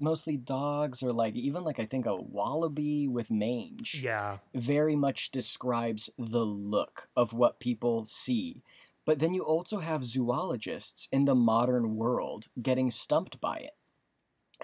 mostly 0.00 0.36
dogs 0.36 1.02
or 1.02 1.12
like 1.12 1.34
even 1.34 1.62
like 1.62 1.78
I 1.78 1.84
think 1.84 2.06
a 2.06 2.16
wallaby 2.16 3.08
with 3.08 3.30
mange. 3.30 4.00
Yeah. 4.02 4.38
Very 4.54 4.96
much 4.96 5.30
describes 5.30 6.10
the 6.18 6.44
look 6.44 7.08
of 7.16 7.32
what 7.32 7.60
people 7.60 8.06
see. 8.06 8.62
But 9.06 9.18
then 9.18 9.32
you 9.32 9.42
also 9.42 9.78
have 9.78 10.04
zoologists 10.04 11.08
in 11.10 11.24
the 11.24 11.34
modern 11.34 11.96
world 11.96 12.46
getting 12.60 12.90
stumped 12.90 13.40
by 13.40 13.58
it 13.58 13.70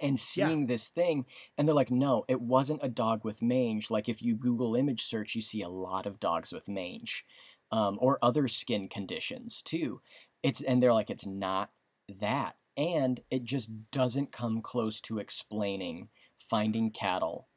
and 0.02 0.18
seeing 0.18 0.60
yeah. 0.60 0.66
this 0.66 0.88
thing 0.88 1.26
and 1.56 1.68
they're 1.68 1.74
like 1.74 1.90
no 1.90 2.24
it 2.26 2.40
wasn't 2.40 2.80
a 2.82 2.88
dog 2.88 3.26
with 3.26 3.42
mange 3.42 3.90
like 3.90 4.08
if 4.08 4.22
you 4.22 4.34
google 4.34 4.74
image 4.74 5.02
search 5.02 5.34
you 5.34 5.42
see 5.42 5.60
a 5.60 5.68
lot 5.68 6.06
of 6.06 6.18
dogs 6.18 6.50
with 6.50 6.66
mange 6.66 7.26
um, 7.72 7.98
or 8.00 8.18
other 8.22 8.48
skin 8.48 8.88
conditions 8.88 9.60
too 9.60 10.00
it's 10.42 10.62
and 10.62 10.82
they're 10.82 10.94
like 10.94 11.10
it's 11.10 11.26
not 11.26 11.68
that 12.20 12.56
and 12.78 13.20
it 13.28 13.44
just 13.44 13.70
doesn't 13.90 14.32
come 14.32 14.62
close 14.62 14.98
to 14.98 15.18
explaining 15.18 16.08
finding 16.38 16.90
cattle 16.90 17.48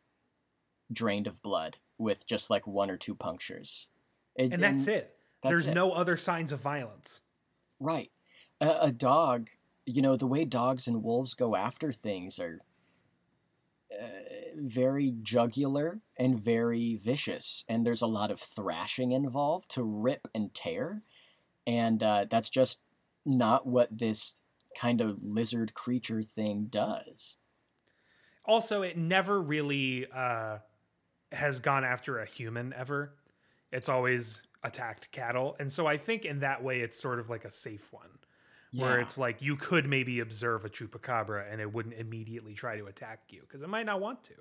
drained 0.92 1.28
of 1.28 1.42
blood 1.42 1.78
with 1.98 2.26
just 2.28 2.50
like 2.50 2.68
one 2.68 2.90
or 2.90 2.98
two 2.98 3.16
punctures. 3.16 3.90
It, 4.36 4.52
and 4.52 4.62
that's 4.62 4.88
and 4.88 4.98
it. 4.98 5.15
That's 5.46 5.62
There's 5.62 5.68
it. 5.68 5.76
no 5.76 5.92
other 5.92 6.18
signs 6.18 6.52
of 6.52 6.60
violence. 6.60 7.22
Right. 7.80 8.10
A, 8.60 8.78
a, 8.82 8.92
dog, 8.92 9.50
you 9.86 10.02
know, 10.02 10.16
the 10.16 10.26
way 10.26 10.44
dogs 10.44 10.88
and 10.88 11.04
wolves 11.04 11.36
go 11.36 11.56
after 11.56 11.92
things 11.92 12.40
are 12.40 12.62
uh, 13.92 14.06
very 14.56 15.14
jugular 15.22 16.00
and 16.18 16.40
very 16.40 16.96
vicious. 16.96 17.64
And 17.70 17.86
there's 17.86 18.02
a 18.02 18.08
lot 18.08 18.32
of 18.32 18.40
thrashing 18.40 19.12
involved 19.12 19.72
to 19.72 19.84
rip 19.84 20.28
and 20.34 20.52
tear. 20.54 21.04
And 21.68 22.02
uh, 22.02 22.26
that's 22.28 22.50
just 22.50 22.80
not 23.24 23.68
what 23.68 23.96
this 23.96 24.36
kind 24.76 25.00
of 25.00 25.24
lizard 25.24 25.76
creature 25.76 26.24
thing 26.24 26.68
does. 26.72 27.38
Also, 28.46 28.82
it 28.82 28.98
never 28.98 29.40
really 29.40 30.08
uh, 30.12 30.58
has 31.32 31.60
gone 31.60 31.84
after 31.84 32.20
a 32.20 32.26
human 32.26 32.74
ever. 32.74 33.14
It's 33.72 33.90
always 33.90 34.42
attacked 34.66 35.12
cattle. 35.12 35.56
And 35.60 35.72
so 35.72 35.88
I 35.88 35.98
think 35.98 36.26
in 36.26 36.40
that 36.40 36.64
way, 36.64 36.82
it's 36.82 37.00
sort 37.00 37.20
of 37.20 37.30
like 37.30 37.46
a 37.46 37.52
safe 37.52 37.88
one. 37.92 38.10
Yeah. 38.72 38.84
Where 38.84 39.00
it's 39.00 39.18
like 39.18 39.42
you 39.42 39.56
could 39.56 39.86
maybe 39.88 40.20
observe 40.20 40.66
a 40.66 40.70
chupacabra 40.70 41.52
and 41.52 41.62
it 41.62 41.74
wouldn't 41.74 41.96
immediately 41.96 42.54
try 42.54 42.76
to 42.78 42.88
attack 42.88 43.22
you 43.30 43.42
because 43.42 43.62
it 43.62 43.70
might 43.70 43.86
not 43.86 44.02
want 44.02 44.24
to. 44.26 44.34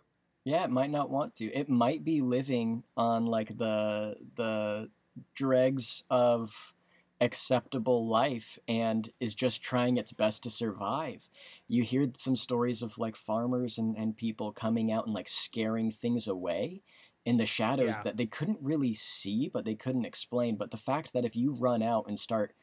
Yeah, 0.45 0.65
it 0.65 0.71
might 0.71 0.91
not 0.91 1.09
want 1.09 1.37
to. 1.37 1.45
It 1.53 1.69
might 1.69 2.05
be 2.05 2.21
living 2.21 2.83
on 2.97 3.27
like 3.27 3.57
the 3.57 4.17
the 4.35 4.91
dregs 5.35 6.03
of 6.11 6.75
acceptable 7.21 8.09
life 8.09 8.59
and 8.67 9.09
is 9.21 9.35
just 9.35 9.63
trying 9.63 9.97
its 9.97 10.13
best 10.13 10.43
to 10.43 10.51
survive. 10.51 11.29
You 11.69 11.83
hear 11.83 12.07
some 12.17 12.37
stories 12.37 12.83
of 12.83 12.99
like 12.99 13.17
farmers 13.17 13.79
and, 13.79 13.97
and 13.97 14.17
people 14.17 14.53
coming 14.53 14.93
out 14.93 15.07
and 15.07 15.15
like 15.15 15.29
scaring 15.29 15.91
things 15.91 16.27
away 16.27 16.83
in 17.27 17.37
the 17.37 17.47
shadows 17.47 17.97
yeah. 17.97 18.03
that 18.05 18.17
they 18.17 18.27
couldn't 18.27 18.59
really 18.61 18.95
see, 18.95 19.51
but 19.53 19.65
they 19.65 19.75
couldn't 19.75 20.05
explain. 20.05 20.57
But 20.57 20.71
the 20.71 20.77
fact 20.77 21.13
that 21.13 21.25
if 21.25 21.37
you 21.37 21.55
run 21.55 21.83
out 21.83 22.05
and 22.09 22.19
start 22.19 22.55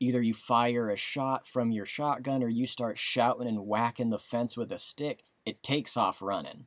either 0.00 0.20
you 0.20 0.34
fire 0.34 0.90
a 0.90 0.96
shot 0.96 1.46
from 1.46 1.72
your 1.72 1.86
shotgun 1.86 2.42
or 2.42 2.48
you 2.48 2.66
start 2.66 2.98
shouting 2.98 3.48
and 3.48 3.66
whacking 3.66 4.10
the 4.10 4.18
fence 4.18 4.56
with 4.56 4.72
a 4.72 4.78
stick, 4.78 5.24
it 5.44 5.62
takes 5.62 5.96
off 5.96 6.22
running. 6.22 6.66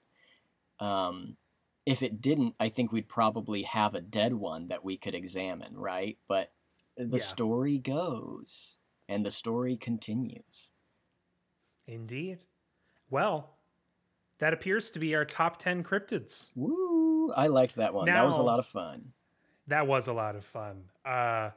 Um, 0.79 1.37
if 1.85 2.03
it 2.03 2.21
didn't, 2.21 2.55
I 2.59 2.69
think 2.69 2.91
we'd 2.91 3.07
probably 3.07 3.63
have 3.63 3.95
a 3.95 4.01
dead 4.01 4.33
one 4.33 4.67
that 4.67 4.83
we 4.83 4.97
could 4.97 5.15
examine, 5.15 5.77
right? 5.77 6.17
But 6.27 6.51
the 6.97 7.17
yeah. 7.17 7.23
story 7.23 7.77
goes 7.77 8.77
and 9.07 9.25
the 9.25 9.31
story 9.31 9.77
continues. 9.77 10.71
Indeed. 11.87 12.39
Well, 13.09 13.57
that 14.39 14.53
appears 14.53 14.91
to 14.91 14.99
be 14.99 15.15
our 15.15 15.25
top 15.25 15.59
10 15.59 15.83
cryptids. 15.83 16.49
Woo! 16.55 16.86
I 17.35 17.47
liked 17.47 17.75
that 17.75 17.93
one. 17.93 18.05
Now, 18.05 18.15
that 18.15 18.25
was 18.25 18.37
a 18.37 18.43
lot 18.43 18.59
of 18.59 18.65
fun. 18.65 19.13
That 19.67 19.87
was 19.87 20.07
a 20.07 20.13
lot 20.13 20.35
of 20.35 20.45
fun. 20.45 20.83
Uh, 21.05 21.51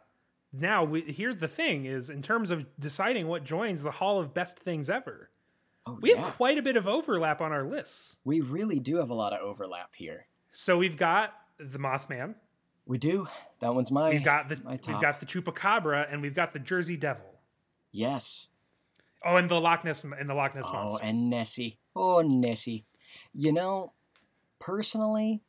now, 0.52 0.84
we, 0.84 1.02
here's 1.02 1.38
the 1.38 1.48
thing 1.48 1.84
is 1.84 2.10
in 2.10 2.22
terms 2.22 2.50
of 2.50 2.66
deciding 2.78 3.28
what 3.28 3.44
joins 3.44 3.82
the 3.82 3.90
Hall 3.90 4.20
of 4.20 4.34
Best 4.34 4.58
Things 4.58 4.90
Ever, 4.90 5.30
oh, 5.86 5.98
we 6.00 6.10
yeah. 6.10 6.24
have 6.24 6.34
quite 6.34 6.58
a 6.58 6.62
bit 6.62 6.76
of 6.76 6.88
overlap 6.88 7.40
on 7.40 7.52
our 7.52 7.64
lists. 7.64 8.16
We 8.24 8.40
really 8.40 8.80
do 8.80 8.96
have 8.96 9.10
a 9.10 9.14
lot 9.14 9.32
of 9.32 9.40
overlap 9.40 9.94
here. 9.94 10.26
So 10.52 10.78
we've 10.78 10.96
got 10.96 11.34
the 11.58 11.78
Mothman, 11.78 12.34
we 12.90 12.98
do. 12.98 13.28
That 13.60 13.72
one's 13.72 13.92
mine. 13.92 14.14
We've 14.14 14.24
got 14.24 14.48
the 14.48 14.58
we've 14.66 15.00
got 15.00 15.20
the 15.20 15.26
chupacabra 15.26 16.12
and 16.12 16.20
we've 16.20 16.34
got 16.34 16.52
the 16.52 16.58
Jersey 16.58 16.96
Devil. 16.96 17.38
Yes. 17.92 18.48
Oh, 19.24 19.36
and 19.36 19.48
the 19.48 19.60
Loch 19.60 19.84
Ness 19.84 20.02
and 20.02 20.28
the 20.28 20.34
Loch 20.34 20.56
Ness 20.56 20.64
oh, 20.66 20.72
monster. 20.72 20.98
Oh, 21.00 21.08
and 21.08 21.30
Nessie. 21.30 21.78
Oh, 21.94 22.20
Nessie. 22.22 22.86
You 23.32 23.52
know, 23.52 23.92
personally, 24.58 25.42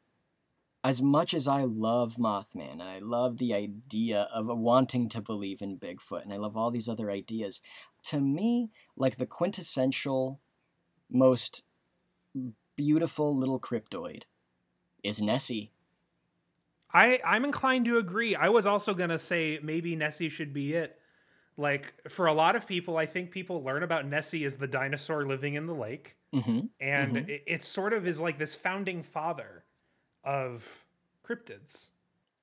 as 0.84 1.02
much 1.02 1.34
as 1.34 1.48
I 1.48 1.64
love 1.64 2.16
Mothman 2.16 2.72
and 2.72 2.84
I 2.84 3.00
love 3.00 3.38
the 3.38 3.54
idea 3.54 4.28
of 4.34 4.48
wanting 4.48 5.10
to 5.10 5.22
believe 5.22 5.62
in 5.62 5.78
Bigfoot 5.78 6.24
and 6.24 6.34
I 6.34 6.38
love 6.38 6.58
all 6.58 6.72
these 6.72 6.90
other 6.90 7.12
ideas, 7.12 7.62
to 8.06 8.20
me, 8.20 8.72
like 8.96 9.18
the 9.18 9.28
quintessential, 9.28 10.40
most 11.10 11.64
beautiful 12.76 13.38
little 13.38 13.60
cryptoid 13.60 14.24
is 15.04 15.22
Nessie. 15.22 15.72
I 16.94 17.20
I'm 17.24 17.46
inclined 17.46 17.86
to 17.86 17.98
agree. 17.98 18.36
I 18.36 18.50
was 18.50 18.66
also 18.66 18.94
gonna 18.94 19.20
say 19.20 19.60
maybe 19.62 19.96
Nessie 19.96 20.30
should 20.30 20.54
be 20.54 20.74
it. 20.74 20.98
Like 21.58 21.94
for 22.10 22.26
a 22.26 22.34
lot 22.34 22.56
of 22.56 22.66
people, 22.66 22.98
I 22.98 23.06
think 23.06 23.30
people 23.30 23.64
learn 23.64 23.84
about 23.84 24.08
Nessie 24.08 24.46
as 24.46 24.58
the 24.58 24.68
dinosaur 24.68 25.26
living 25.26 25.54
in 25.54 25.68
the 25.68 25.76
lake, 25.76 26.16
mm-hmm. 26.34 26.62
and 26.80 27.16
mm-hmm. 27.16 27.30
It, 27.30 27.44
it 27.46 27.64
sort 27.64 27.94
of 27.94 28.08
is 28.08 28.20
like 28.20 28.40
this 28.40 28.56
founding 28.56 29.04
father 29.04 29.64
of 30.24 30.86
cryptids. 31.28 31.90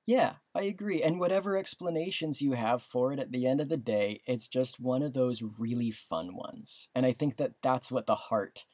Yeah, 0.05 0.33
I 0.55 0.63
agree. 0.63 1.03
And 1.03 1.19
whatever 1.19 1.55
explanations 1.55 2.41
you 2.41 2.53
have 2.53 2.81
for 2.81 3.13
it 3.13 3.19
at 3.19 3.31
the 3.31 3.45
end 3.45 3.61
of 3.61 3.69
the 3.69 3.77
day, 3.77 4.21
it's 4.25 4.47
just 4.47 4.79
one 4.79 5.03
of 5.03 5.13
those 5.13 5.43
really 5.59 5.91
fun 5.91 6.35
ones. 6.35 6.89
And 6.95 7.05
I 7.05 7.11
think 7.11 7.37
that 7.37 7.53
that's 7.61 7.91
what 7.91 8.07
the 8.07 8.15
heart 8.15 8.65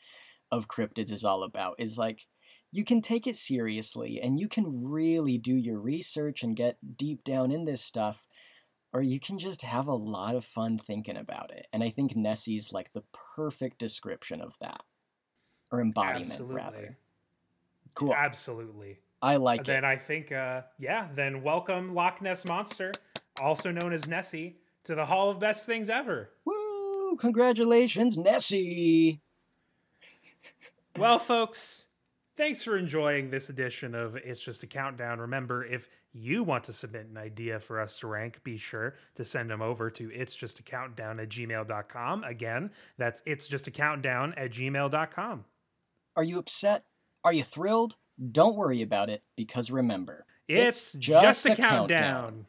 of 0.51 0.69
cryptids 0.69 1.11
is 1.11 1.25
all 1.25 1.43
about. 1.43 1.75
Is 1.77 1.97
like 1.97 2.25
you 2.71 2.83
can 2.83 3.01
take 3.01 3.25
it 3.25 3.35
seriously 3.35 4.19
and 4.21 4.39
you 4.39 4.47
can 4.49 4.91
really 4.91 5.37
do 5.37 5.55
your 5.55 5.79
research 5.79 6.43
and 6.43 6.55
get 6.55 6.77
deep 6.97 7.23
down 7.23 7.51
in 7.51 7.65
this 7.65 7.81
stuff 7.81 8.27
or 8.93 9.01
you 9.01 9.19
can 9.19 9.39
just 9.39 9.61
have 9.61 9.87
a 9.87 9.93
lot 9.93 10.35
of 10.35 10.43
fun 10.43 10.77
thinking 10.77 11.15
about 11.15 11.51
it 11.51 11.67
and 11.71 11.83
i 11.83 11.89
think 11.89 12.15
nessie's 12.15 12.73
like 12.73 12.91
the 12.91 13.03
perfect 13.35 13.77
description 13.77 14.41
of 14.41 14.57
that 14.59 14.81
or 15.71 15.81
embodiment 15.81 16.31
absolutely. 16.31 16.55
rather 16.55 16.97
cool 17.95 18.13
absolutely 18.13 18.97
i 19.21 19.35
like 19.35 19.63
then 19.63 19.77
it 19.77 19.81
then 19.81 19.89
i 19.89 19.95
think 19.95 20.31
uh 20.31 20.61
yeah 20.79 21.07
then 21.15 21.41
welcome 21.41 21.95
loch 21.95 22.21
ness 22.21 22.45
monster 22.45 22.91
also 23.41 23.71
known 23.71 23.91
as 23.91 24.07
nessie 24.07 24.55
to 24.83 24.95
the 24.95 25.05
hall 25.05 25.29
of 25.29 25.39
best 25.39 25.65
things 25.65 25.89
ever 25.89 26.29
woo 26.45 27.15
congratulations 27.17 28.17
nessie 28.17 29.19
well 30.97 31.19
folks 31.19 31.85
Thanks 32.37 32.61
for 32.63 32.77
enjoying 32.77 33.29
this 33.29 33.49
edition 33.49 33.95
of 33.95 34.17
It's 34.17 34.41
Just 34.41 34.61
a 34.63 34.67
Countdown. 34.67 35.19
Remember, 35.19 35.63
if 35.63 35.87
you 36.11 36.43
want 36.43 36.65
to 36.65 36.73
submit 36.73 37.07
an 37.09 37.17
idea 37.17 37.61
for 37.61 37.79
us 37.79 37.97
to 37.99 38.07
rank, 38.07 38.43
be 38.43 38.57
sure 38.57 38.95
to 39.15 39.23
send 39.23 39.49
them 39.49 39.61
over 39.61 39.89
to 39.91 40.11
it's 40.13 40.35
just 40.35 40.59
a 40.59 40.63
countdown 40.63 41.21
at 41.21 41.29
gmail.com. 41.29 42.23
Again, 42.25 42.71
that's 42.97 43.21
it's 43.25 43.47
just 43.47 43.67
a 43.67 43.71
countdown 43.71 44.33
at 44.35 44.51
gmail.com. 44.51 45.45
Are 46.17 46.23
you 46.23 46.39
upset? 46.39 46.83
Are 47.25 47.33
you 47.33 47.43
thrilled? 47.43 47.97
Don't 48.31 48.55
worry 48.55 48.83
about 48.83 49.09
it 49.09 49.23
because 49.35 49.71
remember, 49.71 50.27
it's, 50.47 50.93
it's 50.93 51.05
just, 51.07 51.23
just, 51.23 51.45
a, 51.47 51.55
countdown. 51.55 51.87
countdown. 51.87 52.45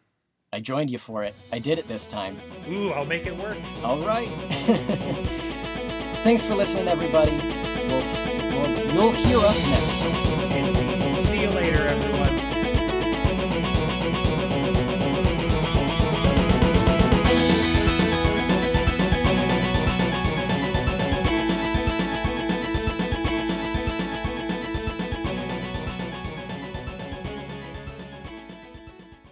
I 0.53 0.61
joined 0.61 0.90
you 0.90 0.98
for 0.98 1.24
it. 1.24 1.35
I 1.51 1.59
did 1.59 1.78
it 1.78 1.89
this 1.89 2.07
time. 2.07 2.36
Ooh, 2.69 2.90
I'll 2.90 3.07
make 3.07 3.27
it 3.27 3.35
work. 3.35 3.57
All 3.82 4.05
right. 4.05 4.28
Thanks 6.23 6.43
for 6.44 6.55
listening, 6.55 6.89
everybody. 6.89 7.32
We'll, 7.32 8.05
we'll, 8.53 8.94
you'll 8.94 9.12
hear 9.12 9.39
us 9.39 9.66
next 9.66 9.98
time. 9.98 10.76